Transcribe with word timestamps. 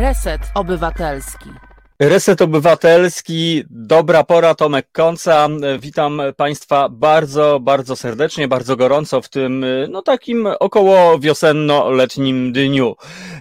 Reset 0.00 0.40
Obywatelski. 0.54 1.69
Reset 2.00 2.42
Obywatelski, 2.42 3.64
dobra 3.70 4.24
pora, 4.24 4.54
Tomek 4.54 4.88
Konca. 4.92 5.48
Witam 5.80 6.22
Państwa 6.36 6.88
bardzo, 6.88 7.60
bardzo 7.60 7.96
serdecznie, 7.96 8.48
bardzo 8.48 8.76
gorąco 8.76 9.22
w 9.22 9.28
tym, 9.28 9.66
no 9.88 10.02
takim 10.02 10.46
około 10.60 11.18
wiosenno-letnim 11.18 12.52
dniu. 12.52 12.96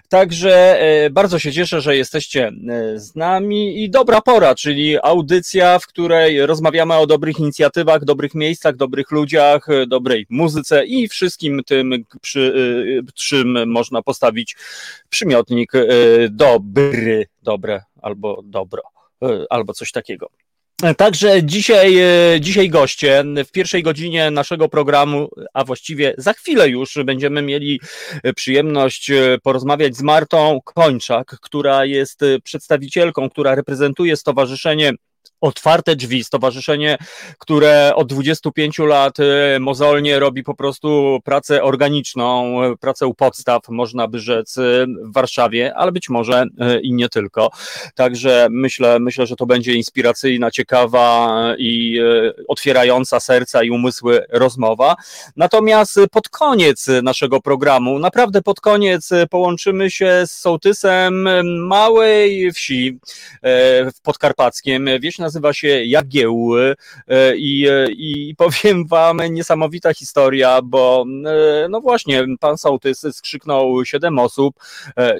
Także 0.10 0.82
e, 0.82 1.10
bardzo 1.10 1.40
się 1.40 1.52
cieszę, 1.52 1.82
że 1.82 1.98
jesteście 1.98 2.48
e, 2.48 3.00
z 3.00 3.16
nami 3.16 3.84
i 3.84 3.90
dobra 3.90 4.22
pora, 4.22 4.56
czyli 4.56 4.98
audycja, 5.04 5.80
w 5.80 5.88
której 5.88 6.46
rozmawiamy 6.46 6.94
o 6.98 7.08
dobrych 7.08 7.40
inicjatywach, 7.40 8.06
dobrych 8.06 8.36
miejscach, 8.36 8.76
dobrych 8.76 9.12
ludziach, 9.12 9.68
dobrej 9.88 10.26
muzyce 10.30 10.86
i 10.86 11.08
wszystkim 11.08 11.62
tym, 11.66 11.92
przy 12.22 12.54
czym 13.16 13.70
można 13.70 14.02
postawić 14.02 14.56
przymiotnik 15.10 15.72
dobry, 16.30 17.26
dobre 17.44 17.89
albo 18.02 18.42
dobro, 18.44 18.82
e, 19.24 19.46
albo 19.50 19.74
coś 19.74 19.92
takiego. 19.92 20.30
Także 20.98 21.44
dzisiaj, 21.44 21.98
e, 21.98 22.42
dzisiaj 22.42 22.70
goście 22.70 23.24
w 23.48 23.52
pierwszej 23.52 23.84
godzinie 23.84 24.32
naszego 24.32 24.70
programu, 24.70 25.30
a 25.54 25.64
właściwie 25.64 26.14
za 26.18 26.34
chwilę 26.34 26.70
już 26.70 26.98
będziemy 27.06 27.42
mieli 27.42 27.80
przyjemność 28.36 29.12
e, 29.12 29.38
porozmawiać 29.44 29.96
z 29.96 30.02
Martą 30.02 30.60
Kończak, 30.66 31.36
która 31.42 31.86
jest 31.86 32.22
przedstawicielką, 32.44 33.30
która 33.30 33.56
reprezentuje 33.56 34.18
Stowarzyszenie 34.18 34.92
Otwarte 35.42 35.96
Drzwi, 35.96 36.24
stowarzyszenie, 36.24 36.98
które 37.38 37.92
od 37.96 38.08
25 38.08 38.80
lat 38.80 39.20
e, 39.20 39.60
mozolnie 39.60 40.20
robi 40.20 40.44
po 40.44 40.56
prostu 40.56 41.20
pracę 41.24 41.64
organiczną, 41.64 42.64
e, 42.64 42.78
pracę 42.78 43.08
u 43.08 43.14
podstaw, 43.14 43.62
można 43.70 44.08
by 44.08 44.20
rzec, 44.20 44.58
e, 44.58 44.62
w 44.86 45.14
Warszawie, 45.14 45.76
ale 45.76 45.92
być 45.92 46.10
może 46.10 46.46
i 46.82 46.94
nie 46.94 47.10
tylko. 47.10 47.50
Także 47.96 48.48
myślę, 48.52 49.00
myślę, 49.00 49.28
że 49.28 49.36
to 49.36 49.46
będzie 49.46 49.74
inspiracyjna, 49.74 50.52
ciekawa 50.52 51.30
i 51.58 52.00
otwierająca 52.48 53.20
serca 53.20 53.64
i 53.64 53.70
umysły 53.70 54.26
rozmowa. 54.30 54.96
Natomiast 55.36 56.00
pod 56.12 56.30
koniec 56.30 56.88
naszego 57.04 57.42
programu, 57.42 58.00
naprawdę 58.00 58.42
pod 58.42 58.62
koniec 58.62 59.10
połączymy 59.30 59.92
się 59.92 60.24
z 60.26 60.32
sołtysem 60.32 61.28
małej 61.68 62.52
wsi 62.52 63.00
Podkarpackiem, 64.04 64.90
wieś 65.00 65.19
nazywa 65.20 65.54
się 65.54 65.68
Jagieł 65.68 66.50
e, 66.58 67.36
i, 67.36 67.68
e, 67.68 67.88
i 67.92 68.36
powiem 68.38 68.88
wam 68.88 69.22
niesamowita 69.30 69.94
historia, 69.94 70.62
bo 70.62 71.06
e, 71.26 71.68
no 71.70 71.82
właśnie, 71.82 72.26
pan 72.40 72.58
sołtys 72.58 73.06
skrzyknął 73.12 73.86
siedem 73.86 74.20
osób, 74.20 74.56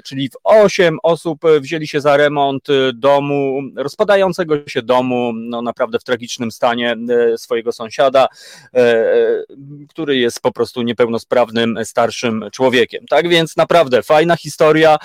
czyli 0.04 0.28
w 0.28 0.36
osiem 0.44 0.98
osób 1.02 1.40
wzięli 1.60 1.88
się 1.88 2.00
za 2.00 2.16
remont 2.16 2.68
domu, 2.94 3.62
rozpadającego 3.76 4.54
się 4.68 4.82
domu, 4.82 5.32
no 5.34 5.62
naprawdę 5.62 5.98
w 5.98 6.04
tragicznym 6.04 6.50
stanie 6.50 6.96
swojego 7.36 7.72
sąsiada, 7.72 8.28
który 9.88 10.16
jest 10.16 10.40
po 10.40 10.52
prostu 10.52 10.82
niepełnosprawnym 10.82 11.78
starszym 11.84 12.44
człowiekiem. 12.52 13.06
Tak 13.06 13.28
więc 13.28 13.56
naprawdę 13.56 14.02
fajna 14.02 14.36
historia, 14.36 14.96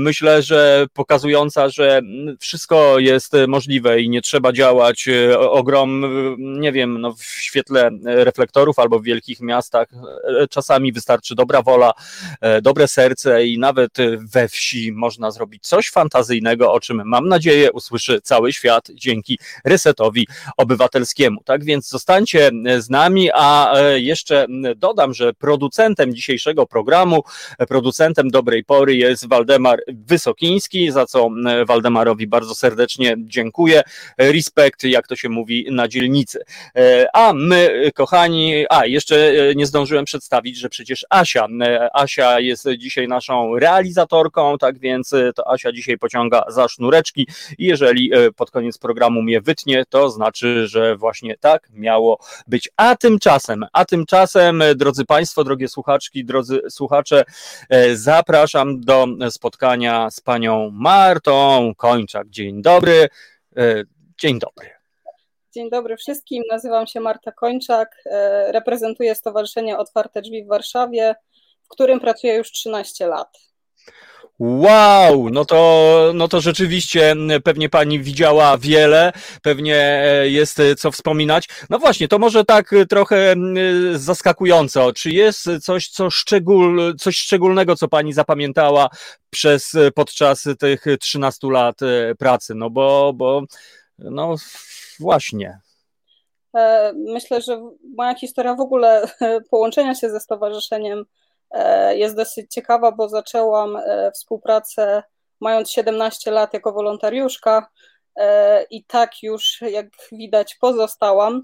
myślę, 0.00 0.42
że 0.42 0.86
pokazująca, 0.94 1.68
że 1.68 2.02
wszystko 2.40 2.98
jest 2.98 3.32
możliwe 3.48 4.00
i 4.00 4.08
nie 4.08 4.22
trzeba 4.22 4.39
działać 4.52 5.08
e, 5.08 5.38
ogrom, 5.38 6.04
nie 6.38 6.72
wiem, 6.72 7.00
no 7.00 7.14
w 7.14 7.22
świetle 7.24 7.90
reflektorów 8.04 8.78
albo 8.78 9.00
w 9.00 9.04
wielkich 9.04 9.40
miastach. 9.40 9.88
E, 10.42 10.48
czasami 10.48 10.92
wystarczy 10.92 11.34
dobra 11.34 11.62
wola, 11.62 11.92
e, 12.40 12.62
dobre 12.62 12.88
serce 12.88 13.46
i 13.46 13.58
nawet 13.58 13.92
we 14.18 14.48
wsi 14.48 14.92
można 14.92 15.30
zrobić 15.30 15.66
coś 15.66 15.90
fantazyjnego, 15.90 16.72
o 16.72 16.80
czym 16.80 17.02
mam 17.04 17.28
nadzieję 17.28 17.72
usłyszy 17.72 18.20
cały 18.22 18.52
świat 18.52 18.88
dzięki 18.94 19.38
resetowi 19.64 20.26
obywatelskiemu. 20.56 21.42
Tak 21.44 21.64
więc 21.64 21.88
zostańcie 21.88 22.50
z 22.78 22.90
nami, 22.90 23.30
a 23.34 23.72
jeszcze 23.94 24.46
dodam, 24.76 25.14
że 25.14 25.32
producentem 25.34 26.14
dzisiejszego 26.14 26.66
programu, 26.66 27.22
producentem 27.68 28.30
dobrej 28.30 28.64
pory 28.64 28.96
jest 28.96 29.28
Waldemar 29.28 29.80
Wysokiński, 29.88 30.90
za 30.90 31.06
co 31.06 31.28
Waldemarowi 31.66 32.26
bardzo 32.26 32.54
serdecznie 32.54 33.16
dziękuję 33.18 33.82
respekt, 34.32 34.84
jak 34.84 35.06
to 35.06 35.16
się 35.16 35.28
mówi 35.28 35.66
na 35.70 35.88
dzielnicy. 35.88 36.44
E, 36.76 37.06
a 37.12 37.32
my, 37.32 37.90
kochani, 37.94 38.64
a 38.70 38.86
jeszcze 38.86 39.16
e, 39.16 39.54
nie 39.54 39.66
zdążyłem 39.66 40.04
przedstawić, 40.04 40.58
że 40.58 40.68
przecież 40.68 41.06
Asia, 41.10 41.46
e, 41.62 41.96
Asia 41.96 42.40
jest 42.40 42.68
dzisiaj 42.78 43.08
naszą 43.08 43.58
realizatorką, 43.58 44.58
tak 44.58 44.78
więc 44.78 45.14
to 45.34 45.50
Asia 45.50 45.72
dzisiaj 45.72 45.98
pociąga 45.98 46.44
za 46.48 46.68
sznureczki 46.68 47.26
i 47.58 47.64
jeżeli 47.64 48.10
pod 48.36 48.50
koniec 48.50 48.78
programu 48.78 49.22
mnie 49.22 49.40
wytnie, 49.40 49.84
to 49.88 50.10
znaczy, 50.10 50.68
że 50.68 50.96
właśnie 50.96 51.36
tak 51.36 51.68
miało 51.72 52.18
być. 52.46 52.68
A 52.76 52.96
tymczasem, 52.96 53.64
a 53.72 53.84
tymczasem, 53.84 54.62
drodzy 54.76 55.04
Państwo, 55.04 55.44
drogie 55.44 55.68
słuchaczki, 55.68 56.24
drodzy 56.24 56.60
słuchacze, 56.68 57.24
zapraszam 57.94 58.80
do 58.80 59.06
spotkania 59.30 60.10
z 60.10 60.20
panią 60.20 60.70
Martą 60.72 61.72
Kończak. 61.76 62.28
Dzień 62.28 62.62
dobry. 62.62 63.08
Dzień 64.20 64.38
dobry. 64.38 64.70
Dzień 65.54 65.70
dobry 65.70 65.96
wszystkim. 65.96 66.42
Nazywam 66.50 66.86
się 66.86 67.00
Marta 67.00 67.32
Kończak. 67.32 68.02
E, 68.06 68.52
reprezentuję 68.52 69.14
Stowarzyszenie 69.14 69.78
Otwarte 69.78 70.22
Drzwi 70.22 70.44
w 70.44 70.48
Warszawie, 70.48 71.14
w 71.62 71.68
którym 71.68 72.00
pracuję 72.00 72.34
już 72.34 72.52
13 72.52 73.06
lat. 73.06 73.38
Wow, 74.38 75.30
no 75.30 75.44
to, 75.44 76.12
no 76.14 76.28
to 76.28 76.40
rzeczywiście 76.40 77.14
pewnie 77.44 77.68
pani 77.68 78.00
widziała 78.00 78.58
wiele, 78.58 79.12
pewnie 79.42 79.76
e, 79.76 80.28
jest 80.28 80.62
co 80.78 80.90
wspominać. 80.90 81.48
No 81.70 81.78
właśnie, 81.78 82.08
to 82.08 82.18
może 82.18 82.44
tak 82.44 82.74
trochę 82.88 83.34
zaskakująco. 83.94 84.92
Czy 84.92 85.10
jest 85.10 85.48
coś, 85.62 85.88
co 85.88 86.10
szczegól, 86.10 86.96
coś 86.98 87.16
szczególnego, 87.16 87.76
co 87.76 87.88
pani 87.88 88.12
zapamiętała 88.12 88.88
przez 89.30 89.76
podczas 89.94 90.48
tych 90.58 90.84
13 91.00 91.46
lat 91.50 91.82
e, 91.82 92.14
pracy? 92.14 92.54
No 92.54 92.70
bo, 92.70 93.12
bo 93.14 93.42
no 94.00 94.34
właśnie. 95.00 95.60
E, 96.56 96.92
myślę, 96.92 97.40
że 97.40 97.62
moja 97.96 98.14
historia 98.14 98.54
w 98.54 98.60
ogóle 98.60 99.02
połączenia 99.50 99.94
się 99.94 100.10
ze 100.10 100.20
stowarzyszeniem 100.20 101.04
e, 101.50 101.96
jest 101.96 102.16
dosyć 102.16 102.52
ciekawa, 102.52 102.92
bo 102.92 103.08
zaczęłam 103.08 103.76
e, 103.76 104.12
współpracę 104.12 105.02
mając 105.40 105.70
17 105.70 106.30
lat 106.30 106.54
jako 106.54 106.72
wolontariuszka 106.72 107.68
i 108.70 108.84
tak 108.84 109.22
już, 109.22 109.60
jak 109.60 109.86
widać, 110.12 110.54
pozostałam 110.54 111.42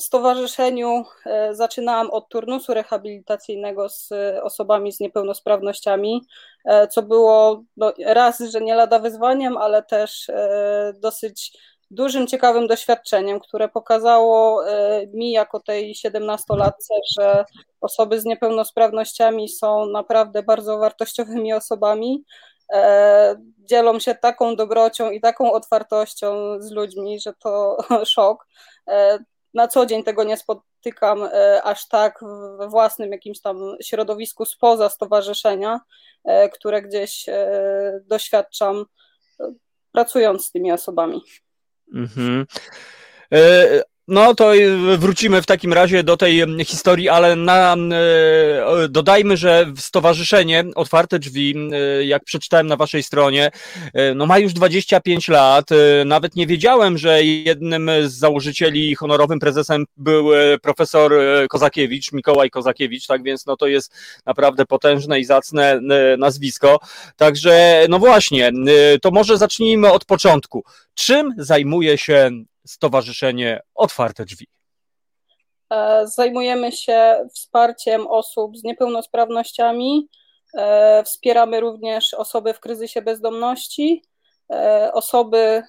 stowarzyszeniu 0.00 1.04
e, 1.26 1.54
zaczynałam 1.54 2.10
od 2.10 2.28
turnusu 2.28 2.74
rehabilitacyjnego 2.74 3.88
z 3.88 4.10
osobami 4.42 4.92
z 4.92 5.00
niepełnosprawnościami, 5.00 6.22
e, 6.64 6.88
co 6.88 7.02
było 7.02 7.62
no, 7.76 7.92
raz, 8.06 8.38
że 8.40 8.60
nie 8.60 8.74
lada 8.74 8.98
wyzwaniem, 8.98 9.56
ale 9.56 9.82
też 9.82 10.28
e, 10.28 10.92
dosyć 11.00 11.58
dużym, 11.90 12.26
ciekawym 12.26 12.66
doświadczeniem, 12.66 13.40
które 13.40 13.68
pokazało 13.68 14.64
mi 15.14 15.32
jako 15.32 15.60
tej 15.60 15.94
17-latce, 15.94 16.94
że 17.18 17.44
osoby 17.80 18.20
z 18.20 18.24
niepełnosprawnościami 18.24 19.48
są 19.48 19.86
naprawdę 19.86 20.42
bardzo 20.42 20.78
wartościowymi 20.78 21.52
osobami. 21.52 22.24
Dzielą 23.58 23.98
się 23.98 24.14
taką 24.14 24.56
dobrocią 24.56 25.10
i 25.10 25.20
taką 25.20 25.52
otwartością 25.52 26.60
z 26.60 26.70
ludźmi, 26.70 27.20
że 27.20 27.32
to 27.32 27.76
szok 28.04 28.46
na 29.54 29.68
co 29.68 29.86
dzień 29.86 30.04
tego 30.04 30.24
nie 30.24 30.36
spotykam 30.36 31.22
e, 31.22 31.62
aż 31.62 31.88
tak 31.88 32.20
we 32.58 32.68
własnym 32.68 33.12
jakimś 33.12 33.40
tam 33.40 33.76
środowisku 33.82 34.44
spoza 34.44 34.88
stowarzyszenia, 34.88 35.80
e, 36.24 36.48
które 36.48 36.82
gdzieś 36.82 37.28
e, 37.28 38.00
doświadczam 38.06 38.84
pracując 39.92 40.46
z 40.46 40.50
tymi 40.50 40.72
osobami. 40.72 41.22
Mhm. 41.94 42.46
No 44.08 44.34
to 44.34 44.52
wrócimy 44.98 45.42
w 45.42 45.46
takim 45.46 45.72
razie 45.72 46.02
do 46.02 46.16
tej 46.16 46.44
historii, 46.64 47.08
ale 47.08 47.36
na, 47.36 47.74
e, 47.74 48.88
dodajmy, 48.88 49.36
że 49.36 49.66
stowarzyszenie 49.76 50.64
Otwarte 50.74 51.18
Drzwi, 51.18 51.54
e, 51.72 52.04
jak 52.04 52.24
przeczytałem 52.24 52.66
na 52.66 52.76
waszej 52.76 53.02
stronie, 53.02 53.50
e, 53.94 54.14
no 54.14 54.26
ma 54.26 54.38
już 54.38 54.52
25 54.52 55.28
lat. 55.28 55.68
Nawet 56.04 56.36
nie 56.36 56.46
wiedziałem, 56.46 56.98
że 56.98 57.24
jednym 57.24 57.90
z 58.04 58.12
założycieli 58.12 58.94
honorowym 58.94 59.38
prezesem 59.38 59.84
był 59.96 60.28
profesor 60.62 61.12
Kozakiewicz, 61.48 62.12
Mikołaj 62.12 62.50
Kozakiewicz, 62.50 63.06
tak 63.06 63.22
więc 63.22 63.46
no 63.46 63.56
to 63.56 63.66
jest 63.66 63.92
naprawdę 64.26 64.66
potężne 64.66 65.20
i 65.20 65.24
zacne 65.24 65.80
nazwisko. 66.18 66.78
Także 67.16 67.86
no 67.88 67.98
właśnie, 67.98 68.52
to 69.02 69.10
może 69.10 69.38
zacznijmy 69.38 69.92
od 69.92 70.04
początku. 70.04 70.64
Czym 70.94 71.34
zajmuje 71.38 71.98
się 71.98 72.30
Stowarzyszenie 72.66 73.60
Otwarte 73.74 74.24
Drzwi? 74.24 74.46
E, 75.70 76.06
zajmujemy 76.06 76.72
się 76.72 77.28
wsparciem 77.34 78.06
osób 78.06 78.58
z 78.58 78.64
niepełnosprawnościami 78.64 80.08
Wspieramy 81.04 81.60
również 81.60 82.14
osoby 82.14 82.54
w 82.54 82.60
kryzysie 82.60 83.02
bezdomności, 83.02 84.04
osoby 84.92 85.62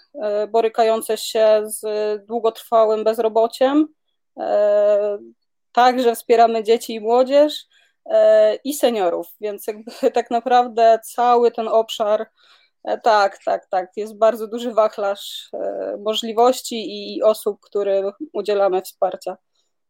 borykające 0.52 1.18
się 1.18 1.62
z 1.66 1.82
długotrwałym 2.26 3.04
bezrobociem. 3.04 3.88
Także 5.72 6.16
wspieramy 6.16 6.64
dzieci 6.64 6.94
i 6.94 7.00
młodzież 7.00 7.66
i 8.64 8.74
seniorów, 8.74 9.28
więc 9.42 9.66
tak 10.14 10.32
naprawdę 10.32 11.00
cały 11.04 11.52
ten 11.52 11.68
obszar 11.68 12.22
E, 12.22 12.30
tak, 13.04 13.40
tak, 13.46 13.68
tak. 13.70 13.92
Jest 13.96 14.18
bardzo 14.18 14.48
duży 14.48 14.74
wachlarz 14.74 15.50
e, 15.54 15.98
możliwości 15.98 17.16
i 17.16 17.24
osób, 17.24 17.60
którym 17.62 18.12
udzielamy 18.34 18.82
wsparcia. 18.82 19.38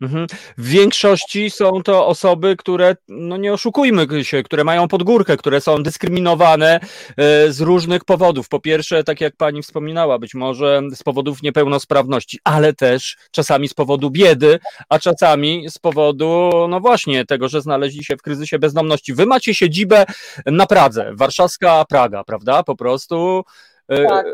Mhm. 0.02 0.28
W 0.58 0.68
większości 0.68 1.50
są 1.50 1.84
to 1.84 2.08
osoby, 2.08 2.56
które, 2.56 2.96
no 3.08 3.38
nie 3.38 3.54
oszukujmy 3.54 4.08
się, 4.24 4.44
które 4.44 4.64
mają 4.64 4.88
podgórkę, 4.88 5.38
które 5.38 5.62
są 5.62 5.84
dyskryminowane 5.84 6.80
e, 7.18 7.52
z 7.52 7.62
różnych 7.62 8.06
powodów. 8.06 8.50
Po 8.50 8.60
pierwsze, 8.60 9.04
tak 9.04 9.22
jak 9.22 9.36
pani 9.36 9.62
wspominała, 9.62 10.20
być 10.20 10.34
może 10.34 10.82
z 10.96 11.04
powodów 11.04 11.44
niepełnosprawności, 11.44 12.40
ale 12.44 12.74
też 12.74 13.18
czasami 13.32 13.68
z 13.68 13.74
powodu 13.74 14.12
biedy, 14.12 14.60
a 14.90 15.00
czasami 15.00 15.70
z 15.70 15.80
powodu, 15.80 16.52
no 16.70 16.80
właśnie, 16.80 17.26
tego, 17.26 17.48
że 17.48 17.62
znaleźli 17.62 18.04
się 18.04 18.18
w 18.18 18.22
kryzysie 18.22 18.60
bezdomności. 18.60 19.14
Wy 19.14 19.26
macie 19.26 19.56
siedzibę 19.56 20.06
na 20.46 20.66
Pradze, 20.66 21.12
warszawska 21.14 21.86
Praga, 21.86 22.24
prawda? 22.24 22.64
Po 22.64 22.76
prostu. 22.76 23.44
E, 23.88 24.06
tak 24.06 24.26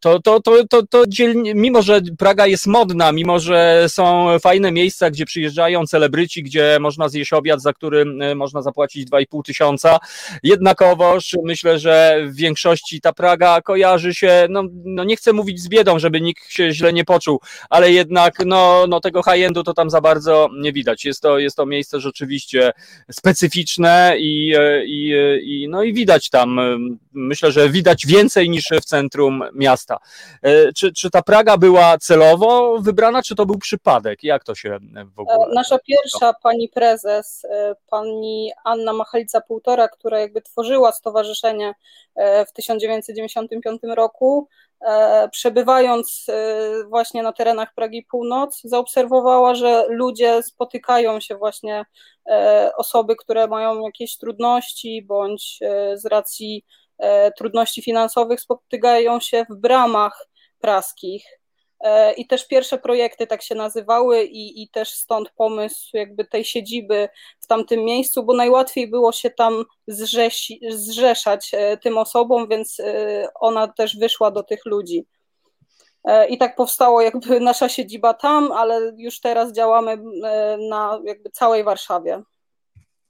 to, 0.00 0.22
to, 0.22 0.40
to, 0.40 0.66
to, 0.66 0.86
to 0.86 1.04
dzielnie, 1.08 1.54
mimo 1.54 1.82
że 1.82 2.00
Praga 2.18 2.46
jest 2.46 2.66
modna, 2.66 3.12
mimo 3.12 3.38
że 3.40 3.84
są 3.88 4.28
fajne 4.38 4.72
miejsca, 4.72 5.10
gdzie 5.10 5.24
przyjeżdżają 5.24 5.86
celebryci, 5.86 6.42
gdzie 6.42 6.78
można 6.80 7.08
zjeść 7.08 7.32
obiad, 7.32 7.62
za 7.62 7.72
który 7.72 8.04
e, 8.20 8.34
można 8.34 8.62
zapłacić 8.62 9.10
2,5 9.10 9.42
tysiąca, 9.42 9.98
jednakowoż 10.42 11.36
myślę, 11.44 11.78
że 11.78 12.20
w 12.26 12.34
większości 12.34 13.00
ta 13.00 13.12
Praga 13.12 13.60
kojarzy 13.62 14.14
się, 14.14 14.46
no, 14.50 14.62
no 14.84 15.04
nie 15.04 15.16
chcę 15.16 15.32
mówić 15.32 15.60
z 15.60 15.68
biedą, 15.68 15.98
żeby 15.98 16.20
nikt 16.20 16.50
się 16.50 16.72
źle 16.72 16.92
nie 16.92 17.04
poczuł, 17.04 17.40
ale 17.70 17.92
jednak 17.92 18.34
no, 18.46 18.84
no 18.88 19.00
tego 19.00 19.22
high-endu 19.22 19.62
to 19.62 19.74
tam 19.74 19.90
za 19.90 20.00
bardzo 20.00 20.48
nie 20.58 20.72
widać. 20.72 21.04
Jest 21.04 21.22
to, 21.22 21.38
jest 21.38 21.56
to 21.56 21.66
miejsce 21.66 22.00
rzeczywiście 22.00 22.72
specyficzne 23.10 24.14
i, 24.18 24.54
e, 24.58 24.84
i, 24.86 25.14
e, 25.14 25.40
i, 25.40 25.68
no 25.68 25.82
i 25.82 25.92
widać 25.92 26.30
tam, 26.30 26.60
myślę, 27.12 27.52
że 27.52 27.68
widać 27.68 28.06
więcej 28.06 28.50
niż 28.50 28.64
w 28.82 28.84
centrum 28.84 29.42
miasta. 29.58 29.98
E, 30.42 30.72
czy, 30.72 30.92
czy 30.92 31.10
ta 31.10 31.22
Praga 31.22 31.56
była 31.56 31.98
celowo 31.98 32.78
wybrana, 32.80 33.22
czy 33.22 33.34
to 33.34 33.46
był 33.46 33.58
przypadek? 33.58 34.24
Jak 34.24 34.44
to 34.44 34.54
się 34.54 34.78
w 35.14 35.20
ogóle... 35.20 35.36
E, 35.36 35.54
nasza 35.54 35.78
pierwsza 35.78 36.32
pani 36.42 36.68
prezes, 36.68 37.44
e, 37.44 37.74
pani 37.90 38.52
Anna 38.64 38.92
Machalica-Półtora, 38.92 39.88
która 39.88 40.20
jakby 40.20 40.42
tworzyła 40.42 40.92
stowarzyszenie 40.92 41.74
w 42.48 42.52
1995 42.52 43.80
roku, 43.94 44.48
przebywając 45.30 46.26
właśnie 46.88 47.22
na 47.22 47.32
terenach 47.32 47.74
Pragi 47.74 48.06
Północ, 48.10 48.60
zaobserwowała, 48.64 49.54
że 49.54 49.84
ludzie 49.88 50.42
spotykają 50.42 51.20
się 51.20 51.36
właśnie 51.36 51.84
osoby, 52.76 53.16
które 53.16 53.46
mają 53.46 53.80
jakieś 53.80 54.16
trudności 54.16 55.02
bądź 55.02 55.58
z 55.94 56.06
racji 56.06 56.64
trudności 57.36 57.82
finansowych 57.82 58.40
spotykają 58.40 59.20
się 59.20 59.46
w 59.50 59.56
bramach 59.56 60.28
praskich. 60.60 61.24
E, 61.80 62.12
I 62.12 62.26
też 62.26 62.46
pierwsze 62.46 62.78
projekty 62.78 63.26
tak 63.26 63.42
się 63.42 63.54
nazywały, 63.54 64.24
i, 64.24 64.62
i 64.62 64.68
też 64.68 64.90
stąd 64.94 65.30
pomysł 65.30 65.90
jakby 65.92 66.24
tej 66.24 66.44
siedziby 66.44 67.08
w 67.40 67.46
tamtym 67.46 67.84
miejscu, 67.84 68.22
bo 68.22 68.34
najłatwiej 68.34 68.90
było 68.90 69.12
się 69.12 69.30
tam 69.30 69.64
zrzesi, 69.86 70.60
zrzeszać 70.70 71.50
e, 71.52 71.76
tym 71.76 71.98
osobom, 71.98 72.48
więc 72.48 72.76
ona 73.40 73.68
też 73.68 73.98
wyszła 73.98 74.30
do 74.30 74.42
tych 74.42 74.66
ludzi. 74.66 75.06
I 76.28 76.38
tak 76.38 76.56
powstało 76.56 77.00
jakby 77.02 77.40
nasza 77.50 77.68
siedziba 77.68 78.14
tam, 78.14 78.52
ale 78.52 78.92
już 78.96 79.20
teraz 79.20 79.52
działamy 79.52 79.98
na 80.68 81.00
jakby 81.04 81.30
całej 81.30 81.64
Warszawie. 81.64 82.22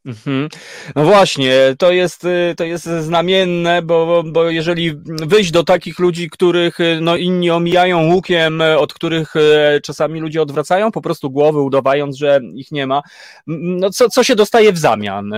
Mhm. 0.09 0.49
No 0.97 1.05
właśnie, 1.05 1.53
to 1.79 1.93
jest, 1.93 2.25
y, 2.25 2.55
to 2.57 2.65
jest 2.65 2.85
znamienne, 2.85 3.83
bo, 3.83 4.23
bo 4.27 4.51
jeżeli 4.51 4.93
wyjść 5.07 5.51
do 5.51 5.65
takich 5.65 5.99
ludzi, 5.99 6.31
których 6.31 6.81
y, 6.81 6.99
no, 7.01 7.17
inni 7.17 7.51
omijają 7.51 8.13
łukiem, 8.13 8.61
y, 8.61 8.79
od 8.79 8.95
których 8.95 9.35
czasami 9.83 10.21
ludzie 10.21 10.43
odwracają 10.43 10.93
po 10.93 11.01
prostu 11.01 11.31
głowy, 11.31 11.61
udawając, 11.61 12.17
że 12.17 12.41
ich 12.55 12.73
nie 12.73 12.87
ma, 12.87 13.03
no 13.47 13.91
co, 13.91 14.09
co 14.09 14.25
się 14.25 14.37
dostaje 14.37 14.73
w 14.73 14.79
zamian, 14.79 15.33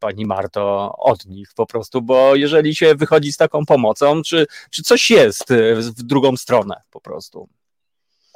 pani 0.00 0.26
Marto, 0.26 0.94
od 0.98 1.26
nich 1.26 1.48
po 1.56 1.66
prostu, 1.66 2.02
bo 2.02 2.34
jeżeli 2.34 2.74
się 2.74 2.94
wychodzi 2.94 3.32
z 3.32 3.36
taką 3.36 3.66
pomocą, 3.66 4.22
czy, 4.22 4.46
czy 4.70 4.82
coś 4.82 5.10
jest 5.10 5.52
w 5.98 6.02
drugą 6.02 6.36
stronę 6.36 6.74
po 6.90 7.00
prostu? 7.00 7.48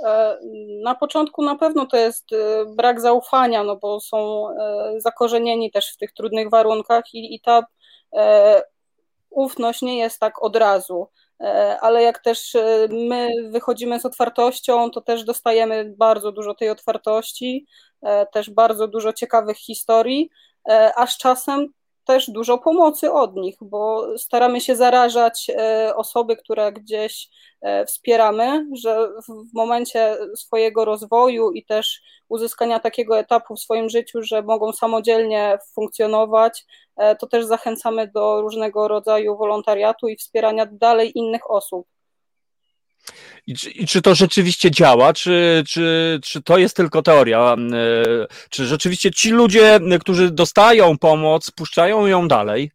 E, 0.04 0.38
na 0.82 0.94
początku 0.94 1.42
na 1.42 1.56
pewno 1.56 1.86
to 1.86 1.96
jest 1.96 2.32
e, 2.32 2.64
brak 2.66 3.00
zaufania, 3.00 3.64
no 3.64 3.76
bo 3.76 4.00
są 4.00 4.48
e, 4.50 4.94
zakorzenieni 5.00 5.70
też 5.70 5.92
w 5.92 5.96
tych 5.96 6.12
trudnych 6.12 6.50
warunkach 6.50 7.04
i, 7.14 7.34
i 7.34 7.40
ta 7.40 7.66
ufność 9.30 9.82
nie 9.82 9.98
jest 9.98 10.20
tak 10.20 10.42
od 10.42 10.56
razu. 10.56 11.08
Ale 11.80 12.02
jak 12.02 12.22
też 12.22 12.56
my 12.90 13.28
wychodzimy 13.50 14.00
z 14.00 14.06
otwartością, 14.06 14.90
to 14.90 15.00
też 15.00 15.24
dostajemy 15.24 15.94
bardzo 15.98 16.32
dużo 16.32 16.54
tej 16.54 16.70
otwartości, 16.70 17.66
też 18.32 18.50
bardzo 18.50 18.88
dużo 18.88 19.12
ciekawych 19.12 19.56
historii, 19.56 20.30
a 20.96 21.06
z 21.06 21.18
czasem 21.18 21.68
też 22.06 22.30
dużo 22.30 22.58
pomocy 22.58 23.12
od 23.12 23.36
nich, 23.36 23.56
bo 23.60 24.06
staramy 24.18 24.60
się 24.60 24.76
zarażać 24.76 25.50
e, 25.50 25.92
osoby, 25.96 26.36
które 26.36 26.72
gdzieś 26.72 27.28
e, 27.60 27.86
wspieramy, 27.86 28.66
że 28.82 29.08
w 29.28 29.54
momencie 29.54 30.16
swojego 30.36 30.84
rozwoju 30.84 31.52
i 31.52 31.64
też 31.64 32.02
uzyskania 32.28 32.80
takiego 32.80 33.18
etapu 33.18 33.56
w 33.56 33.60
swoim 33.60 33.88
życiu, 33.88 34.22
że 34.22 34.42
mogą 34.42 34.72
samodzielnie 34.72 35.58
funkcjonować, 35.74 36.64
e, 36.96 37.16
to 37.16 37.26
też 37.26 37.44
zachęcamy 37.44 38.08
do 38.08 38.40
różnego 38.40 38.88
rodzaju 38.88 39.36
wolontariatu 39.36 40.08
i 40.08 40.16
wspierania 40.16 40.66
dalej 40.66 41.18
innych 41.18 41.50
osób. 41.50 41.95
I 43.46 43.54
czy, 43.54 43.70
I 43.70 43.86
czy, 43.86 44.02
to 44.02 44.14
rzeczywiście 44.14 44.70
działa, 44.70 45.12
czy, 45.12 45.64
czy, 45.68 46.18
czy 46.24 46.42
to 46.42 46.58
jest 46.58 46.76
tylko 46.76 47.02
teoria? 47.02 47.54
E, 47.54 47.56
czy 48.50 48.66
rzeczywiście 48.66 49.10
ci 49.10 49.30
ludzie, 49.30 49.80
którzy 50.00 50.30
dostają 50.30 50.98
pomoc, 50.98 51.50
puszczają 51.50 52.06
ją 52.06 52.28
dalej? 52.28 52.70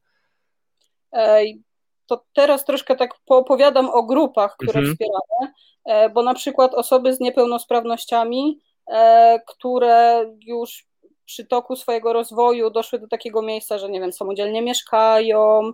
To 2.08 2.26
teraz 2.34 2.66
troszkę 2.66 2.96
tak 2.96 3.10
poopowiadam 3.26 3.90
o 3.90 4.04
grupach, 4.04 4.56
które 4.58 4.80
mhm. 4.80 4.96
wspieramy, 4.96 5.54
e, 5.86 6.10
bo 6.10 6.24
na 6.24 6.34
przykład 6.34 6.74
osoby 6.74 7.14
z 7.14 7.20
niepełnosprawnościami, 7.20 8.60
e, 8.92 9.40
które 9.48 10.26
już 10.48 10.86
przy 11.26 11.46
toku 11.46 11.76
swojego 11.76 12.14
rozwoju 12.14 12.70
doszły 12.70 13.00
do 13.00 13.08
takiego 13.08 13.42
miejsca, 13.42 13.78
że 13.78 13.90
nie 13.90 14.00
wiem, 14.00 14.14
samodzielnie 14.14 14.62
mieszkają, 14.62 15.72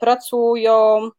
pracują, 0.00 1.10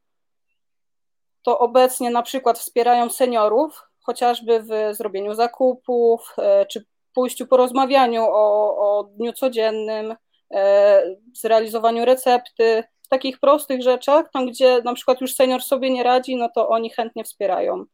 to 1.43 1.59
obecnie 1.59 2.09
na 2.09 2.21
przykład 2.21 2.59
wspierają 2.59 3.09
seniorów, 3.09 3.81
chociażby 3.99 4.59
w 4.59 4.95
zrobieniu 4.95 5.33
zakupów, 5.33 6.35
e, 6.37 6.65
czy 6.65 6.85
pójściu 7.13 7.47
po 7.47 7.57
rozmawianiu 7.57 8.23
o, 8.23 8.77
o 8.77 9.03
dniu 9.03 9.33
codziennym, 9.33 10.15
e, 10.53 11.03
zrealizowaniu 11.33 12.05
recepty, 12.05 12.83
w 13.03 13.07
takich 13.07 13.39
prostych 13.39 13.81
rzeczach, 13.81 14.31
tam 14.33 14.47
gdzie 14.47 14.81
na 14.85 14.93
przykład 14.93 15.21
już 15.21 15.35
senior 15.35 15.63
sobie 15.63 15.89
nie 15.89 16.03
radzi, 16.03 16.35
no 16.35 16.49
to 16.55 16.69
oni 16.69 16.89
chętnie 16.89 17.23
wspierają. 17.23 17.85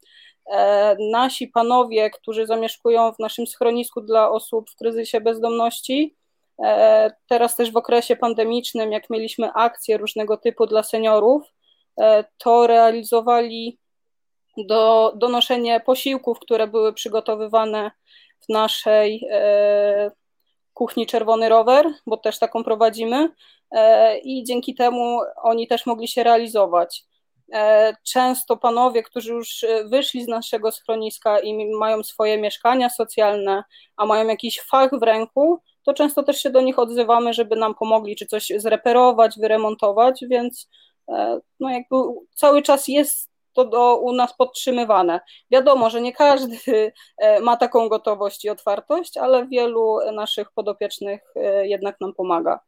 E, 0.52 0.96
nasi 1.12 1.48
panowie, 1.48 2.10
którzy 2.10 2.46
zamieszkują 2.46 3.12
w 3.14 3.20
naszym 3.20 3.48
schronisku 3.48 4.02
dla 4.02 4.32
osób 4.32 4.70
w 4.70 4.76
kryzysie 4.76 5.22
bezdomności, 5.22 6.16
teraz 7.28 7.56
też 7.56 7.72
w 7.72 7.78
okresie 7.78 8.16
pandemicznym, 8.16 8.92
jak 8.92 9.10
mieliśmy 9.10 9.54
akcje 9.54 9.98
różnego 9.98 10.38
typu 10.38 10.68
dla 10.68 10.84
seniorów, 10.84 11.44
to 12.38 12.68
realizowali 12.68 13.80
do, 14.58 15.14
donoszenie 15.16 15.80
posiłków, 15.80 16.40
które 16.40 16.68
były 16.68 16.94
przygotowywane 16.94 17.92
w 18.40 18.50
naszej 18.50 19.28
e, 19.32 20.12
kuchni 20.74 21.06
Czerwony 21.06 21.50
Rower, 21.50 21.86
bo 22.08 22.18
też 22.18 22.40
taką 22.40 22.64
prowadzimy 22.64 23.30
e, 23.72 24.18
i 24.18 24.44
dzięki 24.44 24.76
temu 24.76 25.20
oni 25.44 25.68
też 25.68 25.86
mogli 25.86 26.08
się 26.08 26.24
realizować. 26.24 27.04
Często 28.08 28.58
panowie, 28.58 29.04
którzy 29.04 29.34
już 29.34 29.66
wyszli 29.86 30.24
z 30.24 30.28
naszego 30.28 30.72
schroniska 30.72 31.40
i 31.40 31.76
mają 31.80 32.04
swoje 32.04 32.38
mieszkania 32.38 32.90
socjalne, 32.90 33.64
a 33.98 34.06
mają 34.06 34.28
jakiś 34.28 34.62
fach 34.62 35.00
w 35.00 35.04
ręku, 35.04 35.60
to 35.84 35.94
często 35.94 36.24
też 36.24 36.42
się 36.42 36.50
do 36.50 36.62
nich 36.62 36.80
odzywamy, 36.80 37.34
żeby 37.34 37.56
nam 37.56 37.76
pomogli, 37.76 38.16
czy 38.16 38.26
coś 38.26 38.52
zreperować, 38.58 39.40
wyremontować, 39.40 40.24
więc 40.30 40.70
E, 40.70 40.89
no 41.60 41.70
jakby 41.70 41.96
cały 42.36 42.62
czas 42.62 42.88
jest 42.88 43.30
to 43.54 43.66
do, 43.66 43.98
u 43.98 44.14
nas 44.14 44.34
podtrzymywane. 44.38 45.20
Wiadomo, 45.52 45.90
że 45.90 46.02
nie 46.02 46.14
każdy 46.14 46.92
e, 47.18 47.40
ma 47.40 47.58
taką 47.58 47.90
gotowość 47.90 48.46
i 48.46 48.50
otwartość, 48.50 49.18
ale 49.18 49.48
wielu 49.48 50.00
naszych 50.14 50.52
podopiecznych 50.52 51.22
e, 51.36 51.68
jednak 51.68 52.02
nam 52.02 52.14
pomaga. 52.14 52.60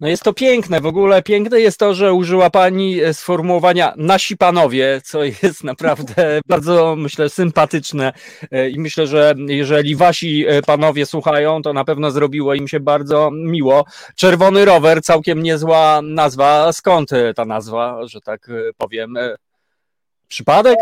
No 0.00 0.08
jest 0.08 0.22
to 0.22 0.32
piękne, 0.32 0.80
w 0.80 0.86
ogóle 0.86 1.22
piękne 1.22 1.60
jest 1.60 1.78
to, 1.78 1.94
że 1.94 2.12
użyła 2.12 2.50
Pani 2.50 3.00
e, 3.02 3.14
sformułowania 3.14 3.94
nasi 3.96 4.36
panowie, 4.36 5.00
co 5.04 5.24
jest 5.24 5.64
naprawdę 5.64 6.14
bardzo, 6.48 6.96
myślę, 6.96 7.28
sympatyczne 7.28 8.12
e, 8.50 8.70
i 8.70 8.80
myślę, 8.80 9.06
że 9.06 9.34
jeżeli 9.48 9.96
Wasi 9.96 10.46
e, 10.46 10.62
panowie 10.62 11.06
słuchają, 11.06 11.62
to 11.62 11.72
na 11.72 11.84
pewno 11.84 12.10
zrobiło 12.10 12.54
im 12.54 12.68
się 12.68 12.80
bardzo 12.80 13.30
miło. 13.32 13.84
Czerwony 14.16 14.64
rower, 14.64 15.02
całkiem 15.02 15.42
niezła 15.42 16.00
nazwa. 16.02 16.72
Skąd 16.72 17.10
ta 17.36 17.44
nazwa, 17.44 18.06
że 18.06 18.20
tak 18.20 18.50
powiem? 18.76 19.14
Przypadek? 20.28 20.78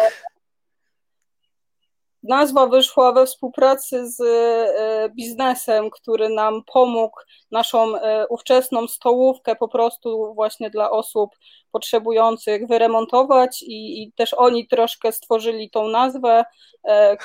Nazwa 2.24 2.66
wyszła 2.66 3.12
we 3.12 3.26
współpracy 3.26 4.10
z 4.10 4.20
e, 4.20 5.08
biznesem, 5.08 5.90
który 5.90 6.28
nam 6.28 6.62
pomógł 6.72 7.16
naszą 7.50 7.96
e, 7.96 8.26
ówczesną 8.28 8.88
stołówkę 8.88 9.56
po 9.56 9.68
prostu 9.68 10.34
właśnie 10.34 10.70
dla 10.70 10.90
osób 10.90 11.30
potrzebujących 11.72 12.66
wyremontować 12.66 13.62
i, 13.62 14.02
i 14.02 14.12
też 14.12 14.34
oni 14.34 14.68
troszkę 14.68 15.12
stworzyli 15.12 15.70
tą 15.70 15.88
nazwę. 15.88 16.44
E, 16.88 17.16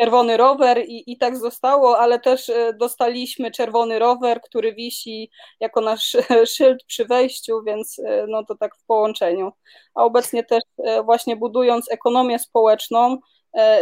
czerwony 0.00 0.36
rower 0.36 0.84
i, 0.86 1.12
i 1.12 1.18
tak 1.18 1.36
zostało, 1.36 1.98
ale 1.98 2.20
też 2.20 2.50
dostaliśmy 2.80 3.50
czerwony 3.50 3.98
rower, 3.98 4.40
który 4.40 4.74
wisi 4.74 5.30
jako 5.60 5.80
nasz 5.80 6.16
szyld 6.56 6.84
przy 6.86 7.04
wejściu, 7.04 7.62
więc 7.66 8.00
no 8.28 8.44
to 8.44 8.54
tak 8.54 8.76
w 8.76 8.84
połączeniu. 8.86 9.52
A 9.94 10.04
obecnie 10.04 10.44
też 10.44 10.62
właśnie 11.04 11.36
budując 11.36 11.90
ekonomię 11.90 12.38
społeczną, 12.38 13.18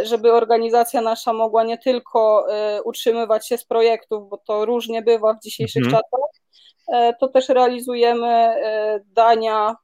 żeby 0.03 0.33
organizacja 0.33 1.01
nasza 1.01 1.33
mogła 1.33 1.63
nie 1.63 1.77
tylko 1.77 2.45
e, 2.53 2.83
utrzymywać 2.83 3.47
się 3.47 3.57
z 3.57 3.65
projektów, 3.65 4.29
bo 4.29 4.37
to 4.37 4.65
różnie 4.65 5.01
bywa 5.01 5.33
w 5.33 5.43
dzisiejszych 5.43 5.83
mhm. 5.85 6.01
czasach, 6.01 6.29
e, 6.93 7.13
to 7.19 7.27
też 7.27 7.49
realizujemy 7.49 8.55
dania, 9.05 9.75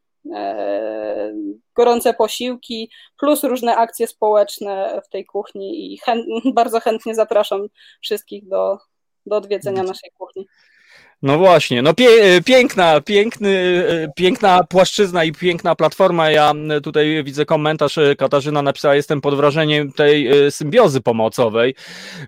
gorące 1.75 2.13
posiłki, 2.13 2.91
plus 3.19 3.43
różne 3.43 3.75
akcje 3.75 4.07
społeczne 4.07 5.01
w 5.05 5.09
tej 5.09 5.25
kuchni 5.25 5.93
i 5.93 5.97
chęt, 5.97 6.25
bardzo 6.53 6.79
chętnie 6.79 7.15
zapraszam 7.15 7.67
wszystkich 8.01 8.47
do, 8.47 8.77
do 9.25 9.35
odwiedzenia 9.35 9.83
naszej 9.83 10.11
kuchni. 10.17 10.47
No 11.21 11.37
właśnie, 11.37 11.81
no 11.81 11.93
pie, 11.93 12.07
piękna, 12.45 13.01
piękny, 13.01 13.83
piękna 14.15 14.63
płaszczyzna 14.63 15.23
i 15.23 15.31
piękna 15.31 15.75
platforma. 15.75 16.31
Ja 16.31 16.53
tutaj 16.83 17.23
widzę 17.23 17.45
komentarz, 17.45 17.99
Katarzyna 18.17 18.61
napisała, 18.61 18.95
jestem 18.95 19.21
pod 19.21 19.35
wrażeniem 19.35 19.91
tej 19.91 20.27
e, 20.27 20.51
symbiozy 20.51 21.01
pomocowej, 21.01 21.75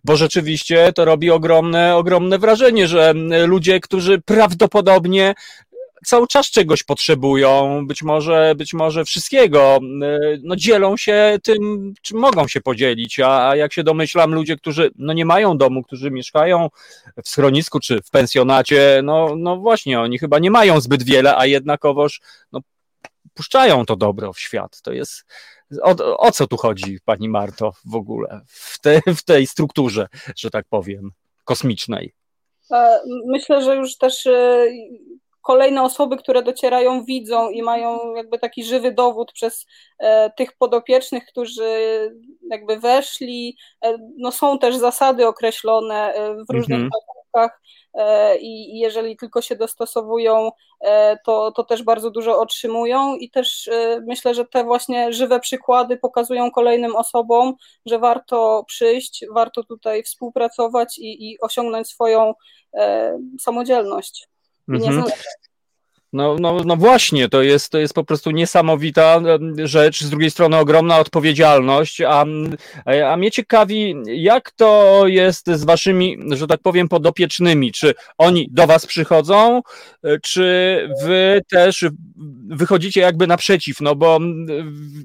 bo 0.04 0.16
rzeczywiście 0.16 0.94
to 0.94 1.06
robi 1.06 1.32
ogromne, 1.32 1.96
ogromne 1.96 2.40
wrażenie, 2.40 2.88
że 2.88 3.14
ludzie, 3.46 3.80
którzy 3.80 4.22
prawdopodobnie 4.22 5.34
cały 6.06 6.28
czas 6.28 6.50
czegoś 6.52 6.84
potrzebują, 6.84 7.82
być 7.88 8.04
może, 8.04 8.54
być 8.58 8.74
może 8.74 9.06
wszystkiego. 9.06 9.80
No, 10.44 10.56
dzielą 10.56 10.98
się 10.98 11.38
tym, 11.44 11.94
czym 12.02 12.18
mogą 12.18 12.48
się 12.48 12.62
podzielić, 12.62 13.20
a 13.20 13.56
jak 13.56 13.74
się 13.74 13.84
domyślam, 13.84 14.34
ludzie, 14.34 14.58
którzy 14.58 14.92
no, 14.96 15.14
nie 15.14 15.26
mają 15.26 15.58
domu, 15.58 15.84
którzy 15.84 16.12
mieszkają 16.12 16.70
w 17.24 17.30
schronisku 17.30 17.80
czy 17.80 18.02
w 18.02 18.10
pensjonacie, 18.10 19.02
no, 19.04 19.36
no 19.38 19.58
właśnie, 19.58 20.00
oni 20.00 20.20
chyba 20.20 20.40
nie 20.40 20.52
mają 20.52 20.82
zbyt 20.82 21.04
wiele, 21.04 21.38
a 21.38 21.46
jednakowoż 21.46 22.22
no, 22.52 22.60
puszczają 23.34 23.86
to 23.86 23.96
dobro 23.96 24.34
w 24.34 24.40
świat. 24.40 24.82
To 24.82 24.92
jest. 24.92 25.26
O, 25.82 26.18
o 26.18 26.32
co 26.32 26.48
tu 26.48 26.58
chodzi, 26.58 26.98
pani 27.06 27.30
Marto, 27.30 27.74
w 27.86 27.96
ogóle, 27.96 28.42
w, 28.48 28.80
te, 28.80 29.02
w 29.16 29.24
tej 29.24 29.48
strukturze, 29.48 30.08
że 30.36 30.50
tak 30.50 30.66
powiem, 30.70 31.12
kosmicznej? 31.44 32.14
E, 32.72 33.00
myślę, 33.28 33.62
że 33.64 33.76
już 33.76 33.98
też 33.98 34.28
e, 34.28 34.66
kolejne 35.42 35.84
osoby, 35.84 36.18
które 36.18 36.44
docierają, 36.44 37.04
widzą 37.04 37.50
i 37.50 37.62
mają 37.62 38.16
jakby 38.16 38.40
taki 38.40 38.64
żywy 38.64 38.92
dowód 38.92 39.32
przez 39.34 39.66
e, 40.00 40.30
tych 40.30 40.58
podopiecznych, 40.58 41.26
którzy 41.26 41.70
jakby 42.50 42.80
weszli. 42.80 43.58
E, 43.86 43.98
no 44.18 44.32
są 44.32 44.60
też 44.60 44.76
zasady 44.76 45.28
określone 45.28 46.14
e, 46.14 46.36
w 46.36 46.54
różnych 46.54 46.80
mhm. 46.80 46.90
placówkach 46.90 47.62
e, 47.94 48.38
i 48.38 48.80
jeżeli 48.80 49.18
tylko 49.18 49.42
się 49.42 49.56
dostosowują, 49.56 50.52
e, 50.82 51.18
to, 51.26 51.52
to 51.52 51.64
też 51.64 51.84
bardzo 51.84 52.12
dużo 52.12 52.40
otrzymują 52.40 53.16
i 53.16 53.30
też 53.30 53.68
e, 53.68 54.02
myślę, 54.08 54.34
że 54.34 54.46
te 54.46 54.64
właśnie 54.64 55.14
żywe 55.14 55.40
przykłady 55.40 55.98
pokazują 55.98 56.52
kolejnym 56.52 56.96
osobom, 56.96 57.54
że 57.86 58.00
warto 58.00 58.64
przyjść, 58.68 59.26
warto 59.32 59.64
tutaj 59.64 60.04
współpracować 60.04 60.98
i, 60.98 61.32
i 61.32 61.40
osiągnąć 61.42 61.88
swoją 61.88 62.34
samodzielność. 63.40 64.31
Mhm. 64.72 65.06
No, 66.14 66.36
no, 66.40 66.58
no 66.66 66.76
właśnie, 66.76 67.30
to 67.30 67.42
jest, 67.42 67.70
to 67.70 67.80
jest 67.80 67.94
po 67.94 68.04
prostu 68.04 68.32
niesamowita 68.32 69.22
rzecz, 69.64 70.02
z 70.04 70.10
drugiej 70.10 70.32
strony 70.32 70.58
ogromna 70.58 71.00
odpowiedzialność, 71.00 72.02
a, 72.02 72.26
a 73.12 73.18
mnie 73.18 73.32
ciekawi, 73.32 73.96
jak 74.06 74.52
to 74.52 75.04
jest 75.08 75.48
z 75.48 75.64
waszymi, 75.64 76.18
że 76.32 76.48
tak 76.48 76.62
powiem, 76.62 76.88
podopiecznymi, 76.88 77.72
czy 77.72 77.94
oni 78.18 78.48
do 78.52 78.68
was 78.68 78.86
przychodzą, 78.86 79.62
czy 80.24 80.78
wy 81.04 81.42
też 81.50 81.86
wychodzicie 82.50 83.02
jakby 83.02 83.28
naprzeciw, 83.28 83.82
no 83.82 83.96
bo 83.96 84.20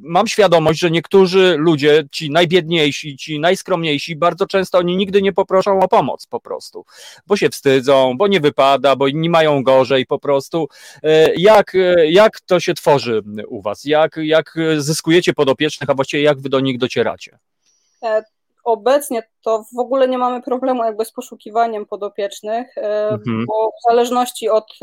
mam 0.03 0.27
świadomość, 0.27 0.81
że 0.81 0.91
niektórzy 0.91 1.57
ludzie, 1.59 2.05
ci 2.13 2.31
najbiedniejsi, 2.31 3.17
ci 3.17 3.41
najskromniejsi, 3.41 4.17
bardzo 4.17 4.47
często 4.47 4.79
oni 4.79 4.97
nigdy 4.97 5.23
nie 5.23 5.33
poproszą 5.33 5.81
o 5.81 5.89
pomoc 5.89 6.27
po 6.27 6.41
prostu, 6.41 6.85
bo 7.27 7.37
się 7.37 7.49
wstydzą, 7.49 8.15
bo 8.17 8.27
nie 8.27 8.41
wypada, 8.41 8.97
bo 8.97 9.07
inni 9.07 9.31
mają 9.31 9.63
gorzej 9.63 10.07
po 10.07 10.19
prostu, 10.19 10.69
E, 10.96 10.96
jak, 11.37 11.75
e, 11.75 12.11
jak 12.11 12.41
to 12.41 12.61
się 12.61 12.75
tworzy 12.75 13.23
u 13.49 13.63
Was? 13.63 13.85
Jak, 13.85 14.17
jak 14.23 14.55
zyskujecie 14.77 15.33
podopiecznych, 15.33 15.91
a 15.91 15.95
właściwie 15.95 16.23
jak 16.23 16.41
Wy 16.41 16.49
do 16.49 16.61
nich 16.61 16.79
docieracie? 16.79 17.39
E, 18.03 18.25
obecnie 18.65 19.23
to 19.43 19.65
w 19.77 19.79
ogóle 19.79 20.09
nie 20.09 20.19
mamy 20.19 20.43
problemu 20.43 20.85
jakby 20.85 21.05
z 21.05 21.13
poszukiwaniem 21.13 21.87
podopiecznych, 21.87 22.79
mhm. 22.79 23.47
bo 23.47 23.71
w 23.71 23.91
zależności 23.91 24.49
od 24.49 24.79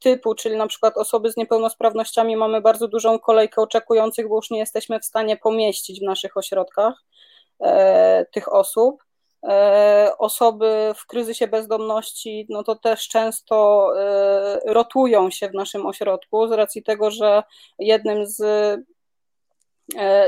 typu, 0.00 0.34
czyli 0.34 0.56
na 0.56 0.66
przykład 0.66 0.96
osoby 0.96 1.32
z 1.32 1.36
niepełnosprawnościami, 1.36 2.36
mamy 2.36 2.60
bardzo 2.60 2.88
dużą 2.88 3.18
kolejkę 3.18 3.62
oczekujących, 3.62 4.28
bo 4.28 4.36
już 4.36 4.50
nie 4.50 4.58
jesteśmy 4.58 5.00
w 5.00 5.04
stanie 5.04 5.36
pomieścić 5.36 6.00
w 6.00 6.02
naszych 6.02 6.36
ośrodkach 6.36 7.04
tych 8.32 8.52
osób. 8.52 9.02
E, 9.48 10.12
osoby 10.18 10.92
w 10.96 11.06
kryzysie 11.06 11.46
bezdomności, 11.46 12.46
no 12.50 12.64
to 12.64 12.76
też 12.76 13.08
często 13.08 13.88
e, 14.00 14.60
rotują 14.66 15.30
się 15.30 15.48
w 15.48 15.54
naszym 15.54 15.86
ośrodku 15.86 16.48
z 16.48 16.52
racji 16.52 16.82
tego, 16.82 17.10
że 17.10 17.42
jednym 17.78 18.26
z 18.26 18.40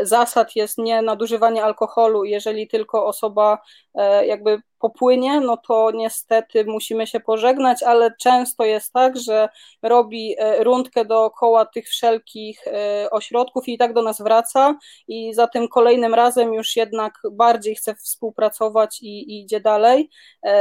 zasad 0.02 0.56
jest 0.56 0.78
nie 0.78 1.02
nadużywanie 1.02 1.64
alkoholu. 1.64 2.25
Jeżeli 2.25 2.68
tylko 2.68 3.06
osoba 3.06 3.58
e, 3.94 4.26
jakby 4.26 4.62
popłynie, 4.78 5.40
no 5.40 5.56
to 5.56 5.90
niestety 5.90 6.64
musimy 6.64 7.06
się 7.06 7.20
pożegnać, 7.20 7.82
ale 7.82 8.14
często 8.20 8.64
jest 8.64 8.92
tak, 8.92 9.18
że 9.18 9.49
robi 9.82 10.34
e, 10.38 10.64
rundkę 10.64 11.04
dookoła 11.04 11.66
tych 11.66 11.88
wszelkich 11.88 12.64
ośrodków 13.11 13.68
i 13.68 13.78
tak 13.78 13.92
do 13.92 14.02
nas 14.02 14.23
wraca 14.23 14.78
i 15.08 15.34
za 15.34 15.46
tym 15.46 15.68
kolejnym 15.68 16.14
razem 16.14 16.54
już 16.54 16.76
jednak 16.76 17.12
bardziej 17.32 17.75
chce 17.75 17.94
współpracować 17.94 19.02
i, 19.02 19.06
i 19.06 19.42
idzie 19.42 19.61
dalej. 19.61 20.11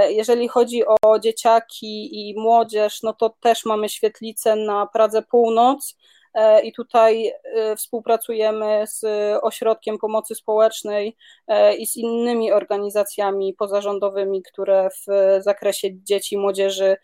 Jeżeli 0.10 0.48
chodzi 0.48 0.84
o 0.86 1.20
dzieciaki 1.20 2.30
i 2.30 2.40
młodzież, 2.40 3.04
no 3.04 3.14
to 3.14 3.30
też 3.30 3.66
mamy 3.66 3.90
świetlicę 3.90 4.56
na 4.56 4.88
Pradze 4.88 5.22
Północ, 5.22 5.96
E, 6.23 6.23
i 6.64 6.74
tutaj 6.74 7.28
e, 7.28 7.76
współpracujemy 7.76 8.84
z 8.88 9.06
Ośrodkiem 9.44 9.98
Pomocy 9.98 10.36
Społecznej 10.36 11.16
e, 11.48 11.76
i 11.76 11.88
z 11.88 11.98
innymi 11.98 12.52
organizacjami 12.52 13.54
pozarządowymi, 13.54 14.44
które 14.44 14.90
w 14.90 15.06
zakresie 15.44 15.88
dzieci 16.04 16.36
i 16.36 16.38
młodzieży 16.38 16.98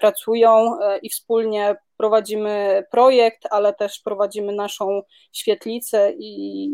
pracują 0.00 0.78
i 1.02 1.10
wspólnie 1.10 1.76
prowadzimy 1.96 2.84
projekt, 2.90 3.42
ale 3.50 3.74
też 3.74 4.00
prowadzimy 4.00 4.52
naszą 4.52 5.02
świetlicę 5.32 6.12
i, 6.18 6.70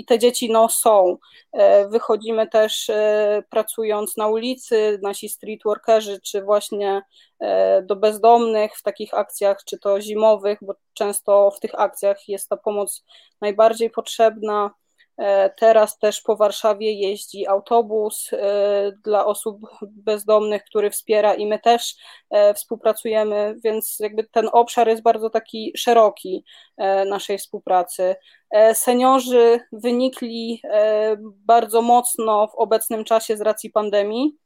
i 0.00 0.04
te 0.04 0.18
dzieci 0.18 0.50
no, 0.50 0.68
są. 0.68 1.16
E, 1.52 1.88
wychodzimy 1.88 2.48
też 2.48 2.90
e, 2.90 3.42
pracując 3.50 4.16
na 4.16 4.28
ulicy, 4.28 4.98
nasi 5.02 5.28
street 5.28 5.60
workerzy, 5.64 6.20
czy 6.20 6.42
właśnie 6.42 7.02
e, 7.40 7.82
do 7.82 7.96
bezdomnych 7.96 8.76
w 8.76 8.82
takich 8.82 9.14
akcjach, 9.14 9.64
czy 9.64 9.78
to 9.78 10.00
zimowych, 10.00 10.58
bo 10.62 10.74
często 10.94 11.50
w 11.50 11.60
tych 11.60 11.80
akcjach 11.80 12.28
jest 12.28 12.48
ta 12.48 12.56
pomoc 12.56 13.04
najbardziej 13.40 13.90
potrzebna. 13.90 14.70
E, 15.20 15.50
teraz 15.50 15.98
też 15.98 16.20
po 16.20 16.36
Warszawie 16.36 16.92
jeździ 16.92 17.46
autobus 17.46 18.30
e, 18.32 18.92
dla 19.04 19.26
osób 19.26 19.60
bezdomnych, 19.82 20.64
który 20.64 20.90
wspiera 20.90 21.34
i 21.34 21.46
my 21.46 21.58
też 21.58 21.96
e, 22.30 22.54
współpracujemy, 22.54 23.54
więc 23.64 23.96
jakby 24.00 24.24
ten 24.24 24.48
obszar 24.52 24.88
jest 24.88 25.02
bardzo 25.02 25.30
taki 25.30 25.72
szeroki 25.76 26.44
naszej 27.06 27.38
współpracy. 27.38 28.16
Seniorzy 28.74 29.60
wynikli 29.72 30.62
bardzo 31.22 31.82
mocno 31.82 32.48
w 32.48 32.54
obecnym 32.54 33.04
czasie 33.04 33.36
z 33.36 33.40
racji 33.40 33.70
pandemii. 33.70 34.36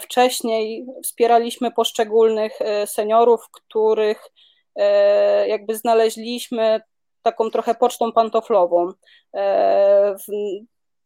Wcześniej 0.00 0.86
wspieraliśmy 1.04 1.70
poszczególnych 1.70 2.58
seniorów, 2.86 3.40
których 3.52 4.30
jakby 5.46 5.76
znaleźliśmy 5.76 6.80
taką 7.30 7.50
trochę 7.50 7.74
pocztą 7.74 8.12
pantoflową 8.12 8.92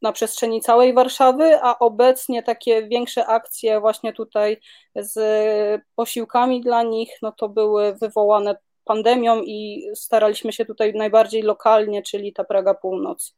na 0.03 0.13
przestrzeni 0.13 0.61
całej 0.61 0.95
Warszawy, 0.95 1.59
a 1.63 1.79
obecnie 1.79 2.43
takie 2.43 2.89
większe 2.89 3.27
akcje 3.27 3.81
właśnie 3.81 4.13
tutaj 4.13 4.61
z 4.95 5.83
posiłkami 5.95 6.61
dla 6.61 6.83
nich, 6.83 7.19
no 7.23 7.33
to 7.33 7.49
były 7.49 7.95
wywołane 7.95 8.57
pandemią 8.85 9.43
i 9.43 9.89
staraliśmy 9.95 10.53
się 10.53 10.65
tutaj 10.65 10.95
najbardziej 10.95 11.43
lokalnie, 11.43 12.03
czyli 12.03 12.33
ta 12.33 12.45
Praga 12.45 12.75
Północ. 12.75 13.37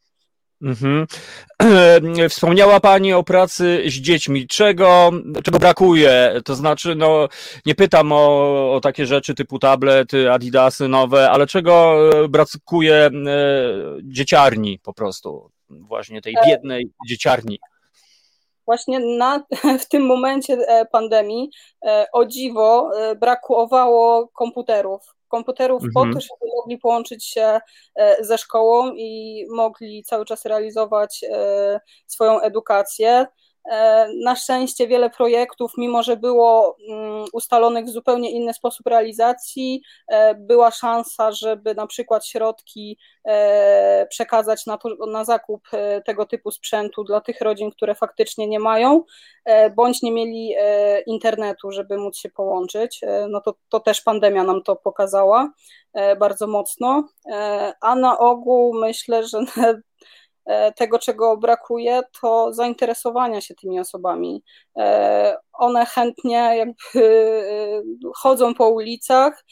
Mhm. 0.63 1.07
Wspomniała 2.29 2.81
Pani 2.81 3.13
o 3.13 3.23
pracy 3.23 3.83
z 3.87 3.93
dziećmi. 3.93 4.47
Czego, 4.47 5.11
czego 5.45 5.59
brakuje? 5.59 6.41
To 6.45 6.55
znaczy, 6.55 6.95
no, 6.95 7.29
nie 7.67 7.75
pytam 7.75 8.13
o, 8.13 8.75
o 8.75 8.81
takie 8.81 9.07
rzeczy 9.07 9.35
typu 9.35 9.59
tablety, 9.59 10.33
adidasy 10.33 10.89
nowe, 10.89 11.31
ale 11.31 11.47
czego 11.47 11.97
brakuje 12.29 12.95
e, 12.95 13.11
dzieciarni 14.03 14.79
po 14.79 14.95
prostu? 14.95 15.51
Właśnie 15.71 16.23
tej 16.23 16.35
biednej 16.47 16.91
dzieciarni. 17.09 17.59
Właśnie 18.67 19.01
na, 19.01 19.45
w 19.83 19.89
tym 19.89 20.07
momencie 20.07 20.55
e, 20.55 20.87
pandemii 20.87 21.51
e, 21.87 22.07
o 22.13 22.27
dziwo 22.27 22.91
brakowało 23.21 24.29
komputerów 24.29 25.14
komputerów 25.29 25.85
mhm. 25.85 25.93
po 25.93 26.15
to, 26.15 26.21
żeby 26.21 26.53
mogli 26.57 26.79
połączyć 26.79 27.25
się 27.25 27.61
e, 27.95 28.25
ze 28.25 28.39
szkołą 28.39 28.93
i 28.95 29.45
mogli 29.51 30.03
cały 30.03 30.25
czas 30.25 30.45
realizować 30.45 31.25
e, 31.33 31.81
swoją 32.07 32.41
edukację. 32.41 33.27
E, 33.71 34.09
na 34.23 34.37
szczęście 34.37 34.89
wiele 34.89 35.11
projektów, 35.11 35.73
mimo 35.79 36.03
że 36.03 36.17
było 36.17 36.77
mm, 36.89 37.25
ustalonych 37.33 37.85
w 37.85 37.91
zupełnie 37.91 38.31
inny 38.31 38.55
sposób 38.55 38.87
realizacji, 38.87 39.83
e, 40.09 40.35
była 40.35 40.71
szansa, 40.71 41.33
żeby 41.33 41.75
na 41.75 41.87
przykład 41.87 42.27
środki 42.27 42.99
e, 43.25 44.07
przekazać 44.11 44.67
na, 44.67 44.79
to, 44.79 44.89
na 45.07 45.25
zakup 45.25 45.69
tego 46.07 46.27
typu 46.27 46.51
sprzętu 46.51 47.05
dla 47.05 47.21
tych 47.21 47.41
rodzin, 47.41 47.71
które 47.71 47.95
faktycznie 47.95 48.47
nie 48.47 48.59
mają, 48.59 49.05
bądź 49.77 50.03
nie 50.03 50.13
mieli 50.13 50.55
internetu, 51.07 51.71
żeby 51.71 51.99
móc 51.99 52.17
się 52.17 52.29
połączyć. 52.29 53.01
No 53.29 53.41
to, 53.41 53.55
to 53.69 53.81
też 53.81 54.01
pandemia 54.01 54.45
nam 54.45 54.63
to 54.63 54.77
pokazała 54.77 55.53
bardzo 56.19 56.47
mocno, 56.47 57.09
a 57.81 57.95
na 57.95 58.19
ogół 58.19 58.75
myślę, 58.75 59.27
że 59.27 59.39
tego, 60.77 60.99
czego 60.99 61.37
brakuje, 61.37 62.03
to 62.21 62.53
zainteresowania 62.53 63.41
się 63.41 63.55
tymi 63.55 63.81
osobami. 63.81 64.43
E, 64.79 65.37
one 65.53 65.87
chętnie 65.87 66.37
jakby 66.37 66.75
e, 66.95 68.11
chodzą 68.15 68.55
po 68.55 68.69
ulicach, 68.69 69.45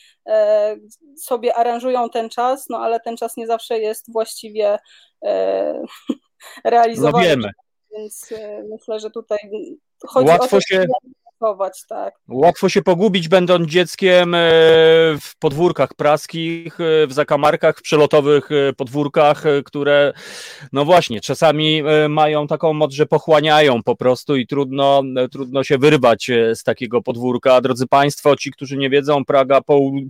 sobie 1.16 1.54
aranżują 1.54 2.10
ten 2.10 2.28
czas, 2.28 2.68
no 2.68 2.78
ale 2.78 3.00
ten 3.00 3.16
czas 3.16 3.36
nie 3.36 3.46
zawsze 3.46 3.78
jest 3.78 4.12
właściwie 4.12 4.78
realizowany. 6.64 7.24
No 7.24 7.30
wiemy. 7.30 7.48
Więc 7.90 8.34
myślę, 8.70 9.00
że 9.00 9.10
tutaj 9.10 9.38
chodzi 10.06 10.28
Łatwo 10.28 10.44
o 10.44 10.48
to, 10.48 10.60
się 10.60 10.86
tak. 11.88 12.14
Łatwo 12.28 12.68
się 12.68 12.82
pogubić, 12.82 13.28
będąc 13.28 13.68
dzieckiem 13.68 14.34
e, 14.34 14.38
w 15.20 15.32
podwórkach 15.38 15.94
praskich, 15.94 16.80
e, 16.80 17.06
w 17.06 17.12
zakamarkach, 17.12 17.78
w 17.78 17.82
przelotowych 17.82 18.48
e, 18.52 18.72
podwórkach, 18.72 19.44
które, 19.64 20.12
no 20.72 20.84
właśnie, 20.84 21.20
czasami 21.20 21.82
mają 22.08 22.46
taką 22.46 22.72
moc, 22.72 22.92
że 22.92 23.06
pochłaniają 23.06 23.82
po 23.82 23.96
prostu 23.96 24.36
i 24.36 24.46
trudno, 24.46 25.02
trudno 25.32 25.64
się 25.64 25.78
wyrwać 25.78 26.30
z 26.54 26.62
takiego 26.62 27.02
podwórka. 27.02 27.60
Drodzy 27.60 27.86
Państwo, 27.86 28.36
ci, 28.36 28.50
którzy 28.50 28.76
nie 28.76 28.90
wiedzą, 28.90 29.24
Praga 29.24 29.60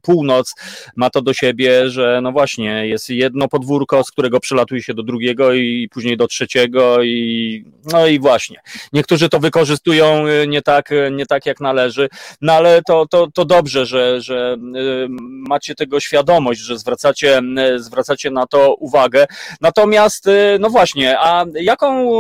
północ 0.03 0.55
ma 0.97 1.11
to 1.11 1.23
do 1.23 1.33
siebie, 1.33 1.91
że 1.91 2.21
no 2.23 2.33
właśnie, 2.33 2.89
jest 2.89 3.11
jedno 3.11 3.49
podwórko, 3.49 4.05
z 4.05 4.11
którego 4.11 4.41
przelatuje 4.41 4.83
się 4.83 4.95
do 4.95 5.03
drugiego 5.03 5.53
i 5.53 5.89
później 5.93 6.17
do 6.17 6.27
trzeciego 6.27 7.03
i 7.03 7.65
no 7.93 8.07
i 8.07 8.21
właśnie. 8.21 8.61
Niektórzy 8.93 9.29
to 9.29 9.39
wykorzystują 9.39 10.25
nie 10.47 10.63
tak, 10.63 10.91
nie 11.13 11.22
nie 11.23 11.27
tak 11.27 11.47
jak 11.47 11.61
należy, 11.61 12.09
no 12.41 12.53
ale 12.53 12.83
to, 12.83 13.07
to, 13.07 13.31
to 13.35 13.45
dobrze, 13.45 13.87
że, 13.87 14.21
że 14.21 14.57
y, 14.77 15.07
macie 15.49 15.75
tego 15.75 16.01
świadomość, 16.01 16.61
że 16.61 16.79
zwracacie, 16.79 17.41
y, 17.75 17.79
zwracacie 17.79 18.31
na 18.31 18.47
to 18.47 18.75
uwagę. 18.75 19.27
Natomiast, 19.61 20.27
y, 20.27 20.57
no 20.61 20.71
właśnie, 20.71 21.19
a 21.21 21.45
jaką 21.55 22.11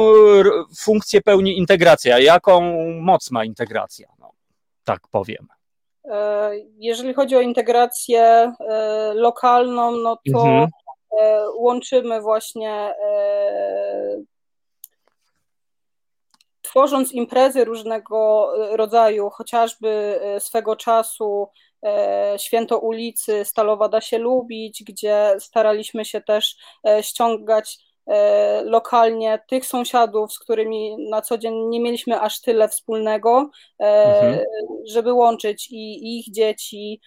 funkcję 0.78 1.20
pełni 1.20 1.58
integracja? 1.58 2.18
Jaką 2.18 2.60
moc 3.00 3.30
ma 3.30 3.44
integracja? 3.44 4.08
No, 4.18 4.30
tak 4.84 5.08
powiem. 5.08 5.48
E, 6.04 6.50
jeżeli 6.78 7.14
chodzi 7.14 7.36
o 7.36 7.40
integrację 7.40 8.22
e, 8.22 8.52
lokalną, 9.14 9.90
no 9.90 10.16
to 10.32 10.42
mhm. 10.42 10.68
E, 11.20 11.50
łączymy 11.56 12.20
właśnie 12.20 12.94
tworząc 16.72 17.12
imprezy 17.12 17.64
różnego 17.64 18.48
e, 18.56 18.76
rodzaju, 18.76 19.30
chociażby 19.30 19.88
e, 20.22 20.40
swego 20.40 20.76
czasu 20.76 21.48
e, 21.84 22.34
Święto 22.38 22.78
ulicy 22.78 23.44
Stalowa 23.44 23.88
da 23.88 24.00
się 24.00 24.18
lubić, 24.18 24.84
gdzie 24.84 25.34
staraliśmy 25.38 26.04
się 26.04 26.20
też 26.20 26.56
ściągać 27.02 27.78
lokalnie 28.64 29.40
tych 29.48 29.66
sąsiadów, 29.66 30.32
z 30.32 30.38
którymi 30.38 30.96
na 31.10 31.22
co 31.22 31.38
dzień 31.38 31.54
nie 31.54 31.80
mieliśmy 31.80 32.20
aż 32.20 32.40
tyle 32.40 32.68
wspólnego, 32.68 33.50
mhm. 33.78 34.38
żeby 34.88 35.12
łączyć 35.12 35.68
i 35.70 36.18
ich 36.18 36.32
dzieci, 36.34 37.00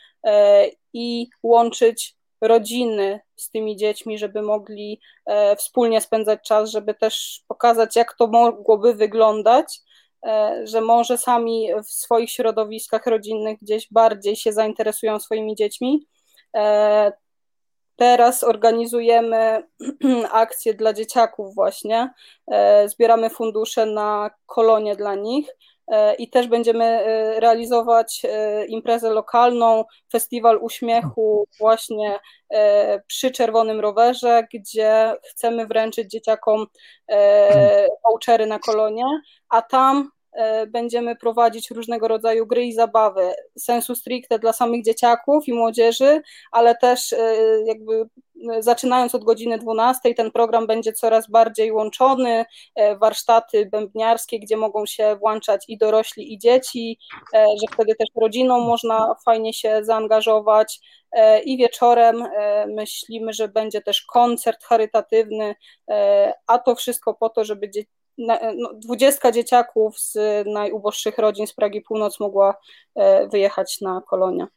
i 0.93 1.27
łączyć 1.43 2.15
rodziny 2.41 3.19
z 3.35 3.49
tymi 3.49 3.77
dziećmi, 3.77 4.17
żeby 4.17 4.41
mogli 4.41 4.99
e, 5.25 5.55
wspólnie 5.55 6.01
spędzać 6.01 6.39
czas, 6.47 6.69
żeby 6.69 6.93
też 6.93 7.43
pokazać, 7.47 7.95
jak 7.95 8.13
to 8.13 8.27
mogłoby 8.27 8.93
wyglądać, 8.93 9.79
e, 10.25 10.61
że 10.63 10.81
może 10.81 11.17
sami 11.17 11.67
w 11.83 11.91
swoich 11.91 12.31
środowiskach 12.31 13.05
rodzinnych 13.05 13.59
gdzieś 13.61 13.87
bardziej 13.91 14.35
się 14.35 14.53
zainteresują 14.53 15.19
swoimi 15.19 15.55
dziećmi. 15.55 16.07
E, 16.55 17.11
teraz 17.95 18.43
organizujemy 18.43 19.63
akcje 20.31 20.73
dla 20.73 20.93
dzieciaków 20.93 21.55
właśnie. 21.55 22.13
Zbieramy 22.85 23.29
fundusze 23.29 23.85
na 23.85 24.29
kolonie 24.45 24.95
dla 24.95 25.15
nich 25.15 25.47
i 26.17 26.29
też 26.29 26.47
będziemy 26.47 26.85
e, 26.85 27.39
realizować 27.39 28.21
e, 28.23 28.65
imprezę 28.65 29.09
lokalną, 29.09 29.85
festiwal 30.11 30.57
uśmiechu 30.61 31.47
właśnie 31.59 32.19
przy 33.07 33.31
Czerwonym 33.31 33.79
Rowerze, 33.79 34.47
gdzie 34.53 35.13
chcemy 35.29 35.67
wręczyć 35.67 36.11
dzieciakom 36.11 36.65
vouchery 38.03 38.45
na 38.45 38.59
kolonie, 38.59 39.03
a 39.49 39.61
tam 39.61 40.09
będziemy 40.67 41.15
prowadzić 41.15 41.71
różnego 41.71 42.07
rodzaju 42.07 42.47
gry 42.47 42.65
i 42.65 42.73
zabawy, 42.73 43.33
sensu 43.59 43.95
stricte 43.95 44.39
dla 44.39 44.53
samych 44.53 44.83
dzieciaków 44.83 45.47
i 45.47 45.53
młodzieży, 45.53 46.21
ale 46.51 46.75
też 46.75 47.15
jakby 47.65 48.05
zaczynając 48.59 49.15
od 49.15 49.23
godziny 49.23 49.57
12 49.57 50.15
ten 50.15 50.31
program 50.31 50.67
będzie 50.67 50.93
coraz 50.93 51.29
bardziej 51.29 51.71
łączony, 51.71 52.45
e, 52.75 52.97
warsztaty 52.97 53.65
bębniarskie, 53.65 54.39
gdzie 54.39 54.57
mogą 54.57 54.85
się 54.85 55.15
włączać 55.15 55.65
i 55.67 55.77
dorośli 55.77 56.33
i 56.33 56.39
dzieci, 56.39 56.99
e, 57.33 57.45
że 57.61 57.73
wtedy 57.73 57.95
też 57.95 58.07
rodziną 58.15 58.59
można 58.59 59.15
fajnie 59.25 59.53
się 59.53 59.79
zaangażować 59.83 60.79
e, 61.11 61.41
i 61.41 61.57
wieczorem 61.57 62.27
myślimy, 62.67 63.33
że 63.33 63.47
będzie 63.47 63.81
też 63.81 64.01
koncert 64.01 64.63
charytatywny, 64.63 65.55
a 66.47 66.59
to 66.59 66.75
wszystko 66.75 67.13
po 67.13 67.29
to, 67.29 67.45
żeby 67.45 67.69
no, 68.17 68.39
dwudziestka 68.73 69.31
dzieciaków 69.31 69.99
z 69.99 70.17
najuboższych 70.47 71.17
rodzin 71.17 71.47
z 71.47 71.53
Pragi 71.53 71.81
Północ 71.81 72.19
mogła 72.19 72.55
wyjechać 73.31 73.81
na 73.81 74.01
kolonia. 74.09 74.47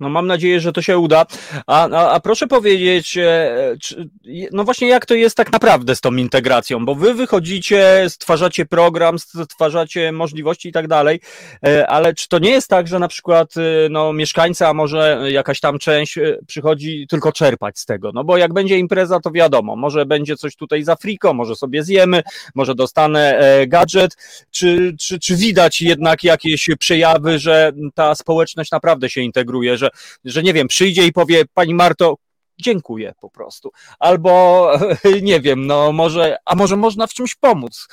No 0.00 0.08
mam 0.08 0.26
nadzieję, 0.26 0.60
że 0.60 0.72
to 0.72 0.82
się 0.82 0.98
uda. 0.98 1.26
A, 1.66 1.88
a, 1.88 2.10
a, 2.10 2.20
proszę 2.20 2.46
powiedzieć, 2.46 3.18
e, 3.18 3.76
czy, 3.82 4.08
no 4.52 4.64
właśnie 4.64 4.88
jak 4.88 5.06
to 5.06 5.14
jest 5.14 5.36
tak 5.36 5.52
naprawdę 5.52 5.96
z 5.96 6.00
tą 6.00 6.14
integracją, 6.14 6.84
bo 6.84 6.94
wy 6.94 7.14
wychodzicie, 7.14 8.06
stwarzacie 8.08 8.66
program, 8.66 9.18
stwarzacie 9.18 10.12
możliwości 10.12 10.68
i 10.68 10.72
tak 10.72 10.88
dalej, 10.88 11.20
e, 11.66 11.86
ale 11.86 12.14
czy 12.14 12.28
to 12.28 12.38
nie 12.38 12.50
jest 12.50 12.68
tak, 12.68 12.88
że 12.88 12.98
na 12.98 13.08
przykład 13.08 13.54
e, 13.56 13.60
no, 13.90 14.12
mieszkańca, 14.12 14.68
a 14.68 14.74
może 14.74 15.22
jakaś 15.28 15.60
tam 15.60 15.78
część 15.78 16.18
przychodzi 16.46 17.06
tylko 17.08 17.32
czerpać 17.32 17.78
z 17.78 17.86
tego, 17.86 18.10
no 18.14 18.24
bo 18.24 18.36
jak 18.36 18.52
będzie 18.52 18.78
impreza, 18.78 19.20
to 19.20 19.30
wiadomo, 19.30 19.76
może 19.76 20.06
będzie 20.06 20.36
coś 20.36 20.56
tutaj 20.56 20.82
za 20.82 20.96
friko, 20.96 21.34
może 21.34 21.56
sobie 21.56 21.84
zjemy, 21.84 22.22
może 22.54 22.74
dostanę 22.74 23.40
gadżet, 23.66 24.16
czy, 24.50 24.94
czy, 25.00 25.18
czy 25.18 25.36
widać 25.36 25.80
jednak 25.80 26.24
jakieś 26.24 26.68
przejawy, 26.78 27.38
że 27.38 27.72
ta 27.94 28.14
społeczność 28.14 28.70
naprawdę 28.70 29.10
się 29.10 29.20
integruje, 29.20 29.78
że 29.82 29.90
że 30.24 30.42
nie 30.42 30.52
wiem, 30.52 30.68
przyjdzie 30.68 31.06
i 31.06 31.12
powie, 31.12 31.44
pani 31.54 31.74
Marto, 31.74 32.16
dziękuję 32.58 33.14
po 33.20 33.30
prostu. 33.30 33.70
Albo 33.98 34.70
nie 35.22 35.40
wiem, 35.40 35.66
no 35.66 35.92
może, 35.92 36.36
a 36.44 36.54
może 36.54 36.76
można 36.76 37.06
w 37.06 37.14
czymś 37.14 37.34
pomóc, 37.34 37.88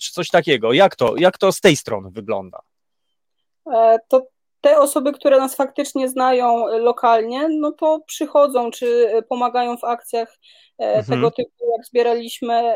czy 0.00 0.12
coś 0.12 0.28
takiego. 0.28 0.72
Jak 0.72 0.96
to, 0.96 1.16
jak 1.16 1.38
to 1.38 1.52
z 1.52 1.60
tej 1.60 1.76
strony 1.76 2.10
wygląda? 2.10 2.60
To 4.08 4.26
te 4.60 4.78
osoby, 4.78 5.12
które 5.12 5.38
nas 5.38 5.56
faktycznie 5.56 6.08
znają 6.08 6.66
lokalnie, 6.66 7.48
no 7.48 7.72
to 7.72 8.00
przychodzą 8.06 8.70
czy 8.70 9.08
pomagają 9.28 9.76
w 9.76 9.84
akcjach 9.84 10.38
mhm. 10.78 11.04
tego 11.06 11.30
typu, 11.30 11.72
jak 11.76 11.86
zbieraliśmy 11.86 12.74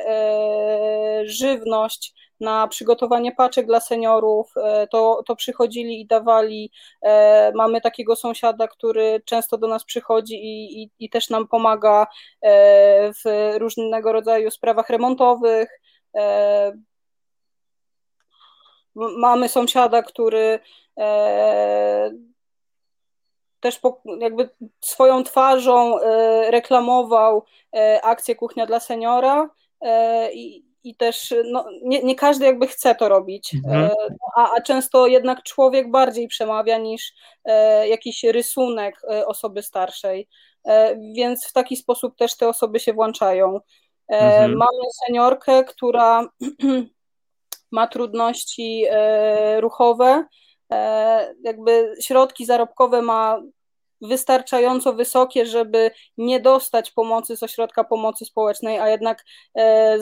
żywność, 1.24 2.14
na 2.42 2.68
przygotowanie 2.68 3.32
paczek 3.32 3.66
dla 3.66 3.80
seniorów, 3.80 4.52
e, 4.56 4.86
to, 4.86 5.22
to 5.26 5.36
przychodzili 5.36 6.00
i 6.00 6.06
dawali. 6.06 6.70
E, 7.02 7.52
mamy 7.54 7.80
takiego 7.80 8.16
sąsiada, 8.16 8.68
który 8.68 9.22
często 9.24 9.58
do 9.58 9.68
nas 9.68 9.84
przychodzi 9.84 10.34
i, 10.34 10.82
i, 10.82 10.90
i 10.98 11.10
też 11.10 11.30
nam 11.30 11.48
pomaga 11.48 12.06
e, 12.42 13.12
w 13.12 13.54
różnego 13.58 14.12
rodzaju 14.12 14.50
sprawach 14.50 14.90
remontowych. 14.90 15.68
Mamy 18.94 19.48
sąsiada, 19.48 20.02
który 20.02 20.60
też 23.60 23.80
jakby 24.20 24.48
swoją 24.80 25.24
twarzą 25.24 25.98
reklamował 26.50 27.44
akcję 28.02 28.34
Kuchnia 28.34 28.66
dla 28.66 28.80
Seniora 28.80 29.50
i, 30.32 30.64
i 30.84 30.94
też 30.94 31.34
no, 31.50 31.64
nie, 31.82 32.02
nie 32.02 32.14
każdy 32.14 32.44
jakby 32.44 32.66
chce 32.66 32.94
to 32.94 33.08
robić, 33.08 33.54
mhm. 33.54 33.84
E, 33.84 33.94
a, 34.36 34.56
a 34.56 34.60
często 34.60 35.06
jednak 35.06 35.42
człowiek 35.42 35.90
bardziej 35.90 36.28
przemawia 36.28 36.78
niż 36.78 37.12
e, 37.44 37.88
jakiś 37.88 38.24
rysunek 38.24 38.96
e, 39.10 39.26
osoby 39.26 39.62
starszej, 39.62 40.28
więc 41.16 41.46
w 41.46 41.52
taki 41.52 41.76
sposób 41.76 42.16
też 42.16 42.36
te 42.36 42.48
osoby 42.48 42.80
się 42.80 42.92
włączają. 42.92 43.60
Mhm. 44.08 44.56
Mamy 44.56 44.82
seniorkę, 45.06 45.64
która 45.64 46.28
ma 47.70 47.86
trudności 47.86 48.84
ruchowe, 49.58 50.24
jakby 51.42 51.94
środki 52.00 52.46
zarobkowe 52.46 53.02
ma 53.02 53.42
wystarczająco 54.02 54.92
wysokie, 54.92 55.46
żeby 55.46 55.90
nie 56.18 56.40
dostać 56.40 56.90
pomocy 56.90 57.36
z 57.36 57.42
ośrodka 57.42 57.84
pomocy 57.84 58.24
społecznej, 58.24 58.78
a 58.78 58.88
jednak 58.88 59.24
e, 59.54 59.98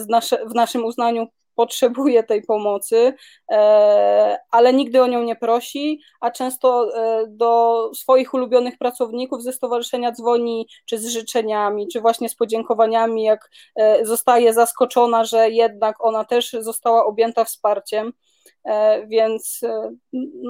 w 0.47 0.55
naszym 0.55 0.85
uznaniu 0.85 1.27
potrzebuje 1.55 2.23
tej 2.23 2.43
pomocy, 2.43 3.15
e, 3.51 4.39
ale 4.51 4.73
nigdy 4.73 5.03
o 5.03 5.07
nią 5.07 5.23
nie 5.23 5.37
prosi, 5.37 6.01
a 6.21 6.31
często 6.31 6.97
e, 6.97 7.25
do 7.29 7.91
swoich 7.95 8.35
ulubionych 8.35 8.79
pracowników 8.79 9.43
ze 9.43 9.53
stowarzyszenia 9.53 10.13
dzwoni 10.13 10.69
czy 10.87 10.99
z 10.99 11.07
życzeniami, 11.07 11.89
czy 11.89 12.01
właśnie 12.01 12.29
z 12.29 12.35
podziękowaniami, 12.35 13.23
jak 13.23 13.51
zostaje 14.03 14.55
zaskoczona, 14.55 15.25
że 15.25 15.51
jednak 15.51 16.05
ona 16.05 16.25
też 16.25 16.53
została 16.53 17.05
objęta 17.05 17.45
wsparciem. 17.45 18.13
E, 18.65 19.07
więc 19.07 19.61
e, 19.63 19.91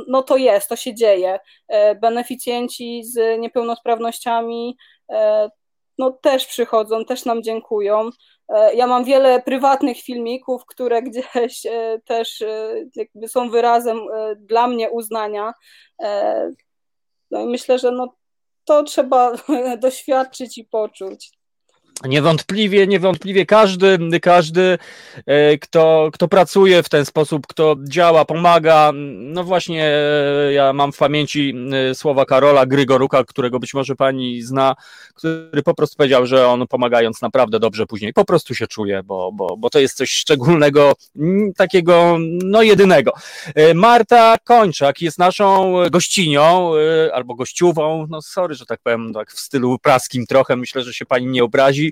no 0.09 0.23
to 0.23 0.37
jest, 0.37 0.69
to 0.69 0.77
się 0.77 0.95
dzieje. 0.95 1.39
E, 1.69 1.95
beneficjenci 1.95 3.05
z 3.05 3.41
niepełnosprawnościami 3.41 4.77
no 5.99 6.11
też 6.11 6.47
przychodzą, 6.47 7.05
też 7.05 7.25
nam 7.25 7.43
dziękują. 7.43 8.11
Ja 8.75 8.87
mam 8.87 9.05
wiele 9.05 9.43
prywatnych 9.43 10.01
filmików, 10.01 10.67
które 10.67 11.03
gdzieś 11.11 11.63
też 12.05 12.43
jakby 12.97 13.29
są 13.29 13.51
wyrazem 13.51 13.99
dla 14.37 14.67
mnie 14.67 14.91
uznania. 14.91 15.53
No 17.31 17.41
i 17.41 17.47
myślę, 17.47 17.79
że 17.79 17.91
no 17.91 18.15
to 18.65 18.83
trzeba 18.83 19.33
doświadczyć 19.79 20.59
i 20.59 20.65
poczuć. 20.65 21.40
Niewątpliwie, 22.05 22.87
niewątpliwie 22.87 23.47
każdy, 23.47 23.99
każdy 24.23 24.79
e, 25.27 25.59
kto, 25.59 26.11
kto 26.13 26.29
pracuje 26.29 26.83
w 26.83 26.89
ten 26.89 27.05
sposób, 27.05 27.47
kto 27.47 27.77
działa, 27.83 28.25
pomaga. 28.25 28.93
No 28.95 29.45
właśnie, 29.45 29.85
e, 29.85 30.53
ja 30.53 30.73
mam 30.73 30.93
w 30.93 30.97
pamięci 30.97 31.55
e, 31.91 31.95
słowa 31.95 32.25
Karola 32.25 32.67
Grygoruka, 32.67 33.25
którego 33.25 33.59
być 33.59 33.75
może 33.75 33.97
pani 33.97 34.43
zna, 34.43 34.75
który 35.15 35.63
po 35.65 35.75
prostu 35.75 35.97
powiedział, 35.97 36.27
że 36.27 36.49
on 36.49 36.67
pomagając 36.67 37.23
naprawdę 37.23 37.59
dobrze 37.59 37.87
później 37.87 38.13
po 38.13 38.25
prostu 38.25 38.55
się 38.55 38.67
czuje, 38.67 39.03
bo, 39.03 39.33
bo, 39.33 39.57
bo 39.57 39.71
to 39.71 39.79
jest 39.79 39.97
coś 39.97 40.11
szczególnego, 40.11 40.93
takiego 41.57 42.17
no 42.45 42.63
jedynego. 42.63 43.13
Marta 43.75 44.37
Kończak 44.45 45.03
jest 45.03 45.19
naszą 45.19 45.75
gościnią 45.91 46.73
albo 47.13 47.35
gościową, 47.35 48.07
no 48.11 48.23
sorry, 48.23 48.55
że 48.55 48.67
tak 48.67 48.81
powiem, 48.83 49.13
tak 49.15 49.31
w 49.33 49.41
stylu 49.41 49.79
praskim 49.79 50.27
trochę, 50.27 50.57
myślę, 50.57 50.83
że 50.83 50.95
się 50.95 51.07
pani 51.07 51.27
nie 51.27 51.45
obrazi 51.45 51.90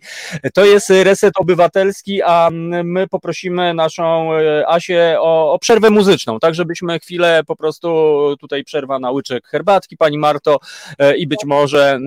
to 0.54 0.64
jest 0.64 0.90
reset 0.90 1.34
obywatelski, 1.38 2.22
a 2.22 2.50
my 2.84 3.08
poprosimy 3.08 3.74
naszą 3.74 4.34
e, 4.34 4.68
Asię 4.68 5.16
o, 5.20 5.52
o 5.52 5.58
przerwę 5.58 5.90
muzyczną, 5.90 6.38
tak 6.38 6.54
żebyśmy 6.54 6.98
chwilę 6.98 7.42
po 7.46 7.56
prostu 7.56 7.88
tutaj 8.40 8.64
przerwa 8.64 8.98
na 8.98 9.10
łyczek 9.10 9.46
herbatki, 9.46 9.96
pani 9.96 10.18
Marto, 10.18 10.58
e, 10.98 11.16
i 11.16 11.26
być 11.26 11.40
może 11.46 11.98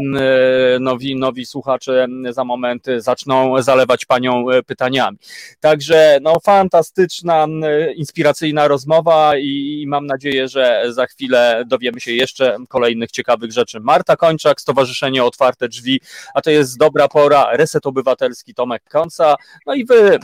e, 0.76 0.80
nowi, 0.80 1.16
nowi 1.16 1.46
słuchacze 1.46 2.08
za 2.30 2.44
moment 2.44 2.86
zaczną 2.98 3.62
zalewać 3.62 4.06
panią 4.06 4.46
pytaniami. 4.66 5.18
Także 5.60 6.20
no 6.22 6.40
fantastyczna, 6.40 7.48
inspiracyjna 7.96 8.68
rozmowa 8.68 9.38
i, 9.38 9.82
i 9.82 9.88
mam 9.88 10.06
nadzieję, 10.06 10.48
że 10.48 10.84
za 10.90 11.06
chwilę 11.06 11.64
dowiemy 11.68 12.00
się 12.00 12.12
jeszcze 12.12 12.58
kolejnych 12.70 13.12
ciekawych 13.12 13.52
rzeczy. 13.52 13.80
Marta 13.80 14.16
Kończak, 14.16 14.62
Stowarzyszenie 14.62 15.24
Otwarte 15.24 15.68
Drzwi, 15.68 16.02
a 16.34 16.42
to 16.42 16.52
jest 16.52 16.78
dobra 16.78 17.08
pora, 17.08 17.50
reset 17.52 17.81
Komitet 17.82 17.86
Obywatelski 17.86 18.54
Tomek 18.54 18.84
Konca, 18.90 19.36
no 19.66 19.74
i 19.74 19.86
wy, 19.86 20.16
e, 20.16 20.20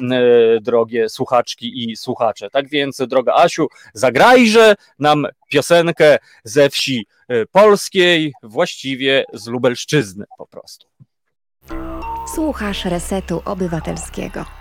drogie 0.62 1.10
słuchaczki 1.10 1.92
i 1.92 1.98
słuchacze. 1.98 2.50
Tak 2.50 2.70
więc, 2.70 2.98
droga 3.08 3.34
Asiu, 3.34 3.68
zagrajże 3.94 4.76
nam 5.00 5.28
piosenkę 5.50 6.18
ze 6.44 6.70
wsi 6.70 7.08
e, 7.28 7.46
polskiej, 7.46 8.34
właściwie 8.44 9.26
z 9.34 9.48
Lubelszczyzny 9.48 10.26
po 10.38 10.48
prostu. 10.48 10.88
Słuchasz 12.36 12.86
Resetu 12.86 13.42
Obywatelskiego. 13.46 14.57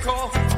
call 0.00 0.49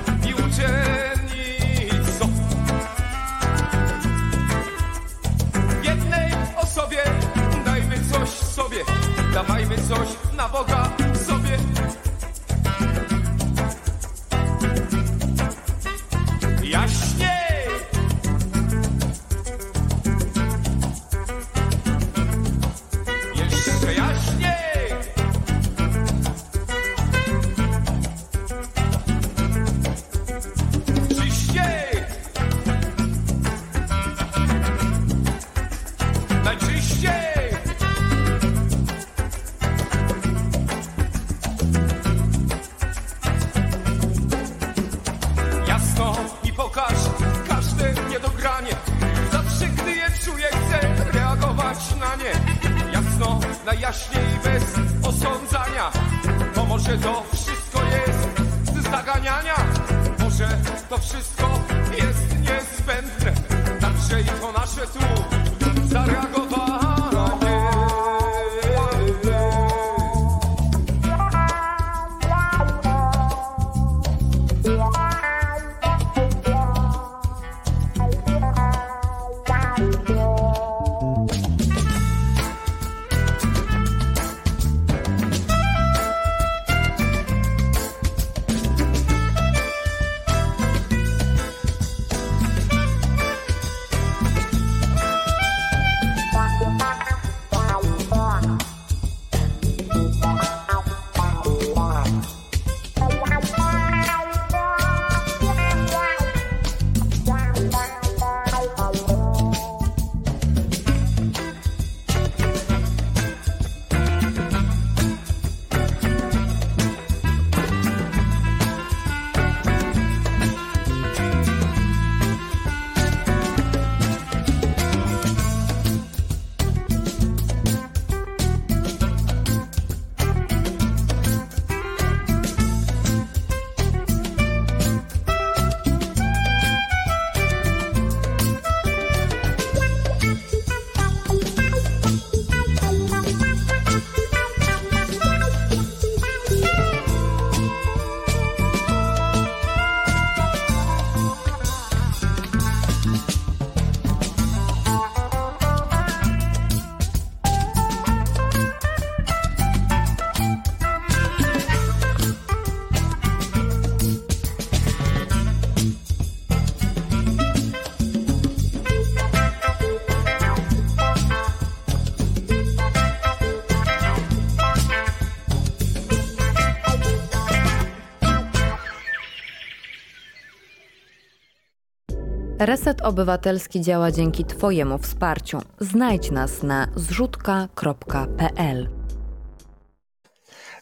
Reset 182.67 183.01
Obywatelski 183.01 183.81
działa 183.81 184.11
dzięki 184.11 184.45
Twojemu 184.45 184.99
wsparciu. 184.99 185.59
Znajdź 185.81 186.31
nas 186.31 186.63
na 186.63 186.89
zrzutka.pl. 186.97 188.89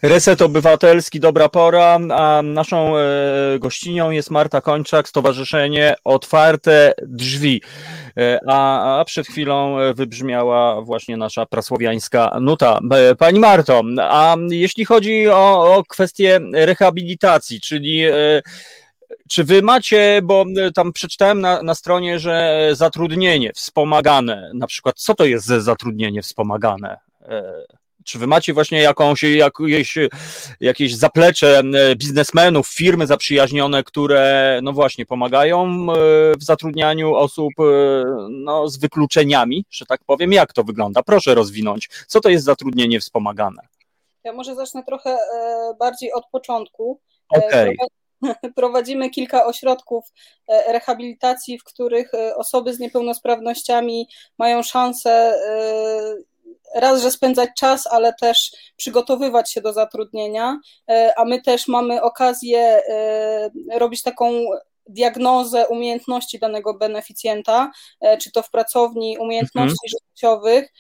Reset 0.03 0.43
Obywatelski, 0.43 1.21
dobra 1.21 1.49
pora, 1.49 1.99
a 2.11 2.43
naszą 2.43 2.97
e, 2.97 3.03
gościnią 3.59 4.11
jest 4.11 4.31
Marta 4.31 4.61
Kończak, 4.61 5.09
Stowarzyszenie 5.09 5.95
Otwarte 6.05 6.93
Drzwi. 7.03 7.63
E, 8.17 8.41
a, 8.47 9.05
przed 9.07 9.27
chwilą 9.27 9.77
wybrzmiała 9.95 10.83
właśnie 10.83 11.17
nasza 11.17 11.47
prasłowiańska 11.47 12.39
nuta. 12.41 12.81
E, 12.93 13.15
pani 13.15 13.39
Marto, 13.39 13.83
a 14.01 14.37
jeśli 14.51 14.85
chodzi 14.85 15.29
o, 15.29 15.75
o 15.75 15.85
kwestię 15.85 16.41
rehabilitacji, 16.53 17.61
czyli 17.61 18.05
e, 18.05 18.43
czy 19.29 19.45
wy 19.45 19.63
macie, 19.63 20.21
bo 20.23 20.45
tam 20.75 20.93
przeczytałem 20.93 21.41
na, 21.41 21.63
na 21.63 21.75
stronie, 21.75 22.19
że 22.19 22.69
zatrudnienie 22.73 23.53
wspomagane, 23.53 24.51
na 24.55 24.67
przykład, 24.67 24.99
co 24.99 25.15
to 25.15 25.25
jest 25.25 25.47
za 25.47 25.61
zatrudnienie 25.61 26.23
wspomagane? 26.23 26.99
E, 27.23 27.65
Czy 28.05 28.19
wy 28.19 28.27
macie 28.27 28.53
właśnie 28.53 28.83
jakąś, 28.83 29.23
jakieś, 29.23 29.99
jakieś 30.61 30.95
zaplecze 30.95 31.63
biznesmenów, 31.97 32.69
firmy 32.69 33.07
zaprzyjaźnione, 33.07 33.85
które 33.85 34.61
no 34.63 34.73
właśnie 34.73 35.07
pomagają 35.07 35.87
w 36.39 36.45
zatrudnianiu 36.45 37.15
osób 37.15 37.53
e, 37.59 37.63
no, 38.31 38.69
z 38.69 38.79
wykluczeniami, 38.79 39.65
że 39.71 39.87
tak 39.87 40.01
powiem? 40.07 40.33
Jak 40.33 40.53
to 40.53 40.65
wygląda? 40.65 41.03
Proszę 41.03 41.35
rozwinąć. 41.35 41.89
Co 42.07 42.21
to 42.21 42.29
jest 42.29 42.45
zatrudnienie 42.45 43.01
wspomagane? 43.01 43.63
Ja 44.25 44.33
może 44.33 44.55
zacznę 44.55 44.85
trochę 44.85 45.11
e, 45.11 45.19
bardziej 45.79 46.13
od 46.13 46.25
początku. 46.33 47.01
Okay. 47.29 47.77
Prowadzimy 48.57 49.11
kilka 49.11 49.45
ośrodków 49.45 50.13
e, 50.49 50.73
rehabilitacji, 50.73 51.59
w 51.59 51.65
których 51.65 52.15
e, 52.15 52.37
osoby 52.37 52.75
z 52.75 52.79
niepełnosprawnościami 52.79 54.09
mają 54.39 54.63
szansę 54.63 55.11
e, 55.11 56.81
raz, 56.81 57.03
że 57.03 57.11
spędzać 57.11 57.51
czas, 57.59 57.87
ale 57.87 58.15
też 58.15 58.53
przygotowywać 58.77 59.53
się 59.53 59.61
do 59.61 59.73
zatrudnienia, 59.73 60.59
a 61.17 61.25
my 61.25 61.43
też 61.43 61.69
mamy 61.69 62.03
okazję 62.03 62.83
robić 63.73 64.03
taką 64.03 64.33
diagnozę 64.87 65.69
umiejętności 65.69 66.39
danego 66.39 66.75
beneficjenta, 66.75 67.71
czy 68.21 68.33
to 68.33 68.43
w 68.43 68.51
pracowni 68.51 69.19
umiejętności 69.19 69.87
mhm. 69.87 70.03
życiowych, 70.11 70.73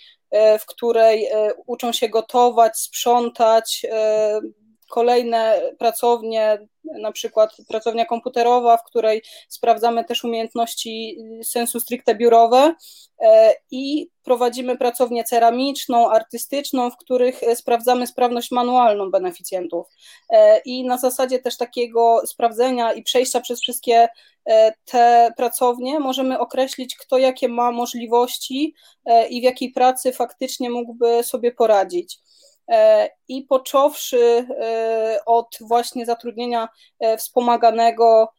w 0.61 0.66
której 0.66 1.29
uczą 1.66 1.92
się 1.92 2.09
gotować, 2.09 2.79
sprzątać, 2.79 3.87
kolejne 4.90 5.61
pracownie, 5.79 6.59
na 6.85 7.12
przykład 7.12 7.57
pracownia 7.68 8.05
komputerowa, 8.05 8.76
w 8.76 8.85
której 8.85 9.22
sprawdzamy 9.48 10.05
też 10.05 10.24
umiejętności 10.24 11.18
sensu 11.44 11.81
stricte 11.81 12.14
biurowe 12.14 12.74
e, 13.22 13.55
i 13.70 14.11
prowadzimy 14.22 14.79
pracownię 14.79 15.24
ceramiczną, 15.24 16.11
artystyczną, 16.11 16.90
w 16.90 16.96
których 16.96 17.40
sprawdzamy 17.55 18.07
sprawność 18.07 18.50
manualną 18.50 19.11
beneficjentów. 19.11 19.87
E, 20.31 20.59
I 20.59 20.85
na 20.85 20.98
zasadzie 20.98 21.38
też 21.38 21.57
takiego 21.57 22.22
sprawdzenia 22.26 22.92
i 22.92 23.03
przejścia 23.03 23.40
przez 23.40 23.61
wszystkie 23.61 24.09
e, 24.46 24.72
te 24.85 25.33
pracownie 25.37 26.00
możemy 26.00 26.38
określić, 26.38 26.96
kto 26.96 27.18
jakie 27.18 27.48
ma 27.48 27.72
możliwości 27.72 28.74
i 29.31 29.40
w 29.40 29.44
jakiej 29.44 29.72
pracy 29.72 30.12
faktycznie 30.12 30.70
mógłby 30.70 31.22
sobie 31.22 31.53
poradzić. 31.53 32.18
E, 32.70 33.11
i 33.28 33.42
począwszy 33.42 34.46
e, 34.61 35.20
od 35.26 35.59
właśnie 35.61 36.06
zatrudnienia 36.06 36.68
e, 37.00 37.16
wspomaganego 37.16 38.33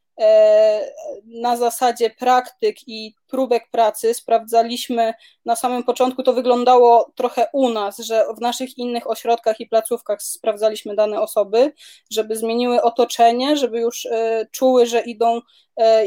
na 1.26 1.58
zasadzie 1.58 2.10
praktyk 2.10 2.88
i 2.88 3.16
próbek 3.28 3.70
pracy 3.72 4.14
sprawdzaliśmy 4.14 5.14
na 5.46 5.56
samym 5.56 5.84
początku, 5.84 6.24
to 6.24 6.34
wyglądało 6.34 7.12
trochę 7.16 7.48
u 7.54 7.70
nas, 7.70 7.98
że 7.98 8.26
w 8.38 8.42
naszych 8.42 8.78
innych 8.78 9.10
ośrodkach 9.10 9.60
i 9.60 9.68
placówkach 9.68 10.22
sprawdzaliśmy 10.22 10.96
dane 10.96 11.22
osoby, 11.22 11.74
żeby 12.12 12.36
zmieniły 12.36 12.82
otoczenie, 12.82 13.58
żeby 13.58 13.80
już 13.80 14.08
czuły, 14.52 14.86
że 14.86 15.02
idą 15.02 15.42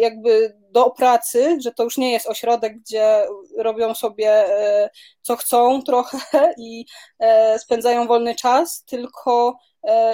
jakby 0.01 0.57
do 0.71 0.91
pracy, 0.91 1.59
że 1.61 1.73
to 1.73 1.85
już 1.85 1.99
nie 1.99 2.13
jest 2.13 2.27
ośrodek, 2.27 2.79
gdzie 2.79 3.27
robią 3.59 3.95
sobie 3.95 4.45
co 5.23 5.37
chcą 5.37 5.83
trochę 5.83 6.55
i 6.59 6.85
spędzają 7.59 8.07
wolny 8.07 8.35
czas, 8.35 8.85
tylko 8.85 9.59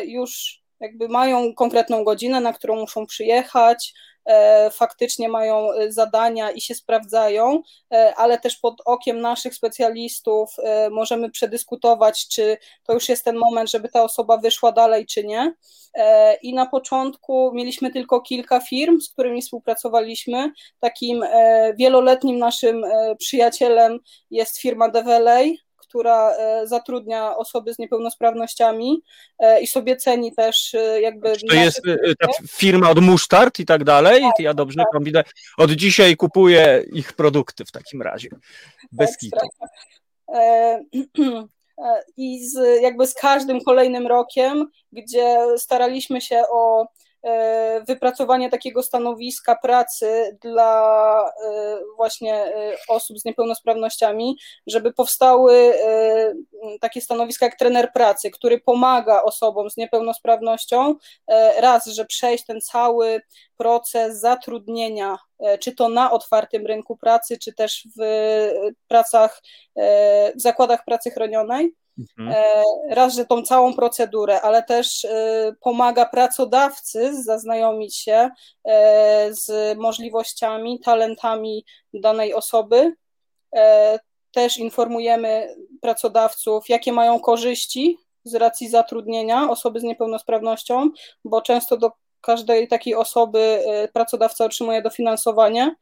już 0.04 0.59
jakby 0.80 1.08
mają 1.08 1.54
konkretną 1.54 2.04
godzinę, 2.04 2.40
na 2.40 2.52
którą 2.52 2.76
muszą 2.76 3.06
przyjechać, 3.06 3.94
E, 4.24 4.70
faktycznie 4.70 5.28
mają 5.28 5.72
e, 5.72 5.92
zadania 5.92 6.50
i 6.50 6.60
się 6.60 6.74
sprawdzają, 6.74 7.62
e, 7.92 8.14
ale 8.16 8.38
też 8.38 8.56
pod 8.56 8.82
okiem 8.84 9.20
naszych 9.20 9.54
specjalistów 9.54 10.56
możemy 10.90 11.30
przedyskutować, 11.30 12.28
czy 12.28 12.58
to 12.84 12.92
już 12.92 13.08
jest 13.08 13.24
ten 13.24 13.36
moment, 13.36 13.70
żeby 13.70 13.88
ta 13.88 14.02
osoba 14.02 14.36
wyszła 14.36 14.72
dalej, 14.72 15.06
czy 15.06 15.24
nie. 15.24 15.54
I 16.42 16.54
na 16.54 16.66
początku 16.66 17.52
mieliśmy 17.54 17.90
tylko 17.90 18.20
kilka 18.20 18.60
firm, 18.60 19.00
z 19.00 19.12
którymi 19.12 19.42
współpracowaliśmy. 19.42 20.52
Takim 20.80 21.24
wieloletnim 21.78 22.38
naszym 22.38 22.82
przyjacielem 23.18 23.98
jest 24.30 24.58
firma 24.58 24.88
Develay, 24.88 25.58
która 25.90 26.34
zatrudnia 26.64 27.36
osoby 27.36 27.74
z 27.74 27.78
niepełnosprawnościami 27.78 29.02
i 29.62 29.66
sobie 29.66 29.96
ceni 29.96 30.34
też 30.34 30.76
jakby... 31.00 31.36
Czy 31.36 31.46
to 31.46 31.54
jest 31.54 31.82
ta 32.20 32.28
firma 32.48 32.90
od 32.90 33.00
musztard 33.00 33.58
i 33.58 33.66
tak 33.66 33.84
dalej? 33.84 34.22
Tak, 34.22 34.32
ja 34.38 34.54
dobrze 34.54 34.82
tak. 34.92 35.04
widzę. 35.04 35.24
Od 35.58 35.70
dzisiaj 35.70 36.16
kupuję 36.16 36.84
ich 36.92 37.12
produkty 37.12 37.64
w 37.64 37.70
takim 37.70 38.02
razie. 38.02 38.28
Bez 38.92 39.16
kitu. 39.16 39.38
I 42.16 42.46
z, 42.46 42.82
jakby 42.82 43.06
z 43.06 43.14
każdym 43.14 43.60
kolejnym 43.60 44.06
rokiem, 44.06 44.70
gdzie 44.92 45.38
staraliśmy 45.56 46.20
się 46.20 46.42
o 46.50 46.86
E, 47.24 47.80
wypracowanie 47.88 48.50
takiego 48.50 48.82
stanowiska 48.82 49.56
pracy 49.56 50.38
dla 50.42 51.32
e, 51.46 51.78
właśnie 51.96 52.34
e, 52.34 52.76
osób 52.88 53.18
z 53.18 53.24
niepełnosprawnościami, 53.24 54.38
żeby 54.66 54.92
powstały 54.92 55.72
takie 56.80 57.00
stanowiska 57.00 57.46
jak 57.46 57.58
trener 57.58 57.92
pracy, 57.92 58.30
który 58.30 58.60
pomaga 58.60 59.22
osobom 59.22 59.70
z 59.70 59.76
niepełnosprawnością 59.76 60.94
raz, 61.58 61.86
że 61.86 62.04
przejść 62.04 62.44
ten 62.46 62.60
cały 62.60 63.20
proces 63.56 64.20
zatrudnienia, 64.20 65.18
czy 65.60 65.74
to 65.74 65.88
na 65.88 66.10
otwartym 66.10 66.66
rynku 66.66 66.96
pracy, 66.96 67.38
czy 67.38 67.52
też 67.52 67.88
w 67.98 68.02
pracach, 68.88 69.42
w 70.36 70.40
zakładach 70.40 70.84
pracy 70.84 71.10
chronionej, 71.10 71.74
Mhm. 72.00 72.28
E, 72.28 72.94
raz, 72.94 73.14
że 73.14 73.26
tą 73.26 73.42
całą 73.42 73.74
procedurę, 73.74 74.40
ale 74.40 74.62
też 74.62 75.04
e, 75.04 75.52
pomaga 75.60 76.06
pracodawcy 76.06 77.22
zaznajomić 77.22 77.96
się 77.96 78.30
e, 78.64 79.34
z 79.34 79.78
możliwościami, 79.78 80.80
talentami 80.80 81.64
danej 81.94 82.34
osoby. 82.34 82.92
Też 84.32 84.58
informujemy 84.58 85.54
pracodawców, 85.80 86.68
jakie 86.68 86.92
mają 86.92 87.20
korzyści 87.20 87.98
z 88.24 88.34
racji 88.34 88.68
zatrudnienia 88.68 89.50
osoby 89.50 89.80
z 89.80 89.82
niepełnosprawnością, 89.82 90.90
bo 91.24 91.42
często 91.42 91.76
do 91.76 91.92
każdej 92.20 92.68
takiej 92.68 92.94
osoby 92.94 93.62
pracodawca 93.92 94.44
otrzymuje 94.44 94.82
dofinansowanie. 94.82 95.74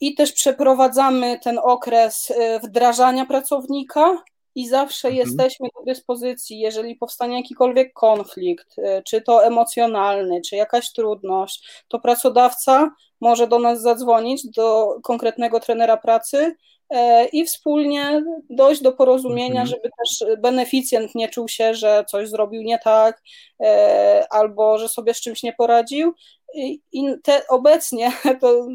I 0.00 0.14
też 0.14 0.32
przeprowadzamy 0.32 1.38
ten 1.42 1.58
okres 1.62 2.32
wdrażania 2.62 3.26
pracownika, 3.26 4.22
i 4.54 4.68
zawsze 4.68 5.08
mhm. 5.08 5.26
jesteśmy 5.26 5.68
do 5.78 5.84
dyspozycji, 5.84 6.58
jeżeli 6.58 6.96
powstanie 6.96 7.36
jakikolwiek 7.36 7.92
konflikt, 7.92 8.78
y, 8.78 9.02
czy 9.06 9.22
to 9.22 9.44
emocjonalny, 9.44 10.40
czy 10.40 10.56
jakaś 10.56 10.92
trudność, 10.92 11.84
to 11.88 12.00
pracodawca 12.00 12.90
może 13.20 13.46
do 13.46 13.58
nas 13.58 13.82
zadzwonić, 13.82 14.46
do 14.50 14.96
konkretnego 15.02 15.60
trenera 15.60 15.96
pracy 15.96 16.56
e, 16.90 17.26
i 17.26 17.44
wspólnie 17.44 18.24
dojść 18.50 18.82
do 18.82 18.92
porozumienia, 18.92 19.60
mhm. 19.60 19.66
żeby 19.66 19.82
też 19.82 20.38
beneficjent 20.38 21.14
nie 21.14 21.28
czuł 21.28 21.48
się, 21.48 21.74
że 21.74 22.04
coś 22.08 22.28
zrobił 22.28 22.62
nie 22.62 22.78
tak, 22.78 23.22
e, 23.60 24.26
albo 24.30 24.78
że 24.78 24.88
sobie 24.88 25.14
z 25.14 25.20
czymś 25.20 25.42
nie 25.42 25.52
poradził 25.52 26.14
i 26.54 26.80
te, 27.22 27.48
obecnie 27.48 28.12
to 28.40 28.66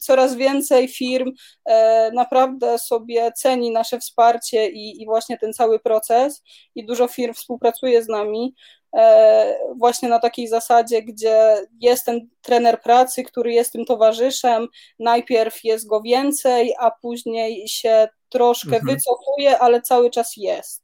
coraz 0.00 0.34
więcej 0.34 0.88
firm 0.88 1.32
e, 1.64 2.10
naprawdę 2.12 2.78
sobie 2.78 3.32
ceni 3.32 3.70
nasze 3.70 3.98
wsparcie 3.98 4.68
i, 4.68 5.02
i 5.02 5.06
właśnie 5.06 5.38
ten 5.38 5.52
cały 5.52 5.78
proces 5.80 6.42
i 6.74 6.86
dużo 6.86 7.08
firm 7.08 7.34
współpracuje 7.34 8.02
z 8.04 8.08
nami 8.08 8.54
e, 8.96 9.58
właśnie 9.76 10.08
na 10.08 10.18
takiej 10.18 10.48
zasadzie, 10.48 11.02
gdzie 11.02 11.56
jest 11.80 12.04
ten 12.04 12.28
trener 12.40 12.80
pracy, 12.80 13.24
który 13.24 13.52
jest 13.52 13.72
tym 13.72 13.84
towarzyszem, 13.84 14.66
najpierw 14.98 15.64
jest 15.64 15.86
go 15.86 16.02
więcej, 16.02 16.74
a 16.78 16.90
później 16.90 17.68
się 17.68 18.08
troszkę 18.28 18.76
mhm. 18.76 18.86
wycofuje, 18.96 19.58
ale 19.58 19.82
cały 19.82 20.10
czas 20.10 20.32
jest. 20.36 20.79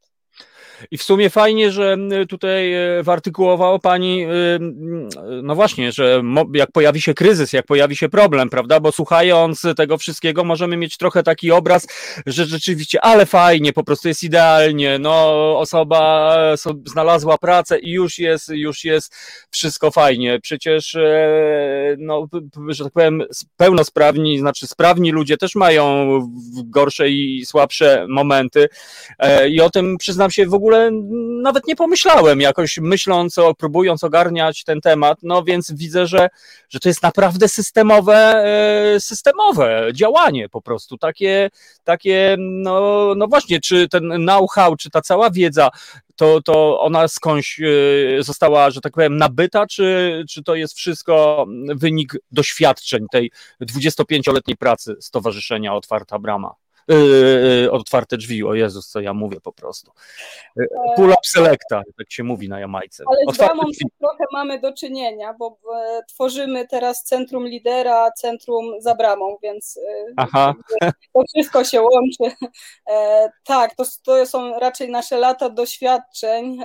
I 0.90 0.98
w 0.98 1.02
sumie 1.02 1.30
fajnie, 1.30 1.72
że 1.72 1.96
tutaj 2.28 2.74
e, 2.74 3.02
wyartykułowała 3.02 3.78
Pani, 3.78 4.24
e, 4.24 4.28
no 5.42 5.54
właśnie, 5.54 5.92
że 5.92 6.22
jak 6.54 6.72
pojawi 6.72 7.00
się 7.00 7.14
kryzys, 7.14 7.52
jak 7.52 7.66
pojawi 7.66 7.96
się 7.96 8.08
problem, 8.08 8.50
prawda? 8.50 8.80
Bo 8.80 8.92
słuchając 8.92 9.62
tego 9.76 9.98
wszystkiego, 9.98 10.44
możemy 10.44 10.76
mieć 10.76 10.96
trochę 10.96 11.22
taki 11.22 11.52
obraz, 11.52 11.86
że 12.26 12.44
rzeczywiście, 12.44 13.04
ale 13.04 13.26
fajnie, 13.26 13.72
po 13.72 13.84
prostu 13.84 14.08
jest 14.08 14.22
idealnie, 14.22 14.98
no 14.98 15.58
osoba 15.58 16.36
znalazła 16.84 17.38
pracę 17.38 17.78
i 17.78 17.90
już 17.90 18.18
jest, 18.18 18.48
już 18.48 18.84
jest 18.84 19.14
wszystko 19.50 19.90
fajnie. 19.90 20.40
Przecież, 20.42 20.94
e, 20.94 21.96
no, 21.98 22.28
że 22.68 22.84
tak 22.84 22.92
powiem, 22.92 23.22
pełnosprawni, 23.56 24.38
znaczy 24.38 24.66
sprawni 24.66 25.12
ludzie 25.12 25.36
też 25.36 25.54
mają 25.54 26.06
gorsze 26.64 27.10
i 27.10 27.46
słabsze 27.46 28.06
momenty. 28.08 28.68
I 29.50 29.60
o 29.60 29.70
tym 29.70 29.96
przyznam 29.98 30.30
się 30.30 30.46
w 30.46 30.54
ogóle 30.54 30.65
ogóle 30.66 30.90
nawet 31.42 31.66
nie 31.66 31.76
pomyślałem 31.76 32.40
jakoś 32.40 32.78
myśląc, 32.78 33.38
o, 33.38 33.54
próbując 33.54 34.04
ogarniać 34.04 34.64
ten 34.64 34.80
temat, 34.80 35.18
no 35.22 35.42
więc 35.42 35.72
widzę, 35.72 36.06
że, 36.06 36.28
że 36.68 36.80
to 36.80 36.88
jest 36.88 37.02
naprawdę 37.02 37.48
systemowe, 37.48 38.44
e, 38.94 39.00
systemowe 39.00 39.88
działanie 39.92 40.48
po 40.48 40.62
prostu, 40.62 40.98
takie, 40.98 41.50
takie 41.84 42.36
no, 42.38 43.12
no 43.16 43.26
właśnie, 43.26 43.60
czy 43.60 43.88
ten 43.88 44.10
know-how, 44.10 44.76
czy 44.76 44.90
ta 44.90 45.00
cała 45.00 45.30
wiedza, 45.30 45.70
to, 46.16 46.42
to 46.42 46.80
ona 46.80 47.08
skądś 47.08 47.60
e, 47.60 48.22
została, 48.22 48.70
że 48.70 48.80
tak 48.80 48.92
powiem, 48.92 49.16
nabyta, 49.16 49.66
czy, 49.66 50.24
czy 50.30 50.42
to 50.42 50.54
jest 50.54 50.74
wszystko 50.74 51.46
wynik 51.74 52.12
doświadczeń 52.32 53.06
tej 53.10 53.30
25-letniej 53.62 54.56
pracy 54.56 54.96
Stowarzyszenia 55.00 55.74
Otwarta 55.74 56.18
Brama? 56.18 56.65
Yy, 56.88 57.70
otwarte 57.70 58.16
drzwi, 58.16 58.44
o 58.44 58.54
Jezus, 58.54 58.88
co 58.88 59.00
ja 59.00 59.14
mówię 59.14 59.40
po 59.40 59.52
prostu. 59.52 59.92
Pull 60.96 61.10
up 61.10 61.20
selecta, 61.26 61.82
tak 61.98 62.12
się 62.12 62.24
mówi 62.24 62.48
na 62.48 62.60
Jamajce. 62.60 63.04
Ale 63.06 63.34
z 63.34 63.38
bramą 63.38 63.62
trochę 63.98 64.24
mamy 64.32 64.60
do 64.60 64.72
czynienia, 64.72 65.34
bo 65.38 65.58
e, 65.74 66.02
tworzymy 66.08 66.66
teraz 66.68 67.04
centrum 67.04 67.46
lidera, 67.46 68.10
centrum 68.10 68.80
za 68.80 68.94
bramą, 68.94 69.36
więc 69.42 69.76
e, 69.76 70.12
Aha. 70.16 70.54
to 71.14 71.22
wszystko 71.34 71.64
się 71.64 71.82
łączy. 71.82 72.36
E, 72.90 73.28
tak, 73.44 73.74
to, 73.74 73.84
to 74.04 74.26
są 74.26 74.58
raczej 74.58 74.90
nasze 74.90 75.18
lata 75.18 75.50
doświadczeń 75.50 76.58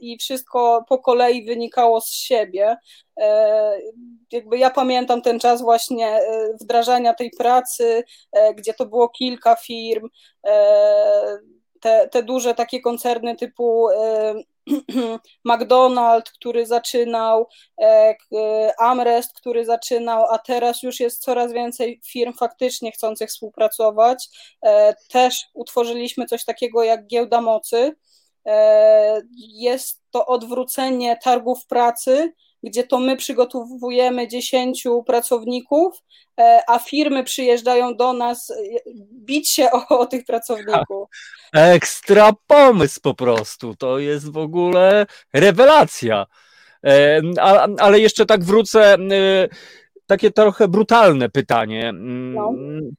i 0.00 0.18
wszystko 0.18 0.84
po 0.88 0.98
kolei 0.98 1.44
wynikało 1.44 2.00
z 2.00 2.10
siebie. 2.10 2.76
E, 3.20 3.78
jakby 4.32 4.58
ja 4.58 4.70
pamiętam 4.70 5.22
ten 5.22 5.40
czas 5.40 5.62
właśnie 5.62 6.08
e, 6.08 6.48
wdrażania 6.60 7.14
tej 7.14 7.30
pracy, 7.30 8.04
e, 8.32 8.54
gdzie 8.54 8.74
to 8.74 8.86
było 8.86 9.08
kilka 9.08 9.56
firm, 9.56 10.08
te, 11.80 12.08
te 12.08 12.22
duże 12.22 12.54
takie 12.54 12.80
koncerny 12.80 13.36
typu 13.36 13.88
McDonald's, 15.48 16.32
który 16.34 16.66
zaczynał, 16.66 17.48
Amrest, 18.78 19.32
który 19.32 19.64
zaczynał, 19.64 20.24
a 20.30 20.38
teraz 20.38 20.82
już 20.82 21.00
jest 21.00 21.22
coraz 21.22 21.52
więcej 21.52 22.00
firm 22.06 22.32
faktycznie 22.32 22.92
chcących 22.92 23.28
współpracować. 23.28 24.28
Też 25.08 25.44
utworzyliśmy 25.54 26.26
coś 26.26 26.44
takiego 26.44 26.82
jak 26.82 27.06
giełda 27.06 27.40
mocy. 27.40 27.96
Jest 29.36 30.02
to 30.10 30.26
odwrócenie 30.26 31.16
targów 31.24 31.66
pracy, 31.66 32.32
gdzie 32.62 32.84
to 32.84 32.98
my 32.98 33.16
przygotowujemy 33.16 34.28
10 34.28 34.84
pracowników, 35.06 36.02
e, 36.40 36.60
a 36.68 36.78
firmy 36.78 37.24
przyjeżdżają 37.24 37.96
do 37.96 38.12
nas 38.12 38.50
e, 38.50 38.54
bić 39.12 39.50
się 39.50 39.70
o, 39.70 39.98
o 39.98 40.06
tych 40.06 40.24
pracowników. 40.24 41.08
Ekstra 41.52 42.32
pomysł 42.46 43.00
po 43.02 43.14
prostu. 43.14 43.74
To 43.76 43.98
jest 43.98 44.32
w 44.32 44.36
ogóle 44.36 45.06
rewelacja. 45.32 46.26
E, 46.86 47.20
ale 47.78 48.00
jeszcze 48.00 48.26
tak 48.26 48.44
wrócę 48.44 48.96
takie 50.06 50.30
trochę 50.30 50.68
brutalne 50.68 51.28
pytanie. 51.28 51.88
Mm, 51.88 52.34
no. 52.34 52.52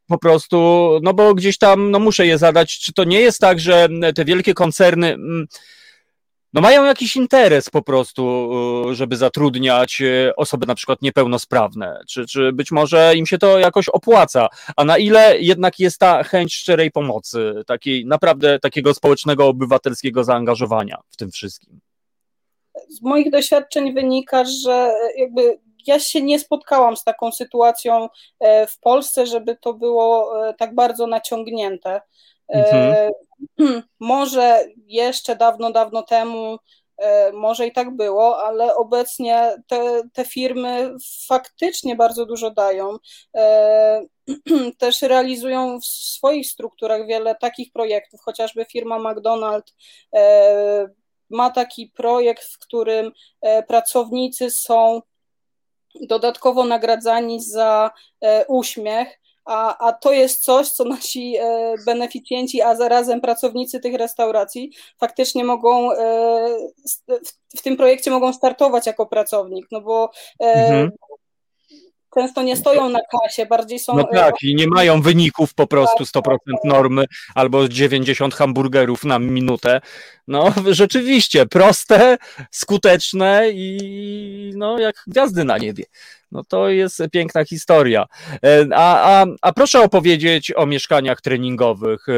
Po 0.08 0.18
prostu, 0.18 0.90
no 1.04 1.14
bo 1.14 1.34
gdzieś 1.34 1.58
tam, 1.58 1.92
no 1.92 2.00
muszę 2.00 2.28
je 2.28 2.38
zadać, 2.38 2.80
czy 2.80 2.94
to 2.94 3.04
nie 3.04 3.20
jest 3.20 3.40
tak, 3.40 3.60
że 3.60 3.88
te 4.16 4.26
wielkie 4.26 4.54
koncerny 4.54 5.14
mm, 5.14 5.48
no 6.54 6.62
mają 6.62 6.86
jakiś 6.86 7.16
interes 7.16 7.70
po 7.70 7.82
prostu, 7.82 8.50
y, 8.92 8.96
żeby 8.96 9.18
zatrudniać 9.18 10.02
y, 10.02 10.36
osoby 10.36 10.66
na 10.66 10.76
przykład 10.76 11.02
niepełnosprawne, 11.02 12.00
czy, 12.10 12.26
czy 12.26 12.52
być 12.52 12.72
może 12.72 13.14
im 13.16 13.26
się 13.26 13.38
to 13.38 13.60
jakoś 13.60 13.90
opłaca, 13.90 14.48
a 14.78 14.84
na 14.84 14.98
ile 14.98 15.40
jednak 15.40 15.80
jest 15.80 16.00
ta 16.00 16.24
chęć 16.24 16.56
szczerej 16.56 16.92
pomocy, 16.92 17.54
takiej 17.68 18.06
naprawdę 18.06 18.60
takiego 18.60 18.94
społecznego, 18.94 19.48
obywatelskiego 19.48 20.24
zaangażowania 20.24 21.02
w 21.10 21.18
tym 21.18 21.32
wszystkim? 21.32 21.80
Z 22.90 23.02
moich 23.02 23.32
doświadczeń 23.32 23.94
wynika, 23.94 24.46
że 24.46 24.94
jakby 25.18 25.60
ja 25.88 26.00
się 26.00 26.22
nie 26.22 26.40
spotkałam 26.40 26.98
z 26.98 27.04
taką 27.04 27.32
sytuacją 27.32 28.10
e, 28.40 28.68
w 28.68 28.80
Polsce, 28.80 29.28
żeby 29.28 29.56
to 29.56 29.74
było 29.74 30.40
e, 30.50 30.54
tak 30.54 30.76
bardzo 30.76 31.08
naciągnięte. 31.08 32.02
Mhm. 32.48 32.94
E, 32.94 33.12
może 34.00 34.66
jeszcze 34.86 35.36
dawno, 35.36 35.72
dawno 35.72 36.04
temu 36.04 36.58
Może 37.34 37.68
i 37.68 37.72
tak 37.72 37.96
było, 37.96 38.46
ale 38.46 38.76
obecnie 38.76 39.64
te, 39.68 40.02
te 40.14 40.26
firmy 40.26 40.96
faktycznie 41.28 41.96
bardzo 41.96 42.26
dużo 42.26 42.52
dają. 42.52 42.98
Też 44.78 45.02
realizują 45.02 45.80
w 45.80 45.86
swoich 45.86 46.48
strukturach 46.48 47.08
wiele 47.08 47.36
takich 47.36 47.72
projektów, 47.72 48.22
chociażby 48.22 48.66
firma 48.66 49.00
McDonald's 49.00 49.74
ma 51.30 51.50
taki 51.50 51.88
projekt, 51.88 52.44
w 52.44 52.60
którym 52.60 53.12
pracownicy 53.68 54.52
są 54.52 55.02
dodatkowo 56.02 56.66
nagradzani 56.66 57.42
za 57.42 57.92
uśmiech 58.48 59.20
a, 59.46 59.88
a 59.88 59.94
to 59.94 60.12
jest 60.12 60.44
coś, 60.44 60.70
co 60.70 60.84
nasi 60.84 61.38
e, 61.38 61.76
beneficjenci, 61.86 62.62
a 62.62 62.76
zarazem 62.76 63.22
pracownicy 63.22 63.80
tych 63.80 63.96
restauracji 63.96 64.72
faktycznie 65.00 65.44
mogą 65.44 65.92
e, 65.92 65.98
w, 67.08 67.58
w, 67.58 67.62
tym 67.62 67.78
projekcie 67.78 68.12
mogą 68.12 68.34
startować 68.34 68.86
jako 68.86 69.06
pracownik, 69.06 69.68
no 69.72 69.82
bo 69.82 70.12
e, 70.40 70.54
mhm 70.54 70.92
często 72.14 72.44
nie 72.44 72.56
stoją 72.56 72.90
na 72.90 73.00
kasie, 73.12 73.46
bardziej 73.46 73.80
są... 73.80 73.98
No 73.98 74.04
tak, 74.04 74.36
i 74.44 74.56
nie 74.56 74.68
mają 74.68 75.02
wyników 75.02 75.54
po 75.54 75.68
prostu 75.68 76.04
100% 76.04 76.10
tak, 76.14 76.24
tak. 76.24 76.64
normy 76.64 77.06
albo 77.36 77.68
90 77.68 78.36
hamburgerów 78.36 79.04
na 79.04 79.20
minutę. 79.20 79.82
No 80.28 80.54
rzeczywiście, 80.72 81.46
proste, 81.46 82.18
skuteczne 82.52 83.50
i 83.54 84.52
no 84.56 84.80
jak 84.80 84.96
gwiazdy 85.08 85.44
na 85.44 85.58
niebie. 85.58 85.84
No 86.34 86.44
to 86.44 86.70
jest 86.70 87.04
piękna 87.12 87.46
historia. 87.46 88.06
E, 88.44 88.68
a, 88.76 89.22
a, 89.22 89.26
a 89.42 89.54
proszę 89.54 89.82
opowiedzieć 89.82 90.52
o 90.56 90.66
mieszkaniach 90.66 91.22
treningowych. 91.22 92.10
E, 92.10 92.14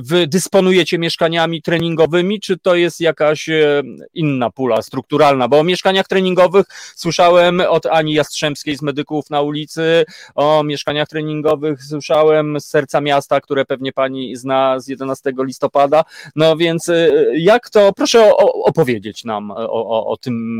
wy 0.00 0.26
dysponujecie 0.26 0.98
mieszkaniami 0.98 1.62
treningowymi, 1.62 2.40
czy 2.40 2.58
to 2.58 2.74
jest 2.74 3.00
jakaś 3.00 3.48
e, 3.48 3.82
inna 4.14 4.50
pula 4.50 4.82
strukturalna? 4.82 5.48
Bo 5.48 5.58
o 5.58 5.64
mieszkaniach 5.64 6.08
treningowych 6.08 6.66
słyszałem 6.96 7.62
od 7.68 7.86
Ani 7.86 8.14
Jastrzębskiej 8.14 8.76
z 8.76 8.82
Medyków 8.82 9.30
na 9.30 9.40
ulicy, 9.40 10.04
o 10.34 10.62
mieszkaniach 10.64 11.08
treningowych 11.08 11.82
słyszałem 11.82 12.60
z 12.60 12.66
Serca 12.66 13.00
Miasta, 13.00 13.40
które 13.40 13.64
pewnie 13.64 13.92
pani 13.92 14.36
zna 14.36 14.80
z 14.80 14.88
11 14.88 15.32
listopada. 15.38 16.04
No 16.36 16.56
więc 16.56 16.90
jak 17.36 17.70
to, 17.70 17.92
proszę 17.92 18.36
opowiedzieć 18.64 19.24
nam 19.24 19.50
o, 19.50 19.56
o, 19.70 20.06
o 20.06 20.16
tym 20.16 20.58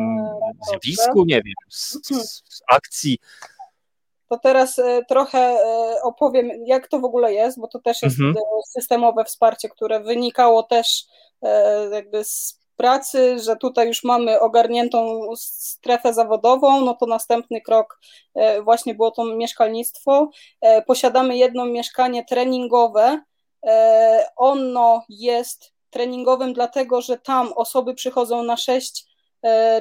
zjawisku, 0.68 1.24
nie 1.24 1.42
wiem, 1.42 1.54
z, 1.68 1.98
z 2.02 2.62
akcji 2.68 2.95
akcji. 2.96 3.18
To 4.28 4.38
teraz 4.38 4.78
e, 4.78 5.04
trochę 5.08 5.38
e, 5.38 6.02
opowiem, 6.02 6.50
jak 6.66 6.88
to 6.88 6.98
w 6.98 7.04
ogóle 7.04 7.34
jest, 7.34 7.60
bo 7.60 7.68
to 7.68 7.78
też 7.78 8.02
jest 8.02 8.20
mhm. 8.20 8.36
E, 8.36 8.62
systemowe 8.72 9.24
wsparcie, 9.24 9.68
które 9.68 10.00
wynikało 10.00 10.62
też 10.62 11.04
jakby 11.92 12.24
z 12.24 12.60
pracy, 12.76 13.38
że 13.38 13.56
tutaj 13.56 13.88
już 13.88 14.04
mamy 14.04 14.40
ogarniętą 14.40 15.20
strefę 15.36 16.14
zawodową, 16.14 16.80
no 16.80 16.94
to 16.94 17.06
następny 17.06 17.60
krok 17.60 18.00
właśnie 18.64 18.94
było 18.94 19.10
to 19.10 19.24
mieszkalnictwo. 19.24 20.30
Posiadamy 20.86 21.36
jedno 21.36 21.66
mieszkanie 21.66 22.24
treningowe. 22.24 23.20
Ono 24.36 25.02
jest 25.08 25.72
treningowym, 25.90 26.52
dlatego 26.52 27.00
że 27.00 27.18
tam 27.18 27.52
osoby 27.52 27.94
przychodzą 27.94 28.42
na 28.42 28.56
sześć 28.56 29.06
E, 29.06 29.15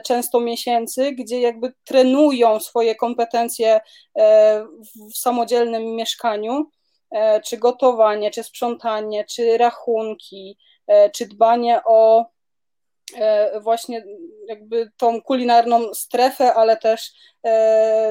często 0.03 0.39
miesięcy, 0.39 1.12
gdzie 1.12 1.41
jakby 1.41 1.74
trenują 1.84 2.60
swoje 2.60 2.95
kompetencje 2.95 3.80
e, 4.18 4.66
w 5.14 5.18
samodzielnym 5.18 5.95
mieszkaniu, 5.95 6.70
e, 7.12 7.41
czy 7.41 7.58
gotowanie, 7.58 8.32
czy 8.32 8.43
sprzątanie, 8.43 9.26
czy 9.26 9.58
rachunki, 9.58 10.58
czy 11.14 11.26
dbanie 11.26 11.82
o 11.86 12.26
właśnie 13.62 14.03
jakby 14.47 14.91
tą 14.97 15.22
kulinarną 15.22 15.93
strefę, 15.93 16.53
ale 16.53 16.78
też 16.78 17.12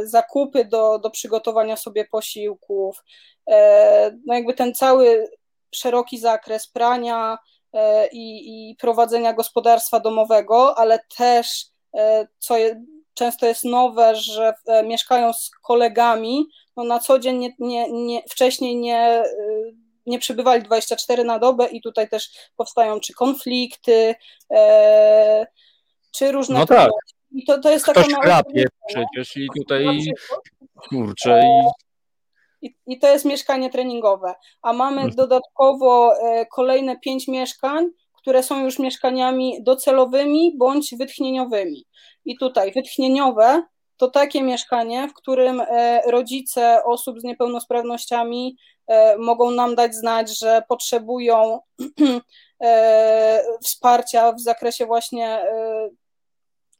zakupy 0.04 0.64
do, 0.64 0.98
do 0.98 1.10
przygotowania 1.10 1.76
sobie 1.76 2.04
posiłków. 2.04 3.04
No 4.26 4.34
jakby 4.34 4.54
ten 4.54 4.74
cały 4.74 5.28
szeroki 5.74 6.18
zakres 6.18 6.68
prania, 6.68 7.38
E, 7.38 7.53
i, 8.12 8.70
i 8.70 8.76
prowadzenia 8.76 9.32
gospodarstwa 9.32 10.00
domowego, 10.00 10.78
ale 10.78 11.00
też, 11.16 11.66
e, 11.96 12.26
co 12.38 12.56
je, 12.56 12.82
często 13.14 13.46
jest 13.46 13.64
nowe, 13.64 14.16
że 14.16 14.54
e, 14.66 14.82
mieszkają 14.82 15.32
z 15.32 15.50
kolegami, 15.62 16.46
no 16.76 16.84
na 16.84 16.98
co 16.98 17.18
dzień 17.18 17.38
nie, 17.38 17.54
nie, 17.58 17.92
nie, 17.92 18.22
wcześniej 18.30 18.76
nie, 18.76 19.22
nie 20.06 20.18
przybywali 20.18 20.62
24 20.62 21.24
na 21.24 21.38
dobę 21.38 21.66
i 21.66 21.80
tutaj 21.80 22.08
też 22.08 22.30
powstają 22.56 23.00
czy 23.00 23.14
konflikty, 23.14 24.14
czy 26.10 26.32
różne... 26.32 26.58
No 26.58 26.66
tak. 26.66 26.90
I 27.32 27.44
to, 27.44 27.58
to 27.58 27.70
jest 27.70 27.84
Ktoś 27.84 28.08
taka 28.08 28.22
chrapie 28.22 28.64
przecież 28.88 29.36
i 29.36 29.48
tutaj 29.56 30.00
kurczę 30.88 31.42
i 31.44 31.83
i, 32.64 32.76
i 32.86 32.98
to 32.98 33.08
jest 33.08 33.24
mieszkanie 33.24 33.70
treningowe. 33.70 34.34
A 34.62 34.72
mamy 34.72 34.96
mhm. 34.96 35.14
dodatkowo 35.14 36.16
e, 36.16 36.46
kolejne 36.46 36.98
pięć 36.98 37.28
mieszkań, 37.28 37.86
które 38.16 38.42
są 38.42 38.64
już 38.64 38.78
mieszkaniami 38.78 39.62
docelowymi 39.62 40.54
bądź 40.58 40.94
wytchnieniowymi. 40.98 41.86
I 42.24 42.36
tutaj 42.38 42.72
wytchnieniowe 42.72 43.62
to 43.96 44.10
takie 44.10 44.42
mieszkanie, 44.42 45.08
w 45.08 45.14
którym 45.14 45.60
e, 45.60 46.02
rodzice 46.06 46.84
osób 46.84 47.20
z 47.20 47.24
niepełnosprawnościami 47.24 48.56
e, 48.86 49.18
mogą 49.18 49.50
nam 49.50 49.74
dać 49.74 49.94
znać, 49.94 50.38
że 50.38 50.62
potrzebują 50.68 51.60
wsparcia 53.64 54.32
w 54.32 54.40
zakresie 54.40 54.86
właśnie 54.86 55.42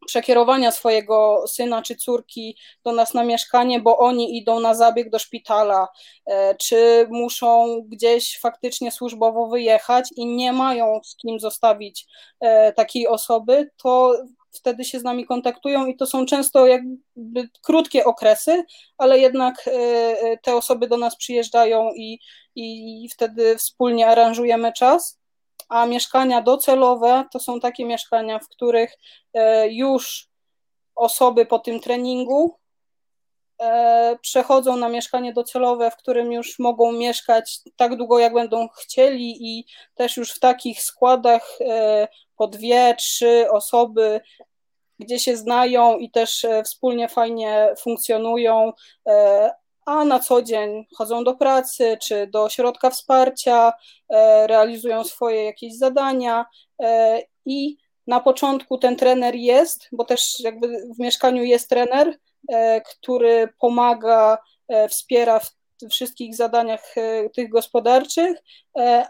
przekierowania 0.06 0.70
swojego 0.70 1.44
syna 1.48 1.82
czy 1.82 1.96
córki 1.96 2.56
do 2.84 2.92
nas 2.92 3.14
na 3.14 3.24
mieszkanie, 3.24 3.80
bo 3.80 3.98
oni 3.98 4.38
idą 4.38 4.60
na 4.60 4.74
zabieg 4.74 5.10
do 5.10 5.18
szpitala, 5.18 5.88
e, 6.26 6.54
czy 6.54 7.06
muszą 7.10 7.80
gdzieś 7.88 8.38
faktycznie 8.40 8.92
służbowo 8.92 9.48
wyjechać 9.48 10.08
i 10.16 10.26
nie 10.26 10.52
mają 10.52 11.00
z 11.04 11.16
kim 11.16 11.40
zostawić 11.40 12.06
e, 12.40 12.72
takiej 12.72 13.08
osoby, 13.08 13.70
to 13.82 14.14
wtedy 14.52 14.84
się 14.84 15.00
z 15.00 15.04
nami 15.04 15.26
kontaktują 15.26 15.86
i 15.86 15.96
to 15.96 16.06
są 16.06 16.26
często 16.26 16.66
jakby 16.66 17.48
krótkie 17.62 18.04
okresy, 18.04 18.64
ale 18.98 19.18
jednak 19.18 19.54
e, 19.66 20.36
te 20.36 20.54
osoby 20.54 20.88
do 20.88 20.96
nas 20.96 21.16
przyjeżdżają 21.16 21.90
i, 21.96 22.18
i 22.56 23.08
wtedy 23.12 23.56
wspólnie 23.58 24.06
aranżujemy 24.06 24.72
czas 24.72 25.23
a 25.68 25.86
mieszkania 25.86 26.42
docelowe 26.42 27.24
to 27.32 27.40
są 27.40 27.60
takie 27.60 27.84
mieszkania, 27.84 28.38
w 28.38 28.48
których 28.48 28.94
e, 29.34 29.68
już 29.68 30.28
osoby 30.94 31.46
po 31.46 31.58
tym 31.58 31.80
treningu 31.80 32.58
e, 33.62 34.18
przechodzą 34.20 34.76
na 34.76 34.88
mieszkanie 34.88 35.32
docelowe, 35.32 35.90
w 35.90 35.96
którym 35.96 36.32
już 36.32 36.58
mogą 36.58 36.92
mieszkać 36.92 37.60
tak 37.76 37.96
długo, 37.96 38.18
jak 38.18 38.34
będą 38.34 38.68
chcieli 38.68 39.58
i 39.58 39.66
też 39.94 40.16
już 40.16 40.32
w 40.32 40.40
takich 40.40 40.82
składach 40.82 41.58
e, 41.60 42.08
po 42.36 42.46
dwie, 42.46 42.94
trzy 42.98 43.50
osoby, 43.50 44.20
gdzie 44.98 45.18
się 45.18 45.36
znają 45.36 45.98
i 45.98 46.10
też 46.10 46.46
wspólnie 46.64 47.08
fajnie 47.08 47.74
funkcjonują, 47.78 48.72
a 49.86 50.04
na 50.04 50.20
co 50.20 50.42
dzień 50.42 50.86
chodzą 50.94 51.24
do 51.24 51.34
pracy 51.34 51.98
czy 52.02 52.26
do 52.26 52.42
ośrodka 52.42 52.90
wsparcia, 52.90 53.72
e, 54.08 54.46
realizują 54.46 55.04
swoje 55.04 55.44
jakieś 55.44 55.78
zadania 55.78 56.46
e, 56.82 57.22
i 57.46 57.76
na 58.06 58.20
początku 58.20 58.78
ten 58.78 58.96
trener 58.96 59.34
jest, 59.34 59.88
bo 59.92 60.04
też 60.04 60.40
jakby 60.40 60.68
w 60.68 60.98
mieszkaniu 60.98 61.42
jest 61.44 61.68
trener, 61.68 62.18
e, 62.48 62.80
który 62.80 63.48
pomaga, 63.60 64.38
wspiera 64.88 65.40
w 65.40 65.50
wszystkich 65.90 66.36
zadaniach 66.36 66.94
tych 67.34 67.48
gospodarczych, 67.48 68.38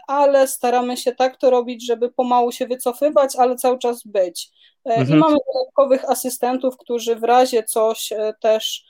ale 0.07 0.47
staramy 0.47 0.97
się 0.97 1.15
tak 1.15 1.37
to 1.37 1.49
robić, 1.49 1.85
żeby 1.85 2.11
pomału 2.11 2.51
się 2.51 2.67
wycofywać, 2.67 3.35
ale 3.35 3.55
cały 3.55 3.79
czas 3.79 4.03
być. 4.05 4.49
Mhm. 4.85 5.17
I 5.17 5.21
mamy 5.21 5.37
dodatkowych 5.53 6.09
asystentów, 6.09 6.77
którzy 6.77 7.15
w 7.15 7.23
razie 7.23 7.63
coś 7.63 8.13
też 8.39 8.85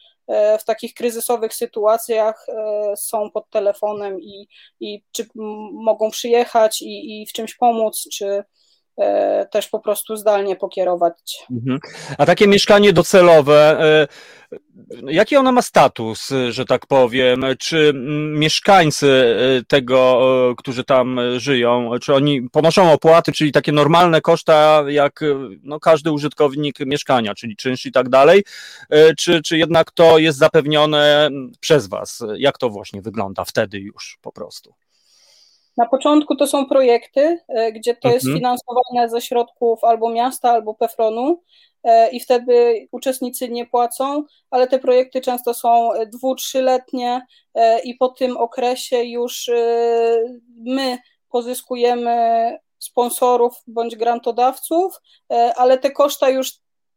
w 0.59 0.63
takich 0.65 0.93
kryzysowych 0.93 1.53
sytuacjach 1.53 2.45
e, 2.49 2.97
są 2.97 3.32
pod 3.32 3.49
telefonem 3.49 4.21
i, 4.21 4.47
i 4.80 5.03
czy 5.11 5.28
mogą 5.73 6.11
przyjechać 6.11 6.82
i, 6.82 7.21
i 7.21 7.28
w 7.28 7.34
czymś 7.34 7.55
pomóc, 7.55 8.07
czy 8.13 8.26
e, 8.26 8.43
też 9.51 9.67
po 9.67 9.79
prostu 9.79 10.15
zdalnie 10.15 10.55
pokierować. 10.55 11.45
Mhm. 11.51 11.79
A 12.17 12.25
takie 12.25 12.47
mieszkanie 12.47 12.93
docelowe, 12.93 13.77
Jaki 15.07 15.35
ona 15.37 15.51
ma 15.51 15.61
status, 15.61 16.29
że 16.49 16.65
tak 16.65 16.85
powiem? 16.87 17.45
Czy 17.59 17.93
mieszkańcy 18.33 19.07
y, 19.59 19.65
tego, 19.65 20.21
którzy 20.57 20.83
tam 20.83 21.19
żyją, 21.37 21.91
czy 22.01 22.13
oni 22.13 22.49
ponoszą 22.49 22.91
opłaty, 22.91 23.31
czyli 23.31 23.51
takie 23.51 23.71
normalne 23.71 24.21
koszta, 24.21 24.83
jak 24.87 25.19
no, 25.63 25.79
każdy 25.79 26.11
użytkownik 26.11 26.79
mieszkania, 26.79 27.35
czyli 27.35 27.55
czynsz 27.55 27.85
i 27.85 27.91
tak 27.91 28.09
dalej, 28.09 28.43
czy, 29.17 29.41
czy 29.41 29.57
jednak 29.57 29.91
to 29.91 30.17
jest 30.17 30.37
zapewnione 30.37 31.29
przez 31.59 31.87
Was? 31.87 32.23
Jak 32.37 32.57
to 32.57 32.69
właśnie 32.69 33.01
wygląda 33.01 33.45
wtedy 33.45 33.79
już 33.79 34.17
po 34.21 34.31
prostu? 34.31 34.73
Na 35.78 35.86
początku 35.86 36.36
to 36.36 36.47
są 36.47 36.65
projekty, 36.65 37.39
gdzie 37.73 37.95
to 37.95 38.07
jest 38.07 38.26
Mhm. 38.26 38.38
finansowane 38.38 39.09
ze 39.09 39.21
środków 39.21 39.84
albo 39.84 40.09
miasta, 40.09 40.51
albo 40.51 40.73
PEFRON-u 40.73 41.43
e, 41.84 42.09
i 42.09 42.19
wtedy 42.19 42.88
uczestnicy 42.91 43.49
nie 43.49 43.65
płacą, 43.65 44.23
ale 44.51 44.67
te 44.67 44.80
projekty 44.80 45.21
często 45.21 45.53
są 45.53 45.89
dwu, 46.13 46.36
trzyletnie 46.36 47.21
e, 47.53 47.80
i 47.80 47.95
po 47.95 48.09
tym 48.09 48.38
okresie 48.38 49.03
już 49.03 49.49
e, 49.49 50.17
my 50.57 50.97
pozyskujemy 51.32 52.57
sponsorów 52.80 53.53
bądź 53.67 53.95
grantodawców, 53.95 55.01
e, 55.32 55.53
ale 55.55 55.78
te 55.78 55.91
koszta 55.91 56.30
już 56.30 56.51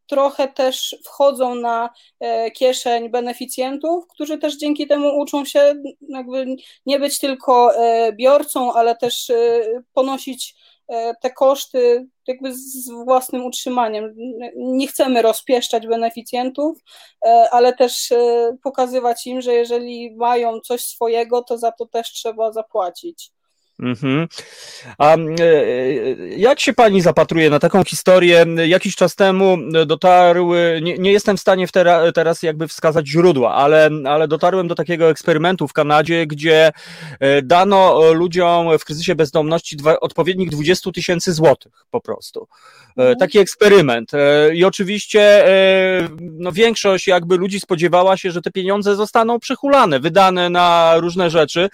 trochę 0.09 0.49
też 0.49 0.97
wchodzą 1.05 1.55
na 1.55 1.91
e, 2.21 2.51
kieszeń 2.51 3.11
beneficjentów, 3.11 4.07
którzy 4.09 4.39
też 4.39 4.57
dzięki 4.57 4.87
temu 4.87 5.19
uczą 5.19 5.45
się 5.45 5.75
nie 6.87 6.99
być 6.99 7.19
tylko 7.19 7.77
e, 7.77 8.13
biorcą, 8.13 8.73
ale 8.73 8.97
też 8.97 9.31
e, 9.31 9.61
ponosić 9.93 10.69
te 11.23 11.31
koszty 11.31 12.07
jakby 12.27 12.55
z 12.55 12.91
własnym 13.05 13.45
utrzymaniem. 13.47 14.15
Nie 14.57 14.87
chcemy 14.87 15.23
rozpieszczać 15.23 15.87
beneficjentów, 15.87 16.79
ale 17.51 17.73
też 17.73 18.13
pokazywać 18.63 19.27
im, 19.27 19.41
że 19.41 19.55
jeżeli 19.55 20.17
mają 20.17 20.61
coś 20.61 20.81
swojego, 20.81 21.43
to 21.43 21.59
za 21.59 21.73
to 21.73 21.87
też 21.87 22.13
trzeba 22.13 22.53
zapłacić. 22.53 23.31
Mhm. 23.81 24.29
A 24.99 25.17
e, 25.17 25.19
jak 26.37 26.61
się 26.61 26.73
pani 26.73 27.01
zapatruje 27.01 27.51
na 27.51 27.59
taką 27.59 27.85
historię? 27.85 28.47
Jakiś 28.67 28.97
czas 28.97 29.15
temu 29.15 29.59
dotarły, 29.87 30.81
nie, 30.83 30.99
nie 30.99 31.13
jestem 31.13 31.37
w 31.37 31.41
stanie 31.41 31.67
w 31.67 31.73
tera, 31.73 32.13
teraz 32.13 32.43
jakby 32.43 32.69
wskazać 32.69 33.09
źródła, 33.09 33.55
ale, 33.55 33.91
ale 34.07 34.29
dotarłem 34.29 34.69
do 34.69 34.75
takiego 34.75 35.11
eksperymentu 35.11 35.69
w 35.69 35.73
Kanadzie, 35.73 36.27
gdzie 36.27 36.73
e, 37.21 37.43
dano 37.43 38.13
ludziom 38.13 38.79
w 38.79 38.85
kryzysie 38.85 39.15
bezdomności 39.15 39.77
dwa, 39.77 40.01
odpowiednik 40.01 40.51
20 40.51 40.93
tysięcy 40.93 41.33
złotych 41.33 41.73
po 41.91 42.01
prostu. 42.01 42.49
E, 42.99 43.17
Taki 43.17 43.39
eksperyment. 43.39 44.15
E, 44.15 44.55
I 44.55 44.65
oczywiście 44.65 45.49
e, 45.49 46.09
no, 46.21 46.53
większość 46.53 47.07
jakby 47.07 47.37
ludzi 47.37 47.61
spodziewała 47.61 48.17
się, 48.17 48.31
że 48.31 48.43
te 48.43 48.51
pieniądze 48.51 48.97
zostaną 48.97 49.41
przechulane, 49.41 50.01
wydane 50.01 50.51
na 50.51 50.95
różne 50.97 51.31
rzeczy. 51.31 51.69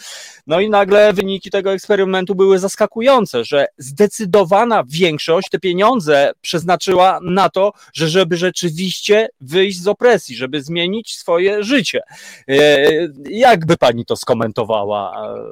No 0.47 0.61
i 0.61 0.71
nagle 0.71 1.13
wyniki 1.13 1.51
tego 1.51 1.73
eksperymentu 1.73 1.94
były 2.35 2.59
zaskakujące, 2.59 3.45
że 3.45 3.67
zdecydowana 3.79 4.85
większość 4.89 5.49
te 5.51 5.59
pieniądze 5.59 6.33
przeznaczyła 6.41 7.19
na 7.23 7.49
to, 7.49 7.73
że 7.95 8.09
żeby 8.09 8.37
rzeczywiście 8.37 9.29
wyjść 9.41 9.81
z 9.81 9.89
opresji, 9.89 10.37
żeby 10.37 10.63
zmienić 10.63 11.17
swoje 11.17 11.65
życie. 11.65 12.01
E, 12.49 12.91
Jak 13.31 13.67
by 13.67 13.77
pani 13.77 14.05
to 14.05 14.17
skomentowała? 14.17 15.35
e, 15.35 15.45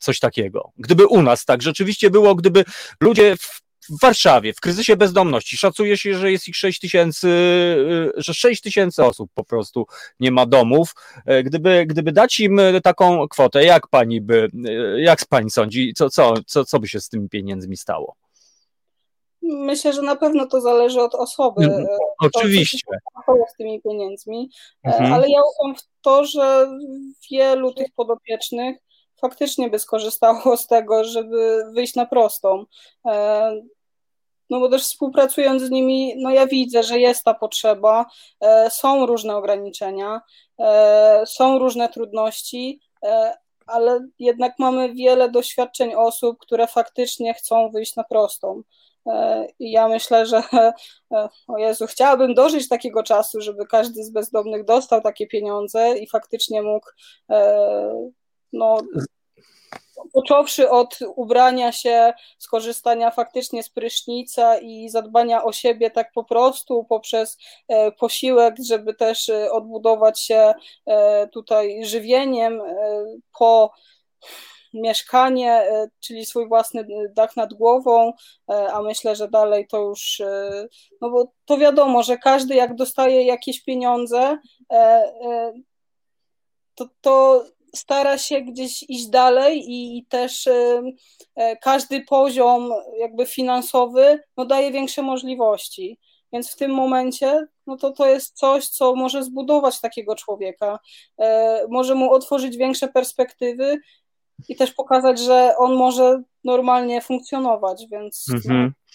Coś 0.00 0.18
takiego. 0.18 0.70
Gdyby 0.78 1.06
u 1.06 1.22
nas 1.22 1.44
tak 1.44 1.62
rzeczywiście 1.62 2.10
było, 2.10 2.34
gdyby 2.34 2.64
ludzie 3.00 3.36
w 3.36 3.62
w 3.90 4.00
Warszawie, 4.00 4.52
w 4.52 4.60
kryzysie 4.60 4.96
bezdomności, 4.96 5.56
szacuje 5.56 5.96
się, 5.96 6.14
że 6.14 6.32
jest 6.32 6.48
ich 6.48 6.56
6 6.56 6.80
tysięcy, 6.80 7.28
y, 7.28 8.12
że 8.16 8.34
6 8.34 8.62
tysięcy 8.62 9.04
osób 9.04 9.30
po 9.34 9.44
prostu 9.44 9.86
nie 10.20 10.30
ma 10.30 10.46
domów. 10.46 10.94
E, 11.26 11.42
Gdyby, 11.42 11.86
gdyby 11.86 12.12
dać 12.12 12.40
im 12.40 12.58
y, 12.58 12.80
taką 12.80 13.28
kwotę, 13.28 13.64
jak 13.64 13.88
pani 13.88 14.20
by, 14.20 14.48
y, 14.68 15.00
jak 15.00 15.26
pani 15.28 15.50
sądzi, 15.50 15.92
co, 15.96 16.10
co, 16.10 16.34
co, 16.46 16.64
co 16.64 16.78
by 16.80 16.88
się 16.88 17.00
z 17.00 17.08
tymi 17.08 17.28
pieniędzmi 17.28 17.76
stało? 17.76 18.16
Myślę, 19.42 19.92
że 19.92 20.02
na 20.02 20.16
pewno 20.16 20.46
to 20.46 20.60
zależy 20.60 21.00
od 21.00 21.14
osoby. 21.14 21.64
E, 21.64 21.68
to, 22.22 22.30
co 22.30 22.38
Oczywiście. 22.38 22.78
stało 23.22 23.46
z 23.54 23.56
tymi 23.56 23.82
pieniędzmi, 23.82 24.50
E, 24.84 24.88
Mhm. 24.88 25.12
ale 25.12 25.28
ja 25.28 25.40
ufam 25.40 25.74
w 25.76 25.82
to, 26.02 26.24
że 26.24 26.68
wielu 27.30 27.74
tych 27.74 27.86
podopiecznych 27.96 28.76
faktycznie 29.20 29.70
by 29.70 29.78
skorzystało 29.78 30.56
z 30.56 30.66
tego, 30.66 31.04
żeby 31.04 31.64
wyjść 31.74 31.94
na 31.94 32.06
prostą. 32.06 32.64
No 34.50 34.60
bo 34.60 34.68
też 34.68 34.82
współpracując 34.82 35.62
z 35.62 35.70
nimi, 35.70 36.14
no 36.16 36.30
ja 36.30 36.46
widzę, 36.46 36.82
że 36.82 36.98
jest 36.98 37.24
ta 37.24 37.34
potrzeba, 37.34 38.06
e, 38.40 38.70
są 38.70 39.06
różne 39.06 39.36
ograniczenia, 39.36 40.20
e, 40.60 41.22
są 41.26 41.58
różne 41.58 41.88
trudności, 41.88 42.80
e, 43.02 43.34
ale 43.66 44.08
jednak 44.18 44.52
mamy 44.58 44.94
wiele 44.94 45.30
doświadczeń 45.30 45.94
osób, 45.94 46.38
które 46.38 46.66
faktycznie 46.66 47.34
chcą 47.34 47.70
wyjść 47.70 47.96
na 47.96 48.04
prostą. 48.04 48.62
I 49.58 49.70
ja 49.70 49.88
myślę, 49.88 50.26
że 50.26 50.42
o 51.48 51.58
Jezu, 51.58 51.86
chciałabym 51.86 52.34
dożyć 52.34 52.68
takiego 52.68 53.02
czasu, 53.02 53.40
żeby 53.40 53.66
każdy 53.66 54.04
z 54.04 54.10
bezdomnych 54.10 54.64
dostał 54.64 55.00
takie 55.00 55.26
pieniądze 55.26 55.98
i 55.98 56.08
faktycznie 56.08 56.62
mógł, 56.62 56.86
no, 58.52 58.78
począwszy 60.12 60.70
od 60.70 60.98
ubrania 61.16 61.72
się, 61.72 62.12
skorzystania 62.38 63.10
faktycznie 63.10 63.62
z 63.62 63.70
prysznica 63.70 64.58
i 64.58 64.88
zadbania 64.88 65.44
o 65.44 65.52
siebie 65.52 65.90
tak 65.90 66.12
po 66.12 66.24
prostu 66.24 66.84
poprzez 66.84 67.38
e, 67.68 67.92
posiłek, 67.92 68.54
żeby 68.66 68.94
też 68.94 69.28
e, 69.28 69.52
odbudować 69.52 70.20
się 70.20 70.54
e, 70.86 71.28
tutaj 71.28 71.84
żywieniem, 71.84 72.62
po 73.38 73.72
mieszkanie, 74.74 75.66
czyli 76.00 76.26
swój 76.26 76.48
własny 76.48 76.86
dach 77.10 77.36
nad 77.36 77.54
głową, 77.54 78.12
a 78.46 78.82
myślę, 78.82 79.16
że 79.16 79.28
dalej 79.28 79.66
to 79.66 79.78
już, 79.80 80.22
no 81.00 81.10
bo 81.10 81.32
to 81.44 81.58
wiadomo, 81.58 82.02
że 82.02 82.18
każdy 82.18 82.54
jak 82.54 82.74
dostaje 82.74 83.22
jakieś 83.22 83.64
pieniądze, 83.64 84.38
to, 86.74 86.88
to 87.00 87.44
stara 87.74 88.18
się 88.18 88.40
gdzieś 88.40 88.84
iść 88.88 89.08
dalej 89.08 89.58
i, 89.58 89.98
i 89.98 90.06
też 90.06 90.46
e, 90.46 90.82
e, 91.34 91.56
każdy 91.56 92.00
poziom 92.00 92.70
jakby 93.00 93.26
finansowy 93.26 94.20
no, 94.36 94.44
daje 94.44 94.72
większe 94.72 95.02
możliwości. 95.02 95.98
Więc 96.32 96.52
w 96.52 96.56
tym 96.56 96.70
momencie 96.70 97.46
no 97.66 97.76
to, 97.76 97.90
to 97.90 98.06
jest 98.06 98.36
coś, 98.36 98.68
co 98.68 98.94
może 98.94 99.24
zbudować 99.24 99.80
takiego 99.80 100.14
człowieka, 100.14 100.78
e, 101.18 101.66
może 101.68 101.94
mu 101.94 102.12
otworzyć 102.12 102.56
większe 102.56 102.88
perspektywy 102.88 103.78
i 104.48 104.56
też 104.56 104.72
pokazać, 104.72 105.18
że 105.18 105.54
on 105.58 105.74
może 105.74 106.22
normalnie 106.44 107.00
funkcjonować, 107.00 107.86
więc 107.90 108.26
Mhm. 108.34 108.64
No 108.64 108.87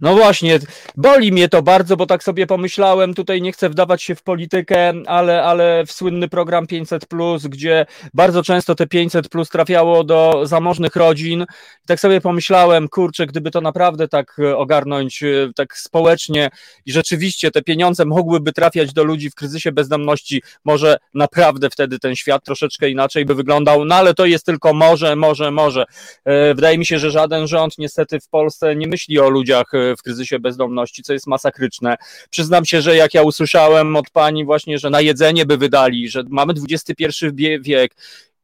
właśnie, 0.00 0.58
boli 0.96 1.32
mnie 1.32 1.48
to 1.48 1.62
bardzo, 1.62 1.96
bo 1.96 2.06
tak 2.06 2.22
sobie 2.22 2.46
pomyślałem, 2.46 3.14
tutaj 3.14 3.42
nie 3.42 3.52
chcę 3.52 3.68
wdawać 3.68 4.02
się 4.02 4.14
w 4.14 4.22
politykę, 4.22 4.92
ale, 5.06 5.44
ale 5.44 5.84
w 5.86 5.92
słynny 5.92 6.28
program 6.28 6.66
500, 6.66 7.06
gdzie 7.48 7.86
bardzo 8.14 8.42
często 8.42 8.74
te 8.74 8.86
500 8.86 9.28
plus 9.28 9.48
trafiało 9.48 10.04
do 10.04 10.46
zamożnych 10.46 10.96
rodzin. 10.96 11.46
Tak 11.86 12.00
sobie 12.00 12.20
pomyślałem, 12.20 12.88
kurczę, 12.88 13.26
gdyby 13.26 13.50
to 13.50 13.60
naprawdę 13.60 14.08
tak 14.08 14.36
e, 14.38 14.56
ogarnąć, 14.56 15.22
e, 15.22 15.26
tak 15.56 15.76
społecznie 15.78 16.50
i 16.86 16.92
rzeczywiście 16.92 17.50
te 17.50 17.62
pieniądze 17.62 18.04
mogłyby 18.04 18.52
trafiać 18.52 18.92
do 18.92 19.04
ludzi 19.04 19.30
w 19.30 19.34
kryzysie 19.34 19.72
bezdomności, 19.72 20.42
może 20.64 20.96
naprawdę 21.14 21.70
wtedy 21.70 21.98
ten 21.98 22.16
świat 22.16 22.44
troszeczkę 22.44 22.90
inaczej 22.90 23.24
by 23.24 23.34
wyglądał, 23.34 23.84
no 23.84 23.94
ale 23.94 24.14
to 24.14 24.26
jest 24.26 24.46
tylko 24.46 24.74
może, 24.74 25.16
może, 25.16 25.50
może. 25.50 25.84
E, 26.24 26.54
Wydaje 26.54 26.78
mi 26.78 26.86
się, 26.86 26.98
że 26.98 27.10
żaden 27.10 27.46
rząd 27.46 27.78
niestety 27.78 28.20
w 28.20 28.28
Polsce 28.28 28.76
nie 28.76 28.88
myśli 28.88 29.18
o 29.18 29.30
ludziach 29.30 29.57
e, 29.74 29.96
w 29.96 30.02
kryzysie 30.02 30.38
bezdomności, 30.38 31.02
co 31.02 31.12
jest 31.12 31.26
masakryczne. 31.26 31.96
Przyznam 32.30 32.64
się, 32.64 32.80
że 32.82 32.96
jak 32.96 33.14
ja 33.14 33.22
usłyszałem 33.22 33.96
od 33.96 34.10
pani 34.10 34.44
właśnie, 34.44 34.78
że 34.78 34.90
na 34.90 35.00
jedzenie 35.00 35.46
by 35.46 35.56
wydali, 35.56 36.08
że 36.08 36.22
mamy 36.28 36.54
XXI 36.70 37.04
wie- 37.32 37.60
wiek 37.60 37.94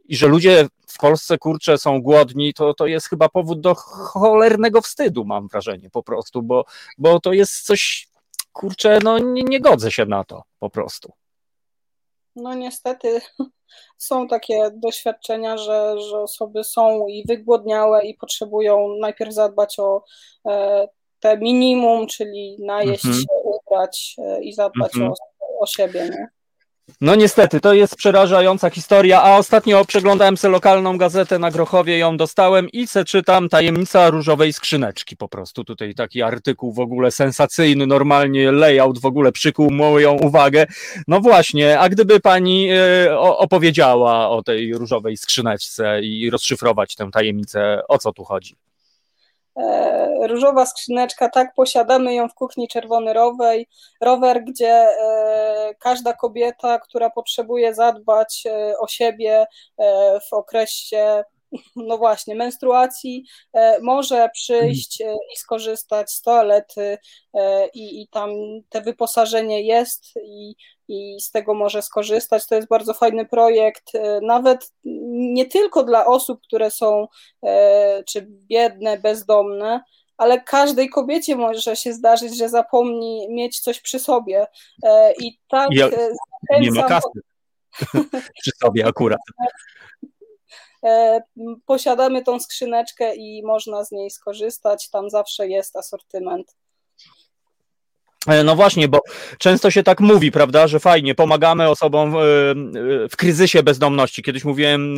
i 0.08 0.16
że 0.16 0.26
ludzie 0.26 0.66
w 0.86 0.98
Polsce 0.98 1.38
kurczę 1.38 1.78
są 1.78 2.02
głodni, 2.02 2.54
to, 2.54 2.74
to 2.74 2.86
jest 2.86 3.08
chyba 3.08 3.28
powód 3.28 3.60
do 3.60 3.74
cholernego 3.74 4.80
wstydu, 4.80 5.24
mam 5.24 5.48
wrażenie 5.48 5.90
po 5.90 6.02
prostu, 6.02 6.42
bo, 6.42 6.64
bo 6.98 7.20
to 7.20 7.32
jest 7.32 7.62
coś, 7.62 8.08
kurczę, 8.52 8.98
no 9.02 9.18
nie, 9.18 9.42
nie 9.42 9.60
godzę 9.60 9.90
się 9.90 10.06
na 10.06 10.24
to 10.24 10.42
po 10.58 10.70
prostu. 10.70 11.12
no 12.36 12.54
niestety 12.54 13.20
są 13.98 14.28
takie 14.28 14.70
doświadczenia, 14.74 15.56
że, 15.56 16.00
że 16.10 16.18
osoby 16.18 16.64
są 16.64 17.06
i 17.06 17.24
wygłodniałe 17.28 18.06
i 18.06 18.14
potrzebują 18.14 18.96
najpierw 19.00 19.34
zadbać 19.34 19.78
o 19.78 20.04
e, 20.48 20.88
te 21.24 21.38
minimum, 21.38 22.06
czyli 22.06 22.56
najeść 22.60 23.04
Mhm. 23.04 23.22
się, 23.22 23.26
ubrać 23.44 24.16
i 24.42 24.52
zadbać 24.52 24.94
Mhm. 24.94 25.12
o, 25.12 25.14
o 25.60 25.66
siebie, 25.66 26.00
nie? 26.10 26.26
No 27.00 27.14
niestety, 27.14 27.60
to 27.60 27.74
jest 27.74 27.96
przerażająca 27.96 28.70
historia, 28.70 29.22
a 29.22 29.36
ostatnio 29.38 29.84
przeglądałem 29.84 30.36
sobie 30.36 30.52
lokalną 30.52 30.98
gazetę 30.98 31.38
na 31.38 31.50
Grochowie, 31.50 31.98
ją 31.98 32.16
dostałem 32.16 32.68
i 32.68 32.86
se 32.86 33.04
czytam 33.04 33.48
Tajemnica 33.48 34.10
różowej 34.10 34.52
skrzyneczki 34.52 35.16
po 35.16 35.28
prostu. 35.28 35.64
Tutaj 35.64 35.94
taki 35.94 36.22
artykuł 36.22 36.72
w 36.72 36.78
ogóle 36.80 37.10
sensacyjny, 37.10 37.86
normalnie 37.86 38.52
layout 38.52 38.98
w 38.98 39.06
ogóle 39.06 39.32
przykuł 39.32 39.70
moją 39.70 40.12
uwagę. 40.12 40.66
No 41.08 41.20
właśnie, 41.20 41.78
a 41.80 41.88
gdyby 41.88 42.20
pani 42.20 42.68
e, 42.70 43.18
opowiedziała 43.18 44.28
o 44.30 44.42
tej 44.42 44.74
różowej 44.74 45.16
skrzyneczce 45.16 46.00
i 46.02 46.30
rozszyfrować 46.30 46.94
tę 46.94 47.10
tajemnicę, 47.12 47.80
o 47.88 47.98
co 47.98 48.12
tu 48.12 48.24
chodzi? 48.24 48.56
E, 49.56 50.28
Różowa 50.28 50.66
skrzyneczka, 50.66 51.28
tak, 51.28 51.54
posiadamy 51.54 52.14
ją 52.14 52.28
w 52.28 52.34
kuchni 52.34 52.68
Czerwony 52.68 53.12
Rowej, 53.12 53.68
rower, 54.00 54.44
gdzie 54.44 54.72
e, 54.72 55.74
każda 55.78 56.12
kobieta, 56.12 56.78
która 56.78 57.10
potrzebuje 57.10 57.74
zadbać 57.74 58.44
e, 58.46 58.78
o 58.78 58.88
siebie 58.88 59.46
w 60.30 60.32
okresie 60.32 61.24
no 61.76 61.98
właśnie, 61.98 62.34
menstruacji, 62.34 63.24
może 63.82 64.28
przyjść 64.34 65.00
i 65.00 65.36
skorzystać 65.36 66.12
z 66.12 66.22
toalety 66.22 66.98
i, 67.74 68.02
i 68.02 68.08
tam 68.08 68.30
te 68.68 68.80
wyposażenie 68.80 69.62
jest 69.62 70.04
i, 70.24 70.54
i 70.88 71.20
z 71.20 71.30
tego 71.30 71.54
może 71.54 71.82
skorzystać. 71.82 72.46
To 72.46 72.54
jest 72.54 72.68
bardzo 72.68 72.94
fajny 72.94 73.26
projekt, 73.26 73.92
nawet 74.22 74.72
nie 75.34 75.46
tylko 75.46 75.84
dla 75.84 76.06
osób, 76.06 76.40
które 76.42 76.70
są 76.70 77.08
czy 78.06 78.26
biedne, 78.28 78.98
bezdomne, 78.98 79.80
ale 80.16 80.40
każdej 80.40 80.88
kobiecie 80.88 81.36
może 81.36 81.76
się 81.76 81.92
zdarzyć, 81.92 82.38
że 82.38 82.48
zapomni 82.48 83.26
mieć 83.30 83.60
coś 83.60 83.80
przy 83.80 83.98
sobie. 83.98 84.46
E, 84.84 85.12
I 85.12 85.38
tak 85.48 85.68
ja, 85.72 85.90
nie 86.60 86.70
ma 86.70 86.82
kasy 86.82 87.08
przy 88.40 88.50
sobie 88.62 88.86
akurat. 88.86 89.20
E, 90.84 91.22
posiadamy 91.66 92.22
tą 92.22 92.40
skrzyneczkę 92.40 93.14
i 93.14 93.42
można 93.44 93.84
z 93.84 93.92
niej 93.92 94.10
skorzystać. 94.10 94.90
Tam 94.90 95.10
zawsze 95.10 95.48
jest 95.48 95.76
asortyment. 95.76 96.56
E, 98.26 98.44
no 98.44 98.56
właśnie, 98.56 98.88
bo 98.88 99.00
często 99.38 99.70
się 99.70 99.82
tak 99.82 100.00
mówi, 100.00 100.32
prawda, 100.32 100.68
że 100.68 100.80
fajnie, 100.80 101.14
pomagamy 101.14 101.68
osobom 101.68 102.14
w 103.10 103.16
kryzysie 103.16 103.62
bezdomności. 103.62 104.22
Kiedyś 104.22 104.44
mówiłem 104.44 104.96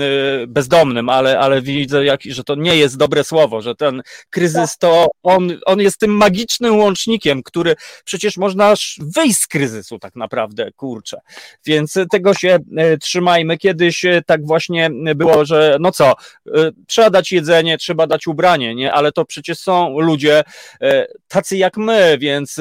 bezdomnym, 0.49 1.09
ale, 1.09 1.39
ale 1.39 1.62
widzę, 1.62 2.05
jak, 2.05 2.22
że 2.22 2.45
to 2.45 2.55
nie 2.55 2.77
jest 2.77 2.97
dobre 2.97 3.24
słowo, 3.24 3.62
że 3.62 3.74
ten 3.74 4.03
kryzys 4.31 4.79
to 4.79 5.07
on, 5.22 5.59
on 5.66 5.81
jest 5.81 6.01
tym 6.01 6.11
magicznym 6.11 6.79
łącznikiem, 6.79 7.43
który 7.43 7.77
przecież 8.05 8.37
można 8.37 8.74
wyjść 8.99 9.41
z 9.41 9.47
kryzysu 9.47 9.99
tak 9.99 10.16
naprawdę, 10.16 10.72
kurczę. 10.72 11.20
Więc 11.66 11.95
tego 12.11 12.35
się 12.35 12.59
e, 12.77 12.99
trzymajmy. 12.99 13.59
Kiedyś 13.59 14.05
e, 14.05 14.22
tak 14.27 14.47
właśnie 14.47 14.91
było, 15.14 15.45
że 15.45 15.77
no 15.81 15.93
co, 15.93 16.14
trzeba 16.87 17.11
dać 17.11 17.33
jedzenie, 17.33 17.79
trzeba 17.79 18.07
dać 18.07 18.27
ubranie, 18.27 18.74
nie? 18.74 18.93
Ale 18.93 19.12
to 19.12 19.24
przecież 19.24 19.59
są 19.59 20.01
ludzie 20.01 20.45
tacy 21.29 21.57
jak 21.57 21.77
my, 21.77 22.16
więc 22.20 22.61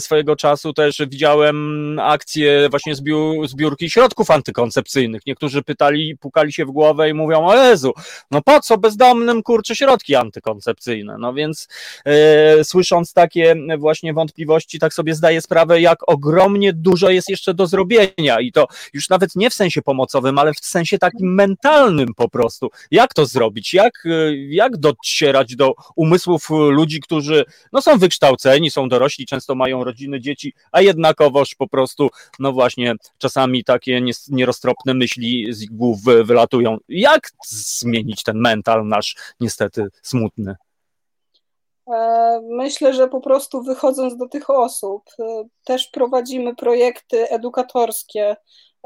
swojego 0.00 0.36
czasu 0.36 0.72
też 0.72 1.02
widziałem 1.08 1.98
akcję 1.98 2.68
właśnie 2.70 2.94
zbiór, 2.94 3.48
zbiórki 3.48 3.90
środków 3.90 4.30
antykoncepcyjnych. 4.30 5.22
Niektórzy 5.26 5.62
pytali, 5.62 6.16
pukali 6.16 6.52
się 6.52 6.64
w 6.64 6.70
głowę 6.70 7.10
i 7.10 7.14
mówią, 7.14 7.46
o 7.46 7.56
Jezu, 7.56 7.92
no 8.30 8.42
po 8.42 8.60
co 8.60 8.78
bezdomnym 8.78 9.42
kurczę 9.42 9.76
środki 9.76 10.14
antykoncepcyjne? 10.14 11.16
No 11.18 11.34
więc 11.34 11.68
e, 12.04 12.64
słysząc 12.64 13.12
takie 13.12 13.56
właśnie 13.78 14.14
wątpliwości, 14.14 14.78
tak 14.78 14.94
sobie 14.94 15.14
zdaję 15.14 15.40
sprawę, 15.40 15.80
jak 15.80 15.98
ogromnie 16.06 16.72
dużo 16.72 17.10
jest 17.10 17.28
jeszcze 17.28 17.54
do 17.54 17.66
zrobienia 17.66 18.40
i 18.40 18.52
to 18.52 18.66
już 18.92 19.08
nawet 19.08 19.36
nie 19.36 19.50
w 19.50 19.54
sensie 19.54 19.82
pomocowym, 19.82 20.38
ale 20.38 20.54
w 20.54 20.58
sensie 20.58 20.98
takim 20.98 21.34
mentalnym 21.34 22.14
po 22.16 22.28
prostu. 22.28 22.70
Jak 22.90 23.14
to 23.14 23.26
zrobić? 23.26 23.74
Jak, 23.74 24.06
e, 24.06 24.36
jak 24.36 24.76
docierać 24.76 25.56
do 25.56 25.74
umysłów 25.96 26.50
ludzi, 26.50 27.00
którzy 27.00 27.44
no, 27.72 27.82
są 27.82 27.98
wykształceni, 27.98 28.70
są 28.70 28.88
dorośli, 28.88 29.26
często 29.26 29.54
mają 29.54 29.83
rodziny, 29.84 30.20
dzieci, 30.20 30.52
a 30.72 30.80
jednakowoż 30.80 31.54
po 31.54 31.68
prostu, 31.68 32.08
no 32.38 32.52
właśnie, 32.52 32.94
czasami 33.18 33.64
takie 33.64 34.02
nieroztropne 34.30 34.94
myśli 34.94 35.46
z 35.54 35.62
ich 35.62 35.70
głów 35.70 36.02
wylatują. 36.02 36.78
Jak 36.88 37.30
zmienić 37.46 38.22
ten 38.22 38.38
mental 38.38 38.86
nasz 38.86 39.16
niestety 39.40 39.88
smutny? 40.02 40.56
E, 41.92 42.40
myślę, 42.42 42.94
że 42.94 43.08
po 43.08 43.20
prostu 43.20 43.62
wychodząc 43.62 44.16
do 44.16 44.28
tych 44.28 44.50
osób, 44.50 45.02
e, 45.18 45.44
też 45.64 45.86
prowadzimy 45.86 46.54
projekty 46.54 47.28
edukatorskie, 47.28 48.36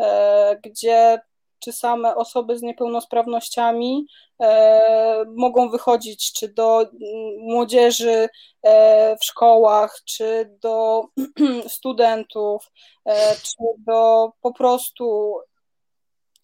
e, 0.01 0.57
gdzie 0.63 1.21
czy 1.59 1.73
same 1.73 2.17
osoby 2.17 2.59
z 2.59 2.63
niepełnosprawnościami 2.63 4.07
e, 4.43 5.25
mogą 5.37 5.71
wychodzić, 5.71 6.33
czy 6.33 6.49
do 6.49 6.81
mm, 6.81 6.93
młodzieży 7.39 8.29
e, 8.63 9.17
w 9.17 9.25
szkołach, 9.25 10.01
czy 10.05 10.57
do 10.63 11.05
studentów, 11.69 12.71
e, 13.07 13.35
czy 13.35 13.57
do 13.79 14.33
po 14.41 14.53
prostu 14.53 15.35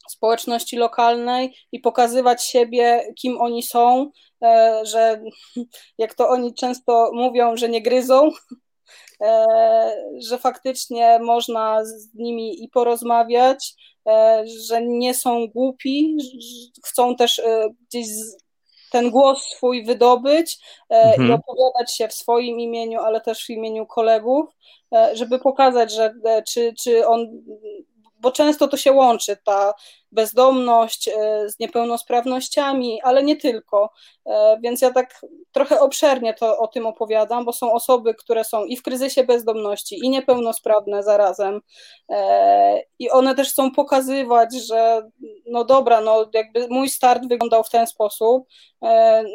społeczności 0.08 0.76
lokalnej 0.76 1.56
i 1.72 1.80
pokazywać 1.80 2.44
siebie, 2.44 3.12
kim 3.20 3.40
oni 3.40 3.62
są, 3.62 4.10
e, 4.42 4.80
że 4.82 5.22
jak 5.98 6.14
to 6.14 6.28
oni 6.28 6.54
często 6.54 7.10
mówią, 7.12 7.56
że 7.56 7.68
nie 7.68 7.82
gryzą, 7.82 8.30
e, 9.22 9.46
że 10.28 10.38
faktycznie 10.38 11.18
można 11.18 11.84
z 11.84 12.14
nimi 12.14 12.64
i 12.64 12.68
porozmawiać, 12.68 13.74
że 14.68 14.82
nie 14.82 15.14
są 15.14 15.46
głupi, 15.48 16.16
chcą 16.84 17.16
też 17.16 17.38
e, 17.38 17.68
gdzieś 17.88 18.06
ten 18.92 19.10
głos 19.10 19.42
swój 19.42 19.84
wydobyć 19.84 20.58
e, 20.90 20.94
mhm. 20.94 21.28
i 21.28 21.32
opowiadać 21.32 21.96
się 21.96 22.08
w 22.08 22.14
swoim 22.14 22.60
imieniu, 22.60 23.00
ale 23.00 23.20
też 23.20 23.46
w 23.46 23.50
imieniu 23.50 23.86
kolegów, 23.86 24.46
żeby 25.12 25.38
pokazać, 25.38 25.92
że 25.92 26.14
czy, 26.48 26.74
czy 26.82 27.06
on 27.06 27.26
bo 28.24 28.32
często 28.32 28.68
to 28.68 28.76
się 28.76 28.92
łączy, 28.92 29.36
ta 29.44 29.74
bezdomność 30.14 31.08
e, 31.08 31.12
z 31.50 31.58
niepełnosprawnościami, 31.58 33.02
ale 33.02 33.22
nie 33.22 33.36
tylko. 33.36 33.90
E, 34.26 34.58
więc 34.62 34.82
ja 34.82 34.90
tak 34.90 35.20
trochę 35.52 35.80
obszernie 35.80 36.34
to 36.34 36.58
o 36.58 36.68
tym 36.68 36.86
opowiadam, 36.86 37.44
bo 37.44 37.52
są 37.52 37.72
osoby, 37.72 38.14
które 38.14 38.44
są 38.44 38.64
i 38.64 38.76
w 38.76 38.82
kryzysie 38.82 39.24
bezdomności, 39.24 39.98
i 40.04 40.08
niepełnosprawne 40.08 41.02
zarazem. 41.02 41.60
E, 42.10 42.82
I 42.98 43.10
one 43.10 43.34
też 43.34 43.50
chcą 43.50 43.70
pokazywać, 43.70 44.54
że 44.68 45.10
no 45.46 45.64
dobra, 45.64 46.00
no 46.00 46.30
jakby 46.34 46.68
mój 46.68 46.88
start 46.88 47.28
wyglądał 47.28 47.64
w 47.64 47.70
ten 47.70 47.86
sposób, 47.86 48.48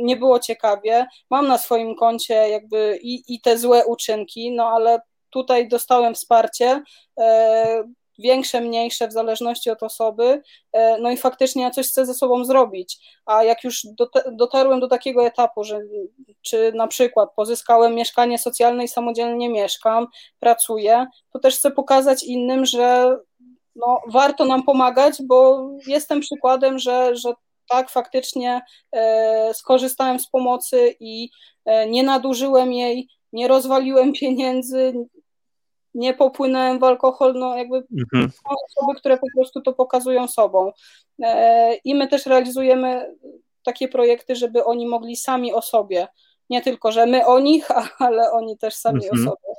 nie 0.01 0.15
było 0.15 0.39
ciekawie. 0.39 1.07
Mam 1.29 1.47
na 1.47 1.57
swoim 1.57 1.95
koncie 1.95 2.33
jakby 2.33 2.99
i, 3.01 3.35
i 3.35 3.41
te 3.41 3.57
złe 3.57 3.85
uczynki, 3.85 4.51
no 4.51 4.67
ale 4.67 5.01
tutaj 5.29 5.67
dostałem 5.67 6.15
wsparcie, 6.15 6.83
większe, 8.19 8.61
mniejsze, 8.61 9.07
w 9.07 9.13
zależności 9.13 9.69
od 9.69 9.83
osoby, 9.83 10.41
e, 10.73 10.97
no 10.97 11.11
i 11.11 11.17
faktycznie 11.17 11.63
ja 11.63 11.71
coś 11.71 11.87
chcę 11.87 12.05
ze 12.05 12.13
sobą 12.13 12.45
zrobić, 12.45 12.97
a 13.25 13.43
jak 13.43 13.63
już 13.63 13.87
dotarłem 14.31 14.79
do 14.79 14.87
takiego 14.87 15.25
etapu, 15.25 15.63
że 15.63 15.79
czy 16.41 16.71
na 16.75 16.87
przykład 16.87 17.29
pozyskałem 17.35 17.95
mieszkanie 17.95 18.37
socjalne 18.37 18.83
i 18.83 18.87
samodzielnie 18.87 19.49
mieszkam, 19.49 20.07
pracuję, 20.39 21.05
to 21.33 21.39
też 21.39 21.57
chcę 21.57 21.71
pokazać 21.71 22.23
innym, 22.23 22.65
że 22.65 23.17
no, 23.75 24.01
warto 24.07 24.45
nam 24.45 24.63
pomagać, 24.63 25.17
bo 25.23 25.69
jestem 25.87 26.19
przykładem, 26.19 26.79
że, 26.79 27.15
że 27.15 27.33
tak, 27.69 27.89
faktycznie 27.89 28.61
e, 28.91 29.53
skorzystałem 29.53 30.19
z 30.19 30.29
pomocy 30.29 30.95
i 30.99 31.29
e, 31.65 31.89
nie 31.89 32.03
nadużyłem 32.03 32.73
jej, 32.73 33.07
nie 33.33 33.47
rozwaliłem 33.47 34.13
pieniędzy, 34.13 34.93
nie 35.93 36.13
popłynąłem 36.13 36.79
w 36.79 36.83
alkohol, 36.83 37.33
no 37.33 37.57
jakby 37.57 37.75
mhm. 37.77 38.31
są 38.31 38.55
osoby, 38.65 38.99
które 38.99 39.17
po 39.17 39.27
prostu 39.35 39.61
to 39.61 39.73
pokazują 39.73 40.27
sobą. 40.27 40.71
E, 41.23 41.75
I 41.75 41.95
my 41.95 42.07
też 42.07 42.25
realizujemy 42.25 43.15
takie 43.63 43.87
projekty, 43.87 44.35
żeby 44.35 44.63
oni 44.63 44.87
mogli 44.87 45.15
sami 45.15 45.53
o 45.53 45.61
sobie, 45.61 46.07
nie 46.49 46.61
tylko, 46.61 46.91
że 46.91 47.05
my 47.05 47.25
o 47.25 47.39
nich, 47.39 47.67
ale 47.99 48.31
oni 48.31 48.57
też 48.57 48.73
sami 48.73 49.07
mhm. 49.07 49.27
o 49.27 49.29
sobie. 49.29 49.55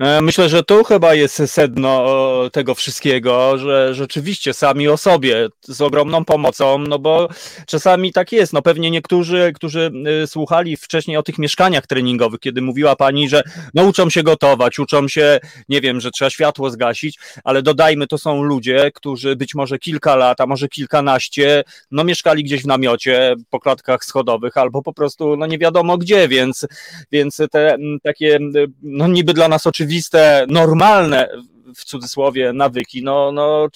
E, 0.00 0.20
myślę, 0.20 0.48
że 0.48 0.62
tu 0.62 0.84
chyba 0.84 1.14
jest 1.14 1.42
sedno 1.46 2.04
tego 2.52 2.74
wszystkiego, 2.74 3.58
że 3.58 3.94
rzeczywiście 3.94 4.54
sami 4.54 4.88
o 4.88 4.96
sobie 4.96 5.48
z 5.62 5.80
ogromną 5.80 6.24
pomocą, 6.24 6.78
no 6.78 6.98
bo 6.98 7.28
czasami 7.66 8.12
tak 8.12 8.32
jest. 8.32 8.52
No 8.52 8.62
pewnie 8.62 8.90
niektórzy, 8.90 9.52
którzy 9.54 9.90
y, 10.22 10.26
słuchali 10.26 10.76
wcześniej 10.76 11.16
o 11.16 11.22
tych 11.22 11.38
mieszkaniach 11.38 11.86
treningowych, 11.86 12.40
kiedy 12.40 12.62
mówiła 12.62 12.96
pani, 12.96 13.28
że 13.28 13.42
no 13.74 13.84
uczą 13.84 14.10
się 14.10 14.22
gotować, 14.22 14.78
uczą 14.78 15.08
się, 15.08 15.40
nie 15.68 15.80
wiem, 15.80 16.00
że 16.00 16.10
trzeba 16.10 16.30
światło 16.30 16.70
zgasić, 16.70 17.18
ale 17.44 17.62
dodajmy, 17.62 18.06
to 18.06 18.18
są 18.18 18.42
ludzie, 18.42 18.90
którzy 18.94 19.36
być 19.36 19.54
może 19.54 19.78
kilka 19.78 20.16
lat, 20.16 20.40
a 20.40 20.46
może 20.46 20.68
kilkanaście, 20.68 21.64
no 21.90 22.04
mieszkali 22.04 22.44
gdzieś 22.44 22.62
w 22.62 22.66
namiocie, 22.66 23.34
po 23.50 23.60
klatkach 23.60 24.04
schodowych, 24.04 24.56
albo 24.56 24.82
po 24.82 24.92
prostu, 24.92 25.36
no 25.36 25.46
nie 25.46 25.58
wiadomo 25.58 25.98
gdzie, 25.98 26.28
więc, 26.28 26.66
więc 27.12 27.36
te 27.50 27.76
takie, 28.02 28.38
no 28.82 29.08
niby 29.08 29.34
dla 29.34 29.48
nas 29.48 29.66
oczywiste 29.66 29.83
oczywiste, 29.84 30.46
normalne 30.48 31.28
w 31.76 31.84
cudzysłowie 31.84 32.52
nawyki, 32.52 33.02
no, 33.02 33.32
no 33.32 33.68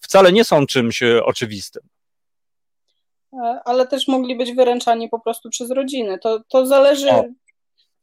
wcale 0.00 0.32
nie 0.32 0.44
są 0.44 0.66
czymś 0.66 1.02
e, 1.02 1.24
oczywistym. 1.24 1.82
E, 3.32 3.60
ale 3.64 3.86
też 3.86 4.08
mogli 4.08 4.36
być 4.36 4.52
wyręczani 4.52 5.08
po 5.08 5.20
prostu 5.20 5.50
przez 5.50 5.70
rodziny. 5.70 6.18
To, 6.18 6.40
to 6.48 6.66
zależy 6.66 7.10
o, 7.10 7.24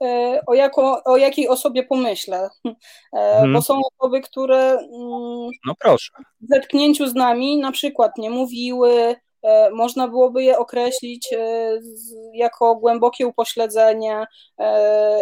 e, 0.04 0.42
o, 0.48 0.54
jako, 0.54 1.04
o 1.04 1.18
jakiej 1.18 1.48
osobie 1.48 1.84
pomyślę. 1.84 2.50
Hmm. 3.14 3.54
Bo 3.54 3.62
są 3.62 3.82
osoby, 3.94 4.22
które 4.22 4.78
no 5.66 5.74
proszę. 5.80 6.12
w 6.42 6.48
zetknięciu 6.48 7.08
z 7.08 7.14
nami 7.14 7.58
na 7.58 7.72
przykład 7.72 8.18
nie 8.18 8.30
mówiły, 8.30 9.16
można 9.72 10.08
byłoby 10.08 10.44
je 10.44 10.58
określić 10.58 11.30
jako 12.34 12.76
głębokie 12.76 13.28
upośledzenie 13.28 14.26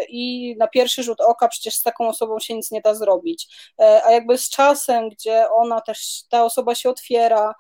i 0.09 0.55
na 0.59 0.67
pierwszy 0.67 1.03
rzut 1.03 1.21
oka 1.21 1.47
przecież 1.47 1.75
z 1.75 1.81
taką 1.81 2.07
osobą 2.07 2.39
się 2.39 2.55
nic 2.55 2.71
nie 2.71 2.81
da 2.81 2.95
zrobić. 2.95 3.47
A 3.77 4.11
jakby 4.11 4.37
z 4.37 4.49
czasem, 4.49 5.09
gdzie 5.09 5.45
ona 5.49 5.81
też, 5.81 6.23
ta 6.29 6.45
osoba 6.45 6.75
się 6.75 6.89
otwiera, 6.89 7.53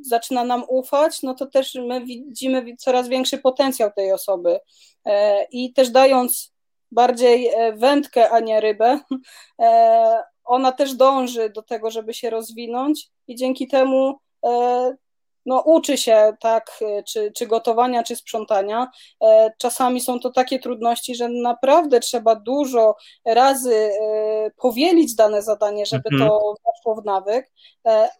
zaczyna 0.00 0.44
nam 0.44 0.64
ufać, 0.68 1.22
no 1.22 1.34
to 1.34 1.46
też 1.46 1.74
my 1.74 2.04
widzimy 2.04 2.76
coraz 2.78 3.08
większy 3.08 3.38
potencjał 3.38 3.90
tej 3.96 4.12
osoby. 4.12 4.60
I 5.50 5.72
też 5.72 5.90
dając 5.90 6.54
bardziej 6.90 7.50
wędkę, 7.74 8.30
a 8.30 8.40
nie 8.40 8.60
rybę, 8.60 9.00
ona 10.44 10.72
też 10.72 10.94
dąży 10.94 11.50
do 11.50 11.62
tego, 11.62 11.90
żeby 11.90 12.14
się 12.14 12.30
rozwinąć 12.30 13.10
i 13.26 13.34
dzięki 13.34 13.68
temu 13.68 14.08
e, 14.08 14.14
no, 15.46 15.60
uczy 15.60 15.98
się 15.98 16.32
tak, 16.40 16.78
czy, 17.08 17.32
czy 17.32 17.46
gotowania, 17.46 18.02
czy 18.02 18.16
sprzątania. 18.16 18.90
E, 19.22 19.52
czasami 19.58 20.00
są 20.00 20.20
to 20.20 20.30
takie 20.30 20.58
trudności, 20.58 21.14
że 21.14 21.28
naprawdę 21.28 22.00
trzeba 22.00 22.34
dużo 22.34 22.96
razy 23.24 23.74
e, 23.74 24.50
powielić 24.56 25.14
dane 25.14 25.42
zadanie, 25.42 25.86
żeby 25.86 26.08
mhm. 26.12 26.30
to 26.30 26.54
weszło 26.66 27.02
w 27.02 27.04
nawyk, 27.04 27.52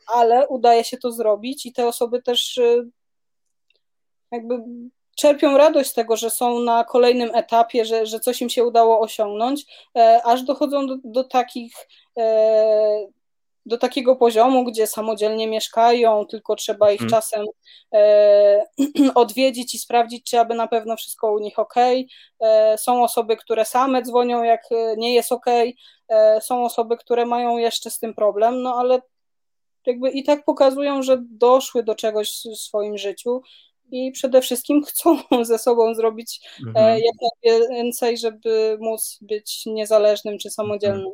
ale 0.06 0.48
udaje 0.48 0.84
się 0.84 0.96
to 0.96 1.12
zrobić 1.12 1.66
i 1.66 1.72
te 1.72 1.86
osoby 1.86 2.22
też 2.22 2.60
jakby 4.30 4.58
czerpią 5.16 5.56
radość 5.56 5.90
z 5.90 5.94
tego, 5.94 6.16
że 6.16 6.30
są 6.30 6.58
na 6.58 6.84
kolejnym 6.84 7.34
etapie, 7.34 7.84
że, 7.84 8.06
że 8.06 8.20
coś 8.20 8.42
im 8.42 8.50
się 8.50 8.64
udało 8.64 9.00
osiągnąć, 9.00 9.66
e, 9.96 10.20
aż 10.24 10.42
dochodzą 10.42 10.86
do, 10.86 10.96
do 11.04 11.24
takich 11.24 11.74
e, 12.18 13.06
do 13.66 13.78
takiego 13.78 14.16
poziomu, 14.16 14.64
gdzie 14.64 14.86
samodzielnie 14.86 15.46
mieszkają, 15.48 16.26
tylko 16.26 16.56
trzeba 16.56 16.92
ich 16.92 16.98
hmm. 16.98 17.10
czasem 17.10 17.46
e, 17.94 18.64
odwiedzić 19.14 19.74
i 19.74 19.78
sprawdzić, 19.78 20.24
czy 20.24 20.38
aby 20.38 20.54
na 20.54 20.68
pewno 20.68 20.96
wszystko 20.96 21.32
u 21.32 21.38
nich 21.38 21.58
ok. 21.58 21.74
E, 22.40 22.78
są 22.78 23.02
osoby, 23.04 23.36
które 23.36 23.64
same 23.64 24.02
dzwonią, 24.02 24.42
jak 24.42 24.62
nie 24.96 25.14
jest 25.14 25.32
ok. 25.32 25.46
E, 26.08 26.40
są 26.40 26.64
osoby, 26.64 26.96
które 26.96 27.26
mają 27.26 27.58
jeszcze 27.58 27.90
z 27.90 27.98
tym 27.98 28.14
problem, 28.14 28.62
no 28.62 28.74
ale 28.74 29.00
jakby 29.86 30.10
i 30.10 30.24
tak 30.24 30.44
pokazują, 30.44 31.02
że 31.02 31.18
doszły 31.30 31.82
do 31.82 31.94
czegoś 31.94 32.30
w 32.30 32.58
swoim 32.58 32.98
życiu 32.98 33.42
i 33.90 34.12
przede 34.12 34.40
wszystkim 34.40 34.82
chcą 34.88 35.18
ze 35.42 35.58
sobą 35.58 35.94
zrobić 35.94 36.40
e, 36.66 36.68
mhm. 36.68 37.00
jak 37.04 37.14
najwięcej, 37.42 38.18
żeby 38.18 38.78
móc 38.80 39.18
być 39.20 39.66
niezależnym 39.66 40.38
czy 40.38 40.50
samodzielnym. 40.50 41.12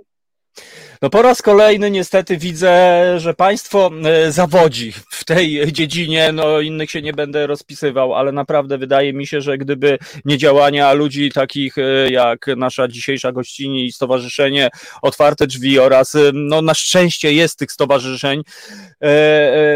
No 1.02 1.10
po 1.10 1.22
raz 1.22 1.42
kolejny 1.42 1.90
niestety 1.90 2.36
widzę, 2.36 3.04
że 3.16 3.34
państwo 3.34 3.90
e, 4.04 4.32
zawodzi 4.32 4.92
w 5.10 5.24
tej 5.24 5.72
dziedzinie, 5.72 6.32
no 6.32 6.60
innych 6.60 6.90
się 6.90 7.02
nie 7.02 7.12
będę 7.12 7.46
rozpisywał, 7.46 8.14
ale 8.14 8.32
naprawdę 8.32 8.78
wydaje 8.78 9.12
mi 9.12 9.26
się, 9.26 9.40
że 9.40 9.58
gdyby 9.58 9.98
nie 10.24 10.38
działania 10.38 10.92
ludzi 10.92 11.32
takich 11.32 11.78
e, 11.78 12.10
jak 12.10 12.46
nasza 12.56 12.88
dzisiejsza 12.88 13.32
gościni 13.32 13.86
i 13.86 13.92
stowarzyszenie 13.92 14.68
Otwarte 15.02 15.46
Drzwi 15.46 15.78
oraz 15.78 16.16
no 16.34 16.62
na 16.62 16.74
szczęście 16.74 17.32
jest 17.32 17.58
tych 17.58 17.72
stowarzyszeń, 17.72 18.42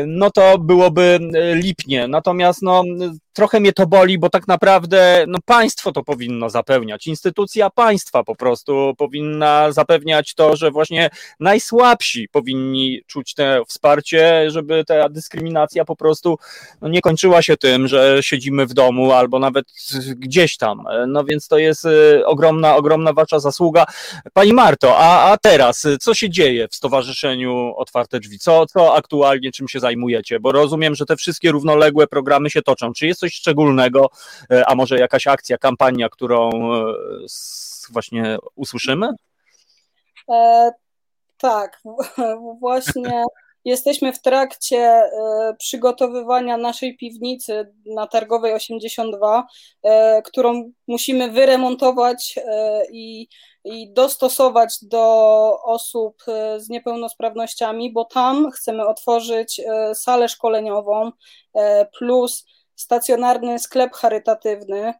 no 0.06 0.30
to 0.30 0.58
byłoby 0.58 1.18
lipnie. 1.54 2.08
Natomiast 2.08 2.62
no 2.62 2.84
trochę 3.34 3.60
mnie 3.60 3.72
to 3.72 3.86
boli, 3.86 4.18
bo 4.18 4.30
tak 4.30 4.48
naprawdę 4.48 5.24
no, 5.28 5.38
państwo 5.44 5.92
to 5.92 6.04
powinno 6.04 6.50
zapewniać. 6.50 7.06
Instytucja 7.06 7.70
państwa 7.70 8.24
po 8.24 8.34
prostu 8.34 8.94
powinna 8.98 9.72
zapewniać 9.72 10.34
to, 10.34 10.56
że 10.56 10.70
właśnie 10.70 11.10
najsłabsi 11.40 12.28
powinni 12.28 13.02
czuć 13.06 13.34
te 13.34 13.62
wsparcie, 13.68 14.50
żeby 14.50 14.84
ta 14.84 15.08
dyskryminacja 15.08 15.84
po 15.84 15.96
prostu 15.96 16.38
no, 16.80 16.88
nie 16.88 17.00
kończyła 17.00 17.42
się 17.42 17.56
tym, 17.56 17.88
że 17.88 18.18
siedzimy 18.20 18.66
w 18.66 18.74
domu 18.74 19.12
albo 19.12 19.38
nawet 19.38 19.66
gdzieś 20.16 20.56
tam. 20.56 20.84
No 21.08 21.24
więc 21.24 21.48
to 21.48 21.58
jest 21.58 21.84
y, 21.84 22.26
ogromna, 22.26 22.76
ogromna 22.76 23.12
wasza 23.12 23.38
zasługa. 23.38 23.86
Pani 24.32 24.52
Marto, 24.52 24.98
a, 24.98 25.32
a 25.32 25.36
teraz 25.36 25.86
co 26.00 26.14
się 26.14 26.30
dzieje 26.30 26.68
w 26.68 26.74
Stowarzyszeniu 26.74 27.74
Otwarte 27.76 28.20
Drzwi? 28.20 28.38
Co, 28.38 28.66
co 28.66 28.94
aktualnie, 28.94 29.52
czym 29.52 29.68
się 29.68 29.80
zajmujecie? 29.80 30.40
Bo 30.40 30.52
rozumiem, 30.52 30.94
że 30.94 31.06
te 31.06 31.16
wszystkie 31.16 31.50
równoległe 31.50 32.06
programy 32.06 32.50
się 32.50 32.62
toczą. 32.62 32.92
Czy 32.92 33.06
jest 33.06 33.23
coś 33.24 33.34
szczególnego, 33.34 34.10
e, 34.50 34.68
a 34.68 34.74
może 34.74 34.98
jakaś 34.98 35.26
akcja, 35.26 35.58
kampania, 35.58 36.08
którą 36.08 36.50
e, 36.50 36.94
właśnie 37.90 38.38
usłyszymy? 38.54 39.08
E, 40.30 40.70
tak, 41.38 41.82
właśnie 42.60 43.24
jesteśmy 43.64 44.12
w 44.12 44.22
trakcie 44.22 44.78
e, 44.78 45.10
przygotowywania 45.58 46.56
naszej 46.56 46.96
piwnicy 46.96 47.72
na 47.86 48.06
Targowej 48.06 48.54
82, 48.54 49.46
e, 49.82 50.22
którą 50.22 50.72
musimy 50.88 51.30
wyremontować 51.30 52.38
i, 52.92 53.28
i 53.64 53.92
dostosować 53.92 54.76
do 54.82 55.02
osób 55.64 56.22
z 56.56 56.68
niepełnosprawnościami, 56.68 57.92
bo 57.92 58.04
tam 58.04 58.50
chcemy 58.50 58.86
otworzyć 58.86 59.60
salę 59.94 60.28
szkoleniową 60.28 61.10
plus 61.98 62.44
stacjonarny 62.76 63.58
sklep 63.58 63.94
charytatywny, 63.94 64.94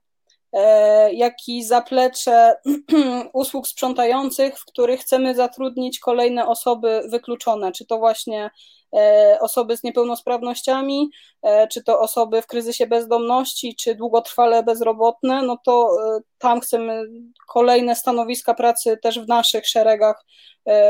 e, 0.52 1.12
jak 1.12 1.34
i 1.48 1.64
zaplecze 1.64 2.56
usług 3.32 3.68
sprzątających, 3.68 4.58
w 4.58 4.64
których 4.64 5.00
chcemy 5.00 5.34
zatrudnić 5.34 5.98
kolejne 5.98 6.46
osoby 6.46 7.02
wykluczone, 7.08 7.72
czy 7.72 7.86
to 7.86 7.98
właśnie 7.98 8.50
e, 8.96 9.38
osoby 9.40 9.76
z 9.76 9.82
niepełnosprawnościami, 9.82 11.10
e, 11.42 11.68
czy 11.68 11.82
to 11.82 12.00
osoby 12.00 12.42
w 12.42 12.46
kryzysie 12.46 12.86
bezdomności, 12.86 13.76
czy 13.76 13.94
długotrwale 13.94 14.62
bezrobotne, 14.62 15.42
no 15.42 15.58
to 15.64 15.96
tam 16.38 16.60
chcemy 16.60 17.02
kolejne 17.48 17.96
stanowiska 17.96 18.54
pracy 18.54 18.98
też 19.02 19.20
w 19.20 19.28
naszych 19.28 19.68
szeregach 19.68 20.24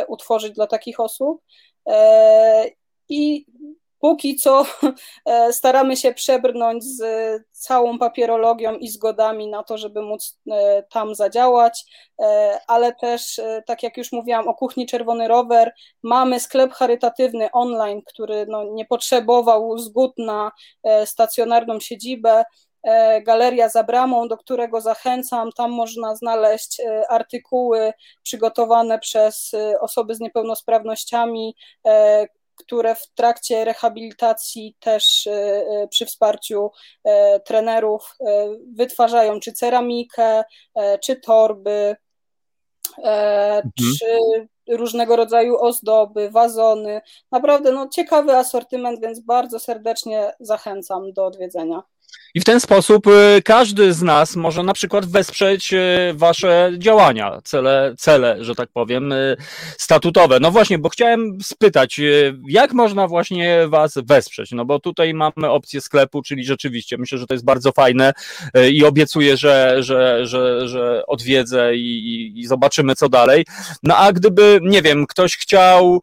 utworzyć 0.09 0.53
dla 0.53 0.67
takich 0.67 1.01
osób. 1.01 1.43
I 3.09 3.47
Póki 4.05 4.37
co 4.37 4.65
e, 5.27 5.53
staramy 5.53 5.97
się 5.97 6.15
przebrnąć 6.15 6.85
z 6.85 7.03
całą 7.51 7.99
papierologią 7.99 8.77
i 8.77 8.89
zgodami 8.89 9.49
na 9.49 9.63
to, 9.63 9.79
żeby 9.79 10.03
móc 10.03 10.41
e, 10.51 10.83
tam 10.83 11.15
zadziałać, 11.15 11.85
e, 12.21 12.59
ale 12.67 12.95
też, 12.95 13.41
tak 13.67 13.83
jak 13.83 13.97
już 13.97 14.13
mówiłam 14.13 14.49
o 14.49 14.55
Kuchni 14.55 14.87
Czerwony 14.87 15.29
Rower, 15.29 15.73
mamy 16.03 16.41
sklep 16.41 16.73
charytatywny 16.73 17.51
online, 17.53 18.03
który 18.07 18.47
no, 18.49 18.65
nie 18.65 18.85
potrzebował 18.85 19.79
zgód 19.79 20.13
na 20.19 20.53
stacjonarną 21.05 21.81
siedzibę, 21.81 22.45
Galeria 23.23 23.69
za 23.69 23.85
bramą, 23.85 24.29
do 24.29 24.37
którego 24.37 24.81
zachęcam. 24.81 25.53
Tam 25.53 25.71
można 25.71 26.17
znaleźć 26.17 26.83
artykuły 27.09 27.93
przygotowane 28.23 28.99
przez 28.99 29.53
osoby 29.81 30.15
z 30.15 30.21
niepełnosprawnościami, 30.21 31.57
które 32.57 32.95
w 32.95 33.07
trakcie 33.15 33.65
rehabilitacji 33.65 34.77
też 34.81 35.27
e, 35.27 35.33
e, 35.33 35.89
przy 35.89 36.07
wsparciu 36.07 36.71
e, 37.05 37.41
trenerów 37.41 38.17
wytwarzają 38.77 39.41
czy 39.41 39.53
ceramikę, 39.53 40.45
czy 41.03 41.17
torby, 41.17 41.97
mhm. 42.99 43.71
czy 43.77 44.07
różnego 44.69 45.17
rodzaju 45.17 45.57
ozdoby, 45.61 46.31
wazony. 46.31 47.01
Naprawdę 47.33 47.73
no, 47.73 47.89
ciekawy 47.89 48.37
asortyment, 48.37 49.01
więc 49.01 49.21
bardzo 49.21 49.59
serdecznie 49.59 50.33
zachęcam 50.41 51.13
do 51.13 51.27
odwiedzenia. 51.27 51.83
I 52.35 52.41
w 52.41 52.45
ten 52.45 52.61
sposób 52.61 53.07
y, 53.07 53.43
każdy 53.45 53.93
z 53.93 54.03
nas 54.03 54.37
może 54.37 54.63
na 54.63 54.73
przykład 54.73 55.07
wesprzeć 55.07 55.73
y, 55.73 55.79
wasze 56.15 56.73
działania, 56.79 57.41
cele, 57.45 57.95
cele, 57.99 58.45
że 58.45 58.55
tak 58.55 58.69
powiem, 58.73 59.13
y, 59.13 59.37
statutowe. 59.79 60.41
No 60.41 60.51
właśnie, 60.51 60.79
bo 60.79 60.89
chciałem 60.89 61.39
spytać, 61.43 62.01
jak 62.49 62.73
można 62.73 63.09
właśnie 63.09 63.69
was 63.69 63.95
wesprzeć? 64.05 64.51
No 64.53 64.65
bo 64.65 64.81
tutaj 64.81 65.15
mamy 65.15 65.51
opcję 65.51 65.81
sklepu, 65.81 66.23
czyli 66.23 66.45
rzeczywiście 66.45 66.99
myślę, 66.99 67.19
że 67.19 67.27
to 67.27 67.35
jest 67.35 67.45
bardzo 67.45 67.73
fajne 67.73 68.13
i 68.71 68.85
obiecuję, 68.85 69.37
że, 69.37 69.77
że, 69.83 70.27
że, 70.27 70.69
że 70.69 71.07
odwiedzę 71.07 71.77
i, 71.77 71.99
i, 71.99 72.41
i 72.41 72.47
zobaczymy 72.47 72.95
co 72.95 73.09
dalej. 73.09 73.45
No 73.83 73.97
a 73.97 74.13
gdyby, 74.13 74.59
nie 74.63 74.83
wiem, 74.83 75.07
ktoś 75.07 75.37
chciał 75.37 76.03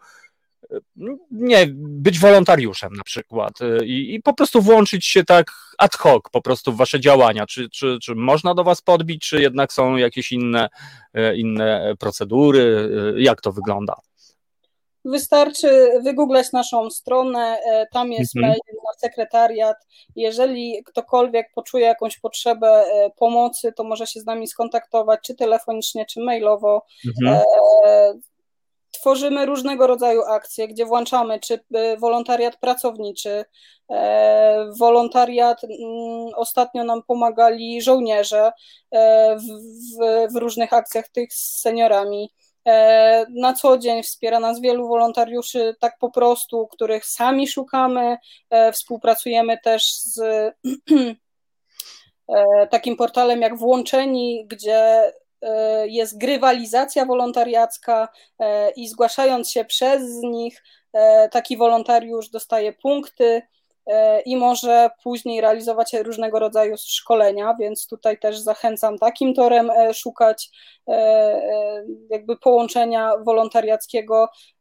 nie, 1.31 1.67
być 1.75 2.19
wolontariuszem 2.19 2.93
na 2.93 3.03
przykład 3.03 3.61
y, 3.61 3.85
i, 3.85 4.13
i, 4.15 4.21
po 4.21 4.33
prostu 4.33 4.61
włączyć 4.61 5.05
się 5.05 5.23
tak 5.23 5.51
ad 5.77 5.95
hoc 5.95 6.23
po 6.31 6.41
prostu 6.41 6.71
w 6.71 6.77
wasze 6.77 6.99
działania. 6.99 7.45
Czy, 7.45 7.69
czy, 7.69 7.97
czy 8.01 8.15
można 8.15 8.53
do 8.53 8.63
was 8.63 8.81
podbić, 8.81 9.27
czy 9.27 9.41
jednak 9.41 9.73
są 9.73 9.95
jakieś 9.95 10.31
inne, 10.31 10.69
y, 11.17 11.37
inne 11.37 11.93
procedury? 11.99 12.89
Y, 13.17 13.21
jak 13.21 13.41
to 13.41 13.51
wygląda? 13.51 13.95
Wystarczy 15.05 15.91
wygooglać 16.03 16.51
naszą 16.51 16.89
stronę, 16.89 17.59
e, 17.65 17.87
tam 17.93 18.11
jest 18.11 18.35
mhm. 18.35 18.51
mail 18.51 18.61
na 18.75 18.99
sekretariat. 19.09 19.77
Jeżeli 20.15 20.83
ktokolwiek 20.83 21.47
poczuje 21.55 21.85
jakąś 21.85 22.19
potrzebę 22.19 22.67
e, 22.67 23.09
pomocy, 23.17 23.73
to 23.77 23.83
może 23.83 24.07
się 24.07 24.19
z 24.19 24.25
nami 24.25 24.47
skontaktować, 24.47 25.19
czy 25.23 25.35
telefonicznie, 25.35 26.05
czy 26.05 26.19
mailowo. 26.19 26.85
Mhm. 27.07 27.41
E, 29.01 29.03
tworzymy 29.03 29.45
różnego 29.45 29.87
rodzaju 29.87 30.21
akcje, 30.21 30.67
gdzie 30.67 30.85
włączamy 30.85 31.39
czy 31.39 31.59
wolontariat 31.99 32.57
pracowniczy, 32.57 33.45
wolontariat, 34.79 35.63
mm, 35.63 36.27
ostatnio 36.35 36.83
nam 36.83 37.03
pomagali 37.03 37.81
żołnierze 37.81 38.51
w, 38.91 39.43
w, 39.99 40.33
w 40.33 40.35
różnych 40.35 40.73
akcjach 40.73 41.09
tych 41.09 41.33
z 41.33 41.61
seniorami. 41.61 42.29
E, 42.67 43.25
na 43.29 43.53
co 43.53 43.77
dzień 43.77 44.03
wspiera 44.03 44.39
nas 44.39 44.61
wielu 44.61 44.87
wolontariuszy, 44.87 45.75
tak 45.79 45.97
po 45.99 46.11
prostu, 46.11 46.67
których 46.67 47.05
sami 47.05 47.47
szukamy. 47.47 48.17
E, 48.49 48.71
współpracujemy 48.71 49.57
też 49.57 49.93
z 49.93 50.19
e, 52.29 52.67
takim 52.67 52.97
portalem 52.97 53.41
jak 53.41 53.57
Włączeni, 53.57 54.45
gdzie 54.47 55.11
jest 55.85 56.17
grywalizacja 56.17 57.05
wolontariacka 57.05 58.07
i 58.75 58.87
zgłaszając 58.87 59.49
się 59.49 59.65
przez 59.65 60.01
nich, 60.23 60.63
taki 61.31 61.57
wolontariusz 61.57 62.29
dostaje 62.29 62.73
punkty 62.73 63.41
E, 63.87 64.21
i 64.21 64.37
może 64.37 64.89
później 65.03 65.41
realizować 65.41 65.93
różnego 65.93 66.39
rodzaju 66.39 66.75
szkolenia, 66.77 67.55
więc 67.59 67.87
tutaj 67.87 68.19
też 68.19 68.39
zachęcam 68.39 68.97
takim 68.97 69.33
torem 69.33 69.69
e, 69.69 69.93
szukać 69.93 70.49
e, 70.87 71.83
jakby 72.09 72.37
połączenia 72.37 73.11
wolontariackiego 73.25 74.29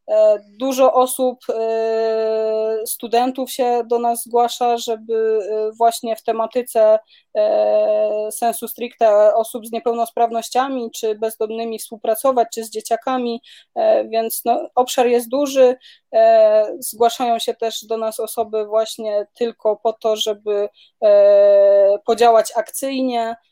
dużo 0.59 0.93
osób, 0.93 1.39
e, 1.49 2.77
studentów 2.85 3.51
się 3.51 3.81
do 3.85 3.99
nas 3.99 4.23
zgłasza, 4.23 4.77
żeby 4.77 5.39
e, 5.51 5.71
właśnie 5.71 6.15
w 6.15 6.23
tematyce 6.23 6.99
sensu 8.31 8.67
stricte 8.67 9.35
osób 9.35 9.67
z 9.67 9.71
niepełnosprawnościami 9.71 10.91
czy 10.91 11.15
bezdomnymi 11.15 11.79
współpracować, 11.79 12.47
czy 12.53 12.63
z 12.63 12.69
dzieciakami, 12.69 13.41
więc 14.09 14.41
no, 14.45 14.69
obszar 14.75 15.07
jest 15.07 15.29
duży. 15.29 15.75
Zgłaszają 16.79 17.39
się 17.39 17.53
też 17.53 17.85
do 17.85 17.97
nas 17.97 18.19
osoby 18.19 18.65
właśnie 18.65 19.27
tylko 19.33 19.75
po 19.75 19.93
to, 19.93 20.15
żeby 20.15 20.69
podziałać 22.05 22.53
akcyjnie, 22.55 23.35
E, 23.35 23.50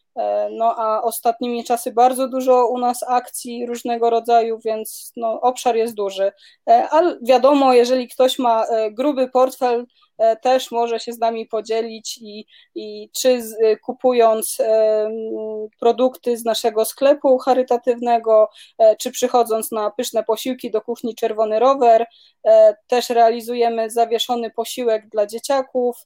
no 0.52 0.76
a 0.78 1.02
ostatnimi 1.02 1.64
czasy 1.64 1.92
bardzo 1.92 2.28
dużo 2.28 2.68
u 2.68 2.78
nas 2.78 3.04
akcji 3.08 3.66
różnego 3.66 4.10
rodzaju, 4.10 4.60
więc 4.66 5.14
no, 5.18 5.42
obszar 5.42 5.76
jest 5.76 5.96
duży. 5.96 6.32
E, 6.70 6.88
ale 6.90 7.18
wiadomo, 7.22 7.74
jeżeli 7.74 8.08
ktoś 8.08 8.40
ma 8.40 8.66
e, 8.66 8.92
gruby 8.92 9.30
portfel, 9.30 9.86
E, 9.86 9.86
też 10.42 10.72
może 10.72 11.00
się 11.00 11.14
z 11.14 11.20
nami 11.20 11.46
podzielić 11.46 12.18
i, 12.22 12.46
i 12.76 13.10
czy 13.14 13.42
z, 13.42 13.54
e, 13.64 13.78
kupując 13.78 14.58
e, 14.60 15.10
produkty 15.80 16.38
z 16.38 16.46
naszego 16.46 16.86
sklepu 16.86 17.38
charytatywnego, 17.38 18.50
czy 19.00 19.12
przychodząc 19.12 19.72
na 19.72 19.92
pyszne 19.92 20.24
posiłki 20.24 20.72
do 20.72 20.82
kuchni 20.82 21.16
Czerwony 21.16 21.60
Rower, 21.60 22.06
też 22.88 23.10
realizujemy 23.10 23.90
zawieszony 23.90 24.52
posiłek 24.52 25.10
dla 25.10 25.26
dzieciaków, 25.26 26.06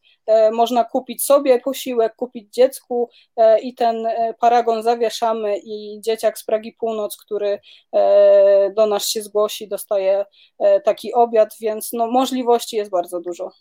można 0.51 0.83
kupić 0.83 1.23
sobie 1.23 1.59
posiłek, 1.59 2.15
kupić 2.15 2.53
dziecku 2.53 3.09
i 3.61 3.75
ten 3.75 4.07
paragon 4.39 4.83
zawieszamy 4.83 5.57
i 5.57 6.01
dzieciak 6.01 6.37
z 6.37 6.45
Pragi 6.45 6.73
Północ, 6.73 7.17
który 7.17 7.59
do 8.75 8.85
nas 8.87 9.07
się 9.07 9.21
zgłosi, 9.21 9.67
dostaje 9.67 10.25
taki 10.83 11.13
obiad, 11.13 11.55
więc 11.61 11.93
no, 11.93 12.07
możliwości 12.07 12.75
jest 12.75 12.91
bardzo 12.91 13.19
dużo. 13.19 13.51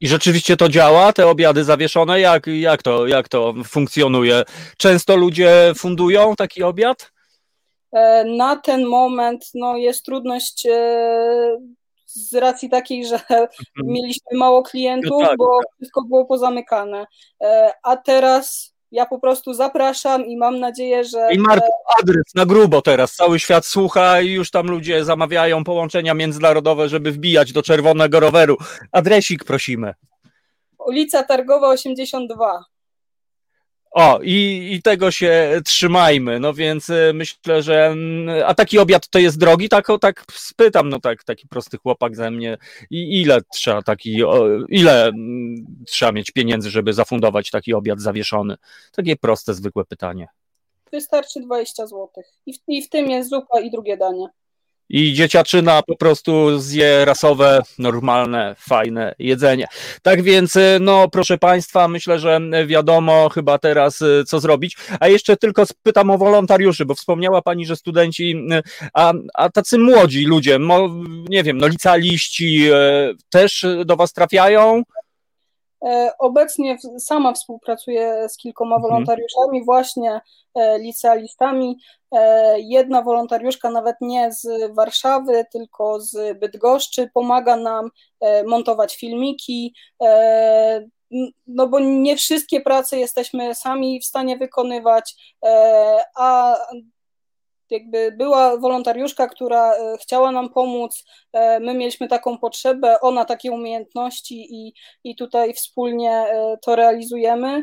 I 0.00 0.08
rzeczywiście 0.08 0.56
to 0.56 0.68
działa, 0.68 1.12
te 1.12 1.26
obiady 1.26 1.64
zawieszone? 1.64 2.20
Jak, 2.20 2.46
jak, 2.46 2.82
to, 2.82 3.06
jak 3.06 3.28
to 3.28 3.54
funkcjonuje? 3.64 4.42
Często 4.78 5.16
ludzie 5.16 5.72
fundują 5.76 6.36
taki 6.36 6.62
obiad? 6.62 7.12
E, 7.92 8.24
na 8.24 8.56
ten 8.56 8.86
moment 8.86 9.50
no, 9.54 9.76
jest 9.76 10.04
trudność 10.04 10.66
e, 10.66 11.56
z 12.06 12.34
racji 12.34 12.68
takiej, 12.68 13.06
że 13.06 13.20
mieliśmy 13.84 14.38
mało 14.38 14.62
klientów, 14.62 15.22
no 15.22 15.26
tak, 15.28 15.36
bo 15.38 15.58
tak. 15.58 15.76
wszystko 15.76 16.02
było 16.02 16.24
pozamykane. 16.24 17.06
E, 17.42 17.72
a 17.82 17.96
teraz 17.96 18.73
ja 18.94 19.06
po 19.06 19.18
prostu 19.18 19.54
zapraszam 19.54 20.26
i 20.26 20.36
mam 20.36 20.60
nadzieję, 20.60 21.04
że. 21.04 21.28
I 21.32 21.38
Marta, 21.38 21.66
adres 22.02 22.34
na 22.34 22.46
grubo 22.46 22.82
teraz. 22.82 23.14
Cały 23.14 23.38
świat 23.40 23.66
słucha 23.66 24.20
i 24.20 24.30
już 24.30 24.50
tam 24.50 24.66
ludzie 24.66 25.04
zamawiają 25.04 25.64
połączenia 25.64 26.14
międzynarodowe, 26.14 26.88
żeby 26.88 27.12
wbijać 27.12 27.52
do 27.52 27.62
czerwonego 27.62 28.20
roweru. 28.20 28.56
Adresik 28.92 29.44
prosimy. 29.44 29.94
Ulica 30.78 31.22
Targowa 31.22 31.68
82. 31.68 32.64
O, 33.94 34.20
i, 34.22 34.68
i 34.72 34.82
tego 34.82 35.10
się 35.10 35.60
trzymajmy. 35.64 36.40
No 36.40 36.54
więc 36.54 36.88
y, 36.88 37.12
myślę, 37.14 37.62
że. 37.62 37.86
Mm, 37.86 38.44
a 38.46 38.54
taki 38.54 38.78
obiad 38.78 39.08
to 39.08 39.18
jest 39.18 39.38
drogi? 39.38 39.68
Tak, 39.68 39.90
o, 39.90 39.98
tak 39.98 40.24
spytam, 40.32 40.88
no 40.88 41.00
tak, 41.00 41.24
taki 41.24 41.48
prosty 41.48 41.78
chłopak 41.78 42.16
ze 42.16 42.30
mnie. 42.30 42.58
I 42.90 43.22
ile 43.22 43.40
trzeba 43.52 43.82
taki, 43.82 44.24
o, 44.24 44.46
ile 44.68 45.06
mm, 45.06 45.66
trzeba 45.86 46.12
mieć 46.12 46.30
pieniędzy, 46.30 46.70
żeby 46.70 46.92
zafundować 46.92 47.50
taki 47.50 47.74
obiad 47.74 48.00
zawieszony? 48.00 48.56
Takie 48.92 49.16
proste, 49.16 49.54
zwykłe 49.54 49.84
pytanie. 49.84 50.28
Wystarczy 50.92 51.40
20 51.40 51.86
zł. 51.86 52.08
I 52.46 52.52
w, 52.52 52.56
I 52.68 52.82
w 52.82 52.88
tym 52.88 53.10
jest 53.10 53.30
zupa 53.30 53.60
i 53.60 53.70
drugie 53.70 53.96
danie 53.96 54.26
i 54.88 55.12
dzieciaczyna 55.12 55.82
po 55.82 55.96
prostu 55.96 56.58
zje 56.58 57.04
rasowe, 57.04 57.62
normalne, 57.78 58.56
fajne 58.58 59.14
jedzenie. 59.18 59.66
Tak 60.02 60.22
więc, 60.22 60.56
y, 60.56 60.78
no 60.80 61.08
proszę 61.08 61.38
Państwa, 61.38 61.88
myślę, 61.88 62.18
że 62.18 62.40
wiadomo 62.66 63.28
chyba 63.28 63.58
teraz, 63.58 64.02
y, 64.02 64.24
co 64.26 64.40
zrobić. 64.40 64.76
A 65.00 65.08
jeszcze 65.08 65.36
tylko 65.36 65.66
spytam 65.66 66.10
o 66.10 66.18
wolontariuszy, 66.18 66.84
bo 66.84 66.94
wspomniała 66.94 67.42
Pani, 67.42 67.66
że 67.66 67.76
studenci, 67.76 68.36
y, 68.52 68.62
a, 68.94 69.12
a 69.34 69.50
tacy 69.50 69.78
młodzi 69.78 70.24
ludzie, 70.24 70.58
nie 71.28 71.42
wiem, 71.42 71.58
no 71.58 71.66
licealiści 71.66 72.68
też 73.30 73.66
do 73.84 73.96
Was 73.96 74.12
trafiają? 74.12 74.82
E, 75.84 76.12
obecnie 76.18 76.78
sama 76.98 77.32
współpracuję 77.32 78.28
z 78.28 78.36
kilkoma 78.36 78.76
mhm. 78.76 78.90
wolontariuszami, 78.90 79.64
właśnie 79.64 80.20
e, 80.54 80.78
licealistami. 80.78 81.78
E, 82.12 82.60
jedna 82.60 83.02
wolontariuszka, 83.02 83.70
nawet 83.70 83.96
nie 84.00 84.32
z 84.32 84.74
Warszawy, 84.74 85.44
tylko 85.52 86.00
z 86.00 86.38
Bydgoszczy, 86.38 87.10
pomaga 87.14 87.56
nam 87.56 87.90
montować 88.46 88.96
filmiki. 88.96 89.74
No 91.46 91.68
bo 91.68 91.80
nie 91.80 92.16
wszystkie 92.16 92.60
prace 92.60 92.98
jesteśmy 92.98 93.54
sami 93.54 94.00
w 94.00 94.04
stanie 94.04 94.38
wykonywać, 94.38 95.14
a 96.16 96.56
jakby 97.70 98.12
była 98.12 98.56
wolontariuszka, 98.56 99.28
która 99.28 99.74
e, 99.74 99.96
chciała 100.00 100.32
nam 100.32 100.50
pomóc, 100.50 101.04
e, 101.32 101.60
my 101.60 101.74
mieliśmy 101.74 102.08
taką 102.08 102.38
potrzebę, 102.38 103.00
ona 103.00 103.24
takie 103.24 103.52
umiejętności 103.52 104.46
i, 104.50 104.74
i 105.04 105.16
tutaj 105.16 105.54
wspólnie 105.54 106.10
e, 106.10 106.56
to 106.62 106.76
realizujemy. 106.76 107.62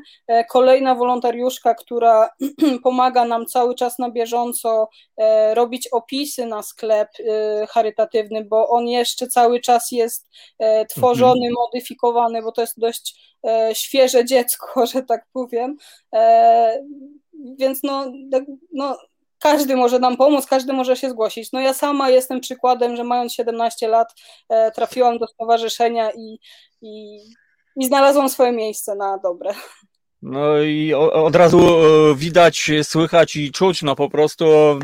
Kolejna 0.49 0.95
wolontariuszka, 0.95 1.75
która 1.75 2.29
pomaga 2.83 3.25
nam 3.25 3.45
cały 3.45 3.75
czas 3.75 3.99
na 3.99 4.11
bieżąco 4.11 4.89
robić 5.53 5.87
opisy 5.87 6.45
na 6.45 6.63
sklep 6.63 7.09
charytatywny, 7.69 8.45
bo 8.45 8.69
on 8.69 8.87
jeszcze 8.87 9.27
cały 9.27 9.59
czas 9.59 9.91
jest 9.91 10.29
tworzony, 10.89 11.47
mhm. 11.47 11.53
modyfikowany, 11.53 12.41
bo 12.41 12.51
to 12.51 12.61
jest 12.61 12.79
dość 12.79 13.35
świeże 13.73 14.25
dziecko, 14.25 14.85
że 14.93 15.03
tak 15.03 15.25
powiem. 15.33 15.77
Więc 17.59 17.83
no, 17.83 18.05
no 18.73 18.97
każdy 19.41 19.75
może 19.75 19.99
nam 19.99 20.17
pomóc, 20.17 20.45
każdy 20.45 20.73
może 20.73 20.95
się 20.95 21.09
zgłosić. 21.09 21.51
No 21.51 21.59
ja 21.59 21.73
sama 21.73 22.09
jestem 22.09 22.39
przykładem, 22.39 22.95
że 22.95 23.03
mając 23.03 23.33
17 23.33 23.87
lat 23.87 24.13
e, 24.49 24.71
trafiłam 24.71 25.17
do 25.17 25.27
stowarzyszenia 25.27 26.11
i, 26.11 26.39
i, 26.81 27.19
i 27.75 27.85
znalazłam 27.85 28.29
swoje 28.29 28.51
miejsce 28.51 28.95
na 28.95 29.17
dobre. 29.17 29.53
No 30.21 30.61
i 30.61 30.93
od 30.93 31.35
razu 31.35 31.59
e, 31.59 32.15
widać, 32.15 32.71
słychać 32.83 33.35
i 33.35 33.51
czuć, 33.51 33.81
no 33.81 33.95
po 33.95 34.09
prostu 34.09 34.45
e, 34.49 34.79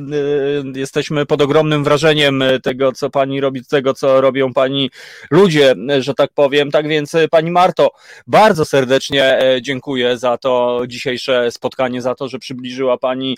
jesteśmy 0.75 1.25
pod 1.25 1.41
ogromnym 1.41 1.83
wrażeniem 1.83 2.43
tego, 2.63 2.91
co 2.91 3.09
pani 3.09 3.41
robi, 3.41 3.65
tego, 3.65 3.93
co 3.93 4.21
robią 4.21 4.53
pani 4.53 4.89
ludzie, 5.31 5.75
że 5.99 6.13
tak 6.13 6.31
powiem. 6.33 6.71
Tak 6.71 6.87
więc 6.87 7.15
pani 7.31 7.51
Marto, 7.51 7.91
bardzo 8.27 8.65
serdecznie 8.65 9.39
e, 9.41 9.61
dziękuję 9.61 10.17
za 10.17 10.37
to 10.37 10.81
dzisiejsze 10.87 11.51
spotkanie, 11.51 12.01
za 12.01 12.15
to, 12.15 12.27
że 12.27 12.39
przybliżyła 12.39 12.97
pani 12.97 13.37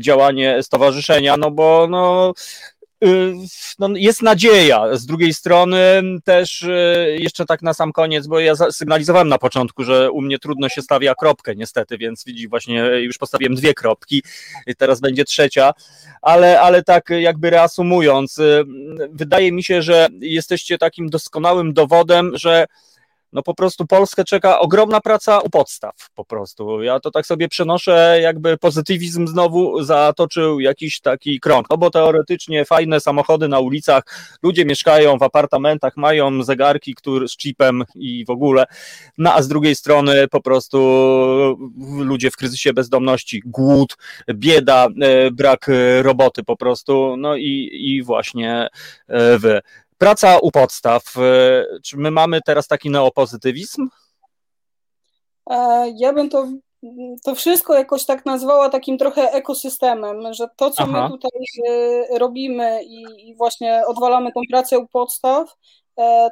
działanie 0.00 0.62
stowarzyszenia, 0.62 1.36
no 1.36 1.50
bo 1.50 1.86
no 1.90 2.32
no, 3.78 3.88
jest 3.94 4.22
nadzieja. 4.22 4.96
Z 4.96 5.06
drugiej 5.06 5.34
strony 5.34 6.02
też 6.24 6.62
y, 6.62 7.16
jeszcze 7.20 7.46
tak 7.46 7.62
na 7.62 7.74
sam 7.74 7.92
koniec, 7.92 8.26
bo 8.26 8.40
ja 8.40 8.54
sygnalizowałem 8.70 9.28
na 9.28 9.38
początku, 9.38 9.84
że 9.84 10.10
u 10.10 10.22
mnie 10.22 10.38
trudno 10.38 10.68
się 10.68 10.82
stawia 10.82 11.14
kropkę 11.14 11.56
niestety, 11.56 11.98
więc 11.98 12.24
widzi 12.24 12.48
właśnie 12.48 12.80
już 12.80 13.18
postawiłem 13.18 13.54
dwie 13.54 13.74
kropki, 13.74 14.22
teraz 14.78 15.00
będzie 15.00 15.24
trzecia, 15.24 15.72
ale, 16.22 16.60
ale 16.60 16.82
tak 16.82 17.10
jakby 17.20 17.50
reasumując, 17.50 18.38
y, 18.38 18.64
wydaje 19.10 19.52
mi 19.52 19.64
się, 19.64 19.82
że 19.82 20.08
jesteście 20.20 20.78
takim 20.78 21.10
doskonałym 21.10 21.72
dowodem, 21.72 22.32
że 22.34 22.66
no 23.32 23.42
po 23.42 23.54
prostu 23.54 23.86
Polskę 23.86 24.24
czeka 24.24 24.60
ogromna 24.60 25.00
praca 25.00 25.38
u 25.38 25.50
podstaw 25.50 25.94
po 26.14 26.24
prostu. 26.24 26.82
Ja 26.82 27.00
to 27.00 27.10
tak 27.10 27.26
sobie 27.26 27.48
przenoszę, 27.48 28.18
jakby 28.22 28.58
pozytywizm 28.58 29.26
znowu 29.26 29.82
zatoczył 29.82 30.60
jakiś 30.60 31.00
taki 31.00 31.40
krąg, 31.40 31.70
no 31.70 31.76
bo 31.76 31.90
teoretycznie 31.90 32.64
fajne 32.64 33.00
samochody 33.00 33.48
na 33.48 33.60
ulicach, 33.60 34.02
ludzie 34.42 34.64
mieszkają 34.64 35.18
w 35.18 35.22
apartamentach, 35.22 35.96
mają 35.96 36.42
zegarki 36.42 36.94
który, 36.94 37.28
z 37.28 37.36
chipem 37.36 37.84
i 37.94 38.24
w 38.24 38.30
ogóle, 38.30 38.64
no 39.18 39.34
a 39.34 39.42
z 39.42 39.48
drugiej 39.48 39.74
strony 39.76 40.28
po 40.28 40.42
prostu 40.42 40.78
ludzie 41.98 42.30
w 42.30 42.36
kryzysie 42.36 42.72
bezdomności, 42.72 43.42
głód, 43.44 43.96
bieda, 44.34 44.88
e, 45.02 45.30
brak 45.30 45.70
roboty 46.02 46.44
po 46.44 46.56
prostu, 46.56 47.16
no 47.18 47.36
i, 47.36 47.70
i 47.72 48.02
właśnie 48.02 48.68
e, 49.08 49.38
wy. 49.38 49.60
Praca 50.02 50.38
u 50.38 50.50
podstaw. 50.50 51.02
E, 51.16 51.64
czy 51.84 51.96
my 51.96 52.10
mamy 52.10 52.40
teraz 52.46 52.66
taki 52.66 52.90
neopozytywizm? 52.90 53.88
E, 55.50 55.86
ja 55.96 56.12
bym 56.12 56.30
to, 56.30 56.48
to 57.24 57.34
wszystko 57.34 57.74
jakoś 57.74 58.04
tak 58.04 58.26
nazwała 58.26 58.68
takim 58.68 58.98
trochę 58.98 59.32
ekosystemem, 59.32 60.34
że 60.34 60.46
to, 60.56 60.70
co 60.70 60.82
Aha. 60.82 61.02
my 61.04 61.10
tutaj 61.10 61.30
e, 61.68 62.18
robimy 62.18 62.84
i, 62.84 63.28
i 63.28 63.36
właśnie 63.36 63.82
odwalamy 63.86 64.32
tą 64.32 64.40
pracę 64.50 64.78
u 64.78 64.88
podstaw, 64.88 65.54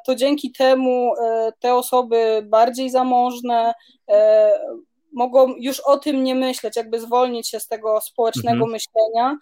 to 0.07 0.15
dzięki 0.15 0.53
temu 0.53 1.13
te 1.59 1.75
osoby 1.75 2.43
bardziej 2.49 2.91
zamożne 2.91 3.75
mogą 5.13 5.55
już 5.59 5.81
o 5.81 5.99
tym 5.99 6.25
nie 6.25 6.35
myśleć, 6.35 6.77
jakby 6.77 7.01
zwolnić 7.01 7.49
się 7.49 7.61
z 7.61 7.69
tego 7.69 8.01
społecznego 8.01 8.65
mhm. 8.65 8.71
myślenia 8.71 9.37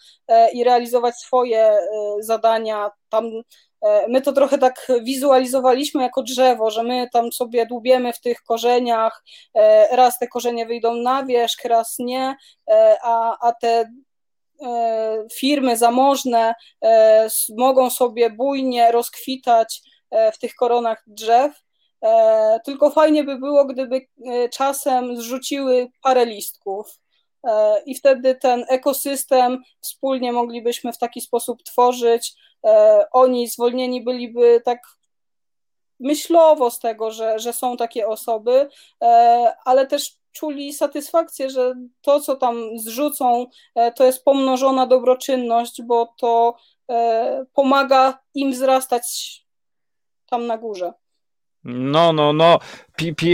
i 0.52 0.64
realizować 0.64 1.14
swoje 1.14 1.72
zadania 2.20 2.90
tam 3.08 3.24
my 4.08 4.20
to 4.20 4.32
trochę 4.32 4.58
tak 4.58 4.86
wizualizowaliśmy 5.02 6.02
jako 6.02 6.22
drzewo, 6.22 6.70
że 6.70 6.82
my 6.82 7.08
tam 7.12 7.32
sobie 7.32 7.66
dłubiemy 7.66 8.12
w 8.12 8.20
tych 8.20 8.42
korzeniach, 8.42 9.24
e, 9.54 9.96
raz 9.96 10.18
te 10.18 10.28
korzenie 10.28 10.66
wyjdą 10.66 10.94
na 10.94 11.24
wierzch, 11.24 11.64
raz 11.64 11.96
nie, 11.98 12.36
e, 12.70 12.96
a, 13.02 13.48
a 13.48 13.52
te 13.52 13.90
firmy 15.32 15.76
zamożne 15.76 16.54
mogą 17.56 17.90
sobie 17.90 18.30
bujnie 18.30 18.92
rozkwitać 18.92 19.82
w 20.34 20.38
tych 20.38 20.54
koronach 20.54 21.02
drzew. 21.06 21.52
Tylko 22.64 22.90
fajnie 22.90 23.24
by 23.24 23.38
było, 23.38 23.64
gdyby 23.64 24.06
czasem 24.52 25.16
zrzuciły 25.16 25.88
parę 26.02 26.26
listków 26.26 27.00
i 27.86 27.94
wtedy 27.94 28.34
ten 28.34 28.64
ekosystem 28.68 29.62
wspólnie 29.80 30.32
moglibyśmy 30.32 30.92
w 30.92 30.98
taki 30.98 31.20
sposób 31.20 31.62
tworzyć, 31.62 32.34
E, 32.66 33.06
oni 33.12 33.48
zwolnieni 33.48 34.04
byliby 34.04 34.62
tak 34.64 34.78
myślowo 36.00 36.70
z 36.70 36.78
tego, 36.78 37.10
że, 37.10 37.38
że 37.38 37.52
są 37.52 37.76
takie 37.76 38.08
osoby, 38.08 38.68
e, 39.02 39.54
ale 39.64 39.86
też 39.86 40.18
czuli 40.32 40.72
satysfakcję, 40.72 41.50
że 41.50 41.74
to, 42.00 42.20
co 42.20 42.36
tam 42.36 42.78
zrzucą, 42.78 43.46
e, 43.74 43.92
to 43.92 44.04
jest 44.04 44.24
pomnożona 44.24 44.86
dobroczynność, 44.86 45.82
bo 45.82 46.14
to 46.18 46.56
pomaga 47.52 48.18
im 48.34 48.52
wzrastać 48.52 49.06
tam 50.26 50.46
na 50.46 50.58
górze. 50.58 50.92
No, 51.64 52.12
no, 52.12 52.32
no, 52.32 52.58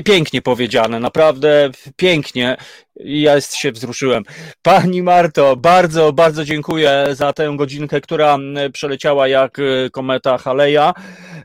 pięknie 0.04 0.42
powiedziane, 0.42 1.00
naprawdę 1.00 1.70
pięknie. 1.96 2.56
Ja 2.96 3.40
się 3.40 3.72
wzruszyłem. 3.72 4.22
Pani 4.62 5.02
Marto, 5.02 5.56
bardzo, 5.56 6.12
bardzo 6.12 6.44
dziękuję 6.44 7.06
za 7.12 7.32
tę 7.32 7.54
godzinkę, 7.56 8.00
która 8.00 8.38
przeleciała 8.72 9.28
jak 9.28 9.58
e, 9.58 9.90
kometa 9.90 10.38
Haleja. 10.38 10.94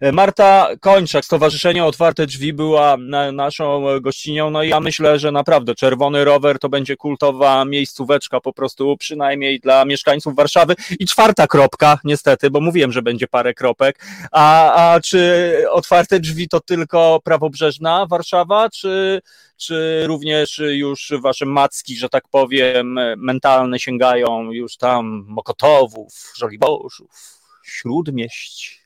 E, 0.02 0.12
Marta 0.12 0.68
Kończak, 0.82 1.26
Stowarzyszenie 1.26 1.86
Otwarte 1.86 2.26
Drzwi 2.26 2.54
była 2.54 2.98
naszą 3.34 3.84
gościnią. 4.02 4.50
No 4.50 4.64
i 4.64 4.70
ja 4.70 4.80
myślę, 4.80 5.20
że 5.20 5.32
naprawdę 5.32 5.76
Czerwony 5.76 6.26
Rower 6.26 6.60
to 6.60 6.70
będzie 6.70 6.98
kultowa 6.98 7.66
miejscóweczka 7.66 8.40
po 8.42 8.54
prostu, 8.54 8.98
przynajmniej 8.98 9.60
dla 9.60 9.86
mieszkańców 9.86 10.36
Warszawy. 10.36 10.76
I 11.00 11.06
czwarta 11.06 11.48
kropka, 11.48 12.00
niestety, 12.04 12.50
bo 12.50 12.62
mówiłem, 12.62 12.92
że 12.92 13.02
będzie 13.02 13.28
parę 13.28 13.54
kropek. 13.54 14.00
A, 14.32 14.74
a 14.94 15.00
czy 15.00 15.54
Otwarte 15.72 16.20
Drzwi 16.20 16.50
to 16.50 16.60
tylko 16.60 17.20
prawobrzeżna 17.24 18.06
Warszawa, 18.06 18.70
czy, 18.70 19.22
czy 19.58 20.04
również 20.08 20.62
już 20.70 21.14
wasze 21.22 21.46
macki, 21.46 21.96
że 21.96 22.10
tak 22.10 22.28
powiem, 22.28 23.00
mentalne 23.18 23.80
sięgają 23.80 24.52
już 24.52 24.78
tam 24.78 25.26
Mokotowów, 25.28 26.34
Żoliborzów, 26.38 27.39
Śródmieść, 27.70 28.86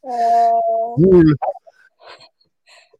Gól? 0.97 1.35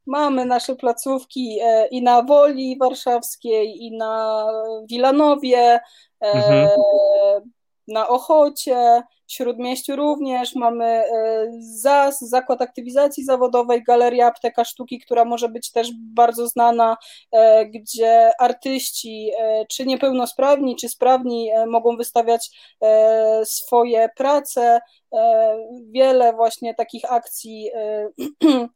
Mamy 0.06 0.46
nasze 0.46 0.76
placówki 0.76 1.60
e, 1.62 1.88
i 1.88 2.02
na 2.02 2.24
Woli 2.24 2.78
Warszawskiej, 2.80 3.84
i 3.84 3.98
na 3.98 4.46
Wilanowie, 4.90 5.80
e, 6.22 6.32
mhm. 6.34 6.70
Na 7.88 8.08
Ochocie, 8.08 9.04
Śródmieściu 9.28 9.96
również 9.96 10.56
mamy 10.56 10.86
e, 10.86 11.06
ZAS, 11.60 12.20
Zakład 12.20 12.62
Aktywizacji 12.62 13.24
Zawodowej, 13.24 13.84
Galeria 13.84 14.28
Apteka 14.28 14.66
Sztuki, 14.66 15.00
która 15.00 15.26
może 15.26 15.50
być 15.50 15.72
też 15.72 15.90
bardzo 15.98 16.48
znana, 16.48 16.98
e, 17.32 17.66
gdzie 17.66 18.32
artyści, 18.40 19.32
e, 19.40 19.66
czy 19.66 19.86
niepełnosprawni, 19.86 20.76
czy 20.76 20.90
sprawni, 20.90 21.50
mogą 21.68 21.98
wystawiać 21.98 22.50
swoje 23.44 24.10
prace. 24.18 24.80
Wiele 25.92 26.34
właśnie 26.34 26.76
takich 26.76 27.12
akcji 27.12 27.70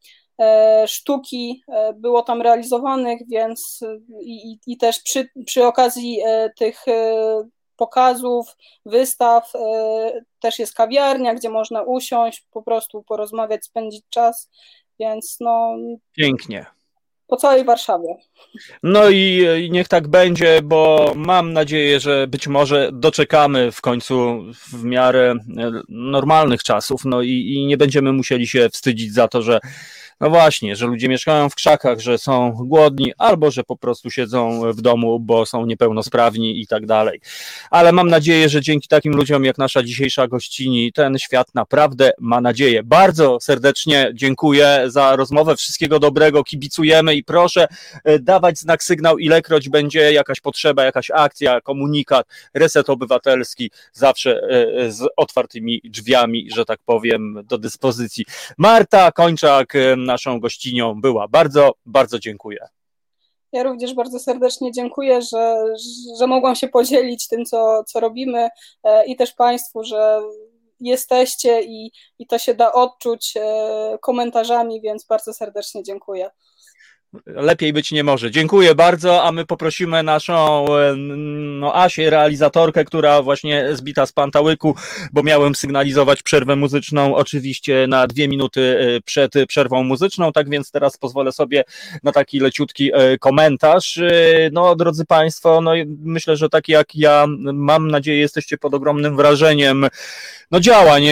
sztuki 0.88 1.64
było 1.96 2.22
tam 2.22 2.42
realizowanych, 2.42 3.20
więc 3.28 3.80
i, 4.22 4.58
i 4.68 4.78
też 4.78 5.00
przy, 5.00 5.30
przy 5.46 5.66
okazji 5.66 6.20
tych 6.58 6.86
pokazów, 7.78 8.56
wystaw. 8.86 9.56
E, 9.56 10.22
też 10.40 10.60
jest 10.60 10.74
kawiarnia, 10.74 11.36
gdzie 11.36 11.50
można 11.50 11.82
usiąść, 11.82 12.46
po 12.52 12.64
prostu 12.64 13.04
porozmawiać, 13.04 13.66
spędzić 13.66 14.04
czas, 14.10 14.50
więc 15.00 15.38
no. 15.40 15.76
Pięknie. 16.18 16.66
Po 17.28 17.38
całej 17.38 17.66
Warszawie. 17.66 18.16
No 18.84 19.10
i, 19.10 19.48
i 19.62 19.72
niech 19.72 19.88
tak 19.88 20.08
będzie, 20.08 20.60
bo 20.64 21.12
mam 21.16 21.54
nadzieję, 21.54 22.00
że 22.00 22.28
być 22.28 22.48
może 22.48 22.90
doczekamy 22.94 23.72
w 23.72 23.82
końcu 23.82 24.44
w 24.54 24.84
miarę 24.84 25.36
e, 25.58 25.72
normalnych 25.90 26.64
czasów, 26.64 27.06
no 27.06 27.22
i, 27.22 27.30
i 27.30 27.66
nie 27.66 27.78
będziemy 27.78 28.14
musieli 28.14 28.48
się 28.48 28.70
wstydzić 28.70 29.14
za 29.14 29.28
to, 29.28 29.42
że 29.42 29.60
no 30.22 30.30
właśnie, 30.30 30.76
że 30.76 30.88
ludzie 30.88 31.10
mieszkają 31.10 31.50
w 31.50 31.56
krzakach, 31.56 32.00
że 32.00 32.18
są 32.18 32.52
głodni, 32.52 33.14
albo 33.18 33.52
że 33.52 33.64
po 33.64 33.78
prostu 33.78 34.12
siedzą 34.12 34.62
w 34.72 34.82
domu, 34.82 35.20
bo 35.20 35.46
są 35.46 35.66
niepełnosprawni 35.66 36.62
i 36.62 36.68
tak 36.68 36.86
dalej. 36.86 37.20
Ale 37.72 37.92
mam 37.92 38.10
nadzieję, 38.10 38.50
że 38.50 38.62
dzięki 38.62 38.88
takim 38.88 39.14
ludziom 39.14 39.46
jak 39.46 39.58
nasza 39.58 39.84
dzisiejsza 39.84 40.28
gościni, 40.28 40.92
ten 40.94 41.20
świat 41.20 41.56
naprawdę 41.56 42.12
ma 42.20 42.42
nadzieję. 42.42 42.84
Bardzo 42.84 43.38
serdecznie 43.42 44.12
dziękuję 44.14 44.84
za 44.88 45.16
rozmowę. 45.16 45.56
Wszystkiego 45.56 46.00
dobrego, 46.00 46.44
kibicujemy 46.44 47.16
i 47.16 47.24
proszę 47.24 47.68
e, 48.04 48.20
dawać 48.20 48.60
znak 48.60 48.84
sygnał, 48.84 49.18
ilekroć 49.18 49.70
będzie 49.70 50.14
jakaś 50.14 50.42
potrzeba, 50.42 50.84
jakaś 50.84 51.12
akcja, 51.12 51.62
komunikat, 51.62 52.28
reset 52.54 52.90
obywatelski, 52.90 53.72
zawsze 53.94 54.42
e, 54.42 54.92
z 54.92 55.10
otwartymi 55.18 55.82
drzwiami, 55.84 56.48
że 56.56 56.66
tak 56.66 56.80
powiem, 56.86 57.44
do 57.44 57.58
dyspozycji. 57.58 58.26
Marta 58.58 59.12
Kończak, 59.12 59.74
naszą 60.08 60.40
gościnią 60.40 61.02
była. 61.02 61.28
Bardzo, 61.28 61.72
bardzo 61.86 62.20
dziękuję. 62.20 62.68
Ja 63.52 63.64
również 63.64 63.94
bardzo 63.94 64.20
serdecznie 64.20 64.72
dziękuję, 64.72 65.22
że, 65.22 65.56
że 66.20 66.28
mogłam 66.28 66.56
się 66.56 66.68
podzielić 66.68 67.28
tym, 67.28 67.46
co, 67.46 67.84
co 67.84 68.00
robimy 68.00 68.50
e, 68.84 69.06
i 69.06 69.16
też 69.16 69.34
Państwu, 69.34 69.84
że 69.84 70.22
jesteście 70.80 71.62
i, 71.62 71.92
i 72.20 72.28
to 72.28 72.40
się 72.40 72.54
da 72.54 72.74
odczuć 72.74 73.34
e, 73.38 73.98
komentarzami, 74.02 74.82
więc 74.82 75.06
bardzo 75.06 75.34
serdecznie 75.34 75.84
dziękuję. 75.84 76.30
Lepiej 77.26 77.74
być 77.74 77.92
nie 77.92 78.04
może. 78.04 78.32
Dziękuję 78.32 78.76
bardzo, 78.76 79.24
a 79.24 79.32
my 79.32 79.46
poprosimy 79.46 80.04
naszą 80.04 80.66
no, 81.60 81.76
Asię, 81.76 82.10
realizatorkę, 82.10 82.86
która 82.86 83.22
właśnie 83.22 83.76
zbita 83.76 84.06
z 84.06 84.12
pantałyku, 84.12 84.76
bo 85.14 85.24
miałem 85.24 85.56
sygnalizować 85.56 86.24
przerwę 86.24 86.56
muzyczną 86.56 87.16
oczywiście 87.16 87.86
na 87.88 88.08
dwie 88.08 88.28
minuty 88.28 88.80
e, 88.80 89.02
przed 89.02 89.34
przerwą 89.48 89.84
muzyczną, 89.84 90.32
tak 90.32 90.50
więc 90.50 90.72
teraz 90.72 90.98
pozwolę 90.98 91.32
sobie 91.32 91.64
na 92.04 92.12
taki 92.12 92.40
leciutki 92.40 92.92
e, 92.94 93.18
komentarz. 93.18 93.98
E, 93.98 94.12
no, 94.52 94.76
drodzy 94.76 95.06
Państwo, 95.06 95.62
no, 95.62 95.72
myślę, 96.00 96.38
że 96.38 96.50
tak 96.50 96.68
jak 96.68 96.96
ja, 96.96 97.26
mam 97.54 97.92
nadzieję, 97.92 98.20
jesteście 98.20 98.58
pod 98.58 98.74
ogromnym 98.74 99.16
wrażeniem 99.16 99.88
no, 100.52 100.60
działań. 100.60 101.04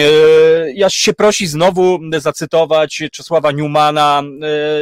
Ja 0.74 0.90
się 0.90 1.12
prosi 1.12 1.46
znowu 1.46 2.00
zacytować 2.18 3.02
Czesława 3.12 3.52
Newmana, 3.52 4.22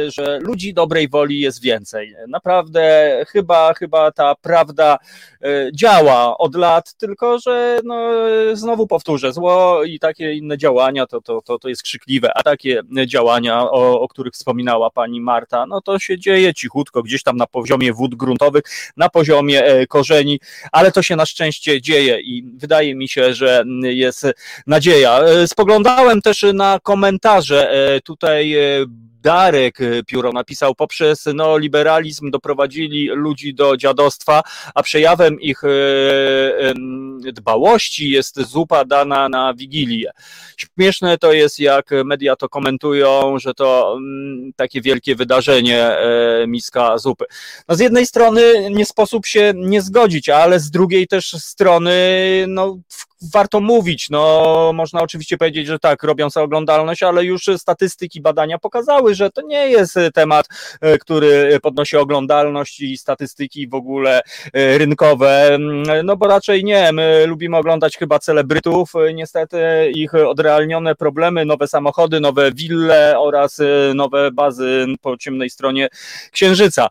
że 0.07 0.39
ludzi 0.39 0.73
dobrej 0.73 1.09
woli 1.15 1.39
jest 1.39 1.61
więcej. 1.61 2.15
Naprawdę 2.27 2.83
chyba, 3.27 3.73
chyba 3.73 4.11
ta 4.11 4.35
prawda 4.41 4.97
e, 5.41 5.69
działa 5.73 6.37
od 6.37 6.55
lat, 6.55 6.93
tylko 6.93 7.39
że 7.39 7.79
no, 7.83 8.09
znowu 8.53 8.87
powtórzę, 8.87 9.33
zło 9.33 9.83
i 9.83 9.99
takie 9.99 10.33
inne 10.33 10.57
działania 10.57 11.07
to, 11.07 11.21
to, 11.21 11.41
to, 11.41 11.59
to 11.59 11.69
jest 11.69 11.83
krzykliwe, 11.83 12.37
a 12.37 12.43
takie 12.43 12.81
działania, 13.07 13.61
o, 13.61 14.01
o 14.01 14.07
których 14.07 14.33
wspominała 14.33 14.89
pani 14.89 15.21
Marta, 15.21 15.65
no 15.65 15.81
to 15.81 15.99
się 15.99 16.19
dzieje 16.19 16.53
cichutko, 16.53 17.03
gdzieś 17.03 17.23
tam 17.23 17.37
na 17.37 17.47
poziomie 17.47 17.93
wód 17.93 18.15
gruntowych, 18.15 18.63
na 18.97 19.09
poziomie 19.09 19.65
e, 19.65 19.87
korzeni, 19.87 20.39
ale 20.71 20.91
to 20.91 21.03
się 21.03 21.15
na 21.15 21.25
szczęście 21.25 21.81
dzieje 21.81 22.19
i 22.19 22.43
wydaje 22.57 22.95
mi 22.95 23.09
się, 23.09 23.33
że 23.33 23.63
jest 23.81 24.25
nadzieja. 24.67 25.19
E, 25.19 25.47
spoglądałem 25.47 26.21
też 26.21 26.45
na 26.53 26.79
komentarze 26.83 27.71
tutaj 28.03 28.55
Darek 29.25 29.77
Pióro 30.07 30.31
napisał, 30.31 30.75
poprzez 30.75 31.25
neoliberalizm 31.25 32.31
doprowadzili 32.31 33.07
ludzi 33.07 33.53
do 33.53 33.77
dziadostwa, 33.77 34.41
a 34.75 34.83
przejawem 34.83 35.41
ich 35.41 35.63
e, 35.63 36.73
dbałości 37.31 38.09
jest 38.09 38.41
zupa 38.41 38.85
dana 38.85 39.29
na 39.29 39.53
Wigilię. 39.53 40.11
Śmieszne 40.57 41.17
to 41.17 41.33
jest, 41.33 41.59
jak 41.59 41.89
media 42.05 42.35
to 42.35 42.49
komentują, 42.49 43.39
że 43.39 43.53
to 43.53 43.97
mm, 43.97 44.51
takie 44.55 44.81
wielkie 44.81 45.15
wydarzenie, 45.15 45.97
miska 46.47 46.97
zupy. 46.97 47.25
No 47.67 47.75
z 47.75 47.79
jednej 47.79 48.05
strony 48.05 48.69
nie 48.71 48.85
sposób 48.85 49.25
się 49.25 49.53
nie 49.55 49.81
zgodzić, 49.81 50.29
ale 50.29 50.59
z 50.59 50.71
drugiej 50.71 51.07
też 51.07 51.31
strony 51.31 51.95
no, 52.47 52.77
warto 53.33 53.59
mówić. 53.59 54.09
No, 54.09 54.71
można 54.73 55.01
oczywiście 55.01 55.37
powiedzieć, 55.37 55.67
że 55.67 55.79
tak, 55.79 56.03
robią 56.03 56.29
sobie 56.29 56.43
oglądalność, 56.43 57.03
ale 57.03 57.25
już 57.25 57.49
statystyki, 57.57 58.21
badania 58.21 58.59
pokazały, 58.59 59.14
że 59.15 59.29
to 59.29 59.41
nie 59.41 59.69
jest 59.69 59.99
temat, 60.13 60.47
e, 60.81 60.97
który 60.97 61.59
podnosi 61.61 61.97
oglądalność 61.97 62.81
i 62.81 62.97
statystyki 62.97 63.67
w 63.67 63.73
ogóle 63.73 64.21
e, 64.53 64.77
rynkowe. 64.77 65.57
No 66.03 66.17
bo 66.17 66.27
raczej 66.27 66.63
nie. 66.63 66.91
My 66.91 67.25
lubimy 67.27 67.57
oglądać 67.57 67.97
chyba 67.97 68.19
celebrytów, 68.19 68.93
niestety 69.13 69.57
ich 69.95 70.13
odrealnione 70.13 70.95
problemy, 70.95 71.45
nowe 71.45 71.67
samochody, 71.67 72.19
nowe 72.19 72.51
wille 72.51 73.19
oraz 73.19 73.59
e, 73.59 73.93
nowe 73.93 74.31
bazy 74.31 74.85
po 75.01 75.17
ciemnej 75.17 75.49
stronie 75.49 75.87
Księżyca. 76.31 76.87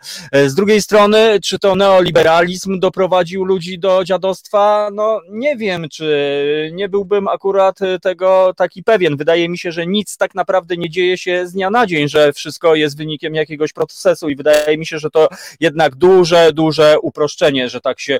Z 0.46 0.54
drugiej 0.54 0.82
strony, 0.82 1.38
czy 1.44 1.58
to 1.58 1.76
neoliberalizm 1.76 2.80
doprowadził 2.80 3.44
ludzi 3.44 3.78
do 3.78 4.04
dziadostwa? 4.04 4.90
No 4.92 5.20
nie 5.30 5.56
wiem, 5.56 5.88
czy 5.88 6.70
nie 6.72 6.88
byłbym 6.88 7.28
akurat 7.28 7.78
tego 8.02 8.52
taki 8.56 8.82
pewien. 8.82 9.16
Wydaje 9.16 9.48
mi 9.48 9.58
się, 9.58 9.72
że 9.72 9.86
nic 9.86 10.16
tak 10.16 10.34
naprawdę 10.34 10.76
nie 10.76 10.90
dzieje 10.90 11.18
się 11.18 11.46
z 11.46 11.52
dnia 11.52 11.70
na 11.70 11.86
dzień, 11.86 12.08
że 12.14 12.32
wszystko 12.32 12.74
jest 12.74 12.96
wynikiem 12.96 13.34
jakiegoś 13.34 13.72
procesu 13.72 14.28
i 14.28 14.36
wydaje 14.36 14.78
mi 14.78 14.86
się, 14.86 14.98
że 14.98 15.10
to 15.10 15.28
jednak 15.60 15.94
duże, 15.94 16.52
duże 16.52 16.96
uproszczenie, 17.02 17.68
że 17.68 17.80
tak 17.80 18.00
się 18.00 18.18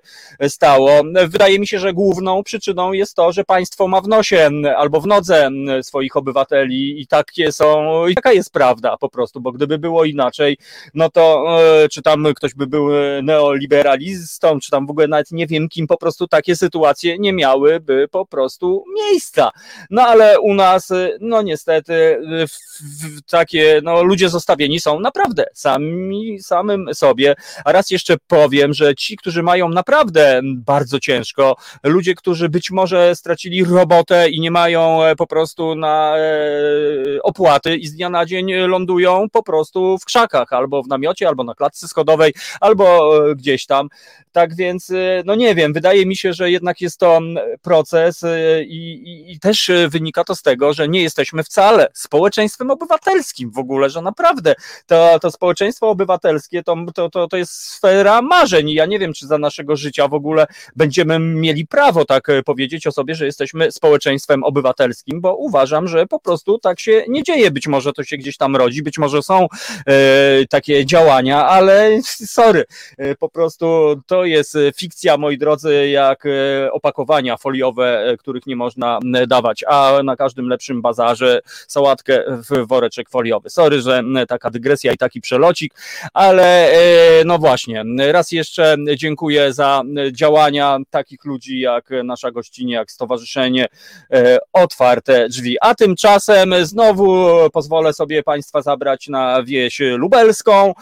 stało. 0.48 1.02
Wydaje 1.28 1.58
mi 1.58 1.66
się, 1.66 1.78
że 1.78 1.92
główną 1.92 2.42
przyczyną 2.42 2.92
jest 2.92 3.14
to, 3.14 3.32
że 3.32 3.44
państwo 3.44 3.88
ma 3.88 4.00
w 4.00 4.08
nosie 4.08 4.50
albo 4.76 5.00
w 5.00 5.06
nodze 5.06 5.50
swoich 5.82 6.16
obywateli 6.16 7.00
i 7.00 7.06
takie 7.06 7.52
są, 7.52 8.06
i 8.06 8.14
taka 8.14 8.32
jest 8.32 8.52
prawda 8.52 8.96
po 8.96 9.08
prostu, 9.08 9.40
bo 9.40 9.52
gdyby 9.52 9.78
było 9.78 10.04
inaczej, 10.04 10.58
no 10.94 11.10
to 11.10 11.44
e, 11.84 11.88
czy 11.88 12.02
tam 12.02 12.26
ktoś 12.34 12.54
by 12.54 12.66
był 12.66 12.88
neoliberalistą, 13.22 14.60
czy 14.60 14.70
tam 14.70 14.86
w 14.86 14.90
ogóle 14.90 15.08
nawet 15.08 15.30
nie 15.30 15.46
wiem 15.46 15.68
kim, 15.68 15.86
po 15.86 15.96
prostu 15.96 16.28
takie 16.28 16.56
sytuacje 16.56 17.18
nie 17.18 17.32
miałyby 17.32 18.08
po 18.10 18.26
prostu 18.26 18.84
miejsca. 18.94 19.50
No 19.90 20.02
ale 20.02 20.40
u 20.40 20.54
nas, 20.54 20.92
no 21.20 21.42
niestety, 21.42 22.20
w, 22.48 22.54
w, 23.00 23.22
takie, 23.30 23.80
no 23.84 24.02
ludzie 24.02 24.28
zostawieni 24.28 24.80
są 24.80 25.00
naprawdę 25.00 25.44
sami, 25.54 26.38
samym 26.40 26.94
sobie. 26.94 27.34
A 27.64 27.72
raz 27.72 27.90
jeszcze 27.90 28.16
powiem, 28.26 28.74
że 28.74 28.94
ci, 28.94 29.16
którzy 29.16 29.42
mają 29.42 29.68
naprawdę 29.68 30.40
bardzo 30.44 31.00
ciężko, 31.00 31.56
ludzie, 31.82 32.14
którzy 32.14 32.48
być 32.48 32.70
może 32.70 33.16
stracili 33.16 33.64
robotę 33.64 34.28
i 34.30 34.40
nie 34.40 34.50
mają 34.50 35.04
e, 35.04 35.16
po 35.16 35.26
prostu 35.26 35.74
na 35.74 36.16
e, 36.18 37.22
opłaty 37.22 37.76
i 37.76 37.86
z 37.86 37.94
dnia 37.94 38.10
na 38.10 38.26
dzień 38.26 38.52
lądują 38.52 39.26
po 39.32 39.42
prostu 39.42 39.98
w 39.98 40.04
krzakach, 40.04 40.52
albo 40.52 40.82
w 40.82 40.88
namiocie, 40.88 41.28
albo 41.28 41.44
na 41.44 41.54
klatce 41.54 41.88
schodowej, 41.88 42.34
albo 42.60 43.16
e, 43.30 43.34
gdzieś 43.34 43.66
tam. 43.66 43.88
Tak 44.32 44.56
więc, 44.56 44.92
no 45.24 45.34
nie 45.34 45.54
wiem, 45.54 45.72
wydaje 45.72 46.06
mi 46.06 46.16
się, 46.16 46.32
że 46.32 46.50
jednak 46.50 46.80
jest 46.80 47.00
to 47.00 47.20
proces 47.62 48.24
i, 48.66 48.92
i, 48.92 49.32
i 49.32 49.40
też 49.40 49.70
wynika 49.88 50.24
to 50.24 50.34
z 50.34 50.42
tego, 50.42 50.72
że 50.72 50.88
nie 50.88 51.02
jesteśmy 51.02 51.42
wcale 51.42 51.88
społeczeństwem 51.94 52.70
obywatelskim 52.70 53.50
w 53.50 53.58
ogóle, 53.58 53.63
że 53.86 54.02
naprawdę 54.02 54.54
to, 54.86 55.18
to 55.18 55.30
społeczeństwo 55.30 55.88
obywatelskie 55.88 56.62
to, 56.62 56.76
to, 56.94 57.10
to, 57.10 57.28
to 57.28 57.36
jest 57.36 57.52
sfera 57.52 58.22
marzeń. 58.22 58.70
Ja 58.70 58.86
nie 58.86 58.98
wiem, 58.98 59.12
czy 59.12 59.26
za 59.26 59.38
naszego 59.38 59.76
życia 59.76 60.08
w 60.08 60.14
ogóle 60.14 60.46
będziemy 60.76 61.18
mieli 61.18 61.66
prawo 61.66 62.04
tak 62.04 62.28
powiedzieć 62.44 62.86
o 62.86 62.92
sobie, 62.92 63.14
że 63.14 63.26
jesteśmy 63.26 63.72
społeczeństwem 63.72 64.44
obywatelskim, 64.44 65.20
bo 65.20 65.36
uważam, 65.36 65.88
że 65.88 66.06
po 66.06 66.20
prostu 66.20 66.58
tak 66.58 66.80
się 66.80 67.04
nie 67.08 67.22
dzieje. 67.22 67.50
Być 67.50 67.66
może 67.66 67.92
to 67.92 68.04
się 68.04 68.16
gdzieś 68.16 68.36
tam 68.36 68.56
rodzi, 68.56 68.82
być 68.82 68.98
może 68.98 69.22
są 69.22 69.46
e, 69.86 70.46
takie 70.50 70.86
działania, 70.86 71.46
ale 71.46 72.00
sorry, 72.26 72.64
e, 72.98 73.14
po 73.14 73.28
prostu 73.28 73.94
to 74.06 74.24
jest 74.24 74.56
fikcja, 74.76 75.16
moi 75.16 75.38
drodzy, 75.38 75.88
jak 75.88 76.26
e, 76.26 76.72
opakowania 76.72 77.36
foliowe, 77.36 78.04
e, 78.04 78.16
których 78.16 78.46
nie 78.46 78.56
można 78.56 78.98
dawać, 79.28 79.64
a 79.68 80.00
na 80.04 80.16
każdym 80.16 80.48
lepszym 80.48 80.82
bazarze 80.82 81.40
sałatkę 81.68 82.24
w 82.28 82.66
woreczek 82.66 83.10
foliowy. 83.10 83.50
Sorry, 83.54 83.80
że 83.80 84.02
taka 84.28 84.50
dygresja 84.50 84.92
i 84.92 84.96
taki 84.96 85.20
przelocik, 85.20 85.74
ale 86.12 86.72
e, 86.72 87.24
no 87.24 87.38
właśnie, 87.38 87.84
raz 88.12 88.32
jeszcze 88.32 88.76
dziękuję 88.96 89.52
za 89.52 89.82
działania 90.12 90.78
takich 90.90 91.24
ludzi 91.24 91.60
jak 91.60 91.88
nasza 92.04 92.30
gościnie, 92.30 92.74
jak 92.74 92.90
Stowarzyszenie 92.90 93.66
Otwarte 94.52 95.28
Drzwi. 95.28 95.56
A 95.60 95.74
tymczasem 95.74 96.54
znowu 96.62 97.26
pozwolę 97.52 97.92
sobie 97.92 98.22
Państwa 98.22 98.62
zabrać 98.62 99.08
na 99.08 99.42
wieś 99.42 99.80
lubelską 99.80 100.74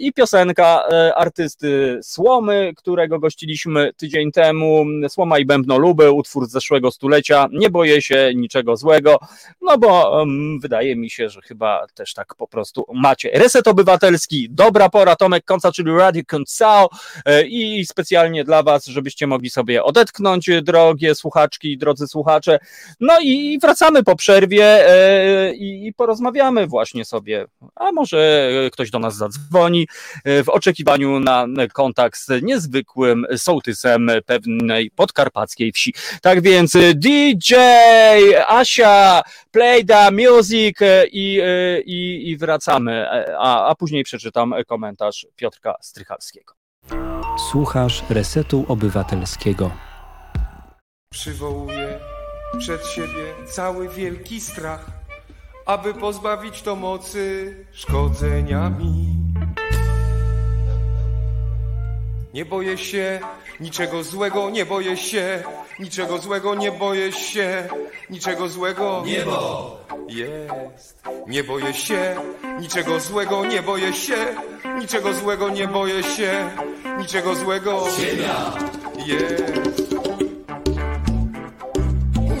i 0.00 0.12
piosenka 0.12 0.84
artysty 1.16 1.98
Słomy, 2.02 2.72
którego 2.76 3.18
gościliśmy 3.18 3.92
tydzień 3.96 4.32
temu. 4.32 4.84
Słoma 5.08 5.38
i 5.38 5.44
Bębno 5.44 5.78
Luby, 5.78 6.10
utwór 6.10 6.46
z 6.46 6.50
zeszłego 6.50 6.90
stulecia. 6.90 7.48
Nie 7.52 7.70
boję 7.70 8.02
się 8.02 8.32
niczego 8.34 8.76
złego, 8.76 9.18
no 9.62 9.78
bo 9.78 10.18
um, 10.18 10.60
wydaje 10.60 10.96
mi 10.96 11.10
się, 11.10 11.28
że 11.28 11.40
chyba 11.40 11.86
też 11.94 12.05
tak 12.14 12.34
po 12.34 12.46
prostu 12.48 12.86
macie. 12.94 13.30
Reset 13.34 13.68
Obywatelski, 13.68 14.48
dobra 14.50 14.88
pora, 14.88 15.16
Tomek 15.16 15.44
Konca, 15.44 15.72
czyli 15.72 15.96
Radio 15.96 16.22
Koncao 16.26 16.88
e, 17.24 17.46
i 17.46 17.86
specjalnie 17.86 18.44
dla 18.44 18.62
Was, 18.62 18.86
żebyście 18.86 19.26
mogli 19.26 19.50
sobie 19.50 19.84
odetchnąć, 19.84 20.50
drogie 20.62 21.14
słuchaczki, 21.14 21.78
drodzy 21.78 22.08
słuchacze. 22.08 22.58
No 23.00 23.20
i 23.22 23.58
wracamy 23.62 24.02
po 24.02 24.16
przerwie 24.16 24.64
e, 24.64 25.54
i 25.54 25.92
porozmawiamy 25.96 26.66
właśnie 26.66 27.04
sobie, 27.04 27.46
a 27.74 27.92
może 27.92 28.50
ktoś 28.72 28.90
do 28.90 28.98
nas 28.98 29.16
zadzwoni 29.16 29.88
e, 30.24 30.44
w 30.44 30.48
oczekiwaniu 30.48 31.20
na 31.20 31.46
kontakt 31.72 32.18
z 32.18 32.42
niezwykłym 32.42 33.26
sołtysem 33.36 34.10
pewnej 34.26 34.90
podkarpackiej 34.90 35.72
wsi. 35.72 35.94
Tak 36.22 36.42
więc 36.42 36.76
DJ 36.94 37.54
Asia, 38.46 39.22
play 39.50 39.84
the 39.84 40.10
music 40.10 40.78
i, 41.12 41.40
y, 41.40 41.82
i, 41.96 42.30
i 42.30 42.36
wracamy, 42.36 43.06
a, 43.38 43.66
a 43.66 43.74
później 43.74 44.04
przeczytam 44.04 44.54
komentarz 44.66 45.26
Piotrka 45.36 45.74
Strychalskiego. 45.80 46.54
Słuchasz 47.50 48.04
Resetu 48.10 48.64
Obywatelskiego. 48.68 49.70
Przywołuję 51.12 51.98
przed 52.58 52.86
siebie 52.86 53.24
cały 53.46 53.88
wielki 53.88 54.40
strach, 54.40 54.90
aby 55.66 55.94
pozbawić 55.94 56.62
to 56.62 56.76
mocy 56.76 57.54
szkodzenia 57.72 58.70
mi. 58.70 59.25
Nie 62.36 62.44
boję 62.44 62.78
się 62.78 63.20
niczego 63.60 64.04
złego, 64.04 64.50
nie 64.50 64.66
boję 64.66 64.96
się 64.96 65.42
niczego 65.78 66.18
złego, 66.18 66.54
nie 66.54 66.72
boję 66.72 67.12
się 67.12 67.68
niczego 68.10 68.48
złego. 68.48 69.02
Niebo 69.06 69.76
jest. 70.08 71.02
Nie 71.26 71.44
boję 71.44 71.74
się 71.74 72.16
niczego 72.60 73.00
złego, 73.00 73.44
nie 73.46 73.62
boję 73.62 73.92
się 73.92 74.16
niczego 74.78 75.14
złego, 75.14 75.48
nie 75.48 75.68
boję 75.68 76.02
się 76.02 76.50
niczego 76.98 77.34
złego. 77.34 77.84
Ziemia 78.00 78.52
jest. 79.06 79.94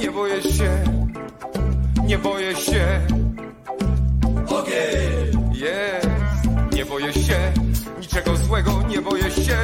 Nie 0.00 0.10
boję 0.10 0.42
się, 0.42 0.84
nie 2.06 2.18
boję 2.18 2.56
się. 2.56 3.00
Ogień 4.48 5.54
jest. 5.54 6.08
Nie 6.72 6.84
boję 6.84 7.12
się 7.12 7.65
niczego 8.06 8.36
złego, 8.36 8.82
nie 8.88 9.02
boję 9.02 9.30
się. 9.30 9.56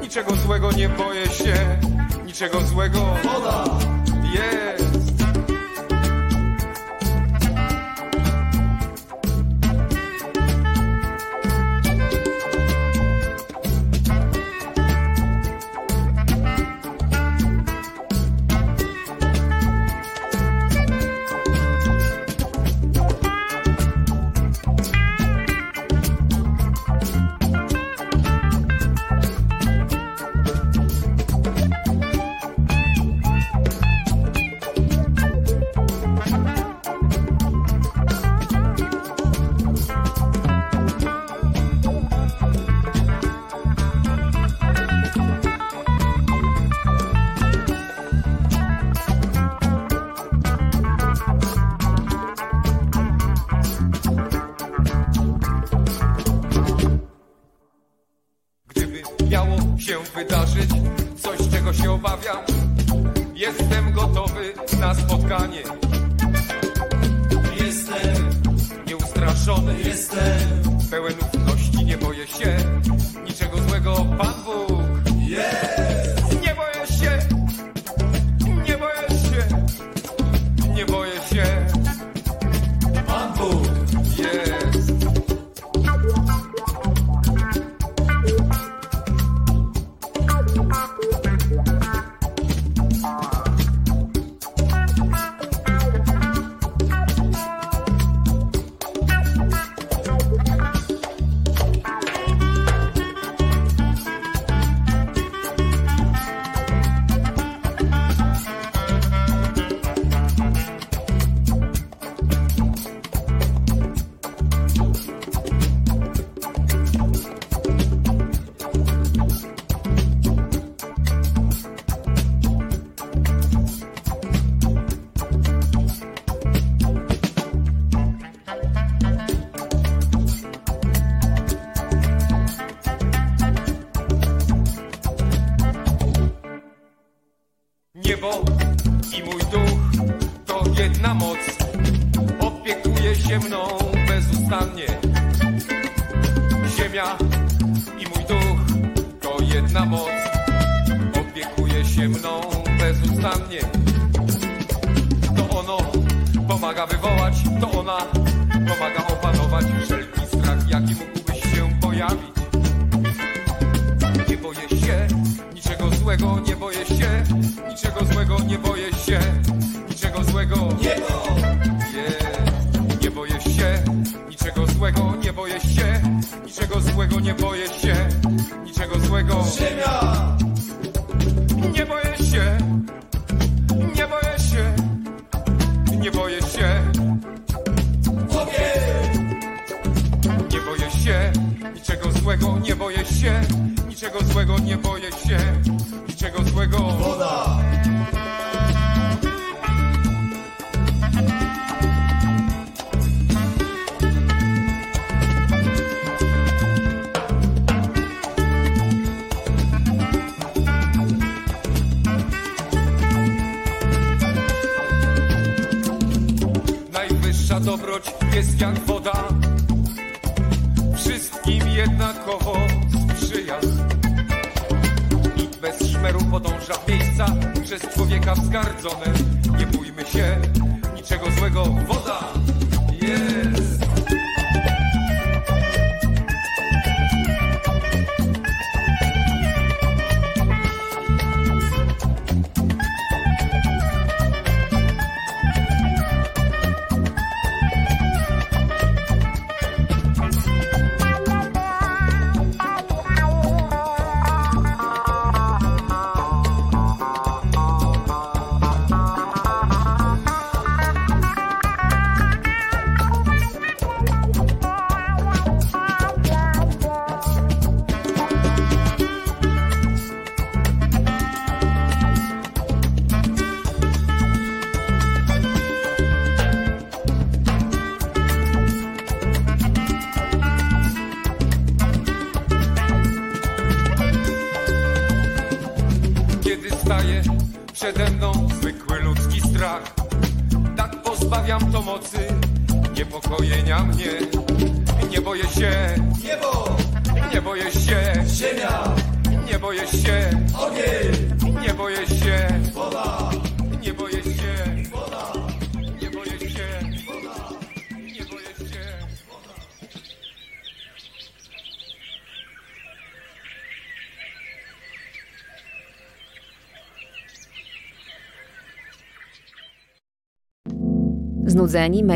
Niczego 0.00 0.36
złego 0.36 0.72
nie 0.72 0.88
boję 0.88 1.26
się, 1.26 1.78
niczego 2.26 2.60
złego. 2.60 3.16
Woda 3.24 3.64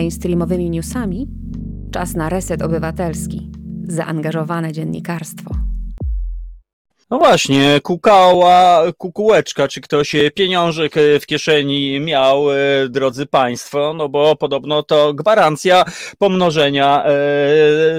mainstreamowymi 0.05 0.70
newsami, 0.70 1.28
czas 1.90 2.14
na 2.14 2.28
reset 2.28 2.62
obywatelski, 2.62 3.51
zaangażowane 3.89 4.72
dziennikarstwo 4.72 5.44
właśnie, 7.28 7.80
kukała 7.82 8.82
kukułeczka, 8.98 9.68
czy 9.68 9.80
ktoś 9.80 10.14
e, 10.14 10.30
pieniążek 10.30 10.96
e, 10.96 11.20
w 11.20 11.26
kieszeni 11.26 12.01
miał, 12.01 12.52
e, 12.52 12.56
drodzy 12.88 13.26
Państwo, 13.26 13.94
no 13.94 14.09
bo 14.09 14.36
podobno 14.36 14.82
to 14.82 15.14
gwarancja 15.14 15.84
pomnożenia 16.18 17.05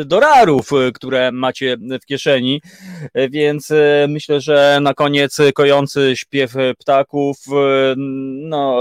dolarów, 0.05 0.69
które 0.93 1.31
macie 1.31 1.77
w 2.01 2.05
kieszeni, 2.05 2.61
więc 3.29 3.73
myślę, 4.07 4.41
że 4.41 4.79
na 4.81 4.93
koniec 4.93 5.37
kojący 5.53 6.13
śpiew 6.15 6.53
ptaków, 6.79 7.37
no 8.37 8.79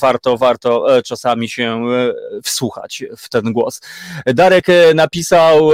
warto, 0.00 0.36
warto 0.36 0.86
czasami 1.04 1.48
się 1.48 1.86
wsłuchać 2.44 3.04
w 3.16 3.28
ten 3.28 3.52
głos. 3.52 3.80
Darek 4.26 4.66
napisał, 4.94 5.70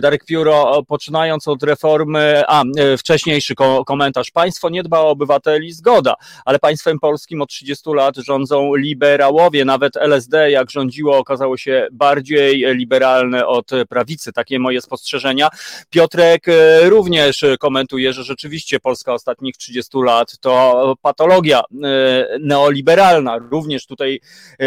Darek 0.00 0.24
Pióro, 0.24 0.82
poczynając 0.88 1.48
od 1.48 1.62
reformy, 1.62 2.42
a 2.46 2.62
wcześniejszy 2.98 3.54
ko 3.58 3.84
komentarz. 3.84 4.30
Państwo 4.30 4.70
nie 4.70 4.82
dba 4.82 5.00
o 5.00 5.10
obywateli, 5.10 5.72
zgoda, 5.72 6.14
ale 6.44 6.58
państwem 6.58 6.98
polskim 6.98 7.42
od 7.42 7.48
30 7.48 7.90
lat 7.90 8.16
rządzą 8.16 8.74
liberałowie. 8.74 9.64
Nawet 9.64 9.96
LSD, 9.96 10.50
jak 10.50 10.70
rządziło, 10.70 11.18
okazało 11.18 11.56
się 11.56 11.88
bardziej 11.92 12.64
liberalne 12.74 13.46
od 13.46 13.70
prawicy. 13.88 14.32
Takie 14.32 14.58
moje 14.58 14.80
spostrzeżenia. 14.80 15.48
Piotrek 15.90 16.46
również 16.84 17.44
komentuje, 17.60 18.12
że 18.12 18.24
rzeczywiście 18.24 18.80
Polska 18.80 19.14
ostatnich 19.14 19.56
30 19.56 19.98
lat 20.04 20.38
to 20.40 20.94
patologia 21.02 21.62
neoliberalna. 22.40 23.38
Również 23.50 23.86
tutaj 23.86 24.20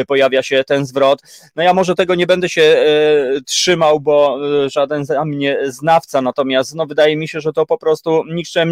pojawia 0.08 0.44
się 0.44 0.64
ten 0.64 0.86
zwrot. 0.86 1.22
No 1.56 1.64
ja 1.64 1.74
może 1.74 1.96
tego 1.96 2.16
nie 2.16 2.28
będę 2.28 2.50
się 2.50 2.86
trzymał, 3.46 4.00
bo 4.00 4.38
żaden 4.68 5.06
za 5.06 5.26
mnie 5.26 5.58
znawca, 5.64 6.22
natomiast 6.22 6.76
no, 6.76 6.86
wydaje 6.86 7.18
mi 7.18 7.28
się, 7.28 7.42
że 7.42 7.54
to 7.54 7.66
po 7.66 7.78
prostu 7.78 8.24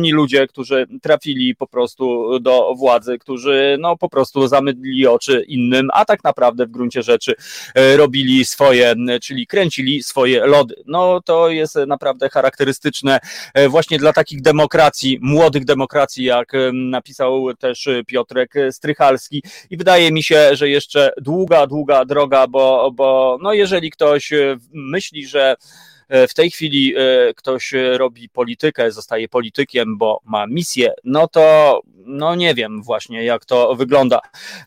nikczemni 0.10 0.11
ludzie, 0.11 0.48
którzy 0.48 0.88
trafili 1.02 1.56
po 1.56 1.68
prostu 1.68 2.40
do 2.40 2.76
władzy, 2.76 3.18
którzy 3.18 3.77
no 3.80 3.98
po 3.98 4.10
prostu 4.10 4.48
zamydli 4.48 5.07
oczy 5.07 5.45
innym, 5.48 5.90
a 5.94 6.06
tak 6.06 6.23
naprawdę 6.23 6.65
w 6.65 6.72
gruncie 6.72 7.03
rzeczy 7.03 7.36
e, 7.76 7.98
robili 7.98 8.45
swoje, 8.45 8.95
czyli 9.22 9.48
kręcili 9.48 10.03
swoje 10.03 10.45
lody. 10.45 10.76
No 10.86 11.22
to 11.22 11.49
jest 11.49 11.76
naprawdę 11.88 12.30
charakterystyczne 12.30 13.19
e, 13.53 13.69
właśnie 13.69 13.99
dla 13.99 14.14
takich 14.14 14.41
demokracji, 14.41 15.19
młodych 15.22 15.65
demokracji, 15.65 16.26
jak 16.26 16.53
e, 16.53 16.72
napisał 16.73 17.53
też 17.56 17.90
Piotrek 18.07 18.53
Strychalski 18.72 19.44
i 19.69 19.77
wydaje 19.77 20.11
mi 20.11 20.23
się, 20.23 20.56
że 20.56 20.69
jeszcze 20.69 21.11
długa, 21.22 21.68
długa 21.68 22.06
droga, 22.06 22.48
bo, 22.48 22.91
bo 22.94 23.38
no 23.41 23.53
jeżeli 23.53 23.91
ktoś 23.91 24.31
myśli, 24.73 25.27
że 25.27 25.56
E, 25.99 25.99
w 26.10 26.34
tej 26.34 26.52
chwili 26.52 26.94
e, 26.98 27.34
ktoś 27.34 27.73
robi 27.98 28.30
politykę, 28.30 28.91
zostaje 28.91 29.27
politykiem, 29.27 29.98
bo 29.98 30.22
ma 30.26 30.48
misję, 30.48 30.94
no 31.03 31.27
to 31.27 31.81
no 32.06 32.36
nie 32.36 32.53
wiem 32.53 32.84
właśnie 32.84 33.23
jak 33.23 33.45
to 33.45 33.76
wygląda. 33.76 34.19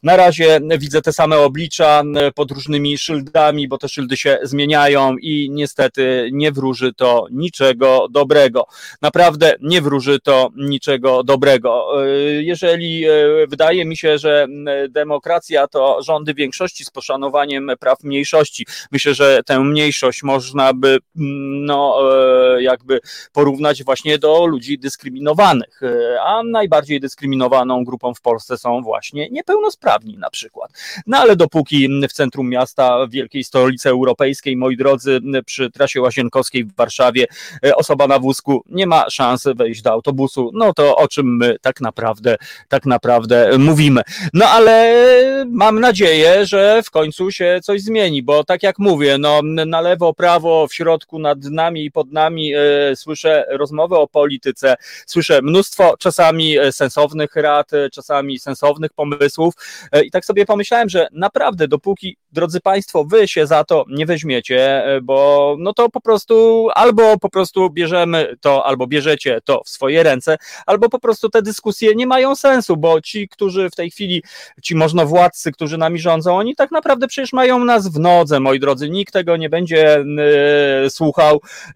Na 0.03 0.17
razie 0.17 0.61
widzę 0.79 1.03
te 1.03 1.13
same 1.13 1.39
oblicza 1.39 2.03
e, 2.17 2.33
pod 2.33 2.51
różnymi 2.51 2.99
szyldami, 2.99 3.69
bo 3.69 3.79
te 3.79 3.89
szyldy 3.89 4.17
się 4.17 4.39
zmieniają 4.43 5.17
i 5.17 5.51
niestety 5.51 6.29
nie 6.33 6.53
wróży 6.53 6.93
to 6.93 7.27
niczego 7.31 8.07
dobrego. 8.11 8.67
Naprawdę 9.03 9.55
nie 9.61 9.83
wróży 9.83 10.21
to 10.21 10.51
niczego 10.57 11.25
dobrego. 11.25 11.93
Jeżeli 12.41 13.05
wydaje 13.49 13.85
mi 13.85 13.97
się, 13.97 14.19
że 14.19 14.47
demokracja 14.89 15.69
to 15.69 16.03
rządy 16.03 16.35
większości 16.35 16.85
z 16.85 16.91
poszanowaniem 16.91 17.71
praw 17.81 18.03
mniejszości, 18.05 18.67
myślę, 18.93 19.15
że 19.15 19.41
tę 19.47 19.61
mniejszość 19.61 20.23
można 20.23 20.75
by 20.75 20.99
no, 21.67 21.99
e, 22.57 22.63
jakby 22.63 23.01
porównać 23.33 23.85
właśnie 23.85 24.19
do 24.19 24.47
ludzi 24.47 24.79
dyskryminowanych. 24.79 25.81
E, 25.83 26.23
a 26.23 26.43
najbardziej 26.43 27.01
dyskryminowaną 27.01 27.85
grupą 27.85 28.15
w 28.15 28.21
Polsce 28.21 28.59
są 28.59 28.83
właśnie 28.83 29.29
niepełnosprawni 29.31 30.19
na 30.19 30.31
przykład. 30.31 30.71
No 31.07 31.19
ale 31.19 31.37
dopóki 31.37 31.89
w 32.09 32.13
centrum 32.13 32.49
miasta, 32.49 33.07
w 33.07 33.11
wielkiej 33.11 33.45
stolicy 33.45 33.89
europejskiej, 33.89 34.57
moi 34.57 34.77
drodzy, 34.77 35.21
przy 35.47 35.71
trasie 35.71 36.01
Łazienkowskiej 36.01 36.65
w 36.65 36.77
Warszawie, 36.77 37.27
e, 37.65 37.77
osoba 37.77 38.07
na 38.07 38.19
wózku 38.19 38.65
nie 38.69 38.87
ma 38.87 39.11
szans 39.11 39.45
wejść 39.57 39.83
do 39.83 39.93
autobusu, 39.93 40.51
no 40.55 40.73
to 40.73 40.97
o 40.97 41.09
czym 41.09 41.37
my 41.37 41.57
tak 41.61 41.81
naprawdę, 41.81 42.37
tak 42.69 42.87
naprawdę 42.87 43.59
mówimy. 43.59 44.03
No 44.35 44.47
ale 44.47 44.95
mam 45.51 45.81
nadzieję, 45.81 46.47
że 46.47 46.83
w 46.83 46.91
końcu 46.91 47.31
się 47.31 47.61
coś 47.63 47.83
zmieni, 47.83 48.23
bo 48.23 48.45
tak 48.45 48.63
jak 48.63 48.79
mówię, 48.79 49.19
no 49.19 49.41
na 49.43 49.81
lewo, 49.81 50.15
prawo, 50.15 50.67
w 50.69 50.75
środku, 50.75 51.19
nad 51.23 51.45
nami 51.45 51.85
i 51.85 51.91
pod 51.91 52.13
nami 52.13 52.55
e, 52.55 52.61
słyszę 52.97 53.45
rozmowy 53.49 53.97
o 53.97 54.07
polityce, 54.09 54.75
słyszę 55.07 55.43
mnóstwo 55.43 55.95
czasami 55.99 56.59
e, 56.59 56.73
sensownych 56.73 57.37
rad, 57.37 57.73
e, 57.73 57.91
czasami 57.91 58.39
sensownych 58.39 58.93
pomysłów. 58.93 59.55
I 60.05 60.11
tak 60.11 60.25
sobie 60.25 60.47
pomyślałem, 60.47 60.89
że 60.89 61.09
naprawdę 61.13 61.69
dopóki, 61.69 62.17
drodzy 62.33 62.61
Państwo, 62.61 63.05
wy 63.05 63.29
się 63.29 63.47
za 63.47 63.65
to 63.65 63.85
nie 63.89 64.07
weźmiecie, 64.07 64.85
bo 65.03 65.57
no 65.59 65.73
to 65.73 65.89
po 65.89 66.01
prostu 66.01 66.69
albo 66.75 67.19
po 67.19 67.29
prostu 67.29 67.71
bierzemy 67.71 68.37
to, 68.41 68.67
albo 68.67 68.87
bierzecie 68.87 69.41
to 69.45 69.63
w 69.65 69.69
swoje 69.69 70.03
ręce, 70.03 70.37
albo 70.67 70.89
po 70.89 70.99
prostu 70.99 71.29
te 71.29 71.43
dyskusje 71.43 71.95
nie 71.95 72.07
mają 72.07 72.37
sensu, 72.37 72.77
bo 72.77 73.01
ci, 73.01 73.29
którzy 73.29 73.71
w 73.71 73.75
tej 73.75 73.91
chwili, 73.91 74.23
ci 74.63 74.75
można 74.75 75.05
władcy, 75.05 75.53
którzy 75.53 75.79
nami 75.79 75.99
rządzą, 75.99 76.37
oni 76.37 76.57
tak 76.57 76.71
naprawdę 76.71 77.07
przecież 77.07 77.33
mają 77.33 77.65
nas 77.65 77.89
w 77.89 77.99
nodze, 77.99 78.41
moi 78.41 78.61
drodzy, 78.61 78.91
nikt 78.91 79.13
tego 79.13 79.37
nie 79.37 79.51
będzie 79.51 80.05
słuchał, 80.89 81.12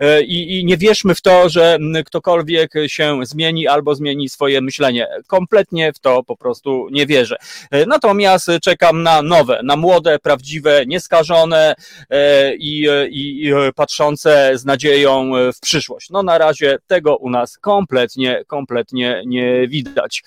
E, 0.01 0.23
i, 0.23 0.61
i 0.61 0.65
nie 0.65 0.77
wierzmy 0.77 1.15
w 1.15 1.21
to, 1.21 1.49
że 1.49 1.79
ktokolwiek 2.07 2.73
się 2.87 3.21
zmieni 3.23 3.69
albo 3.69 3.95
zmieni 3.95 4.29
swoje 4.29 4.61
myślenie. 4.61 5.09
Kompletnie 5.27 5.93
w 5.93 5.99
to 5.99 6.23
po 6.23 6.37
prostu 6.37 6.89
nie 6.91 7.07
wierzę. 7.07 7.37
E, 7.71 7.87
natomiast 7.87 8.51
czekam 8.63 9.03
na 9.03 9.23
nowe, 9.23 9.61
na 9.63 9.77
młode, 9.77 10.19
prawdziwe, 10.19 10.87
nieskażone 10.87 11.75
e, 12.11 12.55
i, 12.55 12.87
i, 13.11 13.47
i 13.47 13.53
patrzące 13.75 14.59
z 14.59 14.65
nadzieją 14.65 15.31
w 15.53 15.61
przyszłość. 15.61 16.11
No 16.11 16.23
na 16.23 16.39
razie 16.39 16.79
tego 16.87 17.17
u 17.17 17.31
nas 17.31 17.59
kompletnie, 17.59 18.43
kompletnie 18.47 19.23
nie 19.27 19.69
widać. 19.69 20.25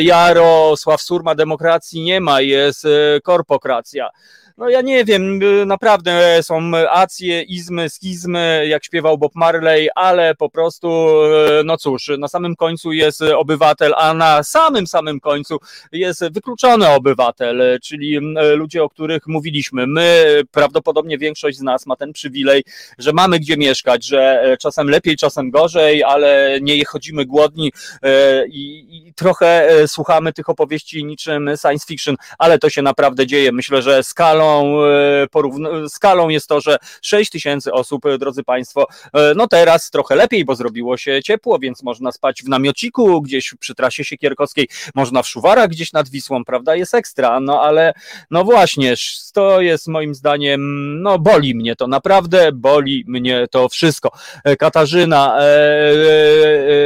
Jarosław 0.00 1.02
Surma 1.02 1.34
demokracji 1.34 2.02
nie 2.02 2.20
ma, 2.20 2.40
jest 2.40 2.86
korpokracja 3.22 4.10
no 4.58 4.68
ja 4.68 4.80
nie 4.80 5.04
wiem, 5.04 5.40
naprawdę 5.66 6.42
są 6.42 6.72
acje, 6.90 7.42
izmy, 7.42 7.90
schizmy, 7.90 8.66
jak 8.68 8.84
śpiewał 8.84 9.18
Bob 9.18 9.34
Marley, 9.34 9.88
ale 9.94 10.34
po 10.34 10.50
prostu, 10.50 10.88
e, 10.88 11.62
no 11.64 11.76
cóż, 11.76 12.10
na 12.18 12.28
samym 12.28 12.56
końcu 12.56 12.92
jest 12.92 13.22
obywatel, 13.22 13.94
a 13.96 14.14
na 14.14 14.42
samym 14.42 14.86
samym 14.86 15.20
końcu 15.20 15.58
jest 15.92 16.24
wykluczony 16.32 16.88
obywatel, 16.88 17.78
czyli 17.82 18.18
ludzie, 18.54 18.82
o 18.82 18.88
których 18.88 19.26
mówiliśmy. 19.26 19.86
My, 19.86 20.40
prawdopodobnie 20.50 21.18
większość 21.18 21.58
z 21.58 21.62
nas 21.62 21.86
ma 21.86 21.96
ten 21.96 22.12
przywilej, 22.12 22.64
że 22.98 23.12
mamy 23.12 23.38
gdzie 23.38 23.56
mieszkać, 23.56 24.06
że 24.06 24.42
e, 24.42 24.56
czasem 24.56 24.90
lepiej, 24.90 25.16
czasem 25.16 25.50
gorzej, 25.50 26.04
ale 26.04 26.58
nie 26.62 26.84
chodzimy 26.84 27.26
głodni 27.26 27.72
e, 28.02 28.46
i, 28.46 28.86
i 29.08 29.14
trochę 29.14 29.68
słuchamy 29.86 30.32
tych 30.32 30.48
opowieści 30.48 31.04
niczym 31.04 31.50
science 31.62 31.86
fiction, 31.86 32.16
ale 32.38 32.58
to 32.58 32.70
się 32.70 32.82
naprawdę 32.82 33.26
dzieje. 33.26 33.52
Myślę, 33.52 33.82
że 33.82 34.02
skalą 34.02 34.47
E, 34.48 35.88
skalą 35.88 36.28
jest 36.28 36.48
to, 36.48 36.60
że 36.60 36.76
6 37.02 37.30
tysięcy 37.30 37.72
osób, 37.72 38.06
e, 38.06 38.18
drodzy 38.18 38.44
Państwo, 38.44 38.86
e, 39.14 39.32
no 39.36 39.48
teraz 39.48 39.90
trochę 39.90 40.16
lepiej, 40.16 40.44
bo 40.44 40.54
zrobiło 40.54 40.96
się 40.96 41.22
ciepło, 41.22 41.58
więc 41.58 41.82
można 41.82 42.12
spać 42.12 42.42
w 42.42 42.48
namiociku 42.48 43.22
gdzieś 43.22 43.54
przy 43.60 43.74
trasie 43.74 44.04
Siekierkowskiej, 44.04 44.68
można 44.94 45.22
w 45.22 45.28
szuwarach 45.28 45.68
gdzieś 45.68 45.92
nad 45.92 46.08
Wisłą, 46.08 46.44
prawda, 46.44 46.76
jest 46.76 46.94
ekstra, 46.94 47.40
no 47.40 47.62
ale 47.62 47.92
no 48.30 48.44
właśnie, 48.44 48.94
to 49.34 49.60
jest 49.60 49.88
moim 49.88 50.14
zdaniem, 50.14 51.02
no 51.02 51.18
boli 51.18 51.54
mnie 51.54 51.76
to, 51.76 51.86
naprawdę 51.86 52.52
boli 52.52 53.04
mnie 53.06 53.46
to 53.50 53.68
wszystko. 53.68 54.10
Katarzyna, 54.58 55.38
e, 55.40 55.44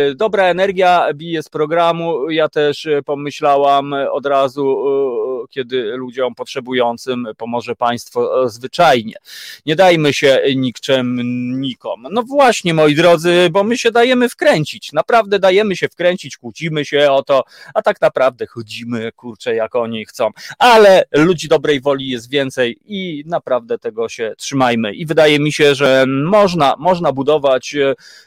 e, 0.09 0.14
dobra 0.14 0.44
energia 0.44 1.09
bije 1.14 1.43
z 1.43 1.48
programu, 1.48 2.30
ja 2.30 2.48
też 2.48 2.89
pomyślałam 3.06 3.94
od 4.12 4.26
razu, 4.26 4.84
e, 4.86 5.32
kiedy 5.51 5.97
ludziom 5.97 6.35
potrzebującym 6.35 7.27
pomocy 7.36 7.52
może 7.62 7.77
państwo 7.77 8.48
zwyczajnie. 8.48 9.14
Nie 9.66 9.77
dajmy 9.77 10.12
się 10.12 10.43
nikczemnikom. 10.56 12.06
No 12.10 12.23
właśnie, 12.23 12.74
moi 12.74 12.94
drodzy, 12.94 13.48
bo 13.51 13.64
my 13.64 13.78
się 13.78 13.90
dajemy 13.90 14.28
wkręcić. 14.28 14.93
Naprawdę 14.93 15.39
dajemy 15.39 15.77
się 15.77 15.89
wkręcić, 15.89 16.36
kłócimy 16.36 16.85
się 16.85 17.10
o 17.10 17.23
to, 17.23 17.44
a 17.74 17.82
tak 17.82 18.01
naprawdę 18.01 18.47
chodzimy, 18.47 19.12
kurczę, 19.12 19.55
jak 19.55 19.74
oni 19.74 20.06
chcą. 20.06 20.31
Ale 20.59 21.05
ludzi 21.12 21.48
dobrej 21.48 21.81
woli 21.81 22.09
jest 22.09 22.31
więcej 22.31 22.78
i 22.86 23.24
naprawdę 23.27 23.78
tego 23.78 24.09
się 24.09 24.35
trzymajmy. 24.39 24.94
I 24.94 25.06
wydaje 25.06 25.39
mi 25.39 25.52
się, 25.52 25.74
że 25.74 26.05
można, 26.09 26.74
można 26.78 27.12
budować 27.12 27.74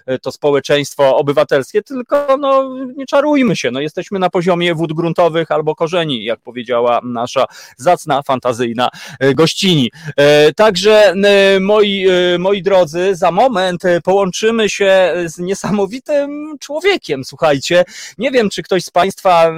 e, 0.05 0.19
to 0.19 0.31
społeczeństwo 0.31 1.17
obywatelskie, 1.17 1.81
tylko 1.81 2.37
no, 2.37 2.75
nie 2.97 3.05
czarujmy 3.05 3.55
się. 3.55 3.71
No, 3.71 3.79
jesteśmy 3.79 4.19
na 4.19 4.29
poziomie 4.29 4.75
wód 4.75 4.93
gruntowych 4.93 5.51
albo 5.51 5.75
korzeni, 5.75 6.23
jak 6.23 6.39
powiedziała 6.39 7.01
nasza 7.13 7.45
zacna, 7.77 8.21
fantazyjna 8.23 8.89
E, 9.19 9.33
gościni. 9.33 9.91
E, 10.17 10.53
także 10.53 11.13
e, 11.13 11.59
moi, 11.59 12.05
moi 12.39 12.61
drodzy, 12.61 13.15
za 13.15 13.31
moment 13.31 13.83
połączymy 14.03 14.69
się 14.69 15.13
z 15.25 15.37
niesamowitym 15.37 16.57
człowiekiem, 16.59 17.23
słuchajcie. 17.23 17.83
Nie 18.17 18.31
wiem, 18.31 18.49
czy 18.49 18.63
ktoś 18.63 18.83
z 18.83 18.91
Państwa 18.91 19.51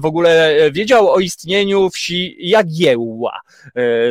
w 0.00 0.06
ogóle 0.06 0.56
wiedział 0.72 1.10
o 1.10 1.20
istnieniu 1.20 1.90
wsi 1.90 2.36
Jagiełła, 2.38 3.40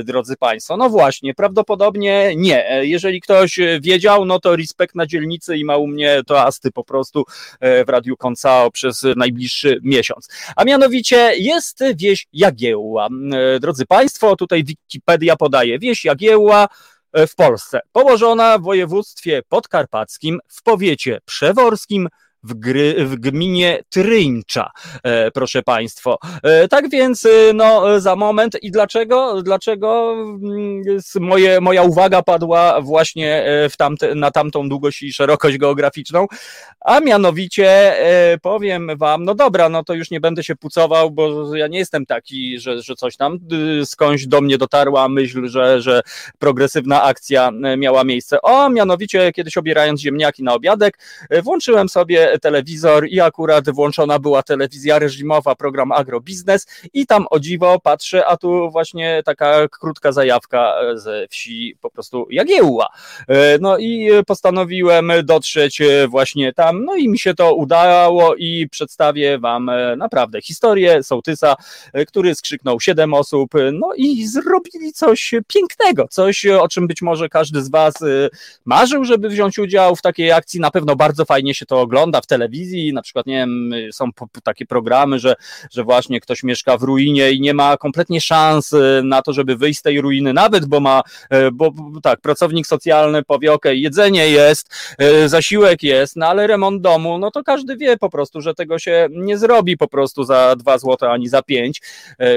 drodzy 0.03 0.37
Państwo. 0.37 0.77
No 0.77 0.89
właśnie, 0.89 1.33
prawdopodobnie 1.33 2.33
nie. 2.35 2.81
Jeżeli 2.81 3.21
ktoś 3.21 3.59
wiedział, 3.81 4.25
no 4.25 4.39
to 4.39 4.55
respekt 4.55 4.95
na 4.95 5.05
dzielnicy 5.05 5.57
i 5.57 5.65
ma 5.65 5.77
u 5.77 5.87
mnie 5.87 6.21
to 6.27 6.41
asty 6.41 6.71
po 6.71 6.83
prostu 6.83 7.25
w 7.61 7.89
Radiu 7.89 8.17
Koncao 8.17 8.71
przez 8.71 9.05
najbliższy 9.15 9.79
miesiąc. 9.83 10.29
A 10.55 10.63
mianowicie 10.63 11.31
jest 11.37 11.83
wieś 11.95 12.27
Jagiełła. 12.33 12.70
Drodzy 13.59 13.85
Państwo, 13.85 14.35
tutaj 14.35 14.63
Wikipedia 14.63 15.35
podaje 15.35 15.79
wieś 15.79 16.05
Jagiełła 16.05 16.67
e, 17.13 17.27
w 17.27 17.35
Polsce, 17.35 17.79
położona 17.91 18.57
w 18.57 18.61
województwie 18.61 19.41
podkarpackim, 19.49 20.39
w 20.47 20.63
powiecie 20.63 21.19
przeworskim, 21.25 22.07
w, 22.43 22.53
gry, 22.53 23.05
w 23.05 23.15
gminie 23.15 23.83
Tryńcza, 23.89 24.71
e, 25.03 25.31
proszę 25.31 25.63
Państwo. 25.63 26.17
Tak 26.69 26.89
więc, 26.89 27.27
no, 27.53 27.99
za 27.99 28.15
moment 28.15 28.63
i 28.63 28.71
dlaczego, 28.71 29.43
dlaczego 29.43 30.13
mm, 30.13 30.83
moje, 31.19 31.61
moja 31.61 31.83
uwaga 31.83 32.21
padła 32.21 32.81
właśnie 32.81 33.45
w 33.69 33.77
tamte, 33.77 34.15
na 34.15 34.31
tamtą 34.31 34.69
długość 34.69 35.01
i 35.01 35.13
szerokość 35.13 35.57
geograficzną, 35.57 36.27
a 36.81 36.99
mianowicie 36.99 37.95
powiem 38.41 38.97
Wam, 38.97 39.25
no 39.25 39.35
dobra, 39.35 39.69
no 39.69 39.83
to 39.83 39.93
już 39.93 40.11
nie 40.11 40.19
będę 40.19 40.43
się 40.43 40.55
pucował, 40.55 41.11
bo 41.11 41.55
ja 41.55 41.67
nie 41.67 41.79
jestem 41.79 42.05
taki, 42.05 42.59
że, 42.59 42.81
że 42.81 42.95
coś 42.95 43.17
tam 43.17 43.39
skądś 43.85 44.25
do 44.25 44.41
mnie 44.41 44.57
dotarła 44.57 45.09
myśl, 45.09 45.47
że, 45.47 45.81
że 45.81 46.01
progresywna 46.39 47.03
akcja 47.03 47.51
miała 47.77 48.03
miejsce. 48.03 48.41
O, 48.41 48.69
mianowicie 48.69 49.31
kiedyś 49.31 49.57
obierając 49.57 50.01
ziemniaki 50.01 50.43
na 50.43 50.53
obiadek, 50.53 50.97
włączyłem 51.43 51.89
sobie 51.89 52.30
telewizor 52.41 53.07
i 53.07 53.19
akurat 53.19 53.69
włączona 53.69 54.19
była 54.19 54.43
telewizja 54.43 54.99
reżimowa, 54.99 55.55
program 55.55 55.91
Agrobiznes 55.91 56.67
i 56.93 57.07
tam 57.07 57.25
o 57.29 57.39
dziwo 57.39 57.79
patrzę, 57.79 58.25
a 58.25 58.37
tu 58.37 58.69
właśnie 58.71 59.21
taka 59.25 59.67
krótka 59.67 60.11
zajawka 60.11 60.73
ze 60.93 61.27
wsi 61.29 61.75
po 61.81 61.89
prostu 61.89 62.27
Jagiełła. 62.29 62.89
No 63.61 63.77
i 63.77 64.09
postanowiłem 64.27 65.11
dotrzeć 65.23 65.81
właśnie 66.07 66.53
tam, 66.53 66.85
no 66.85 66.95
i 66.95 67.09
mi 67.09 67.19
się 67.19 67.33
to 67.33 67.55
udało 67.55 68.35
i 68.35 68.67
przedstawię 68.71 69.39
wam 69.39 69.71
naprawdę 69.97 70.41
historię 70.41 71.03
sołtysa, 71.03 71.55
który 72.07 72.35
skrzyknął 72.35 72.79
siedem 72.79 73.13
osób, 73.13 73.51
no 73.73 73.89
i 73.95 74.27
zrobili 74.27 74.93
coś 74.93 75.33
pięknego, 75.47 76.07
coś 76.07 76.45
o 76.45 76.67
czym 76.67 76.87
być 76.87 77.01
może 77.01 77.29
każdy 77.29 77.63
z 77.63 77.69
was 77.69 77.93
marzył, 78.65 79.05
żeby 79.05 79.29
wziąć 79.29 79.59
udział 79.59 79.95
w 79.95 80.01
takiej 80.01 80.31
akcji. 80.31 80.59
Na 80.59 80.71
pewno 80.71 80.95
bardzo 80.95 81.25
fajnie 81.25 81.55
się 81.55 81.65
to 81.65 81.81
ogląda 81.81 82.20
w 82.21 82.27
telewizji. 82.27 82.93
Na 82.93 83.01
przykład, 83.01 83.25
nie 83.25 83.35
wiem, 83.35 83.71
są 83.91 84.09
takie 84.43 84.65
programy, 84.65 85.19
że, 85.19 85.35
że 85.71 85.83
właśnie 85.83 86.19
ktoś 86.19 86.43
mieszka 86.43 86.77
w 86.77 86.83
ruinie 86.83 87.31
i 87.31 87.41
nie 87.41 87.53
ma 87.53 87.77
kompletnie 87.77 88.21
szans 88.21 88.73
y, 88.73 89.01
na 89.03 89.21
to, 89.21 89.33
żeby 89.33 89.55
wyjść 89.55 89.79
z 89.79 89.81
tej 89.81 90.01
ruiny, 90.01 90.33
nawet 90.33 90.65
bo 90.65 90.79
ma, 90.79 91.01
y, 91.33 91.51
bo 91.51 91.73
tak, 92.03 92.21
pracownik 92.21 92.67
socjalny 92.67 93.23
powie, 93.23 93.53
ok, 93.53 93.65
jedzenie 93.71 94.29
jest, 94.29 94.73
y, 95.01 95.29
zasiłek 95.29 95.83
jest, 95.83 96.15
no 96.15 96.27
ale 96.27 96.47
remont 96.47 96.81
domu, 96.81 97.17
no 97.17 97.31
to 97.31 97.43
każdy 97.43 97.77
wie 97.77 97.97
po 97.97 98.09
prostu, 98.09 98.41
że 98.41 98.53
tego 98.53 98.79
się 98.79 99.07
nie 99.11 99.37
zrobi 99.37 99.77
po 99.77 99.87
prostu 99.87 100.23
za 100.23 100.55
2 100.55 100.77
zł 100.77 101.09
ani 101.09 101.27
za 101.27 101.41
5, 101.41 101.81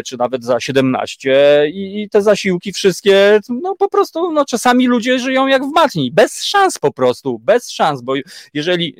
czy 0.06 0.16
nawet 0.18 0.44
za 0.44 0.60
17 0.60 1.64
i, 1.72 2.02
i 2.02 2.08
te 2.10 2.22
zasiłki 2.22 2.72
wszystkie, 2.72 3.40
no 3.48 3.76
po 3.76 3.88
prostu, 3.88 4.32
no 4.32 4.44
czasami 4.44 4.86
ludzie 4.86 5.18
żyją 5.18 5.46
jak 5.46 5.62
w 5.62 5.72
matni, 5.74 6.10
bez 6.12 6.44
szans 6.44 6.78
po 6.78 6.92
prostu, 6.92 7.38
bez 7.38 7.70
szans, 7.70 8.02
bo 8.02 8.14
jeżeli 8.54 8.96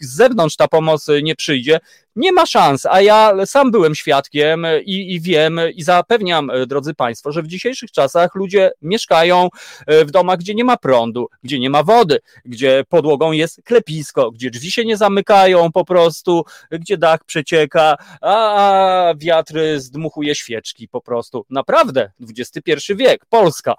z 0.00 0.17
zewnątrz 0.18 0.56
ta 0.56 0.68
pomoc 0.68 1.06
nie 1.22 1.34
przyjdzie, 1.34 1.80
nie 2.16 2.32
ma 2.32 2.46
szans, 2.46 2.86
a 2.86 3.00
ja 3.00 3.46
sam 3.46 3.70
byłem 3.70 3.94
świadkiem 3.94 4.66
i, 4.84 5.14
i, 5.14 5.20
wiem 5.20 5.60
i 5.74 5.82
zapewniam, 5.82 6.50
drodzy 6.66 6.94
Państwo, 6.94 7.32
że 7.32 7.42
w 7.42 7.46
dzisiejszych 7.46 7.92
czasach 7.92 8.34
ludzie 8.34 8.70
mieszkają 8.82 9.48
w 9.86 10.10
domach, 10.10 10.38
gdzie 10.38 10.54
nie 10.54 10.64
ma 10.64 10.76
prądu, 10.76 11.28
gdzie 11.42 11.58
nie 11.58 11.70
ma 11.70 11.82
wody, 11.82 12.18
gdzie 12.44 12.84
podłogą 12.88 13.32
jest 13.32 13.62
klepisko, 13.64 14.30
gdzie 14.30 14.50
drzwi 14.50 14.70
się 14.70 14.84
nie 14.84 14.96
zamykają 14.96 15.72
po 15.72 15.84
prostu, 15.84 16.44
gdzie 16.70 16.98
dach 16.98 17.24
przecieka, 17.24 17.96
a 18.20 19.14
wiatr 19.16 19.54
zdmuchuje 19.76 20.34
świeczki 20.34 20.88
po 20.88 21.00
prostu. 21.00 21.46
Naprawdę, 21.50 22.10
XXI 22.20 22.94
wiek, 22.94 23.26
Polska. 23.26 23.74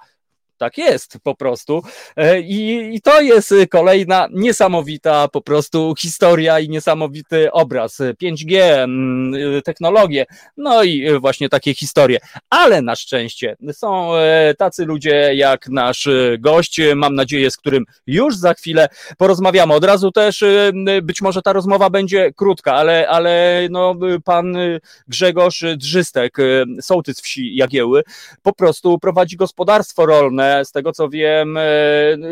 Tak 0.60 0.78
jest 0.78 1.18
po 1.24 1.36
prostu. 1.36 1.82
E, 2.18 2.42
I, 2.42 2.96
I, 2.96 3.02
to 3.02 3.22
jest 3.22 3.54
kolejna 3.70 4.28
niesamowita 4.32 5.28
po 5.28 5.42
prostu 5.42 5.94
historia 6.00 6.60
i 6.60 6.70
niesamowity 6.70 7.52
obraz. 7.52 7.98
5G, 8.24 8.60
mm, 8.62 9.62
technologie, 9.62 10.26
no 10.58 10.84
i 10.84 11.20
właśnie 11.20 11.50
takie 11.50 11.74
historie. 11.74 12.20
Ale 12.50 12.82
na 12.82 12.96
szczęście 12.96 13.56
są 13.72 14.16
e, 14.16 14.54
tacy 14.58 14.86
ludzie 14.86 15.36
jak 15.36 15.70
nasz 15.70 16.08
gość, 16.40 16.82
mam 16.96 17.16
nadzieję, 17.16 17.52
z 17.52 17.58
którym 17.58 17.86
już 18.08 18.36
za 18.36 18.54
chwilę 18.54 18.88
porozmawiamy. 19.18 19.74
Od 19.74 19.84
razu 19.84 20.12
też 20.12 20.44
e, 20.44 20.72
być 21.02 21.22
może 21.22 21.42
ta 21.42 21.54
rozmowa 21.54 21.90
będzie 21.90 22.34
krótka, 22.34 22.74
ale, 22.74 23.08
ale 23.10 23.62
no, 23.72 23.96
pan 24.26 24.58
Grzegorz 25.08 25.64
Drzystek, 25.78 26.38
sołtys 26.82 27.22
wsi 27.22 27.56
Jagieły, 27.56 28.04
po 28.42 28.54
prostu 28.54 29.00
prowadzi 29.00 29.36
gospodarstwo 29.36 30.06
rolne 30.06 30.49
z 30.64 30.72
tego 30.72 30.92
co 30.92 31.10
wiem, 31.10 31.58
e, 31.58 31.64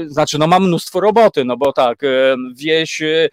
znaczy 0.07 0.39
no 0.39 0.47
ma 0.47 0.59
mnóstwo 0.59 0.99
roboty, 0.99 1.45
no 1.45 1.57
bo 1.57 1.73
tak, 1.73 2.03
e, 2.03 2.35
wieś 2.55 3.01
e, 3.01 3.29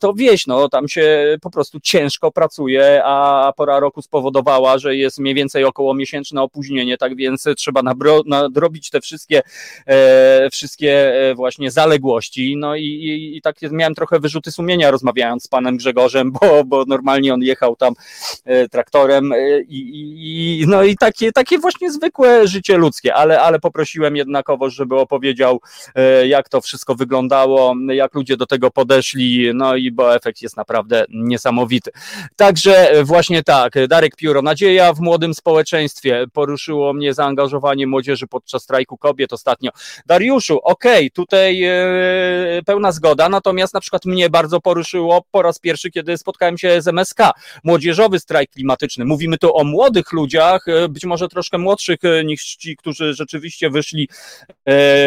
to 0.00 0.14
wieś, 0.14 0.46
no 0.46 0.68
tam 0.68 0.88
się 0.88 1.36
po 1.40 1.50
prostu 1.50 1.80
ciężko 1.80 2.32
pracuje, 2.32 3.02
a 3.04 3.52
pora 3.56 3.80
roku 3.80 4.02
spowodowała, 4.02 4.78
że 4.78 4.96
jest 4.96 5.18
mniej 5.18 5.34
więcej 5.34 5.64
około 5.64 5.94
miesięczne 5.94 6.42
opóźnienie, 6.42 6.98
tak 6.98 7.16
więc 7.16 7.44
trzeba 7.56 7.82
nadrobić 8.26 8.90
te 8.90 9.00
wszystkie, 9.00 9.42
wszystkie 10.52 11.12
właśnie 11.36 11.70
zaległości, 11.70 12.56
no 12.56 12.76
i, 12.76 12.84
i, 12.84 13.36
i 13.36 13.42
tak 13.42 13.56
miałem 13.70 13.94
trochę 13.94 14.20
wyrzuty 14.20 14.52
sumienia 14.52 14.90
rozmawiając 14.90 15.44
z 15.44 15.48
panem 15.48 15.76
Grzegorzem, 15.76 16.32
bo, 16.32 16.64
bo 16.64 16.84
normalnie 16.86 17.34
on 17.34 17.42
jechał 17.42 17.76
tam 17.76 17.94
traktorem 18.70 19.32
i, 19.68 20.60
i 20.60 20.66
no 20.66 20.82
i 20.82 20.96
takie, 20.96 21.32
takie 21.32 21.58
właśnie 21.58 21.92
zwykłe 21.92 22.48
życie 22.48 22.76
ludzkie, 22.76 23.14
ale, 23.14 23.40
ale 23.40 23.58
poprosiłem 23.60 24.16
jednakowoż, 24.22 24.74
żeby 24.74 24.96
opowiedział, 24.96 25.60
e, 25.94 26.26
jak 26.26 26.48
to 26.48 26.60
wszystko 26.60 26.94
wyglądało, 26.94 27.74
jak 27.88 28.14
ludzie 28.14 28.36
do 28.36 28.46
tego 28.46 28.70
podeszli, 28.70 29.50
no 29.54 29.76
i 29.76 29.90
bo 29.90 30.14
efekt 30.14 30.42
jest 30.42 30.56
naprawdę 30.56 31.04
niesamowity. 31.08 31.90
Także 32.36 32.92
właśnie 33.04 33.42
tak, 33.42 33.74
Darek 33.88 34.16
Pióro, 34.16 34.42
nadzieja 34.42 34.92
w 34.92 35.00
młodym 35.00 35.34
społeczeństwie, 35.34 36.24
poruszyło 36.32 36.92
mnie 36.92 37.14
zaangażowanie 37.14 37.86
młodzieży 37.86 38.26
podczas 38.26 38.62
strajku 38.62 38.96
kobiet 38.96 39.32
ostatnio. 39.32 39.70
Dariuszu, 40.06 40.58
okej, 40.62 41.06
okay, 41.06 41.10
tutaj 41.10 41.64
e, 41.64 41.72
pełna 42.66 42.92
zgoda, 42.92 43.28
natomiast 43.28 43.74
na 43.74 43.80
przykład 43.80 44.04
mnie 44.04 44.30
bardzo 44.30 44.60
poruszyło 44.60 45.24
po 45.30 45.42
raz 45.42 45.58
pierwszy, 45.58 45.90
kiedy 45.90 46.18
spotkałem 46.18 46.58
się 46.58 46.82
z 46.82 46.88
MSK, 46.88 47.18
młodzieżowy 47.64 48.20
strajk 48.20 48.50
klimatyczny. 48.50 49.04
Mówimy 49.04 49.38
tu 49.38 49.56
o 49.56 49.64
młodych 49.64 50.12
ludziach, 50.12 50.68
e, 50.68 50.88
być 50.88 51.04
może 51.04 51.28
troszkę 51.28 51.58
młodszych 51.58 51.98
niż 52.24 52.56
ci, 52.56 52.76
którzy 52.76 53.14
rzeczywiście 53.14 53.70
wyszli 53.70 54.08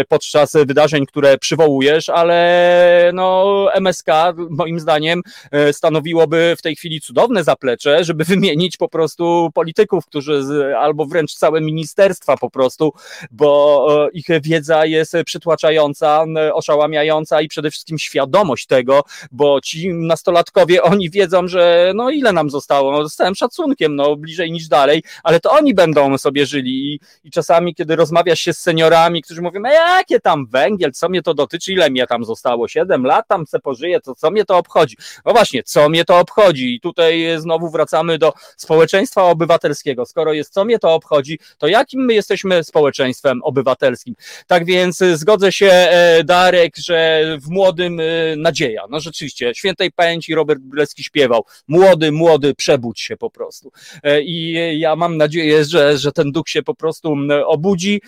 podczas 0.10 0.53
wydarzeń, 0.53 1.06
które 1.06 1.38
przywołujesz, 1.38 2.10
ale 2.10 3.11
no 3.14 3.68
MSK 3.73 4.07
moim 4.49 4.80
zdaniem 4.80 5.22
e, 5.52 5.73
stanowiłoby 5.73 6.56
w 6.57 6.61
tej 6.61 6.76
chwili 6.76 7.02
cudowne 7.02 7.44
zaplecze, 7.44 8.03
żeby 8.03 8.23
wymienić 8.23 8.77
po 8.77 8.90
prostu 8.90 9.49
polityków, 9.53 10.06
którzy 10.06 10.44
albo 10.77 11.06
wręcz 11.06 11.34
całe 11.34 11.61
ministerstwa 11.61 12.38
po 12.38 12.49
prostu, 12.49 12.94
bo 13.32 13.88
e, 14.06 14.10
ich 14.11 14.26
wiedza 14.41 14.86
jest 14.86 15.14
przytłaczająca, 15.26 16.26
oszałamiająca 16.53 17.41
i 17.41 17.48
przede 17.48 17.72
wszystkim 17.72 17.99
świadomość 17.99 18.68
tego, 18.68 19.03
bo 19.32 19.61
ci 19.61 19.94
nastolatkowie, 19.94 20.84
oni 20.84 21.10
wiedzą, 21.10 21.48
że 21.48 21.91
no 21.95 22.10
ile 22.10 22.34
nam 22.34 22.49
zostało, 22.49 22.91
no, 22.91 23.10
z 23.10 23.15
całym 23.15 23.36
szacunkiem, 23.36 23.95
no 23.95 24.15
bliżej 24.15 24.52
niż 24.52 24.68
dalej, 24.68 25.03
ale 25.23 25.40
to 25.40 25.52
oni 25.52 25.73
będą 25.73 26.18
sobie 26.18 26.45
żyli 26.45 26.94
i, 26.94 26.99
i 27.23 27.32
czasami, 27.32 27.76
kiedy 27.76 27.95
rozmawiasz 27.95 28.40
się 28.40 28.53
z 28.53 28.57
seniorami, 28.57 28.94
którzy 29.23 29.41
mówią, 29.41 29.61
a 29.65 29.72
jakie 29.72 30.19
tam 30.19 30.47
węgiel, 30.47 30.91
co 30.91 31.09
mnie 31.09 31.22
to 31.22 31.34
dotyczy, 31.34 31.73
ile 31.73 31.89
mnie 31.89 32.07
tam 32.07 32.26
zostało, 32.26 32.67
7 32.67 33.05
lat 33.05 33.27
tam 33.27 33.47
se 33.47 33.59
pożyję, 33.59 33.99
to 34.01 34.15
co 34.15 34.31
mnie 34.31 34.45
to 34.45 34.57
obchodzi? 34.57 34.95
No 35.26 35.31
właśnie, 35.31 35.63
co 35.63 35.89
mnie 35.89 36.05
to 36.05 36.19
obchodzi? 36.19 36.76
I 36.76 36.80
tutaj 36.80 37.26
znowu 37.38 37.69
wracamy 37.69 38.17
do 38.17 38.34
społeczeństwa 38.57 39.23
obywatelskiego. 39.23 40.05
Skoro 40.05 40.34
jest 40.34 40.53
co 40.53 40.65
mnie 40.65 40.80
to 40.80 40.93
obchodzi, 40.93 41.39
to 41.57 41.67
jakim 41.67 42.05
my 42.05 42.13
jesteśmy 42.13 42.63
społeczeństwem 42.63 43.43
obywatelskim? 43.43 44.15
Tak 44.47 44.65
więc 44.65 44.97
zgodzę 45.13 45.51
się, 45.51 45.67
e, 45.67 46.23
Darek, 46.23 46.77
że 46.77 47.23
w 47.41 47.49
młodym 47.49 47.99
e, 47.99 48.03
nadzieja. 48.38 48.84
No 48.89 48.99
rzeczywiście, 48.99 49.55
świętej 49.55 49.91
pamięci 49.91 50.35
Robert 50.35 50.61
Bielecki 50.61 51.03
śpiewał, 51.03 51.45
młody, 51.67 52.11
młody, 52.11 52.55
przebudź 52.55 53.01
się 53.01 53.17
po 53.17 53.30
prostu. 53.30 53.72
E, 54.03 54.22
I 54.22 54.80
ja 54.80 54.95
mam 54.95 55.17
nadzieję, 55.17 55.65
że, 55.65 55.97
że 55.97 56.11
ten 56.11 56.31
duch 56.31 56.49
się 56.49 56.63
po 56.63 56.76
prostu 56.76 57.15
obudzi 57.45 58.01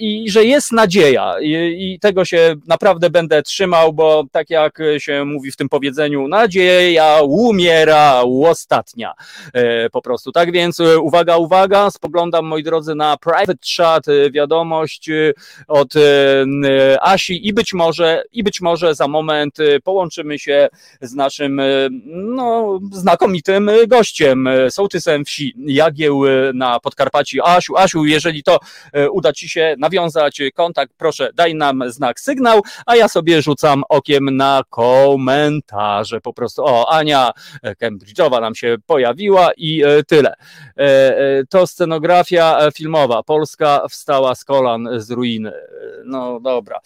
i 0.00 0.17
że 0.26 0.44
jest 0.44 0.72
nadzieja 0.72 1.34
i, 1.40 1.52
i, 1.78 2.00
tego 2.00 2.24
się 2.24 2.54
naprawdę 2.66 3.10
będę 3.10 3.42
trzymał, 3.42 3.92
bo 3.92 4.24
tak 4.32 4.50
jak 4.50 4.78
się 4.98 5.24
mówi 5.24 5.50
w 5.50 5.56
tym 5.56 5.68
powiedzeniu, 5.68 6.28
nadzieja 6.28 7.20
umiera 7.22 8.22
ostatnia 8.44 9.14
e, 9.52 9.90
po 9.90 10.02
prostu. 10.02 10.32
Tak 10.32 10.52
więc 10.52 10.80
e, 10.80 10.98
uwaga, 10.98 11.36
uwaga, 11.36 11.90
spoglądam 11.90 12.46
moi 12.46 12.62
drodzy 12.62 12.94
na 12.94 13.16
private 13.16 13.58
chat, 13.76 14.08
e, 14.08 14.30
wiadomość 14.30 15.10
od 15.68 15.94
Asi 17.00 17.48
i 17.48 17.52
być 17.52 17.74
może, 17.74 18.22
i 18.32 18.42
być 18.42 18.60
może 18.60 18.94
za 18.94 19.08
moment 19.08 19.56
połączymy 19.84 20.38
się 20.38 20.68
z 21.00 21.14
naszym 21.14 21.60
no, 22.06 22.80
znakomitym 22.92 23.70
gościem, 23.86 24.48
sołtysem 24.70 25.24
wsi 25.24 25.54
Jagieł 25.66 26.22
na 26.54 26.80
Podkarpaci. 26.80 27.40
Asiu, 27.44 27.76
Asiu, 27.76 28.04
jeżeli 28.04 28.42
to 28.42 28.58
uda 29.12 29.32
Ci 29.32 29.48
się 29.48 29.74
nawiązać 29.78 30.07
nawiązać 30.14 30.42
kontakt, 30.54 30.92
proszę 30.98 31.30
daj 31.34 31.54
nam 31.54 31.82
znak 31.86 32.20
sygnał, 32.20 32.60
a 32.86 32.96
ja 32.96 33.08
sobie 33.08 33.42
rzucam 33.42 33.82
okiem 33.88 34.36
na 34.36 34.62
komentarze. 34.70 36.20
Po 36.20 36.32
prostu, 36.32 36.64
o, 36.64 36.92
Ania 36.92 37.30
Cambridge'owa 37.82 38.40
nam 38.40 38.54
się 38.54 38.76
pojawiła 38.86 39.50
i 39.56 39.82
tyle. 40.06 40.34
To 41.50 41.66
scenografia 41.66 42.70
filmowa. 42.74 43.22
Polska 43.22 43.88
wstała 43.90 44.34
z 44.34 44.44
kolan 44.44 44.88
z 44.96 45.10
ruiny. 45.10 45.52
No 46.04 46.40
dobra. 46.40 46.80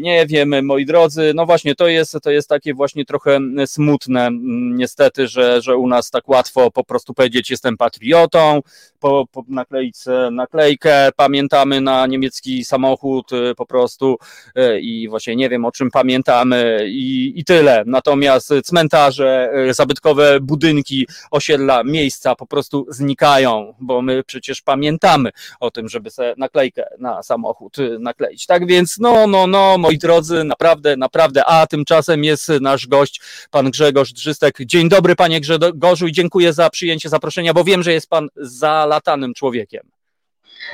Nie 0.00 0.26
wiem, 0.26 0.66
moi 0.66 0.86
drodzy, 0.86 1.32
no 1.34 1.46
właśnie, 1.46 1.74
to 1.74 1.88
jest, 1.88 2.16
to 2.22 2.30
jest 2.30 2.48
takie 2.48 2.74
właśnie 2.74 3.04
trochę 3.04 3.38
smutne, 3.66 4.28
niestety, 4.74 5.28
że, 5.28 5.62
że 5.62 5.76
u 5.76 5.86
nas 5.86 6.10
tak 6.10 6.28
łatwo 6.28 6.70
po 6.70 6.84
prostu 6.84 7.14
powiedzieć, 7.14 7.50
jestem 7.50 7.76
patriotą, 7.76 8.60
po, 9.00 9.26
po 9.32 9.44
naklejce, 9.48 10.28
naklejkę, 10.32 11.08
pamiętamy 11.16 11.80
na 11.80 12.06
niemiecki 12.06 12.43
samochód 12.64 13.32
y, 13.32 13.54
po 13.56 13.66
prostu 13.66 14.16
y, 14.58 14.80
i 14.80 15.08
właśnie 15.08 15.36
nie 15.36 15.48
wiem 15.48 15.64
o 15.64 15.72
czym 15.72 15.90
pamiętamy 15.90 16.86
i, 16.88 17.32
i 17.36 17.44
tyle. 17.44 17.82
Natomiast 17.86 18.52
cmentarze, 18.64 19.52
zabytkowe 19.70 20.40
budynki, 20.40 21.06
osiedla, 21.30 21.84
miejsca 21.84 22.34
po 22.34 22.46
prostu 22.46 22.86
znikają, 22.88 23.74
bo 23.80 24.02
my 24.02 24.22
przecież 24.24 24.62
pamiętamy 24.62 25.30
o 25.60 25.70
tym, 25.70 25.88
żeby 25.88 26.10
sobie 26.10 26.34
naklejkę 26.36 26.84
na 26.98 27.22
samochód 27.22 27.76
nakleić. 27.98 28.46
Tak 28.46 28.66
więc 28.66 28.98
no, 28.98 29.26
no, 29.26 29.46
no, 29.46 29.78
moi 29.78 29.98
drodzy, 29.98 30.44
naprawdę, 30.44 30.96
naprawdę, 30.96 31.44
a 31.44 31.66
tymczasem 31.66 32.24
jest 32.24 32.48
nasz 32.60 32.86
gość, 32.86 33.20
pan 33.50 33.70
Grzegorz 33.70 34.12
Drzystek. 34.12 34.58
Dzień 34.60 34.88
dobry, 34.88 35.16
panie 35.16 35.40
Grzegorzu 35.40 36.06
i 36.06 36.12
dziękuję 36.12 36.52
za 36.52 36.70
przyjęcie 36.70 37.08
zaproszenia, 37.08 37.54
bo 37.54 37.64
wiem, 37.64 37.82
że 37.82 37.92
jest 37.92 38.08
pan 38.08 38.28
zalatanym 38.36 39.34
człowiekiem. 39.34 39.94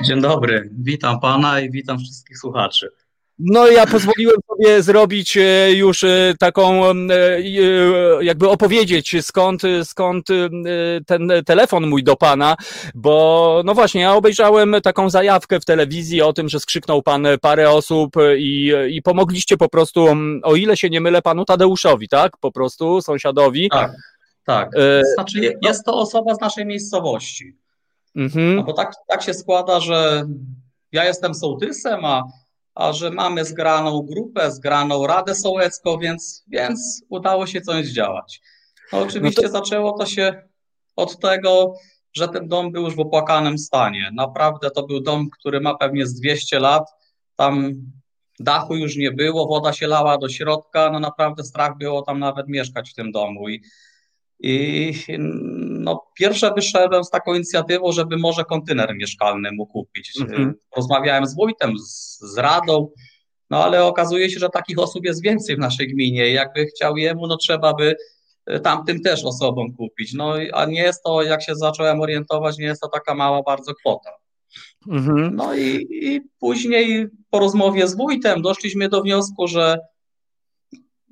Dzień 0.03 0.21
dobry, 0.21 0.69
witam 0.79 1.19
pana 1.19 1.59
i 1.59 1.71
witam 1.71 1.99
wszystkich 1.99 2.37
słuchaczy. 2.37 2.89
No 3.43 3.67
ja 3.67 3.85
pozwoliłem 3.87 4.35
sobie 4.47 4.83
zrobić 4.83 5.37
e, 5.37 5.71
już 5.71 6.03
e, 6.03 6.33
taką, 6.39 6.85
e, 6.85 6.93
jakby 8.21 8.49
opowiedzieć 8.49 9.15
skąd, 9.21 9.61
skąd 9.83 10.27
ten 11.05 11.31
telefon 11.45 11.87
mój 11.87 12.03
do 12.03 12.15
pana, 12.15 12.55
bo 12.95 13.61
no 13.65 13.73
właśnie, 13.73 14.01
ja 14.01 14.13
obejrzałem 14.13 14.75
taką 14.83 15.09
zajawkę 15.09 15.59
w 15.59 15.65
telewizji 15.65 16.21
o 16.21 16.33
tym, 16.33 16.49
że 16.49 16.59
skrzyknął 16.59 17.01
pan 17.01 17.27
parę 17.41 17.69
osób 17.69 18.15
i, 18.37 18.71
i 18.89 19.01
pomogliście 19.01 19.57
po 19.57 19.69
prostu, 19.69 20.07
o 20.43 20.55
ile 20.55 20.77
się 20.77 20.89
nie 20.89 21.01
mylę, 21.01 21.21
panu 21.21 21.45
Tadeuszowi, 21.45 22.07
tak? 22.07 22.37
Po 22.37 22.51
prostu 22.51 23.01
sąsiadowi. 23.01 23.69
Tak, 23.69 23.91
tak. 24.45 24.69
Znaczy 25.15 25.53
jest 25.61 25.85
to 25.85 25.93
osoba 25.93 26.35
z 26.35 26.41
naszej 26.41 26.65
miejscowości. 26.65 27.60
Mhm. 28.15 28.55
No 28.55 28.63
bo 28.63 28.73
tak, 28.73 28.93
tak 29.07 29.23
się 29.23 29.33
składa, 29.33 29.79
że 29.79 30.25
ja 30.91 31.05
jestem 31.05 31.35
sołtysem, 31.35 32.05
a, 32.05 32.23
a 32.75 32.93
że 32.93 33.11
mamy 33.11 33.45
zgraną 33.45 34.01
grupę, 34.01 34.51
zgraną 34.51 35.07
Radę 35.07 35.35
Sołecką, 35.35 35.97
więc, 35.97 36.43
więc 36.47 37.03
udało 37.09 37.47
się 37.47 37.61
coś 37.61 37.87
zdziałać. 37.87 38.41
No 38.93 38.99
oczywiście 38.99 39.41
no 39.41 39.47
to... 39.47 39.53
zaczęło 39.53 39.97
to 39.97 40.05
się 40.05 40.43
od 40.95 41.19
tego, 41.19 41.73
że 42.13 42.27
ten 42.27 42.47
dom 42.47 42.71
był 42.71 42.83
już 42.83 42.95
w 42.95 42.99
opłakanym 42.99 43.57
stanie. 43.57 44.11
Naprawdę 44.13 44.71
to 44.71 44.83
był 44.83 44.99
dom, 44.99 45.29
który 45.29 45.61
ma 45.61 45.75
pewnie 45.75 46.07
z 46.07 46.13
200 46.13 46.59
lat. 46.59 46.83
Tam 47.35 47.73
dachu 48.39 48.75
już 48.75 48.97
nie 48.97 49.11
było, 49.11 49.47
woda 49.47 49.73
się 49.73 49.87
lała 49.87 50.17
do 50.17 50.29
środka. 50.29 50.89
No 50.91 50.99
naprawdę 50.99 51.43
strach 51.43 51.77
było 51.77 52.01
tam 52.01 52.19
nawet 52.19 52.47
mieszkać 52.47 52.89
w 52.91 52.93
tym 52.93 53.11
domu. 53.11 53.49
I 53.49 53.61
i 54.43 54.93
no, 55.59 56.03
pierwsze 56.15 56.53
wyszedłem 56.55 57.03
z 57.03 57.09
taką 57.09 57.33
inicjatywą, 57.33 57.91
żeby 57.91 58.17
może 58.17 58.45
kontener 58.45 58.95
mieszkalny 58.95 59.49
mu 59.51 59.67
kupić. 59.67 60.11
Mhm. 60.21 60.53
Rozmawiałem 60.75 61.25
z 61.25 61.35
wójtem, 61.35 61.77
z, 61.77 62.19
z 62.19 62.37
radą, 62.37 62.91
no 63.49 63.63
ale 63.63 63.85
okazuje 63.85 64.29
się, 64.29 64.39
że 64.39 64.49
takich 64.49 64.79
osób 64.79 65.05
jest 65.05 65.23
więcej 65.23 65.55
w 65.55 65.59
naszej 65.59 65.87
gminie. 65.87 66.31
Jakby 66.31 66.65
chciał 66.65 66.97
jemu, 66.97 67.27
no 67.27 67.37
trzeba 67.37 67.73
by 67.73 67.95
e, 68.45 68.59
tamtym 68.59 69.01
też 69.01 69.25
osobom 69.25 69.73
kupić. 69.73 70.13
No 70.13 70.33
a 70.53 70.65
nie 70.65 70.81
jest 70.81 71.03
to, 71.03 71.21
jak 71.21 71.43
się 71.43 71.55
zacząłem 71.55 72.01
orientować, 72.01 72.57
nie 72.57 72.65
jest 72.65 72.81
to 72.81 72.87
taka 72.87 73.15
mała 73.15 73.41
bardzo 73.43 73.73
kwota. 73.73 74.09
Mhm. 74.87 75.35
No 75.35 75.55
i, 75.55 75.87
i 75.91 76.21
później 76.39 77.07
po 77.29 77.39
rozmowie 77.39 77.87
z 77.87 77.95
wójtem 77.95 78.41
doszliśmy 78.41 78.89
do 78.89 79.01
wniosku, 79.01 79.47
że 79.47 79.79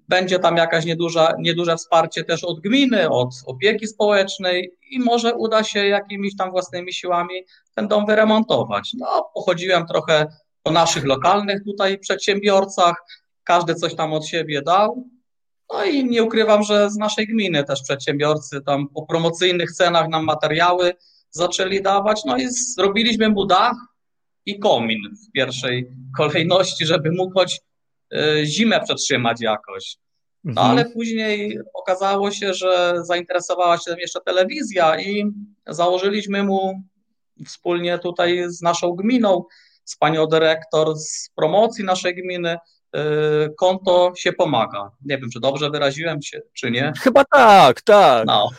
będzie 0.09 0.39
tam 0.39 0.57
jakaś 0.57 0.85
nieduża, 0.85 1.33
nieduże 1.39 1.77
wsparcie 1.77 2.23
też 2.23 2.43
od 2.43 2.59
gminy, 2.59 3.09
od 3.09 3.29
opieki 3.45 3.87
społecznej 3.87 4.71
i 4.91 4.99
może 4.99 5.35
uda 5.35 5.63
się 5.63 5.87
jakimiś 5.87 6.35
tam 6.35 6.51
własnymi 6.51 6.93
siłami 6.93 7.33
ten 7.75 7.87
dom 7.87 8.05
wyremontować. 8.05 8.91
No, 8.97 9.31
pochodziłem 9.33 9.87
trochę 9.87 10.27
po 10.63 10.71
naszych 10.71 11.05
lokalnych 11.05 11.63
tutaj 11.63 11.99
przedsiębiorcach, 11.99 12.95
każdy 13.43 13.75
coś 13.75 13.95
tam 13.95 14.13
od 14.13 14.27
siebie 14.27 14.61
dał. 14.61 15.07
No 15.73 15.83
i 15.83 16.05
nie 16.05 16.23
ukrywam, 16.23 16.63
że 16.63 16.89
z 16.89 16.97
naszej 16.97 17.27
gminy 17.27 17.63
też 17.63 17.81
przedsiębiorcy 17.81 18.61
tam 18.61 18.87
po 18.87 19.05
promocyjnych 19.05 19.71
cenach 19.71 20.09
nam 20.09 20.25
materiały 20.25 20.93
zaczęli 21.31 21.81
dawać. 21.81 22.21
No 22.25 22.37
i 22.37 22.47
zrobiliśmy 22.49 23.29
mu 23.29 23.45
dach 23.45 23.75
i 24.45 24.59
komin 24.59 24.99
w 25.27 25.31
pierwszej 25.31 25.91
kolejności, 26.17 26.85
żeby 26.85 27.11
mógł 27.11 27.33
choć 27.33 27.61
zimę 28.43 28.79
przetrzymać 28.83 29.41
jakoś. 29.41 29.97
No 30.43 30.61
mhm. 30.61 30.71
ale 30.71 30.85
później 30.85 31.59
okazało 31.73 32.31
się, 32.31 32.53
że 32.53 32.93
zainteresowała 33.03 33.77
się 33.77 33.91
tym 33.91 33.99
jeszcze 33.99 34.19
telewizja 34.25 34.99
i 34.99 35.31
założyliśmy 35.67 36.43
mu 36.43 36.83
wspólnie 37.45 37.99
tutaj 37.99 38.43
z 38.47 38.61
naszą 38.61 38.91
gminą, 38.91 39.43
z 39.85 39.97
panią 39.97 40.25
dyrektor 40.25 40.95
z 40.97 41.29
promocji 41.35 41.83
naszej 41.83 42.15
gminy, 42.15 42.57
y, 42.95 42.99
konto 43.57 44.11
się 44.15 44.33
pomaga. 44.33 44.91
Nie 45.05 45.17
wiem, 45.17 45.29
czy 45.33 45.39
dobrze 45.39 45.69
wyraziłem 45.69 46.21
się, 46.21 46.41
czy 46.53 46.71
nie. 46.71 46.93
Chyba 47.01 47.23
tak, 47.25 47.81
tak. 47.81 48.25
No. 48.27 48.49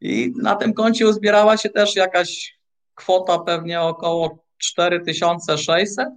I 0.00 0.32
na 0.42 0.56
tym 0.56 0.74
koncie 0.74 1.08
uzbierała 1.08 1.56
się 1.56 1.70
też 1.70 1.96
jakaś 1.96 2.58
kwota 2.94 3.38
pewnie 3.38 3.80
około 3.80 4.44
4600, 4.58 6.08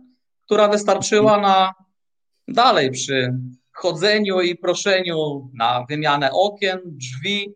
która 0.41 0.68
wystarczyła 0.68 1.41
na 1.41 1.73
dalej 2.48 2.91
przy 2.91 3.34
chodzeniu 3.74 4.41
i 4.41 4.56
proszeniu 4.56 5.49
na 5.53 5.86
wymianę 5.90 6.32
okien, 6.32 6.80
drzwi 6.86 7.53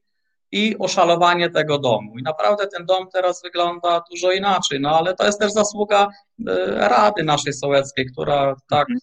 i 0.51 0.75
oszalowanie 0.79 1.49
tego 1.49 1.79
domu. 1.79 2.17
I 2.19 2.23
naprawdę 2.23 2.67
ten 2.67 2.85
dom 2.85 3.07
teraz 3.13 3.41
wygląda 3.43 4.03
dużo 4.11 4.31
inaczej, 4.31 4.79
no 4.79 4.97
ale 4.97 5.15
to 5.15 5.25
jest 5.25 5.39
też 5.39 5.51
zasługa 5.51 6.07
e, 6.47 6.65
Rady 6.89 7.23
naszej 7.23 7.53
Sołeckiej, 7.53 8.05
która 8.05 8.55
tak 8.69 8.89
mhm. 8.89 8.99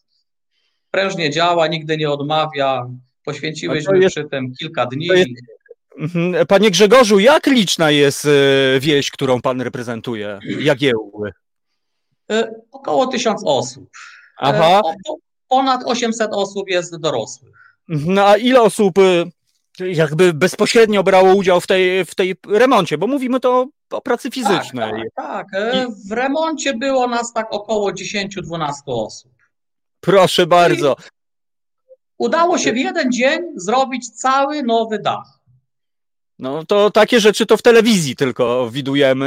prężnie 0.90 1.30
działa, 1.30 1.66
nigdy 1.66 1.96
nie 1.96 2.10
odmawia. 2.10 2.86
Poświęciłyśmy 3.24 3.98
jest, 3.98 4.14
przy 4.14 4.24
tym 4.24 4.52
kilka 4.60 4.86
dni. 4.86 5.06
Jest, 5.06 5.28
mhm. 5.98 6.46
Panie 6.46 6.70
Grzegorzu, 6.70 7.18
jak 7.18 7.46
liczna 7.46 7.90
jest 7.90 8.24
e, 8.24 8.80
wieś, 8.80 9.10
którą 9.10 9.40
pan 9.40 9.60
reprezentuje? 9.60 10.38
Jagiełły? 10.60 11.32
E, 12.30 12.52
około 12.72 13.06
tysiąc 13.06 13.42
osób. 13.44 13.90
Aha 14.36 14.82
ponad 15.54 15.82
800 15.84 16.32
osób 16.32 16.68
jest 16.68 16.96
dorosłych. 16.96 17.52
No 17.88 18.26
a 18.26 18.36
ile 18.36 18.62
osób 18.62 18.98
y, 18.98 19.24
jakby 19.80 20.32
bezpośrednio 20.32 21.02
brało 21.02 21.34
udział 21.34 21.60
w 21.60 21.66
tej, 21.66 22.04
w 22.04 22.14
tej 22.14 22.36
remoncie, 22.48 22.98
bo 22.98 23.06
mówimy 23.06 23.40
to 23.40 23.66
o 23.90 24.00
pracy 24.00 24.28
tak, 24.28 24.34
fizycznej. 24.34 24.92
Tak, 25.14 25.46
tak, 25.50 25.72
tak. 25.72 25.88
w 26.08 26.12
remoncie 26.12 26.74
było 26.74 27.08
nas 27.08 27.32
tak 27.32 27.46
około 27.50 27.90
10-12 27.90 28.72
osób. 28.86 29.32
Proszę 30.00 30.46
bardzo. 30.46 30.96
I 31.00 31.04
udało 32.18 32.58
się 32.58 32.72
w 32.72 32.76
jeden 32.76 33.12
dzień 33.12 33.40
zrobić 33.56 34.10
cały 34.10 34.62
nowy 34.62 34.98
dach. 34.98 35.40
No 36.38 36.64
to 36.64 36.90
takie 36.90 37.20
rzeczy 37.20 37.46
to 37.46 37.56
w 37.56 37.62
telewizji 37.62 38.16
tylko 38.16 38.70
widujemy, 38.70 39.26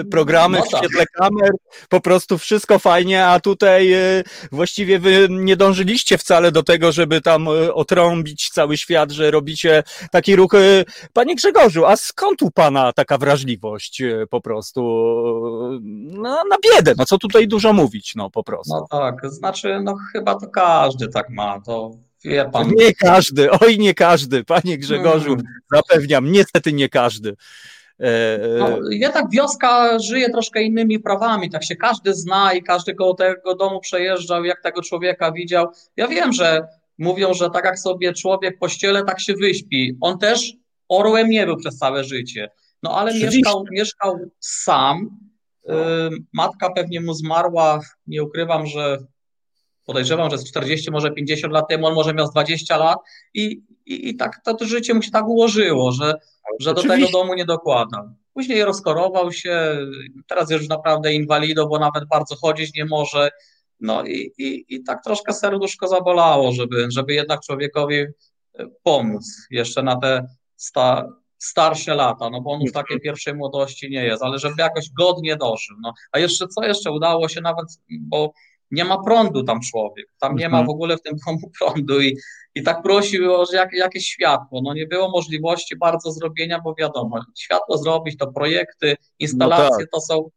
e, 0.00 0.04
programy 0.04 0.58
no 0.58 0.64
w 0.64 0.68
tak. 0.68 0.80
świetle 0.80 1.06
kamer, 1.06 1.50
po 1.88 2.00
prostu 2.00 2.38
wszystko 2.38 2.78
fajnie, 2.78 3.26
a 3.26 3.40
tutaj 3.40 3.92
e, 3.92 4.22
właściwie 4.52 4.98
wy 4.98 5.26
nie 5.30 5.56
dążyliście 5.56 6.18
wcale 6.18 6.52
do 6.52 6.62
tego, 6.62 6.92
żeby 6.92 7.20
tam 7.20 7.48
e, 7.48 7.74
otrąbić 7.74 8.50
cały 8.50 8.76
świat, 8.76 9.10
że 9.10 9.30
robicie 9.30 9.82
taki 10.12 10.36
ruch. 10.36 10.48
Panie 11.12 11.34
Grzegorzu, 11.34 11.86
a 11.86 11.96
skąd 11.96 12.42
u 12.42 12.50
Pana 12.50 12.92
taka 12.92 13.18
wrażliwość 13.18 14.02
po 14.30 14.40
prostu 14.40 14.80
no, 16.04 16.42
na 16.50 16.56
biedę? 16.64 16.94
No 16.96 17.04
co 17.04 17.18
tutaj 17.18 17.48
dużo 17.48 17.72
mówić, 17.72 18.14
no 18.16 18.30
po 18.30 18.44
prostu. 18.44 18.74
No 18.74 18.86
tak, 18.90 19.30
znaczy 19.30 19.80
no 19.82 19.96
chyba 20.12 20.34
to 20.34 20.48
każdy 20.48 21.08
tak 21.08 21.30
ma, 21.30 21.60
to 21.60 21.90
Pan. 22.52 22.70
Nie 22.76 22.94
każdy, 22.94 23.50
oj 23.50 23.78
nie 23.78 23.94
każdy, 23.94 24.44
panie 24.44 24.78
Grzegorzu, 24.78 25.26
hmm. 25.26 25.46
zapewniam, 25.72 26.32
niestety 26.32 26.72
nie 26.72 26.88
każdy. 26.88 27.34
E, 28.00 28.38
no, 28.58 28.78
jednak 28.90 29.30
wioska 29.30 29.98
żyje 29.98 30.30
troszkę 30.30 30.62
innymi 30.62 31.00
prawami, 31.00 31.50
tak 31.50 31.64
się 31.64 31.76
każdy 31.76 32.14
zna 32.14 32.52
i 32.52 32.62
każdy 32.62 32.94
koło 32.94 33.14
tego 33.14 33.54
domu 33.54 33.80
przejeżdżał, 33.80 34.44
jak 34.44 34.62
tego 34.62 34.82
człowieka 34.82 35.32
widział. 35.32 35.66
Ja 35.96 36.08
wiem, 36.08 36.32
że 36.32 36.66
mówią, 36.98 37.34
że 37.34 37.50
tak 37.50 37.64
jak 37.64 37.78
sobie 37.78 38.12
człowiek 38.12 38.58
pościele, 38.58 39.04
tak 39.04 39.20
się 39.20 39.34
wyśpi. 39.34 39.96
On 40.00 40.18
też 40.18 40.52
orłem 40.88 41.30
nie 41.30 41.46
był 41.46 41.56
przez 41.56 41.78
całe 41.78 42.04
życie, 42.04 42.50
no 42.82 42.98
ale 42.98 43.14
mieszkał, 43.14 43.64
mieszkał 43.70 44.18
sam, 44.40 45.10
Matka 46.32 46.70
pewnie 46.70 47.00
mu 47.00 47.14
zmarła, 47.14 47.80
nie 48.06 48.22
ukrywam, 48.22 48.66
że 48.66 48.98
podejrzewam, 49.88 50.30
że 50.30 50.38
z 50.38 50.44
40, 50.44 50.90
może 50.90 51.10
50 51.10 51.52
lat 51.52 51.68
temu, 51.68 51.86
on 51.86 51.94
może 51.94 52.14
miał 52.14 52.30
20 52.30 52.76
lat 52.76 52.98
i, 53.34 53.62
i, 53.86 54.08
i 54.08 54.16
tak 54.16 54.40
to, 54.44 54.54
to 54.54 54.64
życie 54.64 54.94
mu 54.94 55.02
się 55.02 55.10
tak 55.10 55.28
ułożyło, 55.28 55.92
że, 55.92 56.14
że 56.60 56.74
do 56.74 56.82
tego 56.82 57.08
domu 57.08 57.34
nie 57.34 57.44
dokładał. 57.44 58.08
Później 58.34 58.64
rozkorował 58.64 59.32
się, 59.32 59.78
teraz 60.26 60.50
już 60.50 60.68
naprawdę 60.68 61.12
inwalido, 61.12 61.66
bo 61.66 61.78
nawet 61.78 62.08
bardzo 62.08 62.36
chodzić 62.36 62.74
nie 62.74 62.84
może. 62.84 63.30
No 63.80 64.04
i, 64.04 64.32
i, 64.38 64.64
i 64.68 64.82
tak 64.82 65.04
troszkę 65.04 65.32
serduszko 65.32 65.88
zabolało, 65.88 66.52
żeby, 66.52 66.86
żeby 66.90 67.14
jednak 67.14 67.40
człowiekowi 67.40 67.96
e, 67.96 68.06
pomóc 68.82 69.46
jeszcze 69.50 69.82
na 69.82 69.96
te 69.96 70.26
sta, 70.56 71.08
starsze 71.38 71.94
lata, 71.94 72.30
no 72.30 72.40
bo 72.40 72.52
on 72.52 72.60
już 72.60 72.72
takiej 72.72 73.00
pierwszej 73.00 73.34
młodości 73.34 73.90
nie 73.90 74.04
jest, 74.04 74.22
ale 74.22 74.38
żeby 74.38 74.54
jakoś 74.58 74.90
godnie 74.90 75.36
dożył. 75.36 75.76
No. 75.80 75.92
A 76.12 76.18
jeszcze 76.18 76.48
co 76.48 76.64
jeszcze 76.64 76.90
udało 76.90 77.28
się 77.28 77.40
nawet, 77.40 77.66
bo 78.00 78.32
nie 78.70 78.84
ma 78.84 79.02
prądu 79.02 79.44
tam 79.44 79.60
człowiek, 79.60 80.06
tam 80.18 80.36
nie 80.36 80.48
ma 80.48 80.58
mhm. 80.58 80.66
w 80.66 80.70
ogóle 80.70 80.96
w 80.96 81.02
tym 81.02 81.16
domu 81.26 81.50
prądu 81.58 82.00
i, 82.00 82.16
i 82.54 82.62
tak 82.62 82.82
prosił 82.82 83.34
o 83.34 83.44
jak, 83.52 83.72
jakieś 83.72 84.06
światło. 84.06 84.60
No 84.64 84.74
nie 84.74 84.86
było 84.86 85.10
możliwości 85.10 85.76
bardzo 85.76 86.12
zrobienia, 86.12 86.60
bo 86.64 86.74
wiadomo, 86.74 87.24
światło 87.38 87.78
zrobić 87.78 88.16
to 88.16 88.32
projekty, 88.32 88.96
instalacje 89.18 89.70
no 89.70 89.78
tak. 89.78 89.90
to, 89.92 90.00
są, 90.00 90.30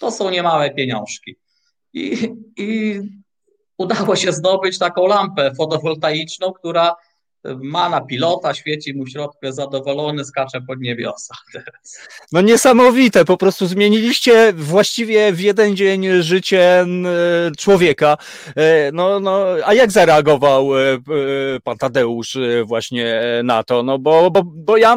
to 0.00 0.10
są 0.10 0.30
niemałe 0.30 0.70
pieniążki. 0.70 1.36
I, 1.92 2.34
I 2.56 3.00
udało 3.78 4.16
się 4.16 4.32
zdobyć 4.32 4.78
taką 4.78 5.06
lampę 5.06 5.54
fotowoltaiczną, 5.54 6.52
która 6.52 6.94
ma 7.44 7.88
na 7.88 8.00
pilota, 8.00 8.54
świeci 8.54 8.94
mu 8.94 9.04
w 9.04 9.10
środku, 9.10 9.38
zadowolony, 9.48 10.24
skacze 10.24 10.60
pod 10.60 10.80
niebiosa. 10.80 11.34
No 12.32 12.40
niesamowite, 12.40 13.24
po 13.24 13.36
prostu 13.36 13.66
zmieniliście 13.66 14.52
właściwie 14.52 15.32
w 15.32 15.40
jeden 15.40 15.76
dzień 15.76 16.22
życie 16.22 16.86
człowieka. 17.58 18.16
E, 18.56 18.92
no, 18.92 19.20
no, 19.20 19.44
a 19.64 19.74
jak 19.74 19.92
zareagował 19.92 20.78
e, 20.78 20.92
e, 20.92 20.98
pan 21.64 21.78
Tadeusz 21.78 22.38
właśnie 22.64 23.20
na 23.44 23.62
to? 23.62 23.82
No 23.82 23.98
bo, 23.98 24.30
bo, 24.30 24.42
bo 24.44 24.76
ja 24.76 24.96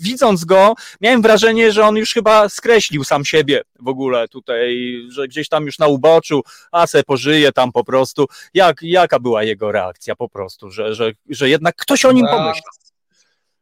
widząc 0.00 0.44
go, 0.44 0.74
miałem 1.00 1.22
wrażenie, 1.22 1.72
że 1.72 1.86
on 1.86 1.96
już 1.96 2.12
chyba 2.12 2.48
skreślił 2.48 3.04
sam 3.04 3.24
siebie 3.24 3.62
w 3.80 3.88
ogóle 3.88 4.28
tutaj, 4.28 4.96
że 5.08 5.28
gdzieś 5.28 5.48
tam 5.48 5.66
już 5.66 5.78
na 5.78 5.86
uboczu, 5.86 6.42
a 6.72 6.86
se 6.86 7.02
pożyje 7.02 7.52
tam 7.52 7.72
po 7.72 7.84
prostu. 7.84 8.26
Jak, 8.54 8.82
jaka 8.82 9.20
była 9.20 9.42
jego 9.42 9.72
reakcja 9.72 10.16
po 10.16 10.28
prostu, 10.28 10.70
że, 10.70 10.94
że, 10.94 11.12
że 11.28 11.48
jednak 11.48 11.61
ktoś 11.76 12.04
o 12.04 12.12
nim 12.12 12.26
pomyślał? 12.26 12.72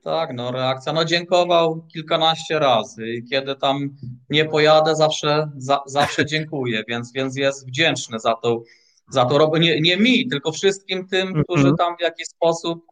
Tak, 0.05 0.31
no 0.35 0.53
reakcja, 0.53 0.93
no 0.93 1.05
dziękował 1.05 1.87
kilkanaście 1.93 2.59
razy 2.59 3.09
i 3.09 3.25
kiedy 3.25 3.57
tam 3.57 3.97
nie 4.31 4.45
pojadę, 4.45 4.97
zawsze, 4.97 5.51
za, 5.57 5.81
zawsze 5.87 6.27
dziękuję, 6.27 6.83
więc, 6.89 7.13
więc 7.13 7.37
jest 7.37 7.69
wdzięczny 7.69 8.21
za 8.21 8.35
to, 8.35 8.63
za 9.11 9.25
to 9.25 9.39
robotę, 9.39 9.61
nie, 9.61 9.81
nie 9.81 9.97
mi, 9.97 10.29
tylko 10.29 10.53
wszystkim 10.53 11.09
tym, 11.09 11.29
mhm. 11.29 11.45
którzy 11.45 11.73
tam 11.79 11.97
w 11.97 12.03
jakiś 12.03 12.27
sposób 12.27 12.85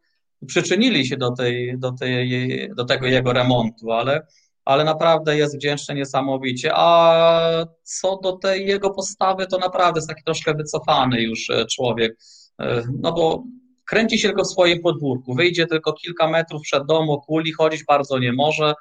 przyczynili 0.47 1.07
się 1.07 1.17
do, 1.17 1.31
tej, 1.31 1.79
do, 1.79 1.93
tej, 1.93 2.71
do 2.77 2.85
tego 2.85 3.07
jego 3.07 3.33
remontu, 3.33 3.93
ale 3.93 4.27
ale 4.69 4.85
naprawdę 4.85 5.37
jest 5.37 5.57
wdzięczny 5.57 5.95
niesamowicie. 5.95 6.71
A 6.75 7.67
co 7.83 8.17
do 8.23 8.33
tej 8.33 8.67
jego 8.67 8.91
postawy, 8.91 9.47
to 9.47 9.59
naprawdę 9.59 9.99
jest 9.99 10.09
taki 10.09 10.23
troszkę 10.23 10.55
wycofany 10.55 11.23
już 11.23 11.51
e, 11.51 11.67
człowiek, 11.67 12.19
e, 12.61 12.83
no 13.01 13.13
bo 13.13 13.45
kręci 13.89 14.19
się 14.19 14.29
tylko 14.29 14.45
w 14.45 14.51
swoim 14.51 14.81
podwórku, 14.81 15.35
wyjdzie 15.35 15.67
tylko 15.67 15.93
kilka 15.93 16.31
metrów 16.31 16.63
przed 16.63 16.87
domu, 16.87 17.21
kuli, 17.21 17.53
chodzić 17.53 17.85
bardzo 17.85 18.19
nie 18.19 18.33
może, 18.33 18.75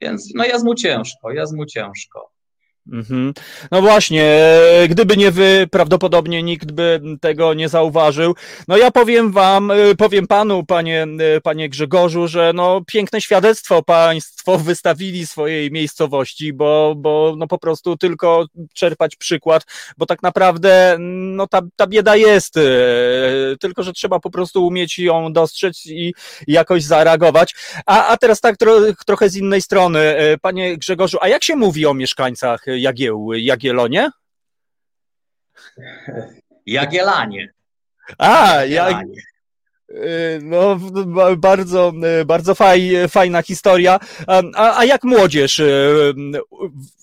więc 0.00 0.32
no 0.34 0.44
jest 0.44 0.64
mu 0.64 0.74
ciężko, 0.74 1.30
jest 1.30 1.56
mu 1.56 1.66
ciężko. 1.66 2.35
Mhm. 2.92 3.34
No 3.70 3.82
właśnie, 3.82 4.24
e, 4.24 4.88
gdyby 4.88 5.16
nie 5.16 5.30
wy, 5.30 5.66
prawdopodobnie 5.70 6.42
nikt 6.42 6.72
by 6.72 7.00
tego 7.20 7.54
nie 7.54 7.68
zauważył. 7.68 8.34
No 8.68 8.76
ja 8.76 8.90
powiem 8.90 9.32
wam, 9.32 9.70
e, 9.70 9.94
powiem 9.94 10.26
panu, 10.26 10.64
panie, 10.64 11.06
e, 11.36 11.40
panie 11.40 11.68
Grzegorzu, 11.68 12.28
że 12.28 12.52
no 12.54 12.80
piękne 12.86 13.20
świadectwo 13.20 13.82
państwo 13.82 14.58
wystawili 14.58 15.26
swojej 15.26 15.70
miejscowości, 15.70 16.52
bo, 16.52 16.94
bo 16.96 17.34
no 17.38 17.46
po 17.46 17.58
prostu 17.58 17.96
tylko 17.96 18.46
czerpać 18.74 19.16
przykład, 19.16 19.64
bo 19.98 20.06
tak 20.06 20.22
naprawdę 20.22 20.96
no 20.98 21.46
ta, 21.46 21.60
ta 21.76 21.86
bieda 21.86 22.16
jest, 22.16 22.54
tylko 23.60 23.82
że 23.82 23.92
trzeba 23.92 24.20
po 24.20 24.30
prostu 24.30 24.66
umieć 24.66 24.98
ją 24.98 25.32
dostrzec 25.32 25.86
i, 25.86 26.14
jakoś 26.46 26.82
zareagować. 26.82 27.54
A, 27.86 28.06
a 28.06 28.16
teraz 28.16 28.40
tak 28.40 28.56
tro, 28.56 28.80
trochę 29.06 29.28
z 29.28 29.36
innej 29.36 29.62
strony, 29.62 30.14
panie 30.42 30.76
Grzegorzu, 30.76 31.18
a 31.20 31.28
jak 31.28 31.44
się 31.44 31.56
mówi 31.56 31.86
o 31.86 31.94
mieszkańcach 31.94 32.66
Jagieł, 32.76 33.32
Jagielonie? 33.32 34.10
Jagielanie. 36.66 37.48
A, 38.18 38.64
Jagielanie. 38.64 39.22
Y, 39.90 40.40
no, 40.42 40.78
bardzo, 41.36 41.92
bardzo 42.26 42.54
faj, 42.54 42.92
fajna 43.08 43.42
historia. 43.42 43.98
A, 44.26 44.78
a 44.78 44.84
jak 44.84 45.04
młodzież, 45.04 45.58
y, 45.58 46.14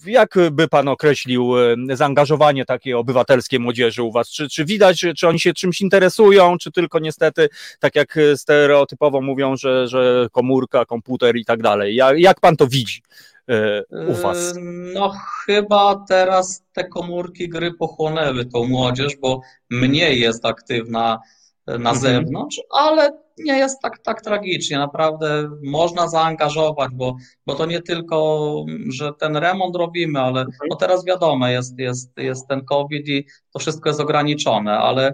jak 0.06 0.36
by 0.52 0.68
pan 0.68 0.88
określił 0.88 1.58
y, 1.58 1.76
zaangażowanie 1.95 2.66
takie 2.66 2.98
obywatelskie 2.98 3.60
młodzieży 3.60 4.04
u 4.04 4.12
was? 4.12 4.30
Czy, 4.30 4.50
czy 4.50 4.66
widać, 4.66 5.06
czy 5.18 5.28
oni 5.28 5.40
się 5.40 5.54
czymś 5.54 5.82
interesują, 5.82 6.58
czy 6.58 6.72
tylko 6.72 7.00
niestety, 7.00 7.50
tak 7.80 7.95
jak 7.95 8.18
stereotypowo 8.36 9.22
mówią, 9.22 9.58
że, 9.58 9.88
że 9.88 10.28
komórka, 10.32 10.86
komputer 10.86 11.36
i 11.36 11.45
tak 11.45 11.62
dalej? 11.62 11.95
Jak, 11.95 12.20
jak 12.20 12.40
pan 12.40 12.58
to 12.58 12.68
widzi? 12.68 13.02
E, 13.49 13.84
u 14.10 14.14
Was? 14.14 14.53
No 14.94 15.14
chyba 15.45 16.06
teraz 16.07 16.64
te 16.74 16.84
komórki 16.84 17.49
gry 17.49 17.74
pochłonęły 17.74 18.45
tą 18.45 18.68
młodzież, 18.68 19.18
bo 19.18 19.41
mniej 19.70 20.20
jest 20.20 20.45
aktywna 20.45 21.20
na 21.68 21.74
mhm. 21.76 21.98
zewnątrz, 21.98 22.61
ale 22.70 23.24
nie 23.38 23.57
jest 23.57 23.82
tak, 23.82 23.99
tak 23.99 24.22
tragicznie. 24.22 24.78
Naprawdę 24.78 25.49
można 25.64 26.07
zaangażować, 26.07 26.90
bo, 26.94 27.15
bo 27.45 27.56
to 27.56 27.65
nie 27.65 27.82
tylko, 27.82 28.65
że 28.90 29.14
ten 29.20 29.38
remont 29.38 29.76
robimy, 29.76 30.20
ale 30.20 30.41
mhm. 30.41 30.57
no 30.70 30.76
teraz 30.76 31.06
wiadomo, 31.06 31.48
jest, 31.48 31.80
jest, 31.80 32.18
jest 32.18 32.48
ten 32.48 32.65
COVID 32.65 33.07
i 33.07 33.26
to 33.53 33.60
wszystko 33.60 33.90
jest 33.90 33.99
ograniczone, 33.99 34.78
ale 34.78 35.14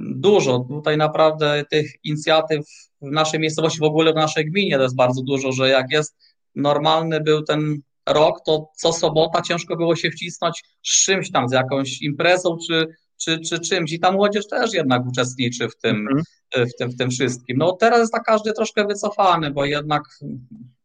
dużo. 0.00 0.58
Tutaj 0.58 0.96
naprawdę 0.96 1.64
tych 1.70 1.92
inicjatyw 2.04 2.66
w 3.02 3.10
naszej 3.10 3.40
miejscowości, 3.40 3.80
w 3.80 3.82
ogóle 3.82 4.12
w 4.12 4.16
naszej 4.16 4.50
gminie 4.50 4.76
to 4.76 4.82
jest 4.82 4.96
bardzo 4.96 5.22
dużo, 5.22 5.52
że 5.52 5.68
jak 5.68 5.86
jest 5.90 6.16
normalny 6.54 7.20
był 7.20 7.42
ten 7.42 7.80
rok, 8.08 8.40
to 8.46 8.68
co 8.76 8.92
sobota 8.92 9.42
ciężko 9.42 9.76
było 9.76 9.96
się 9.96 10.10
wcisnąć 10.10 10.62
z 10.82 11.04
czymś 11.04 11.30
tam, 11.30 11.48
z 11.48 11.52
jakąś 11.52 12.02
imprezą 12.02 12.56
czy, 12.68 12.86
czy, 13.20 13.40
czy 13.40 13.60
czymś. 13.60 13.92
I 13.92 14.00
ta 14.00 14.12
młodzież 14.12 14.48
też 14.48 14.74
jednak 14.74 15.06
uczestniczy 15.06 15.68
w 15.68 15.76
tym, 15.76 15.96
mhm. 15.96 16.22
w 16.54 16.76
tym, 16.78 16.90
w 16.90 16.96
tym 16.96 17.10
wszystkim. 17.10 17.56
No 17.56 17.72
teraz 17.72 17.98
jest 17.98 18.12
tak 18.12 18.22
każdy 18.22 18.52
troszkę 18.52 18.86
wycofany, 18.86 19.50
bo 19.50 19.64
jednak, 19.64 20.02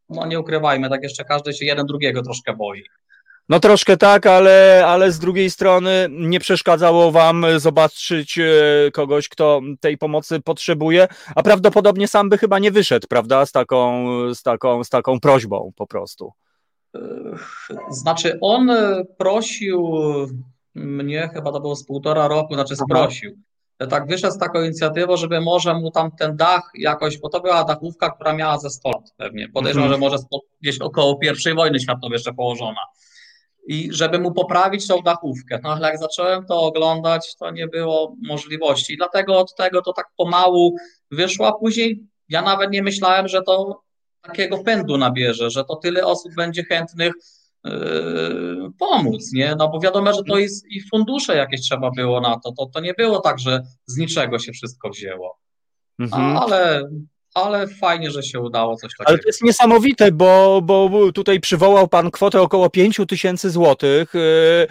no 0.10 0.28
nie 0.28 0.40
ukrywajmy, 0.40 0.90
tak 0.90 1.04
jeszcze 1.04 1.24
każdy 1.24 1.54
się 1.54 1.66
jeden 1.66 1.86
drugiego 1.86 2.22
troszkę 2.22 2.56
boi. 2.56 2.84
No 3.50 3.60
troszkę 3.60 3.98
tak, 3.98 4.26
ale, 4.26 4.84
ale 4.88 5.12
z 5.12 5.20
drugiej 5.20 5.50
strony 5.50 6.08
nie 6.12 6.40
przeszkadzało 6.40 7.12
wam 7.12 7.46
zobaczyć 7.58 8.40
e, 8.40 8.92
kogoś, 8.94 9.30
kto 9.30 9.62
tej 9.80 9.98
pomocy 9.98 10.40
potrzebuje, 10.40 11.08
a 11.36 11.44
prawdopodobnie 11.44 12.08
sam 12.08 12.30
by 12.30 12.38
chyba 12.38 12.60
nie 12.60 12.72
wyszedł, 12.72 13.08
prawda, 13.10 13.46
z 13.46 13.52
taką, 13.52 14.06
z 14.34 14.44
taką, 14.44 14.84
z 14.84 14.90
taką 14.90 15.20
prośbą 15.20 15.72
po 15.76 15.88
prostu. 15.88 16.32
Znaczy 17.90 18.38
on 18.42 18.72
prosił 19.18 19.98
mnie, 20.76 21.30
chyba 21.34 21.52
to 21.52 21.60
było 21.60 21.76
z 21.76 21.86
półtora 21.86 22.28
roku, 22.28 22.54
znaczy 22.54 22.76
sprosił. 22.76 23.38
Tak 23.90 24.08
wyszedł 24.08 24.34
z 24.34 24.38
taką 24.38 24.64
inicjatywą, 24.64 25.18
żeby 25.18 25.42
może 25.42 25.74
mu 25.74 25.92
tam 25.92 26.12
ten 26.12 26.36
dach 26.36 26.72
jakoś, 26.76 27.18
bo 27.18 27.30
to 27.30 27.42
była 27.42 27.64
dachówka, 27.64 28.10
która 28.10 28.34
miała 28.34 28.58
ze 28.58 28.70
100 28.70 28.90
lat 28.90 29.14
pewnie. 29.18 29.50
Podejrzewam, 29.50 29.88
mm 29.88 30.00
-hmm. 30.00 30.04
że 30.04 30.18
może 30.18 30.24
gdzieś 30.62 30.80
około 30.80 31.16
pierwszej 31.16 31.56
wojny 31.56 31.80
światowej 31.80 32.14
jeszcze 32.14 32.34
położona 32.34 32.80
i 33.68 33.90
żeby 33.92 34.20
mu 34.20 34.34
poprawić 34.34 34.88
tą 34.88 35.02
dachówkę. 35.02 35.60
No 35.64 35.70
ale 35.70 35.88
jak 35.88 36.00
zacząłem 36.00 36.46
to 36.46 36.62
oglądać, 36.62 37.36
to 37.36 37.52
nie 37.52 37.68
było 37.68 38.16
możliwości. 38.28 38.94
I 38.94 38.98
dlatego 38.98 39.40
od 39.40 39.56
tego 39.56 39.82
to 39.82 39.94
tak 39.94 40.08
pomału 40.18 40.76
wyszło, 41.12 41.48
a 41.48 41.52
później 41.52 42.04
ja 42.30 42.42
nawet 42.42 42.72
nie 42.72 42.84
myślałem, 42.84 43.28
że 43.28 43.42
to 43.42 43.82
takiego 44.22 44.58
pędu 44.58 44.98
nabierze, 44.98 45.50
że 45.50 45.66
to 45.66 45.76
tyle 45.76 46.06
osób 46.06 46.36
będzie 46.36 46.64
chętnych 46.64 47.14
yy, 47.64 47.72
pomóc, 48.80 49.34
nie? 49.34 49.56
No 49.58 49.70
bo 49.70 49.80
wiadomo, 49.80 50.14
że 50.14 50.24
to 50.24 50.38
jest 50.38 50.66
i 50.70 50.82
fundusze 50.90 51.36
jakieś 51.36 51.62
trzeba 51.62 51.92
było 51.92 52.22
na 52.22 52.40
to. 52.40 52.52
To, 52.52 52.66
to 52.66 52.80
nie 52.80 52.94
było 52.94 53.20
tak, 53.20 53.40
że 53.40 53.64
z 53.86 53.98
niczego 53.98 54.40
się 54.40 54.52
wszystko 54.52 54.90
wzięło. 54.90 55.40
Mhm. 56.00 56.38
Ale 56.38 56.90
ale 57.44 57.68
fajnie, 57.68 58.12
że 58.12 58.24
się 58.24 58.40
udało 58.40 58.76
coś 58.76 58.92
takiego. 58.92 59.10
Ale 59.10 59.18
to 59.18 59.28
jest 59.28 59.44
niesamowite, 59.44 60.12
bo, 60.12 60.62
bo 60.64 61.12
tutaj 61.12 61.40
przywołał 61.40 61.88
pan 61.88 62.12
kwotę 62.12 62.42
około 62.42 62.70
5 62.70 63.02
tysięcy 63.08 63.50
złotych 63.50 64.16
y, 64.16 64.68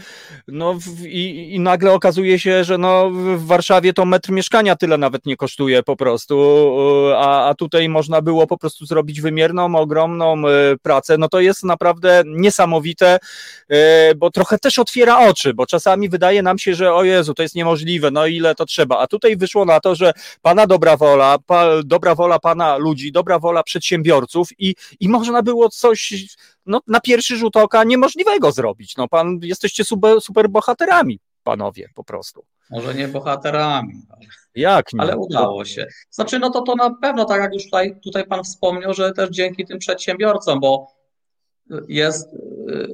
no, 0.48 0.78
i, 1.04 1.54
i, 1.54 1.60
nagle 1.60 1.92
okazuje 1.92 2.38
się, 2.38 2.64
że 2.64 2.78
no, 2.78 3.10
w 3.10 3.46
Warszawie 3.46 3.92
to 3.92 4.04
metr 4.04 4.30
mieszkania 4.30 4.76
tyle 4.76 4.98
nawet 4.98 5.26
nie 5.26 5.36
kosztuje 5.36 5.82
po 5.82 5.96
prostu, 5.96 6.36
y, 7.10 7.16
a, 7.16 7.48
a 7.48 7.54
tutaj 7.54 7.88
można 7.88 8.22
było 8.22 8.46
po 8.46 8.58
prostu 8.58 8.86
zrobić 8.86 9.20
wymierną, 9.20 9.74
ogromną 9.76 10.48
y, 10.48 10.78
pracę. 10.82 11.18
No 11.18 11.28
to 11.28 11.40
jest 11.40 11.64
naprawdę 11.64 12.22
niesamowite, 12.26 13.18
bo 14.16 14.30
trochę 14.30 14.58
też 14.58 14.78
otwiera 14.78 15.28
oczy, 15.28 15.54
bo 15.54 15.66
czasami 15.66 16.08
wydaje 16.08 16.42
nam 16.42 16.58
się, 16.58 16.74
że 16.74 16.94
o 16.94 17.04
Jezu, 17.04 17.34
to 17.34 17.42
jest 17.42 17.54
niemożliwe, 17.54 18.10
no 18.10 18.26
ile 18.26 18.54
to 18.54 18.66
trzeba, 18.66 18.98
a 18.98 19.06
tutaj 19.06 19.36
wyszło 19.36 19.64
na 19.64 19.80
to, 19.80 19.94
że 19.94 20.12
pana 20.42 20.66
dobra 20.66 20.96
wola, 20.96 21.38
pa, 21.46 21.66
dobra 21.84 22.14
wola 22.14 22.38
pana 22.38 22.55
pana 22.56 22.76
ludzi, 22.76 23.12
dobra 23.12 23.38
wola 23.38 23.62
przedsiębiorców 23.62 24.48
i, 24.58 24.74
i 25.00 25.08
można 25.08 25.42
było 25.42 25.68
coś 25.68 26.14
no, 26.66 26.80
na 26.86 27.00
pierwszy 27.00 27.36
rzut 27.36 27.56
oka 27.56 27.84
niemożliwego 27.84 28.52
zrobić. 28.52 28.96
No, 28.96 29.08
pan, 29.08 29.38
jesteście 29.42 29.84
super, 29.84 30.20
super 30.20 30.48
bohaterami, 30.48 31.20
panowie, 31.44 31.88
po 31.94 32.04
prostu. 32.04 32.44
Może 32.70 32.94
nie 32.94 33.08
bohaterami. 33.08 34.02
Ale... 34.10 34.26
Jak 34.54 34.92
nie? 34.92 35.00
Ale 35.00 35.16
udało 35.16 35.64
się. 35.64 35.86
Znaczy, 36.10 36.38
no 36.38 36.50
to 36.50 36.62
to 36.62 36.74
na 36.74 36.94
pewno, 37.02 37.24
tak 37.24 37.40
jak 37.40 37.54
już 37.54 37.64
tutaj, 37.64 38.00
tutaj 38.04 38.26
pan 38.26 38.44
wspomniał, 38.44 38.94
że 38.94 39.12
też 39.12 39.30
dzięki 39.30 39.66
tym 39.66 39.78
przedsiębiorcom, 39.78 40.60
bo 40.60 40.86
jest 41.88 42.34
y, 42.34 42.88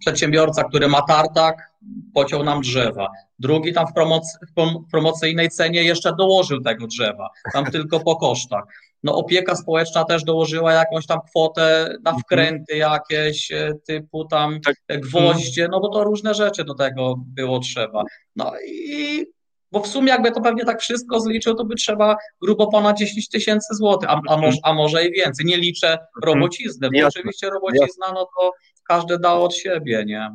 przedsiębiorca, 0.00 0.64
który 0.64 0.88
ma 0.88 1.02
tartak, 1.02 1.72
pociął 2.14 2.44
nam 2.44 2.60
drzewa. 2.60 3.08
Drugi 3.38 3.72
tam 3.72 3.86
w, 3.86 3.92
promocy, 3.92 4.38
w 4.56 4.90
promocyjnej 4.90 5.50
cenie 5.50 5.82
jeszcze 5.82 6.12
dołożył 6.18 6.60
tego 6.60 6.86
drzewa, 6.86 7.28
tam 7.52 7.64
tylko 7.64 8.00
po 8.00 8.16
kosztach. 8.16 8.64
No 9.02 9.16
opieka 9.16 9.56
społeczna 9.56 10.04
też 10.04 10.24
dołożyła 10.24 10.72
jakąś 10.72 11.06
tam 11.06 11.18
kwotę 11.28 11.88
na 12.04 12.10
mhm. 12.10 12.18
wkręty 12.22 12.76
jakieś 12.76 13.52
e, 13.52 13.72
typu 13.86 14.24
tam 14.24 14.60
tak. 14.60 15.00
gwoździe, 15.00 15.68
no 15.70 15.80
bo 15.80 15.88
to 15.88 16.04
różne 16.04 16.34
rzeczy 16.34 16.64
do 16.64 16.74
tego 16.74 17.14
było 17.26 17.58
trzeba. 17.58 18.04
No 18.36 18.52
i 18.66 19.24
bo 19.72 19.80
w 19.80 19.86
sumie 19.86 20.08
jakby 20.08 20.32
to 20.32 20.40
pewnie 20.40 20.64
tak 20.64 20.80
wszystko 20.80 21.20
zliczył, 21.20 21.54
to 21.54 21.64
by 21.64 21.74
trzeba 21.74 22.16
grubo 22.42 22.66
ponad 22.66 22.98
10 22.98 23.28
tysięcy 23.28 23.74
złotych, 23.74 24.10
a, 24.10 24.12
a, 24.12 24.16
mhm. 24.16 24.40
może, 24.40 24.58
a 24.62 24.74
może 24.74 25.06
i 25.06 25.12
więcej. 25.12 25.46
Nie 25.46 25.56
liczę 25.56 25.90
mhm. 25.92 26.06
robocizny, 26.24 26.88
bo 26.92 27.06
oczywiście 27.06 27.50
robocizna, 27.50 28.12
no 28.14 28.28
to 28.40 28.52
każdy 28.88 29.18
dał 29.18 29.44
od 29.44 29.54
siebie, 29.54 30.04
nie? 30.06 30.30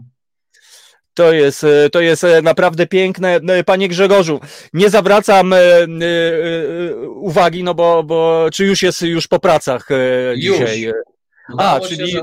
To 1.14 1.34
jest, 1.34 1.64
e, 1.64 1.90
to 1.90 2.02
jest 2.02 2.24
e, 2.24 2.42
naprawdę 2.42 2.88
piękne. 2.88 3.36
E, 3.36 3.64
panie 3.64 3.88
Grzegorzu, 3.88 4.40
nie 4.74 4.90
zawracam 4.90 5.54
uwagi, 7.16 7.64
no 7.64 7.74
bo, 7.74 8.04
bo 8.04 8.48
czy 8.54 8.66
już 8.66 8.82
jest 8.82 9.02
już 9.02 9.28
po 9.28 9.40
pracach 9.40 9.88
dzisiaj? 10.38 10.82
Już. 10.82 10.94
A, 11.58 11.80
czyli... 11.80 12.12
Się, 12.12 12.22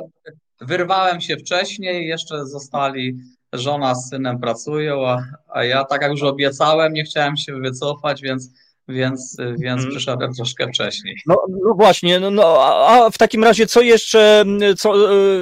wyrwałem 0.60 1.20
się 1.20 1.36
wcześniej, 1.36 2.06
jeszcze 2.08 2.46
zostali 2.46 3.18
żona 3.52 3.94
z 3.94 4.08
synem 4.10 4.40
pracują, 4.40 5.06
a, 5.06 5.24
a 5.48 5.64
ja 5.64 5.84
tak 5.84 6.02
jak 6.02 6.10
już 6.10 6.22
obiecałem, 6.22 6.92
nie 6.92 7.04
chciałem 7.04 7.36
się 7.36 7.60
wycofać, 7.60 8.22
więc 8.22 8.50
więc, 8.88 9.36
więc 9.38 9.80
hmm. 9.80 9.90
przyszedłem 9.90 10.34
troszkę 10.34 10.68
wcześniej. 10.68 11.16
No, 11.26 11.36
no 11.48 11.74
właśnie, 11.74 12.20
no, 12.20 12.30
no, 12.30 12.64
a 12.88 13.10
w 13.10 13.18
takim 13.18 13.44
razie 13.44 13.66
co 13.66 13.80
jeszcze, 13.80 14.44
co, 14.78 14.94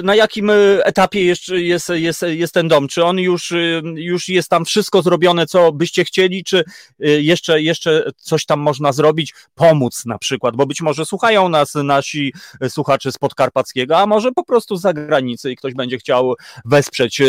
na 0.03 0.15
jakim 0.15 0.51
etapie 0.83 1.25
jeszcze 1.25 1.61
jest, 1.61 1.89
jest, 1.89 2.25
jest 2.27 2.53
ten 2.53 2.67
dom? 2.67 2.87
Czy 2.87 3.03
on 3.03 3.19
już, 3.19 3.53
już 3.95 4.29
jest 4.29 4.49
tam 4.49 4.65
wszystko 4.65 5.01
zrobione, 5.01 5.45
co 5.45 5.71
byście 5.71 6.03
chcieli, 6.03 6.43
czy 6.43 6.63
jeszcze, 6.99 7.61
jeszcze 7.61 8.11
coś 8.17 8.45
tam 8.45 8.59
można 8.59 8.91
zrobić, 8.91 9.33
pomóc 9.55 10.05
na 10.05 10.17
przykład, 10.17 10.55
bo 10.55 10.65
być 10.65 10.81
może 10.81 11.05
słuchają 11.05 11.49
nas 11.49 11.75
nasi 11.75 12.33
słuchacze 12.69 13.11
z 13.11 13.17
Podkarpackiego, 13.17 13.97
a 13.97 14.05
może 14.05 14.31
po 14.31 14.43
prostu 14.43 14.75
z 14.75 14.81
zagranicy 14.81 15.51
i 15.51 15.55
ktoś 15.55 15.73
będzie 15.73 15.97
chciał 15.97 16.35
wesprzeć. 16.65 17.21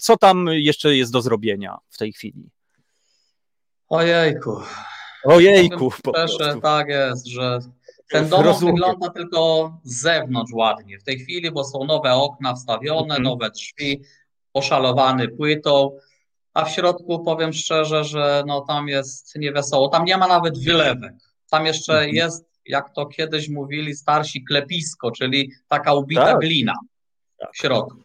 Co 0.00 0.16
tam 0.16 0.46
jeszcze 0.50 0.96
jest 0.96 1.12
do 1.12 1.22
zrobienia 1.22 1.76
w 1.90 1.98
tej 1.98 2.12
chwili? 2.12 2.50
Ojejku, 3.88 4.60
Ojejku, 5.24 5.92
po 6.02 6.12
prostu. 6.12 6.60
Tak 6.60 6.88
jest, 6.88 7.26
że 7.26 7.58
ten 8.10 8.28
dom 8.28 8.58
wygląda 8.60 9.10
tylko 9.10 9.72
z 9.84 10.00
zewnątrz 10.00 10.52
ładnie 10.52 10.98
w 10.98 11.04
tej 11.04 11.18
chwili, 11.18 11.50
bo 11.50 11.64
są 11.64 11.84
nowe 11.84 12.14
okna 12.14 12.54
wstawione, 12.54 13.14
mm. 13.14 13.22
nowe 13.22 13.50
drzwi, 13.50 14.02
poszalowany 14.52 15.28
płytą, 15.28 15.96
a 16.54 16.64
w 16.64 16.70
środku 16.70 17.24
powiem 17.24 17.52
szczerze, 17.52 18.04
że 18.04 18.44
no 18.46 18.60
tam 18.60 18.88
jest 18.88 19.36
niewesoło. 19.36 19.88
Tam 19.88 20.04
nie 20.04 20.16
ma 20.16 20.28
nawet 20.28 20.64
wylewek. 20.64 21.12
Tam 21.50 21.66
jeszcze 21.66 21.98
mm. 21.98 22.14
jest, 22.14 22.44
jak 22.66 22.94
to 22.94 23.06
kiedyś 23.06 23.48
mówili 23.48 23.94
starsi, 23.94 24.44
klepisko, 24.44 25.10
czyli 25.10 25.52
taka 25.68 25.94
ubita 25.94 26.24
tak. 26.24 26.38
glina 26.38 26.74
w 27.36 27.40
tak. 27.40 27.56
środku. 27.56 28.02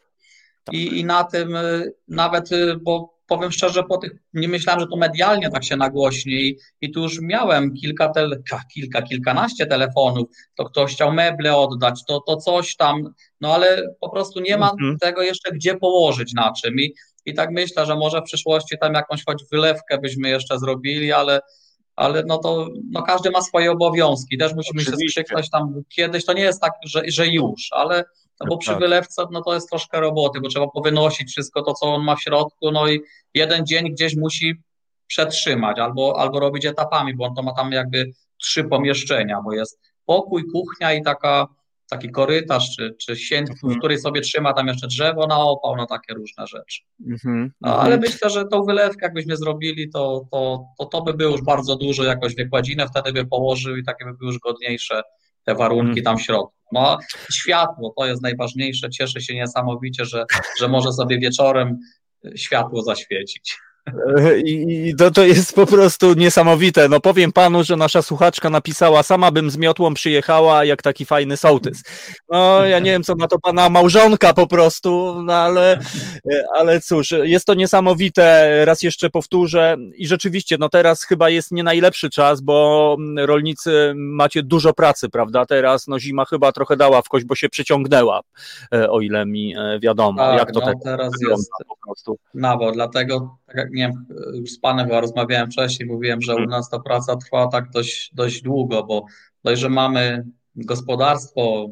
Tak. 0.64 0.76
I, 0.76 1.00
I 1.00 1.06
na 1.06 1.24
tym 1.24 1.56
y, 1.56 1.94
nawet, 2.08 2.52
y, 2.52 2.78
bo 2.82 3.13
powiem 3.38 3.52
szczerze, 3.52 3.84
po 3.84 3.98
tych, 3.98 4.12
nie 4.34 4.48
myślałem, 4.48 4.80
że 4.80 4.88
to 4.88 4.98
medialnie 4.98 5.50
tak 5.50 5.64
się 5.64 5.76
nagłośni 5.76 6.34
i, 6.34 6.58
i 6.82 6.92
tu 6.92 7.02
już 7.02 7.20
miałem 7.22 7.74
kilka, 7.74 8.10
tele, 8.10 8.38
kilka, 8.74 9.02
kilkanaście 9.02 9.66
telefonów, 9.66 10.28
to 10.56 10.66
ktoś 10.66 10.94
chciał 10.94 11.14
meble 11.14 11.56
oddać, 11.56 12.02
to, 12.08 12.22
to 12.28 12.38
coś 12.38 12.76
tam, 12.76 13.14
no 13.42 13.54
ale 13.54 13.96
po 14.02 14.10
prostu 14.10 14.40
nie 14.40 14.58
ma 14.58 14.72
mhm. 14.72 14.98
tego 14.98 15.22
jeszcze 15.22 15.52
gdzie 15.52 15.76
położyć 15.78 16.34
na 16.34 16.54
czym. 16.62 16.80
I, 16.80 16.94
i 17.26 17.34
tak 17.34 17.52
myślę, 17.52 17.86
że 17.86 17.96
może 17.96 18.22
w 18.22 18.24
przyszłości 18.24 18.78
tam 18.82 18.94
jakąś 18.94 19.26
choć 19.26 19.44
wylewkę 19.52 19.98
byśmy 19.98 20.30
jeszcze 20.30 20.60
zrobili, 20.60 21.12
ale 21.12 21.42
ale 21.96 22.24
no 22.28 22.38
to 22.38 22.68
no 22.92 23.02
każdy 23.04 23.32
ma 23.32 23.42
swoje 23.42 23.72
obowiązki, 23.72 24.38
też 24.38 24.54
musimy 24.54 24.82
Oczywiście. 24.82 25.06
się 25.06 25.08
skrzyknąć 25.10 25.50
tam. 25.50 25.84
Kiedyś, 25.96 26.26
to 26.26 26.34
nie 26.34 26.42
jest 26.42 26.62
tak, 26.62 26.74
że, 26.86 27.02
że 27.08 27.28
już, 27.28 27.68
ale 27.72 28.04
no 28.42 28.48
bo 28.48 28.58
przy 28.58 28.72
tak. 28.72 28.80
wylewce 28.80 29.26
no 29.32 29.42
to 29.42 29.54
jest 29.54 29.70
troszkę 29.70 30.00
roboty, 30.00 30.42
bo 30.42 30.50
trzeba 30.50 30.68
powynosić 30.68 31.32
wszystko 31.32 31.62
to, 31.62 31.74
co 31.74 31.86
on 31.86 32.04
ma 32.04 32.16
w 32.16 32.22
środku, 32.22 32.72
no 32.72 32.88
i 32.88 33.02
jeden 33.34 33.66
dzień 33.66 33.92
gdzieś 33.92 34.16
musi 34.16 34.54
przetrzymać 35.08 35.80
albo, 35.80 36.20
albo 36.20 36.40
robić 36.40 36.66
etapami, 36.66 37.16
bo 37.16 37.26
on 37.26 37.36
to 37.36 37.44
ma 37.44 37.54
tam 37.54 37.72
jakby 37.72 38.12
trzy 38.38 38.64
pomieszczenia, 38.64 39.42
bo 39.46 39.54
jest 39.54 39.80
pokój, 40.06 40.44
kuchnia 40.52 40.94
i 40.94 41.04
taka, 41.04 41.48
taki 41.90 42.12
korytarz 42.12 42.76
czy, 42.76 42.96
czy 43.02 43.16
sień, 43.16 43.46
w 43.48 43.50
mhm. 43.52 43.80
której 43.80 44.00
sobie 44.00 44.22
trzyma 44.22 44.54
tam 44.54 44.68
jeszcze 44.68 44.88
drzewo 44.88 45.28
na 45.28 45.40
opał, 45.40 45.76
no 45.76 45.86
takie 45.86 46.14
różne 46.14 46.48
rzeczy. 46.48 46.82
Mhm, 47.08 47.52
no, 47.62 47.80
ale 47.80 47.98
myślę, 47.98 48.30
że 48.30 48.46
tą 48.46 48.64
wylewkę 48.64 49.06
jakbyśmy 49.06 49.38
zrobili, 49.38 49.90
to, 49.90 50.26
to, 50.32 50.66
to, 50.80 50.86
to 50.86 51.02
by 51.02 51.14
było 51.14 51.32
już 51.32 51.42
bardzo 51.42 51.76
dużo, 51.76 52.04
jakoś 52.04 52.36
wykładzinę 52.36 52.88
wtedy 52.88 53.14
by 53.14 53.26
położył 53.26 53.78
i 53.78 53.84
takie 53.84 54.06
by 54.06 54.14
były 54.14 54.32
już 54.32 54.40
godniejsze 54.40 55.02
te 55.46 55.56
warunki 55.56 56.00
mhm. 56.00 56.04
tam 56.04 56.18
w 56.18 56.22
środku. 56.22 56.63
No, 56.74 56.98
światło 57.34 57.94
to 57.98 58.06
jest 58.06 58.22
najważniejsze. 58.22 58.90
Cieszę 58.90 59.22
się 59.22 59.36
niesamowicie, 59.36 60.06
że, 60.06 60.26
że 60.60 60.68
może 60.68 60.92
sobie 60.92 61.20
wieczorem 61.20 61.80
światło 62.36 62.82
zaświecić. 62.82 63.58
I 64.46 64.94
to, 64.98 65.12
to 65.12 65.24
jest 65.24 65.56
po 65.56 65.66
prostu 65.66 66.14
niesamowite. 66.14 66.90
No 66.90 67.00
powiem 67.00 67.32
panu, 67.32 67.64
że 67.64 67.76
nasza 67.76 68.02
słuchaczka 68.02 68.50
napisała, 68.50 69.04
sama 69.04 69.32
bym 69.32 69.52
z 69.52 69.58
miotłą 69.58 69.94
przyjechała, 69.94 70.66
jak 70.66 70.82
taki 70.82 71.06
fajny 71.06 71.38
sołtys. 71.38 71.84
No 72.30 72.66
ja 72.66 72.80
nie 72.80 72.92
wiem, 72.92 73.04
co 73.04 73.16
na 73.16 73.28
to 73.28 73.40
pana 73.40 73.70
małżonka 73.70 74.34
po 74.34 74.48
prostu, 74.48 75.22
no 75.24 75.34
ale, 75.34 75.80
ale 76.56 76.82
cóż, 76.82 77.14
jest 77.24 77.46
to 77.46 77.54
niesamowite. 77.54 78.66
Raz 78.66 78.84
jeszcze 78.84 79.10
powtórzę 79.10 79.78
i 79.96 80.08
rzeczywiście, 80.08 80.58
no 80.60 80.70
teraz 80.70 81.04
chyba 81.04 81.30
jest 81.30 81.52
nie 81.52 81.64
najlepszy 81.64 82.10
czas, 82.10 82.42
bo 82.42 82.98
rolnicy 83.18 83.94
macie 83.96 84.44
dużo 84.44 84.74
pracy, 84.74 85.10
prawda? 85.10 85.46
Teraz 85.46 85.88
no 85.88 86.00
zima 86.00 86.26
chyba 86.26 86.52
trochę 86.52 86.78
dała 86.78 87.02
w 87.02 87.10
kość, 87.10 87.26
bo 87.26 87.36
się 87.36 87.50
przyciągnęła, 87.50 88.22
e, 88.74 88.90
o 88.90 89.02
ile 89.02 89.26
mi 89.26 89.56
e, 89.58 89.80
wiadomo. 89.80 90.18
Tak, 90.18 90.40
jak 90.40 90.52
to 90.52 90.60
no, 90.60 90.74
teraz 90.84 91.14
jest 91.30 91.52
po 91.68 91.76
prostu. 91.86 92.18
No 92.34 92.58
bo 92.58 92.72
dlatego 92.72 93.38
tak 93.54 93.66
jak 93.66 93.72
nie 93.72 93.88
wiem, 93.88 94.06
już 94.34 94.52
z 94.52 94.60
panem 94.60 94.86
chyba 94.86 95.02
rozmawiałem 95.02 95.52
wcześniej, 95.52 95.90
mówiłem, 95.90 96.22
że 96.22 96.36
u 96.36 96.46
nas 96.46 96.70
ta 96.70 96.80
praca 96.80 97.16
trwa 97.16 97.48
tak 97.48 97.70
dość, 97.70 98.12
dość 98.14 98.42
długo, 98.42 98.84
bo 98.84 99.06
dość, 99.44 99.62
że 99.62 99.70
mamy 99.70 100.26
gospodarstwo 100.56 101.70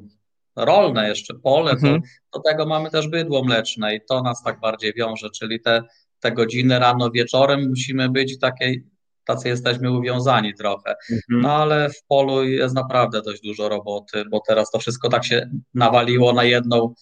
rolne 0.56 1.10
jeszcze, 1.10 1.34
pole, 1.34 1.72
mhm. 1.72 2.02
to 2.32 2.40
do 2.40 2.44
tego 2.50 2.66
mamy 2.66 2.90
też 2.90 3.08
bydło 3.08 3.44
mleczne 3.44 3.96
i 3.96 4.00
to 4.10 4.22
nas 4.24 4.44
tak 4.44 4.60
bardziej 4.60 4.94
wiąże, 4.94 5.30
czyli 5.30 5.62
te, 5.62 5.84
te 6.20 6.32
godziny 6.32 6.80
rano, 6.80 7.12
wieczorem 7.12 7.70
musimy 7.70 8.10
być 8.10 8.40
takiej, 8.40 8.88
tacy 9.26 9.48
jesteśmy 9.48 9.92
uwiązani 9.92 10.54
trochę. 10.54 10.96
Mhm. 11.12 11.42
No 11.42 11.54
ale 11.54 11.90
w 11.90 12.04
polu 12.08 12.44
jest 12.44 12.76
naprawdę 12.76 13.22
dość 13.22 13.42
dużo 13.42 13.70
roboty, 13.70 14.24
bo 14.32 14.42
teraz 14.48 14.72
to 14.72 14.80
wszystko 14.80 15.10
tak 15.10 15.26
się 15.26 15.50
nawaliło 15.74 16.34
na 16.34 16.44
jedną, 16.44 16.94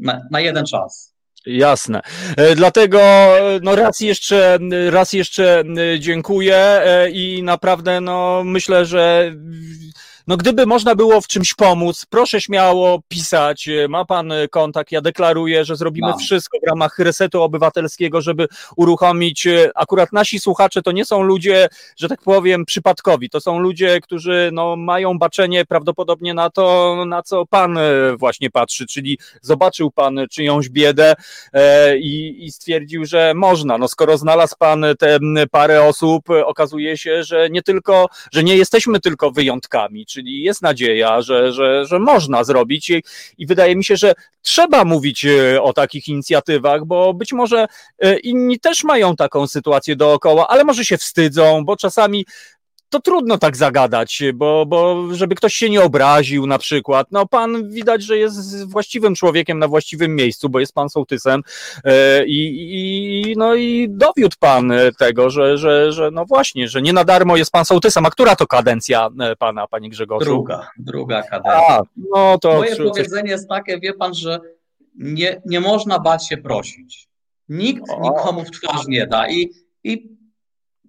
na, 0.00 0.22
na 0.30 0.40
jeden 0.40 0.66
czas. 0.66 1.15
Jasne. 1.46 2.00
E, 2.36 2.54
dlatego 2.54 3.00
no 3.62 3.76
raz 3.76 4.00
jeszcze, 4.00 4.58
raz 4.90 5.12
jeszcze 5.12 5.64
dziękuję 5.98 6.56
e, 6.56 7.10
i 7.10 7.42
naprawdę 7.42 8.00
no 8.00 8.42
myślę, 8.44 8.86
że 8.86 9.34
no 10.26 10.36
gdyby 10.36 10.66
można 10.66 10.94
było 10.94 11.20
w 11.20 11.26
czymś 11.26 11.54
pomóc, 11.54 12.06
proszę 12.10 12.40
śmiało 12.40 13.02
pisać, 13.08 13.68
ma 13.88 14.04
pan 14.04 14.32
kontakt, 14.50 14.92
ja 14.92 15.00
deklaruję, 15.00 15.64
że 15.64 15.76
zrobimy 15.76 16.12
wszystko 16.20 16.58
w 16.62 16.68
ramach 16.68 16.98
resetu 16.98 17.42
obywatelskiego, 17.42 18.20
żeby 18.20 18.48
uruchomić, 18.76 19.48
akurat 19.74 20.12
nasi 20.12 20.40
słuchacze 20.40 20.82
to 20.82 20.92
nie 20.92 21.04
są 21.04 21.22
ludzie, 21.22 21.68
że 21.96 22.08
tak 22.08 22.22
powiem, 22.22 22.64
przypadkowi, 22.64 23.30
to 23.30 23.40
są 23.40 23.58
ludzie, 23.58 24.00
którzy 24.00 24.50
no, 24.52 24.76
mają 24.76 25.18
baczenie 25.18 25.64
prawdopodobnie 25.64 26.34
na 26.34 26.50
to, 26.50 26.96
na 27.06 27.22
co 27.22 27.46
pan 27.46 27.78
właśnie 28.18 28.50
patrzy, 28.50 28.86
czyli 28.86 29.18
zobaczył 29.42 29.90
pan 29.90 30.20
czyjąś 30.30 30.68
biedę 30.68 31.14
e, 31.52 31.98
i, 31.98 32.44
i 32.44 32.52
stwierdził, 32.52 33.04
że 33.04 33.32
można, 33.34 33.78
no 33.78 33.88
skoro 33.88 34.18
znalazł 34.18 34.54
pan 34.58 34.84
te 34.98 35.18
parę 35.50 35.82
osób, 35.82 36.30
okazuje 36.30 36.98
się, 36.98 37.24
że 37.24 37.50
nie 37.50 37.62
tylko, 37.62 38.06
że 38.32 38.44
nie 38.44 38.56
jesteśmy 38.56 39.00
tylko 39.00 39.30
wyjątkami, 39.30 40.06
czyli 40.16 40.42
jest 40.42 40.62
nadzieja, 40.62 41.20
że, 41.20 41.52
że, 41.52 41.84
że 41.86 41.98
można 41.98 42.44
zrobić 42.44 42.90
i, 42.90 43.02
i 43.38 43.46
wydaje 43.46 43.76
mi 43.76 43.84
się, 43.84 43.96
że 43.96 44.14
trzeba 44.42 44.84
mówić 44.84 45.24
e, 45.24 45.62
o 45.62 45.72
takich 45.72 46.08
inicjatywach, 46.08 46.84
bo 46.84 47.14
być 47.14 47.32
może 47.32 47.66
e, 47.98 48.18
inni 48.18 48.60
też 48.60 48.84
mają 48.84 49.16
taką 49.16 49.46
sytuację 49.46 49.96
dookoła, 49.96 50.48
ale 50.48 50.64
może 50.64 50.84
się 50.84 50.98
wstydzą, 50.98 51.64
bo 51.64 51.76
czasami 51.76 52.26
to 52.96 53.00
trudno 53.00 53.38
tak 53.38 53.56
zagadać, 53.56 54.22
bo, 54.34 54.66
bo 54.66 55.06
żeby 55.14 55.34
ktoś 55.34 55.54
się 55.54 55.70
nie 55.70 55.82
obraził 55.82 56.46
na 56.46 56.58
przykład. 56.58 57.06
No 57.10 57.26
pan 57.26 57.70
widać, 57.70 58.02
że 58.02 58.18
jest 58.18 58.64
właściwym 58.64 59.14
człowiekiem 59.14 59.58
na 59.58 59.68
właściwym 59.68 60.16
miejscu, 60.16 60.48
bo 60.48 60.60
jest 60.60 60.72
pan 60.72 60.88
sołtysem 60.88 61.42
e, 61.84 62.26
i, 62.26 62.40
i, 63.30 63.34
no 63.36 63.54
i 63.54 63.88
dowiódł 63.90 64.36
pan 64.40 64.72
tego, 64.98 65.30
że, 65.30 65.58
że, 65.58 65.92
że 65.92 66.10
no 66.10 66.24
właśnie, 66.24 66.68
że 66.68 66.82
nie 66.82 66.92
na 66.92 67.04
darmo 67.04 67.36
jest 67.36 67.50
pan 67.50 67.64
sołtysem. 67.64 68.06
A 68.06 68.10
która 68.10 68.36
to 68.36 68.46
kadencja 68.46 69.08
e, 69.20 69.36
pana, 69.36 69.66
panie 69.66 69.90
Grzegorzu? 69.90 70.24
Druga, 70.24 70.68
druga 70.78 71.22
kadencja. 71.22 71.68
A, 71.68 71.82
no 72.14 72.38
to... 72.38 72.54
Moje 72.54 72.76
powiedzenie 72.76 73.30
jest 73.30 73.48
takie, 73.48 73.78
wie 73.80 73.92
pan, 73.92 74.14
że 74.14 74.40
nie, 74.94 75.42
nie 75.46 75.60
można 75.60 75.98
bać 75.98 76.28
się 76.28 76.36
prosić. 76.36 77.08
Nikt 77.48 77.82
o. 77.90 78.00
nikomu 78.02 78.44
w 78.44 78.50
twarz 78.50 78.86
nie 78.88 79.06
da 79.06 79.28
i, 79.28 79.50
i 79.84 80.15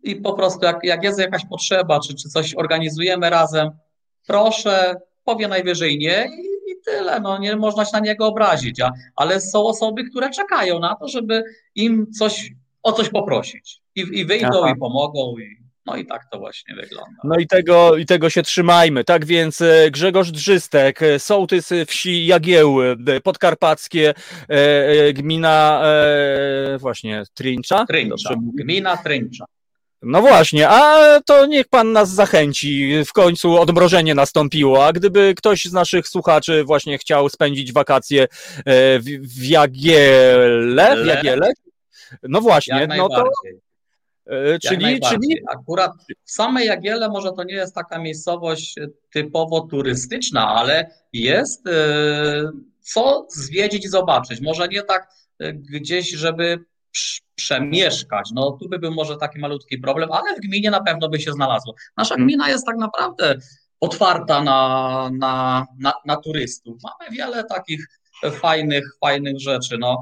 i 0.07 0.15
po 0.15 0.33
prostu 0.33 0.65
jak, 0.65 0.79
jak 0.83 1.03
jest 1.03 1.19
jakaś 1.19 1.45
potrzeba, 1.45 1.99
czy, 1.99 2.15
czy 2.15 2.29
coś 2.29 2.55
organizujemy 2.55 3.29
razem, 3.29 3.71
proszę, 4.27 4.95
powie 5.25 5.47
najwyżej 5.47 5.97
nie 5.97 6.25
i, 6.25 6.71
i 6.71 6.75
tyle, 6.85 7.19
no 7.19 7.37
nie 7.37 7.55
można 7.55 7.85
się 7.85 7.91
na 7.93 7.99
niego 7.99 8.27
obrazić, 8.27 8.81
a, 8.81 8.91
ale 9.15 9.41
są 9.41 9.65
osoby, 9.65 10.03
które 10.03 10.29
czekają 10.29 10.79
na 10.79 10.95
to, 10.95 11.07
żeby 11.07 11.43
im 11.75 12.11
coś, 12.19 12.51
o 12.83 12.91
coś 12.91 13.09
poprosić 13.09 13.81
i, 13.95 13.99
i 13.99 14.25
wyjdą 14.25 14.63
Aha. 14.63 14.73
i 14.75 14.79
pomogą 14.79 15.35
i, 15.37 15.67
no 15.87 15.95
i 15.95 16.05
tak 16.05 16.21
to 16.31 16.39
właśnie 16.39 16.75
wygląda. 16.75 17.17
No 17.23 17.35
i 17.35 17.47
tego, 17.47 17.97
i 17.97 18.05
tego 18.05 18.29
się 18.29 18.43
trzymajmy. 18.43 19.03
Tak 19.03 19.25
więc 19.25 19.61
e, 19.61 19.91
Grzegorz 19.91 20.31
Drzystek, 20.31 21.01
e, 21.01 21.19
sołtys 21.19 21.69
wsi 21.87 22.25
Jagieły, 22.25 22.97
e, 23.07 23.21
podkarpackie, 23.21 24.13
gmina 25.13 25.83
właśnie 26.79 27.23
Trincza. 27.33 27.85
Trincza, 27.85 28.35
gmina 28.53 28.97
Trincza. 28.97 29.45
No 30.01 30.21
właśnie, 30.21 30.69
a 30.69 31.19
to 31.25 31.45
niech 31.45 31.67
pan 31.67 31.91
nas 31.91 32.09
zachęci. 32.09 33.03
W 33.05 33.13
końcu 33.13 33.57
odmrożenie 33.57 34.15
nastąpiło, 34.15 34.85
a 34.85 34.93
gdyby 34.93 35.33
ktoś 35.37 35.65
z 35.65 35.73
naszych 35.73 36.07
słuchaczy 36.07 36.63
właśnie 36.63 36.97
chciał 36.97 37.29
spędzić 37.29 37.73
wakacje 37.73 38.23
e, 38.23 38.27
w, 38.99 39.03
w 39.21 39.45
Jagiele, 39.45 41.03
w 41.03 41.05
Jagiele, 41.05 41.51
no 42.23 42.41
właśnie, 42.41 42.87
no 42.97 43.09
to... 43.09 43.29
E, 44.25 44.59
czyli, 44.59 44.99
czyli 44.99 45.37
akurat 45.49 45.91
w 46.25 46.31
same 46.31 46.65
Jagiele 46.65 47.09
może 47.09 47.31
to 47.31 47.43
nie 47.43 47.55
jest 47.55 47.75
taka 47.75 47.99
miejscowość 47.99 48.75
typowo 49.13 49.61
turystyczna, 49.61 50.47
ale 50.47 50.91
jest 51.13 51.67
e, 51.67 51.71
co 52.81 53.27
zwiedzić 53.29 53.85
i 53.85 53.89
zobaczyć. 53.89 54.41
Może 54.41 54.67
nie 54.67 54.83
tak 54.83 55.09
gdzieś, 55.53 56.09
żeby 56.09 56.59
przemieszkać. 57.37 58.29
No 58.33 58.51
tu 58.51 58.69
by 58.69 58.79
był 58.79 58.91
może 58.91 59.17
taki 59.17 59.39
malutki 59.39 59.77
problem, 59.77 60.11
ale 60.11 60.35
w 60.35 60.39
gminie 60.39 60.71
na 60.71 60.83
pewno 60.83 61.09
by 61.09 61.19
się 61.19 61.31
znalazło. 61.31 61.75
Nasza 61.97 62.15
hmm. 62.15 62.27
gmina 62.27 62.49
jest 62.49 62.65
tak 62.65 62.77
naprawdę 62.77 63.35
otwarta 63.79 64.43
na, 64.43 65.09
na, 65.13 65.65
na, 65.79 65.93
na 66.05 66.15
turystów. 66.15 66.77
Mamy 66.83 67.15
wiele 67.15 67.43
takich 67.43 67.87
fajnych, 68.31 68.83
fajnych 69.01 69.39
rzeczy. 69.39 69.77
No, 69.77 70.01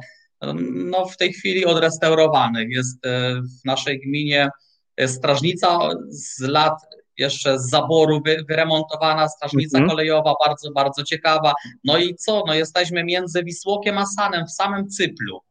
no 0.73 1.05
w 1.05 1.17
tej 1.17 1.33
chwili 1.33 1.65
odrestaurowanych 1.65 2.69
jest 2.69 3.05
e, 3.05 3.35
w 3.35 3.65
naszej 3.65 4.01
gminie 4.01 4.49
strażnica 5.07 5.89
z 6.09 6.39
lat 6.39 6.73
jeszcze 7.17 7.59
z 7.59 7.69
zaboru 7.69 8.21
wy, 8.25 8.37
wyremontowana, 8.49 9.29
strażnica 9.29 9.77
mm 9.77 9.87
-hmm. 9.87 9.91
kolejowa, 9.91 10.33
bardzo, 10.47 10.71
bardzo 10.71 11.03
ciekawa. 11.03 11.53
No 11.83 11.97
i 11.97 12.15
co? 12.15 12.43
No 12.47 12.53
jesteśmy 12.53 13.03
między 13.03 13.43
Wisłokiem 13.43 13.97
a 13.97 14.05
Sanem 14.05 14.45
w 14.45 14.51
samym 14.51 14.89
Cyplu. 14.89 15.41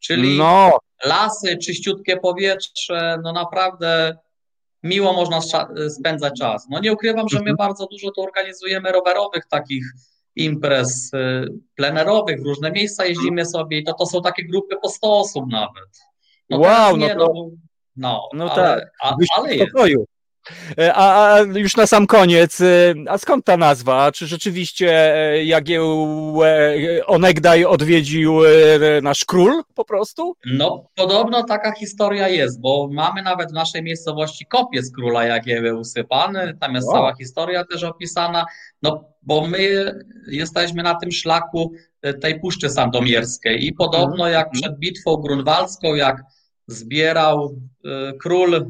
Czyli 0.00 0.38
no. 0.38 0.78
lasy, 1.04 1.58
czyściutkie 1.58 2.16
powietrze, 2.16 3.18
no 3.22 3.32
naprawdę 3.32 4.16
miło 4.82 5.12
można 5.12 5.40
spędzać 5.88 6.38
czas. 6.38 6.66
No 6.70 6.80
nie 6.80 6.92
ukrywam, 6.92 7.28
że 7.28 7.36
my 7.36 7.50
mhm. 7.50 7.56
bardzo 7.56 7.86
dużo 7.86 8.10
tu 8.10 8.22
organizujemy 8.22 8.92
rowerowych 8.92 9.46
takich 9.50 9.84
imprez 10.36 11.14
y, 11.14 11.46
plenerowych, 11.74 12.42
w 12.42 12.46
różne 12.46 12.70
miejsca 12.70 13.06
jeździmy 13.06 13.46
sobie 13.46 13.78
i 13.78 13.84
to, 13.84 13.92
to 13.92 14.06
są 14.06 14.22
takie 14.22 14.44
grupy 14.44 14.76
po 14.82 14.88
100 14.88 15.18
osób 15.18 15.44
nawet. 15.50 16.00
No 16.50 16.58
wow, 16.58 16.96
no, 16.96 17.08
to, 17.08 17.14
no, 17.14 17.50
no, 17.96 18.28
no 18.34 18.52
ale, 18.52 18.80
tak. 18.80 18.90
A, 19.02 19.16
ale 19.36 19.56
jest. 19.56 19.72
A, 20.94 21.34
a, 21.34 21.40
już 21.40 21.76
na 21.76 21.86
sam 21.86 22.06
koniec, 22.06 22.60
e, 22.60 22.94
a 23.08 23.18
skąd 23.18 23.44
ta 23.44 23.56
nazwa? 23.56 24.12
Czy 24.12 24.26
rzeczywiście 24.26 25.14
e, 25.14 25.44
Jagiełę 25.44 26.74
onegdaj 27.06 27.64
odwiedził 27.64 28.38
nasz 29.02 29.24
król 29.24 29.62
po 29.74 29.84
prostu? 29.84 30.36
No, 30.46 30.86
podobno 30.94 31.44
taka 31.44 31.72
historia 31.72 32.28
jest, 32.28 32.60
bo 32.60 32.88
mamy 32.92 33.22
nawet 33.22 33.50
w 33.50 33.54
naszej 33.54 33.82
miejscowości 33.82 34.46
kopię 34.46 34.82
z 34.82 34.92
króla 34.92 35.24
Jagieły 35.24 35.78
usypany, 35.78 36.56
tam 36.60 36.74
jest 36.74 36.86
wow. 36.86 36.96
cała 36.96 37.14
historia 37.14 37.64
też 37.64 37.84
opisana, 37.84 38.44
no 38.82 39.04
bo 39.22 39.46
my 39.46 39.94
jesteśmy 40.28 40.82
na 40.82 40.94
tym 40.94 41.12
szlaku 41.12 41.72
tej 42.20 42.40
Puszczy 42.40 42.70
Sandomierskiej 42.70 43.66
i 43.66 43.72
podobno 43.72 44.26
mhm. 44.28 44.32
jak 44.32 44.50
przed 44.50 44.78
bitwą 44.78 45.16
grunwaldzką, 45.16 45.94
jak 45.94 46.22
zbierał 46.66 47.60
król 48.22 48.66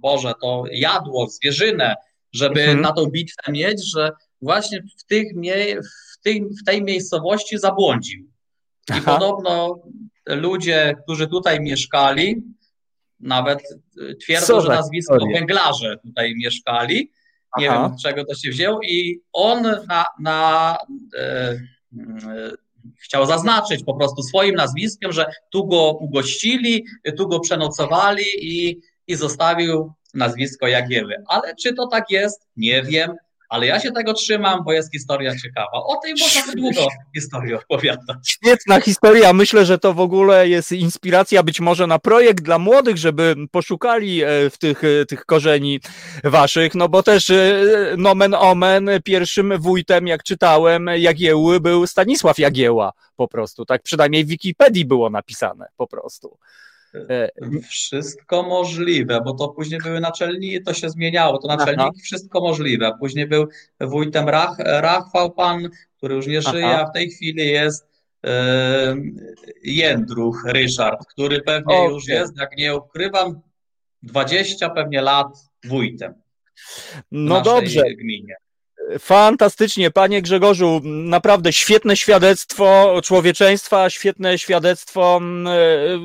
Boże, 0.00 0.32
to 0.42 0.64
jadło, 0.70 1.26
zwierzynę, 1.26 1.94
żeby 2.32 2.60
mhm. 2.60 2.80
na 2.80 2.92
tą 2.92 3.06
bitwę 3.06 3.52
mieć, 3.52 3.90
że 3.92 4.10
właśnie 4.42 4.82
w, 4.98 5.04
tych 5.04 5.34
mie- 5.36 5.80
w, 5.82 6.22
tej, 6.22 6.42
w 6.62 6.64
tej 6.66 6.82
miejscowości 6.82 7.58
zabłądził. 7.58 8.22
I 8.90 8.92
Aha. 8.92 9.12
podobno 9.12 9.82
ludzie, 10.26 10.94
którzy 11.02 11.26
tutaj 11.26 11.60
mieszkali, 11.60 12.42
nawet 13.20 13.62
twierdzą, 14.22 14.60
że 14.60 14.68
nazwisko 14.68 15.14
historie. 15.14 15.38
węglarze 15.38 15.96
tutaj 16.04 16.34
mieszkali. 16.36 17.10
Nie 17.58 17.70
Aha. 17.70 17.88
wiem, 17.88 17.98
z 17.98 18.02
czego 18.02 18.24
to 18.24 18.34
się 18.34 18.50
wzięło. 18.50 18.80
I 18.82 19.20
on 19.32 19.62
na, 19.62 20.04
na 20.20 20.78
e, 21.18 21.56
chciał 22.98 23.26
zaznaczyć 23.26 23.84
po 23.84 23.94
prostu 23.94 24.22
swoim 24.22 24.54
nazwiskiem, 24.54 25.12
że 25.12 25.26
tu 25.50 25.66
go 25.66 25.92
ugościli, 25.92 26.84
tu 27.16 27.28
go 27.28 27.40
przenocowali 27.40 28.24
i, 28.40 28.80
i 29.06 29.14
zostawił 29.14 29.92
nazwisko 30.14 30.66
Jagieły. 30.66 31.14
Ale 31.28 31.54
czy 31.54 31.74
to 31.74 31.86
tak 31.86 32.10
jest? 32.10 32.46
Nie 32.56 32.82
wiem 32.82 33.16
ale 33.48 33.66
ja 33.66 33.80
się 33.80 33.92
tego 33.92 34.12
trzymam, 34.14 34.64
bo 34.64 34.72
jest 34.72 34.92
historia 34.92 35.36
ciekawa. 35.42 35.72
O 35.72 35.96
tej 36.02 36.14
można 36.20 36.52
długo 36.54 36.88
historię 37.14 37.58
opowiadać. 37.68 38.16
Świetna 38.26 38.80
historia. 38.80 39.32
Myślę, 39.32 39.66
że 39.66 39.78
to 39.78 39.94
w 39.94 40.00
ogóle 40.00 40.48
jest 40.48 40.72
inspiracja 40.72 41.42
być 41.42 41.60
może 41.60 41.86
na 41.86 41.98
projekt 41.98 42.44
dla 42.44 42.58
młodych, 42.58 42.96
żeby 42.96 43.34
poszukali 43.50 44.22
e, 44.22 44.50
w 44.50 44.58
tych, 44.58 44.84
e, 44.84 45.06
tych 45.06 45.24
korzeni 45.24 45.80
waszych, 46.24 46.74
no 46.74 46.88
bo 46.88 47.02
też 47.02 47.30
e, 47.30 47.64
nomen 47.96 48.34
omen 48.34 48.90
pierwszym 49.04 49.58
wójtem, 49.58 50.06
jak 50.06 50.22
czytałem, 50.22 50.90
Jagieły 50.96 51.60
był 51.60 51.86
Stanisław 51.86 52.38
Jagieła 52.38 52.92
po 53.16 53.28
prostu, 53.28 53.64
tak 53.64 53.82
przynajmniej 53.82 54.24
w 54.24 54.28
Wikipedii 54.28 54.84
było 54.84 55.10
napisane 55.10 55.66
po 55.76 55.86
prostu. 55.86 56.38
E, 56.94 57.30
wszystko 57.62 58.42
możliwe, 58.42 59.20
bo 59.24 59.34
to 59.34 59.48
później 59.48 59.80
były 59.80 60.00
naczelniki, 60.00 60.62
to 60.62 60.74
się 60.74 60.90
zmieniało, 60.90 61.38
to 61.38 61.48
naczelniki, 61.48 62.00
wszystko 62.00 62.40
możliwe. 62.40 62.92
Później 63.00 63.26
był 63.26 63.48
wójtem 63.80 64.28
Rach, 64.28 64.56
Rachwał 64.58 65.32
pan, 65.32 65.68
który 65.96 66.14
już 66.14 66.26
nie 66.26 66.42
żyje, 66.42 66.66
Aha. 66.66 66.82
a 66.86 66.90
w 66.90 66.92
tej 66.92 67.10
chwili 67.10 67.46
jest 67.46 67.88
e, 68.26 68.96
Jędruch 69.64 70.44
Ryszard, 70.46 71.06
który 71.06 71.42
pewnie 71.42 71.76
okay. 71.76 71.94
już 71.94 72.08
jest, 72.08 72.36
jak 72.36 72.56
nie 72.56 72.76
ukrywam, 72.76 73.40
20 74.02 74.70
pewnie 74.70 75.02
lat 75.02 75.26
wójtem. 75.64 76.14
No 77.10 77.40
dobrze. 77.40 77.82
Gminie. 77.94 78.36
Fantastycznie, 78.98 79.90
panie 79.90 80.22
Grzegorzu, 80.22 80.80
naprawdę 80.84 81.52
świetne 81.52 81.96
świadectwo 81.96 83.00
człowieczeństwa, 83.04 83.90
świetne 83.90 84.38
świadectwo 84.38 85.16
mm, 85.16 85.46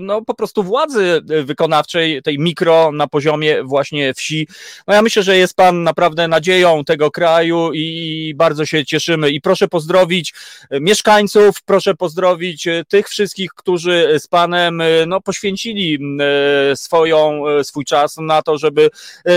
no 0.05 0.21
po 0.21 0.33
prostu 0.33 0.63
władzy 0.63 1.21
wykonawczej, 1.43 2.21
tej 2.21 2.39
mikro 2.39 2.91
na 2.91 3.07
poziomie 3.07 3.63
właśnie 3.63 4.13
wsi. 4.13 4.47
No 4.87 4.93
ja 4.93 5.01
myślę, 5.01 5.23
że 5.23 5.37
jest 5.37 5.55
pan 5.55 5.83
naprawdę 5.83 6.27
nadzieją 6.27 6.85
tego 6.85 7.11
kraju 7.11 7.73
i 7.73 8.33
bardzo 8.35 8.65
się 8.65 8.85
cieszymy. 8.85 9.29
I 9.29 9.41
proszę 9.41 9.67
pozdrowić 9.67 10.33
mieszkańców, 10.71 11.55
proszę 11.65 11.95
pozdrowić 11.95 12.67
tych 12.87 13.09
wszystkich, 13.09 13.51
którzy 13.55 14.19
z 14.19 14.27
panem 14.27 14.83
no 15.07 15.21
poświęcili 15.21 15.95
mm, 15.95 16.77
swoją, 16.77 17.43
swój 17.63 17.85
czas 17.85 18.17
na 18.17 18.41
to, 18.41 18.57
żeby 18.57 18.89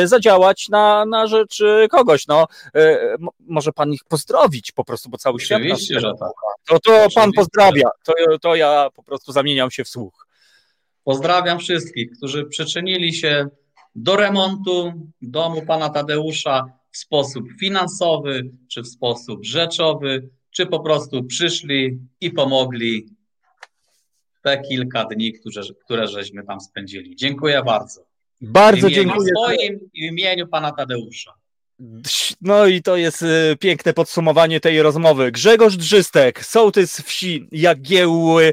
zadziałać 0.05 0.69
na, 0.69 1.05
na 1.07 1.27
rzecz 1.27 1.63
kogoś, 1.91 2.27
no 2.27 2.47
może 3.41 3.73
pan 3.73 3.93
ich 3.93 4.05
pozdrowić 4.05 4.73
po 4.73 4.85
prostu, 4.85 5.11
bo 5.11 5.19
cały 5.19 5.41
świat. 5.41 5.61
Oczywiście, 5.61 6.01
że 6.01 6.13
tak. 6.21 6.31
To, 6.67 6.79
to 6.79 6.95
Oczywiście, 6.95 7.21
pan 7.21 7.33
pozdrawia, 7.33 7.89
to, 8.05 8.13
to 8.43 8.55
ja 8.55 8.89
po 8.95 9.03
prostu 9.03 9.33
zamieniam 9.33 9.71
się 9.71 9.85
w 9.85 9.89
słuch. 9.89 10.27
Pozdrawiam 11.05 11.59
wszystkich, 11.59 12.11
którzy 12.17 12.45
przyczynili 12.45 13.15
się 13.15 13.49
do 13.95 14.17
remontu 14.17 14.93
domu 15.23 15.67
pana 15.67 15.89
Tadeusza 15.89 16.65
w 16.91 16.97
sposób 16.97 17.45
finansowy, 17.61 18.51
czy 18.69 18.83
w 18.83 18.89
sposób 18.89 19.45
rzeczowy, 19.45 20.31
czy 20.51 20.67
po 20.67 20.81
prostu 20.81 21.25
przyszli 21.25 21.99
i 22.21 22.31
pomogli 22.31 23.07
te 24.43 24.63
kilka 24.63 25.05
dni, 25.05 25.33
które, 25.33 25.63
które 25.85 26.07
żeśmy 26.07 26.45
tam 26.45 26.61
spędzili. 26.61 27.17
Dziękuję 27.17 27.63
bardzo. 27.63 28.07
Bardzo 28.41 28.89
w 28.89 28.91
dziękuję. 28.91 29.33
W 29.33 29.39
swoim 29.39 29.91
imieniu 29.95 30.49
pana 30.49 30.73
Tadeusza. 30.73 31.35
No 32.41 32.67
i 32.67 32.83
to 32.83 32.97
jest 32.97 33.23
y, 33.23 33.57
piękne 33.61 33.93
podsumowanie 33.93 34.61
tej 34.61 34.83
rozmowy. 34.83 35.33
Grzegorz 35.33 35.77
Drzystek, 35.77 36.45
sołtys 36.45 37.01
wsi 37.01 37.49
Jagiełły 37.53 38.47
e, 38.47 38.53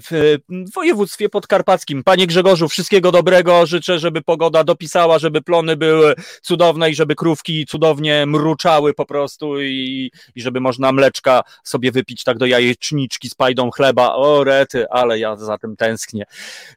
w 0.00 0.38
województwie 0.74 1.28
podkarpackim. 1.28 2.04
Panie 2.04 2.26
Grzegorzu, 2.26 2.68
wszystkiego 2.68 3.12
dobrego. 3.12 3.66
Życzę, 3.66 3.98
żeby 3.98 4.22
pogoda 4.22 4.64
dopisała, 4.64 5.18
żeby 5.18 5.42
plony 5.42 5.76
były 5.76 6.14
cudowne 6.42 6.90
i 6.90 6.94
żeby 6.94 7.14
krówki 7.14 7.66
cudownie 7.66 8.26
mruczały 8.26 8.94
po 8.94 9.06
prostu 9.06 9.60
i, 9.60 10.10
i 10.34 10.42
żeby 10.42 10.60
można 10.60 10.92
mleczka 10.92 11.42
sobie 11.64 11.92
wypić 11.92 12.24
tak 12.24 12.38
do 12.38 12.46
jajeczniczki 12.46 13.30
z 13.30 13.34
pajdą 13.34 13.70
chleba. 13.70 14.14
O 14.14 14.44
rety, 14.44 14.86
ale 14.90 15.18
ja 15.18 15.36
za 15.36 15.58
tym 15.58 15.76
tęsknię. 15.76 16.24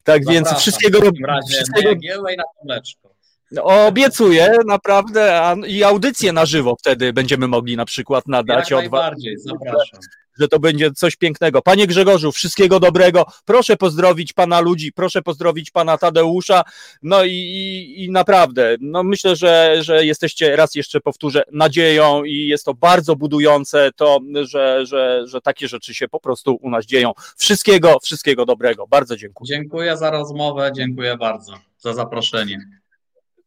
Tak 0.03 0.23
Zapraszam. 0.23 0.33
więc 0.33 0.61
wszystkiego... 0.61 1.01
dobrego. 1.01 1.39
wszystkiego... 1.49 1.89
Na 2.23 2.31
i 2.31 2.37
na 2.37 2.43
mleczko. 2.65 3.16
Obiecuję, 3.61 4.51
naprawdę, 4.65 5.41
a, 5.41 5.55
i 5.67 5.83
audycję 5.83 6.33
na 6.33 6.45
żywo 6.45 6.75
wtedy 6.79 7.13
będziemy 7.13 7.47
mogli 7.47 7.77
na 7.77 7.85
przykład 7.85 8.27
nadać. 8.27 8.71
Jak 8.71 8.79
najbardziej, 8.79 9.37
zapraszam. 9.37 9.99
Że 10.39 10.47
to 10.47 10.59
będzie 10.59 10.91
coś 10.91 11.15
pięknego. 11.15 11.61
Panie 11.61 11.87
Grzegorzu, 11.87 12.31
wszystkiego 12.31 12.79
dobrego. 12.79 13.25
Proszę 13.45 13.77
pozdrowić 13.77 14.33
pana 14.33 14.59
ludzi, 14.59 14.93
proszę 14.93 15.21
pozdrowić 15.21 15.71
pana 15.71 15.97
Tadeusza. 15.97 16.63
No 17.01 17.23
i, 17.23 17.31
i, 17.31 18.03
i 18.03 18.11
naprawdę, 18.11 18.75
no 18.81 19.03
myślę, 19.03 19.35
że, 19.35 19.77
że 19.81 20.05
jesteście, 20.05 20.55
raz 20.55 20.75
jeszcze 20.75 21.01
powtórzę, 21.01 21.43
nadzieją 21.51 22.23
i 22.23 22.47
jest 22.47 22.65
to 22.65 22.73
bardzo 22.73 23.15
budujące 23.15 23.89
to, 23.95 24.19
że, 24.43 24.85
że, 24.85 25.23
że 25.27 25.41
takie 25.41 25.67
rzeczy 25.67 25.93
się 25.93 26.07
po 26.07 26.19
prostu 26.19 26.57
u 26.61 26.69
nas 26.69 26.85
dzieją. 26.85 27.11
Wszystkiego, 27.37 27.97
wszystkiego 28.03 28.45
dobrego. 28.45 28.87
Bardzo 28.87 29.17
dziękuję. 29.17 29.47
Dziękuję 29.47 29.97
za 29.97 30.11
rozmowę, 30.11 30.71
dziękuję 30.75 31.17
bardzo 31.17 31.53
za 31.79 31.93
zaproszenie. 31.93 32.76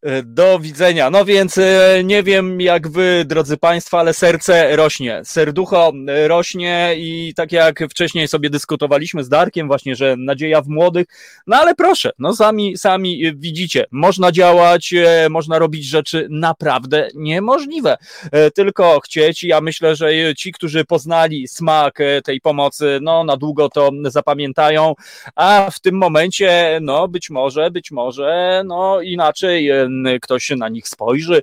E, 0.02 0.22
do 0.22 0.58
widzenia. 0.58 1.10
No 1.10 1.24
więc 1.24 1.58
e, 1.58 2.00
nie 2.04 2.22
wiem 2.22 2.60
jak 2.60 2.88
wy, 2.88 3.24
drodzy 3.26 3.56
Państwo, 3.56 3.98
ale 3.98 4.14
serce 4.14 4.76
rośnie. 4.76 5.20
Serducho 5.24 5.92
e, 6.08 6.28
rośnie 6.28 6.94
i 6.96 7.32
tak 7.36 7.52
jak 7.52 7.80
wcześniej 7.90 8.28
sobie 8.28 8.50
dyskutowaliśmy 8.50 9.24
z 9.24 9.28
Darkiem 9.28 9.66
właśnie, 9.66 9.96
że 9.96 10.16
nadzieja 10.18 10.62
w 10.62 10.68
młodych. 10.68 11.06
No 11.46 11.56
ale 11.56 11.74
proszę, 11.74 12.10
no 12.18 12.36
sami, 12.36 12.78
sami 12.78 13.32
widzicie, 13.36 13.86
można 13.90 14.32
działać, 14.32 14.94
można 15.30 15.58
robić 15.58 15.84
rzeczy 15.84 16.26
naprawdę 16.30 17.08
niemożliwe. 17.14 17.96
Tylko 18.54 19.00
chcieć. 19.00 19.42
Ja 19.42 19.60
myślę, 19.60 19.96
że 19.96 20.10
ci, 20.36 20.52
którzy 20.52 20.84
poznali 20.84 21.48
smak 21.48 21.98
tej 22.24 22.40
pomocy, 22.40 22.98
no 23.02 23.24
na 23.24 23.36
długo 23.36 23.68
to 23.68 23.90
zapamiętają, 24.04 24.94
a 25.34 25.70
w 25.72 25.80
tym 25.80 25.94
momencie, 25.94 26.78
no 26.82 27.08
być 27.08 27.30
może, 27.30 27.70
być 27.70 27.90
może, 27.90 28.62
no 28.66 29.00
inaczej 29.00 29.70
ktoś 30.22 30.50
na 30.50 30.68
nich 30.68 30.88
spojrzy. 30.88 31.42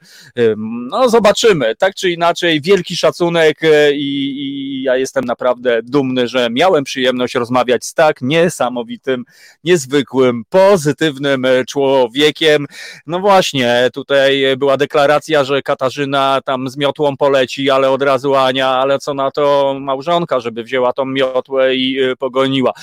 No 0.91 1.09
zobaczymy. 1.09 1.75
Tak 1.75 1.95
czy 1.95 2.11
inaczej, 2.11 2.61
wielki 2.61 2.97
szacunek 2.97 3.63
e, 3.63 3.91
i, 3.93 4.39
i 4.41 4.83
ja 4.83 4.97
jestem 4.97 5.25
naprawdę 5.25 5.79
dumny, 5.83 6.27
że 6.27 6.47
miałem 6.51 6.83
przyjemność 6.83 7.35
rozmawiać 7.35 7.85
z 7.85 7.93
tak 7.93 8.21
niesamowitym, 8.21 9.23
niezwykłym, 9.63 10.43
pozytywnym 10.49 11.45
e, 11.45 11.65
człowiekiem. 11.65 12.65
No 13.07 13.19
właśnie, 13.19 13.89
tutaj 13.93 14.57
była 14.57 14.77
deklaracja, 14.77 15.43
że 15.43 15.61
Katarzyna 15.61 16.39
tam 16.45 16.69
z 16.69 16.77
miotłą 16.77 17.17
poleci, 17.17 17.69
ale 17.69 17.89
od 17.89 18.01
razu 18.01 18.35
Ania, 18.35 18.69
ale 18.69 18.99
co 18.99 19.13
na 19.13 19.31
to 19.31 19.75
małżonka, 19.79 20.39
żeby 20.39 20.63
wzięła 20.63 20.93
tą 20.93 21.05
miotłę 21.05 21.75
i 21.75 21.99
e, 22.03 22.15
pogoniła. 22.15 22.73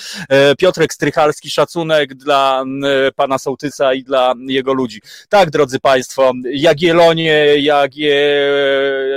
Piotrek 0.58 0.94
Strychalski, 0.94 1.50
szacunek 1.50 2.14
dla 2.14 2.64
pana 3.16 3.38
Sołtysa 3.38 3.94
i 3.94 4.04
dla 4.04 4.34
jego 4.46 4.72
ludzi. 4.72 5.00
Tak, 5.28 5.50
drodzy 5.54 5.80
Państwo, 5.80 6.32
Jagielonie, 6.44 7.54
Jagie, 7.58 8.16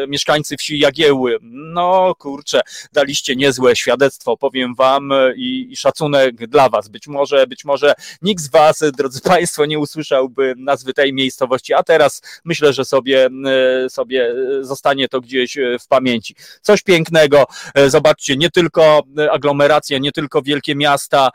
mieszkańcy 0.08 0.58
wsi 0.58 0.80
Jagieły, 0.80 1.38
no 1.42 2.16
kurczę, 2.16 2.62
daliście 2.94 3.36
niezłe 3.36 3.76
świadectwo, 3.76 4.38
powiem 4.38 4.76
Wam 4.76 5.10
i, 5.36 5.68
i 5.72 5.76
szacunek 5.76 6.48
dla 6.48 6.70
Was. 6.70 6.88
Być 6.88 7.08
może, 7.08 7.48
być 7.48 7.66
może 7.66 7.94
nikt 8.22 8.44
z 8.44 8.50
Was, 8.50 8.84
drodzy 8.98 9.22
Państwo, 9.22 9.66
nie 9.66 9.80
usłyszałby 9.80 10.54
nazwy 10.58 10.94
tej 10.94 11.14
miejscowości, 11.14 11.74
a 11.74 11.84
teraz 11.84 12.22
myślę, 12.46 12.74
że 12.74 12.86
sobie, 12.86 13.30
sobie 13.90 14.36
zostanie 14.62 15.08
to 15.08 15.22
gdzieś 15.22 15.58
w 15.80 15.88
pamięci. 15.88 16.36
Coś 16.62 16.82
pięknego, 16.82 17.46
zobaczcie, 17.88 18.38
nie 18.38 18.50
tylko 18.50 19.04
aglomeracje, 19.32 20.00
nie 20.00 20.12
tylko 20.12 20.42
wielkie 20.42 20.76
miasta, 20.76 21.30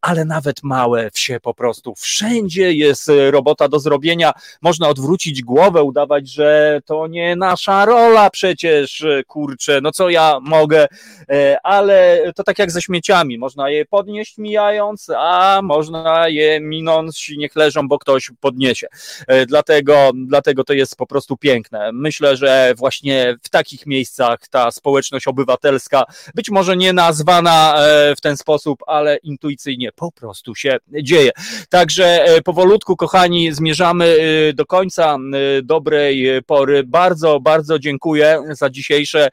ale 0.00 0.24
nawet 0.24 0.62
małe 0.62 1.10
wsie 1.10 1.40
po 1.40 1.54
prostu. 1.54 1.94
Wszędzie 1.94 2.72
jest 2.72 3.10
robota 3.30 3.68
do 3.68 3.80
zrobienia 3.80 4.35
można 4.62 4.88
odwrócić 4.88 5.42
głowę, 5.42 5.82
udawać, 5.82 6.30
że 6.30 6.80
to 6.84 7.06
nie 7.06 7.36
nasza 7.36 7.84
rola 7.84 8.30
przecież, 8.30 9.04
kurczę, 9.26 9.80
no 9.82 9.92
co 9.92 10.10
ja 10.10 10.38
mogę, 10.42 10.86
e, 11.30 11.56
ale 11.62 12.22
to 12.36 12.44
tak 12.44 12.58
jak 12.58 12.70
ze 12.70 12.82
śmieciami, 12.82 13.38
można 13.38 13.70
je 13.70 13.84
podnieść 13.84 14.38
mijając, 14.38 15.10
a 15.16 15.60
można 15.62 16.28
je 16.28 16.60
minąć, 16.60 17.32
niech 17.36 17.56
leżą, 17.56 17.88
bo 17.88 17.98
ktoś 17.98 18.30
podniesie. 18.40 18.86
E, 19.28 19.46
dlatego, 19.46 20.10
dlatego 20.14 20.64
to 20.64 20.72
jest 20.72 20.96
po 20.96 21.06
prostu 21.06 21.36
piękne. 21.36 21.90
Myślę, 21.92 22.36
że 22.36 22.74
właśnie 22.76 23.36
w 23.42 23.48
takich 23.48 23.86
miejscach 23.86 24.38
ta 24.50 24.70
społeczność 24.70 25.28
obywatelska, 25.28 26.04
być 26.34 26.50
może 26.50 26.76
nie 26.76 26.92
nazwana 26.92 27.74
e, 27.78 28.16
w 28.16 28.20
ten 28.20 28.36
sposób, 28.36 28.82
ale 28.86 29.16
intuicyjnie 29.16 29.90
po 29.92 30.12
prostu 30.12 30.54
się 30.54 30.76
dzieje. 31.02 31.30
Także 31.68 32.24
powolutku, 32.44 32.96
kochani, 32.96 33.52
zmierzamy 33.52 34.16
do 34.54 34.66
końca 34.66 35.18
y, 35.58 35.62
dobrej 35.62 36.42
pory. 36.46 36.84
Bardzo, 36.84 37.40
bardzo 37.40 37.78
dziękuję 37.78 38.42
za 38.50 38.70
dzisiejsze 38.70 39.28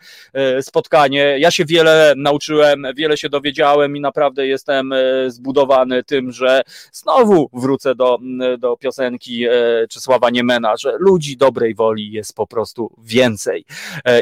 y, 0.58 0.64
spotkanie. 0.64 1.36
Ja 1.40 1.52
się 1.52 1.66
wiele 1.66 2.14
nauczyłem, 2.18 2.88
wiele 2.96 3.18
się 3.18 3.30
dowiedziałem 3.30 3.98
i 3.98 4.02
naprawdę 4.02 4.48
jestem 4.48 4.94
y, 4.94 5.32
zbudowany 5.32 6.04
tym, 6.04 6.32
że 6.32 6.62
znowu 6.92 7.50
wrócę 7.54 7.96
do, 7.96 8.20
do 8.58 8.78
piosenki 8.78 9.46
Czesława 9.90 10.30
Niemena, 10.30 10.78
że 10.78 10.96
ludzi 11.00 11.38
dobrej 11.38 11.76
woli 11.76 12.12
jest 12.12 12.36
po 12.36 12.48
prostu 12.48 12.92
więcej. 12.98 13.66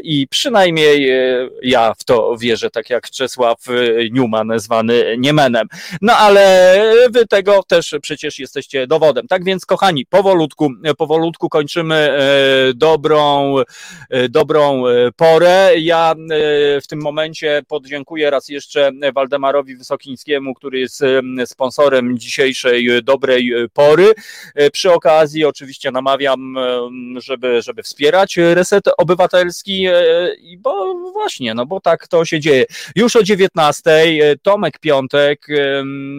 I 0.03 0.27
przynajmniej 0.27 1.11
ja 1.63 1.93
w 1.99 2.03
to 2.03 2.37
wierzę, 2.37 2.69
tak 2.69 2.89
jak 2.89 3.09
Czesław 3.09 3.65
Newman 4.11 4.51
zwany 4.55 5.15
Niemenem. 5.17 5.67
No 6.01 6.13
ale 6.13 6.83
wy 7.11 7.27
tego 7.27 7.63
też 7.63 7.95
przecież 8.01 8.39
jesteście 8.39 8.87
dowodem. 8.87 9.27
Tak 9.27 9.43
więc, 9.43 9.65
kochani, 9.65 10.05
powolutku 10.05 10.60
powolutku 10.97 11.49
kończymy 11.49 11.95
e, 11.95 12.73
dobrą, 12.73 13.55
e, 14.09 14.29
dobrą 14.29 14.87
e, 14.87 15.11
porę. 15.15 15.71
Ja 15.77 16.15
w 16.83 16.87
tym 16.87 17.01
momencie 17.01 17.61
podziękuję 17.67 18.29
raz 18.29 18.49
jeszcze 18.49 18.91
Waldemarowi 19.15 19.75
Wysokińskiemu, 19.75 20.53
który 20.53 20.79
jest 20.79 21.03
sponsorem 21.45 22.17
dzisiejszej 22.17 23.03
dobrej 23.03 23.53
pory. 23.73 24.13
Przy 24.73 24.91
okazji 24.91 25.45
oczywiście 25.45 25.91
namawiam, 25.91 26.55
żeby, 27.17 27.61
żeby 27.61 27.83
wspierać 27.83 28.37
Reset 28.37 28.83
Obywatelski, 28.97 29.87
bo 30.57 30.95
właśnie, 31.11 31.53
no 31.53 31.65
bo 31.65 31.79
tak 31.79 32.07
to 32.07 32.25
się 32.25 32.39
dzieje. 32.39 32.65
Już 32.95 33.15
o 33.15 33.23
19 33.23 33.91
Tomek 34.41 34.79
Piątek 34.79 35.47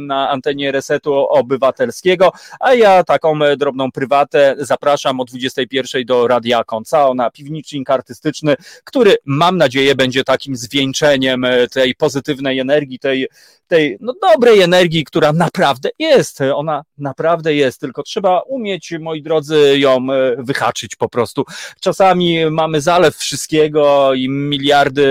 na 0.07 0.31
antenie 0.31 0.73
Resetu 0.73 1.15
Obywatelskiego, 1.15 2.33
a 2.61 2.75
ja 2.75 3.05
taką 3.05 3.39
drobną 3.57 3.93
prywatę 3.93 4.32
zapraszam 4.59 5.21
o 5.21 5.25
21 5.25 6.05
do 6.05 6.27
Radia 6.27 6.65
Koncao 6.65 7.15
na 7.15 7.31
piwnicznik 7.31 7.91
artystyczny, 7.91 8.55
który 8.85 9.17
mam 9.25 9.57
nadzieję 9.57 9.95
będzie 9.95 10.25
takim 10.25 10.57
zwieńczeniem 10.57 11.47
tej 11.73 11.95
pozytywnej 11.95 12.59
energii, 12.59 12.99
tej, 12.99 13.29
tej 13.67 13.97
no, 14.01 14.15
dobrej 14.33 14.61
energii, 14.61 15.05
która 15.05 15.33
naprawdę 15.33 15.91
jest. 15.99 16.41
Ona 16.41 16.83
naprawdę 16.99 17.55
jest, 17.55 17.81
tylko 17.81 18.03
trzeba 18.03 18.41
umieć, 18.41 18.93
moi 19.01 19.23
drodzy, 19.23 19.79
ją 19.79 20.07
wyhaczyć 20.39 20.97
po 20.97 21.09
prostu. 21.09 21.45
Czasami 21.81 22.51
mamy 22.51 22.81
zalew 22.81 23.17
wszystkiego 23.17 24.15
i 24.15 24.29
miliardy 24.29 25.07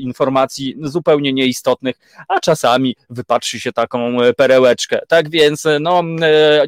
informacji 0.00 0.76
zupełnie 0.82 1.32
nieistotnych, 1.32 1.96
a 2.28 2.40
czasami 2.40 2.96
wypatrzy 3.10 3.60
się 3.60 3.72
taką 3.72 4.16
perełeczkę. 4.36 4.98
Tak 5.08 5.30
więc, 5.30 5.64
no, 5.80 6.02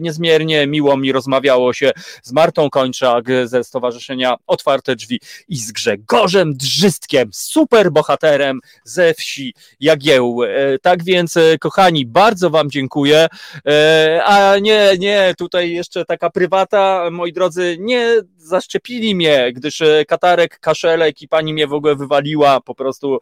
niezmiernie 0.00 0.66
miło 0.66 0.96
mi 0.96 1.12
rozmawiało 1.12 1.72
się 1.72 1.92
z 2.22 2.32
Martą 2.32 2.70
Kończak 2.70 3.24
ze 3.44 3.64
Stowarzyszenia 3.64 4.36
Otwarte 4.46 4.96
Drzwi 4.96 5.20
i 5.48 5.56
z 5.56 5.72
Grzegorzem 5.72 6.54
Drzystkiem, 6.56 7.30
super 7.32 7.92
bohaterem 7.92 8.60
ze 8.84 9.14
wsi 9.14 9.54
Jagieł. 9.80 10.40
Tak 10.82 11.04
więc, 11.04 11.34
kochani, 11.60 12.06
bardzo 12.06 12.50
Wam 12.50 12.70
dziękuję. 12.70 13.26
A 14.24 14.54
nie, 14.60 14.90
nie, 14.98 15.34
tutaj 15.38 15.70
jeszcze 15.70 16.04
taka 16.04 16.30
prywata, 16.30 17.08
moi 17.10 17.32
drodzy, 17.32 17.76
nie 17.80 18.16
zaszczepili 18.36 19.14
mnie, 19.14 19.52
gdyż 19.52 19.82
katarek, 20.08 20.60
kaszelek 20.60 21.22
i 21.22 21.28
pani 21.28 21.54
mnie 21.54 21.66
w 21.66 21.72
ogóle 21.72 21.96
wywaliła 21.96 22.60
po 22.60 22.74
prostu 22.74 23.18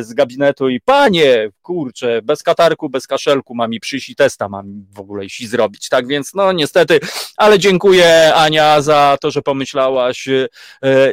z 0.00 0.14
gabinetu 0.14 0.68
i 0.68 0.80
panie, 0.80 1.50
kurczę, 1.62 2.22
bez 2.22 2.42
katarku, 2.42 2.88
bez 2.88 3.06
kaszelku 3.06 3.54
mam 3.54 3.72
i 3.72 3.80
przyjść 3.80 4.08
i 4.08 4.14
testa 4.14 4.48
mam 4.48 4.86
w 4.94 5.00
ogóle 5.00 5.24
i 5.24 5.46
zrobić. 5.46 5.88
Tak 5.88 6.06
więc, 6.06 6.34
no 6.34 6.52
niestety, 6.52 7.00
ale 7.36 7.58
dziękuję 7.58 7.97
Ania 8.34 8.80
za 8.80 9.18
to, 9.20 9.30
że 9.30 9.42
pomyślałaś 9.42 10.28
e, 10.28 10.48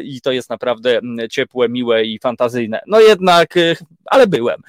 i 0.01 0.21
to 0.21 0.31
jest 0.31 0.49
naprawdę 0.49 0.99
ciepłe, 1.31 1.69
miłe 1.69 2.03
i 2.03 2.19
fantazyjne. 2.19 2.81
No 2.87 2.99
jednak, 2.99 3.57
e, 3.57 3.75
ale 4.05 4.27
byłem. 4.27 4.61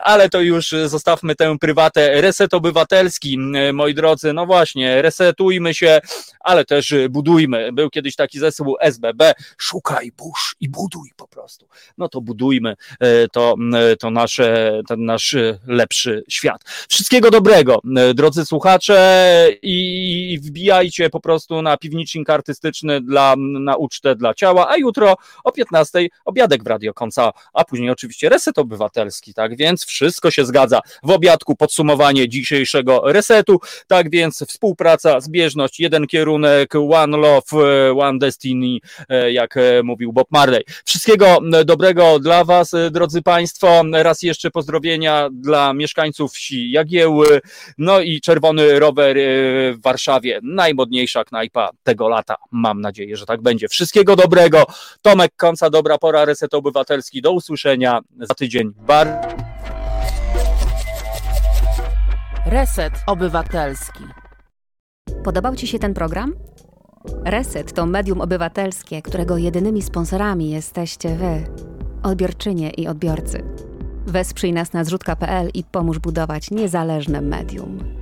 Ale 0.00 0.28
to 0.28 0.40
już 0.40 0.74
zostawmy 0.86 1.34
tę 1.34 1.58
prywatę. 1.58 2.20
Reset 2.20 2.54
obywatelski, 2.54 3.38
moi 3.72 3.94
drodzy, 3.94 4.32
no 4.32 4.46
właśnie, 4.46 5.02
resetujmy 5.02 5.74
się, 5.74 6.00
ale 6.40 6.64
też 6.64 6.94
budujmy. 7.10 7.72
Był 7.72 7.90
kiedyś 7.90 8.16
taki 8.16 8.38
zespół 8.38 8.76
SBB, 8.80 9.32
szukaj, 9.58 10.12
burz 10.12 10.56
i 10.60 10.68
buduj 10.68 11.10
po 11.16 11.28
prostu. 11.28 11.68
No 11.98 12.08
to 12.08 12.20
budujmy 12.20 12.74
to, 13.32 13.56
to 14.00 14.10
nasze, 14.10 14.80
ten 14.88 15.04
nasz 15.04 15.36
lepszy 15.66 16.24
świat. 16.28 16.64
Wszystkiego 16.88 17.30
dobrego, 17.30 17.80
drodzy 18.14 18.44
słuchacze 18.44 19.48
i 19.62 20.38
wbijajcie 20.42 21.10
po 21.10 21.20
prostu 21.20 21.51
na 21.62 21.76
piwnicznik 21.76 22.30
artystyczny 22.30 23.00
dla, 23.00 23.34
na 23.38 23.76
ucztę 23.76 24.16
dla 24.16 24.34
ciała, 24.34 24.68
a 24.70 24.76
jutro 24.76 25.16
o 25.44 25.52
15 25.52 26.08
obiadek 26.24 26.64
w 26.64 26.66
Radio 26.66 26.94
Konca, 26.94 27.32
a 27.52 27.64
później 27.64 27.90
oczywiście 27.90 28.28
reset 28.28 28.58
obywatelski, 28.58 29.34
tak 29.34 29.56
więc 29.56 29.84
wszystko 29.84 30.30
się 30.30 30.44
zgadza. 30.44 30.80
W 31.02 31.10
obiadku 31.10 31.56
podsumowanie 31.56 32.28
dzisiejszego 32.28 33.02
resetu, 33.04 33.60
tak 33.86 34.10
więc 34.10 34.44
współpraca, 34.48 35.20
zbieżność, 35.20 35.80
jeden 35.80 36.06
kierunek, 36.06 36.74
one 36.74 37.16
love, 37.16 37.42
one 37.98 38.18
destiny, 38.18 38.78
e, 39.08 39.32
jak 39.32 39.56
e, 39.56 39.82
mówił 39.82 40.12
Bob 40.12 40.28
Marley. 40.30 40.64
Wszystkiego 40.84 41.38
dobrego 41.64 42.18
dla 42.18 42.44
Was, 42.44 42.74
e, 42.74 42.90
drodzy 42.90 43.22
Państwo. 43.22 43.82
Raz 43.92 44.22
jeszcze 44.22 44.50
pozdrowienia 44.50 45.28
dla 45.32 45.72
mieszkańców 45.72 46.32
wsi 46.32 46.70
Jagieły, 46.70 47.40
no 47.78 48.00
i 48.00 48.20
Czerwony 48.20 48.78
Rower 48.78 49.16
w 49.72 49.82
Warszawie, 49.82 50.40
najmodniejsza 50.42 51.24
knajpa 51.24 51.41
tego 51.82 52.08
lata. 52.08 52.34
Mam 52.50 52.80
nadzieję, 52.80 53.16
że 53.16 53.26
tak 53.26 53.42
będzie. 53.42 53.68
Wszystkiego 53.68 54.16
dobrego. 54.16 54.64
Tomek 55.02 55.32
Końca, 55.36 55.70
dobra 55.70 55.98
pora, 55.98 56.24
Reset 56.24 56.54
Obywatelski. 56.54 57.22
Do 57.22 57.32
usłyszenia 57.32 58.00
za 58.20 58.34
tydzień. 58.34 58.72
Bar... 58.76 59.08
Reset 62.46 62.92
Obywatelski. 63.06 64.04
Podobał 65.24 65.56
Ci 65.56 65.66
się 65.66 65.78
ten 65.78 65.94
program? 65.94 66.34
Reset 67.24 67.72
to 67.72 67.86
medium 67.86 68.20
obywatelskie, 68.20 69.02
którego 69.02 69.36
jedynymi 69.36 69.82
sponsorami 69.82 70.50
jesteście 70.50 71.16
Wy, 71.16 71.44
odbiorczynie 72.02 72.70
i 72.70 72.88
odbiorcy. 72.88 73.42
Wesprzyj 74.06 74.52
nas 74.52 74.72
na 74.72 74.84
zrzutka.pl 74.84 75.50
i 75.54 75.64
pomóż 75.64 75.98
budować 75.98 76.50
niezależne 76.50 77.20
medium. 77.20 78.01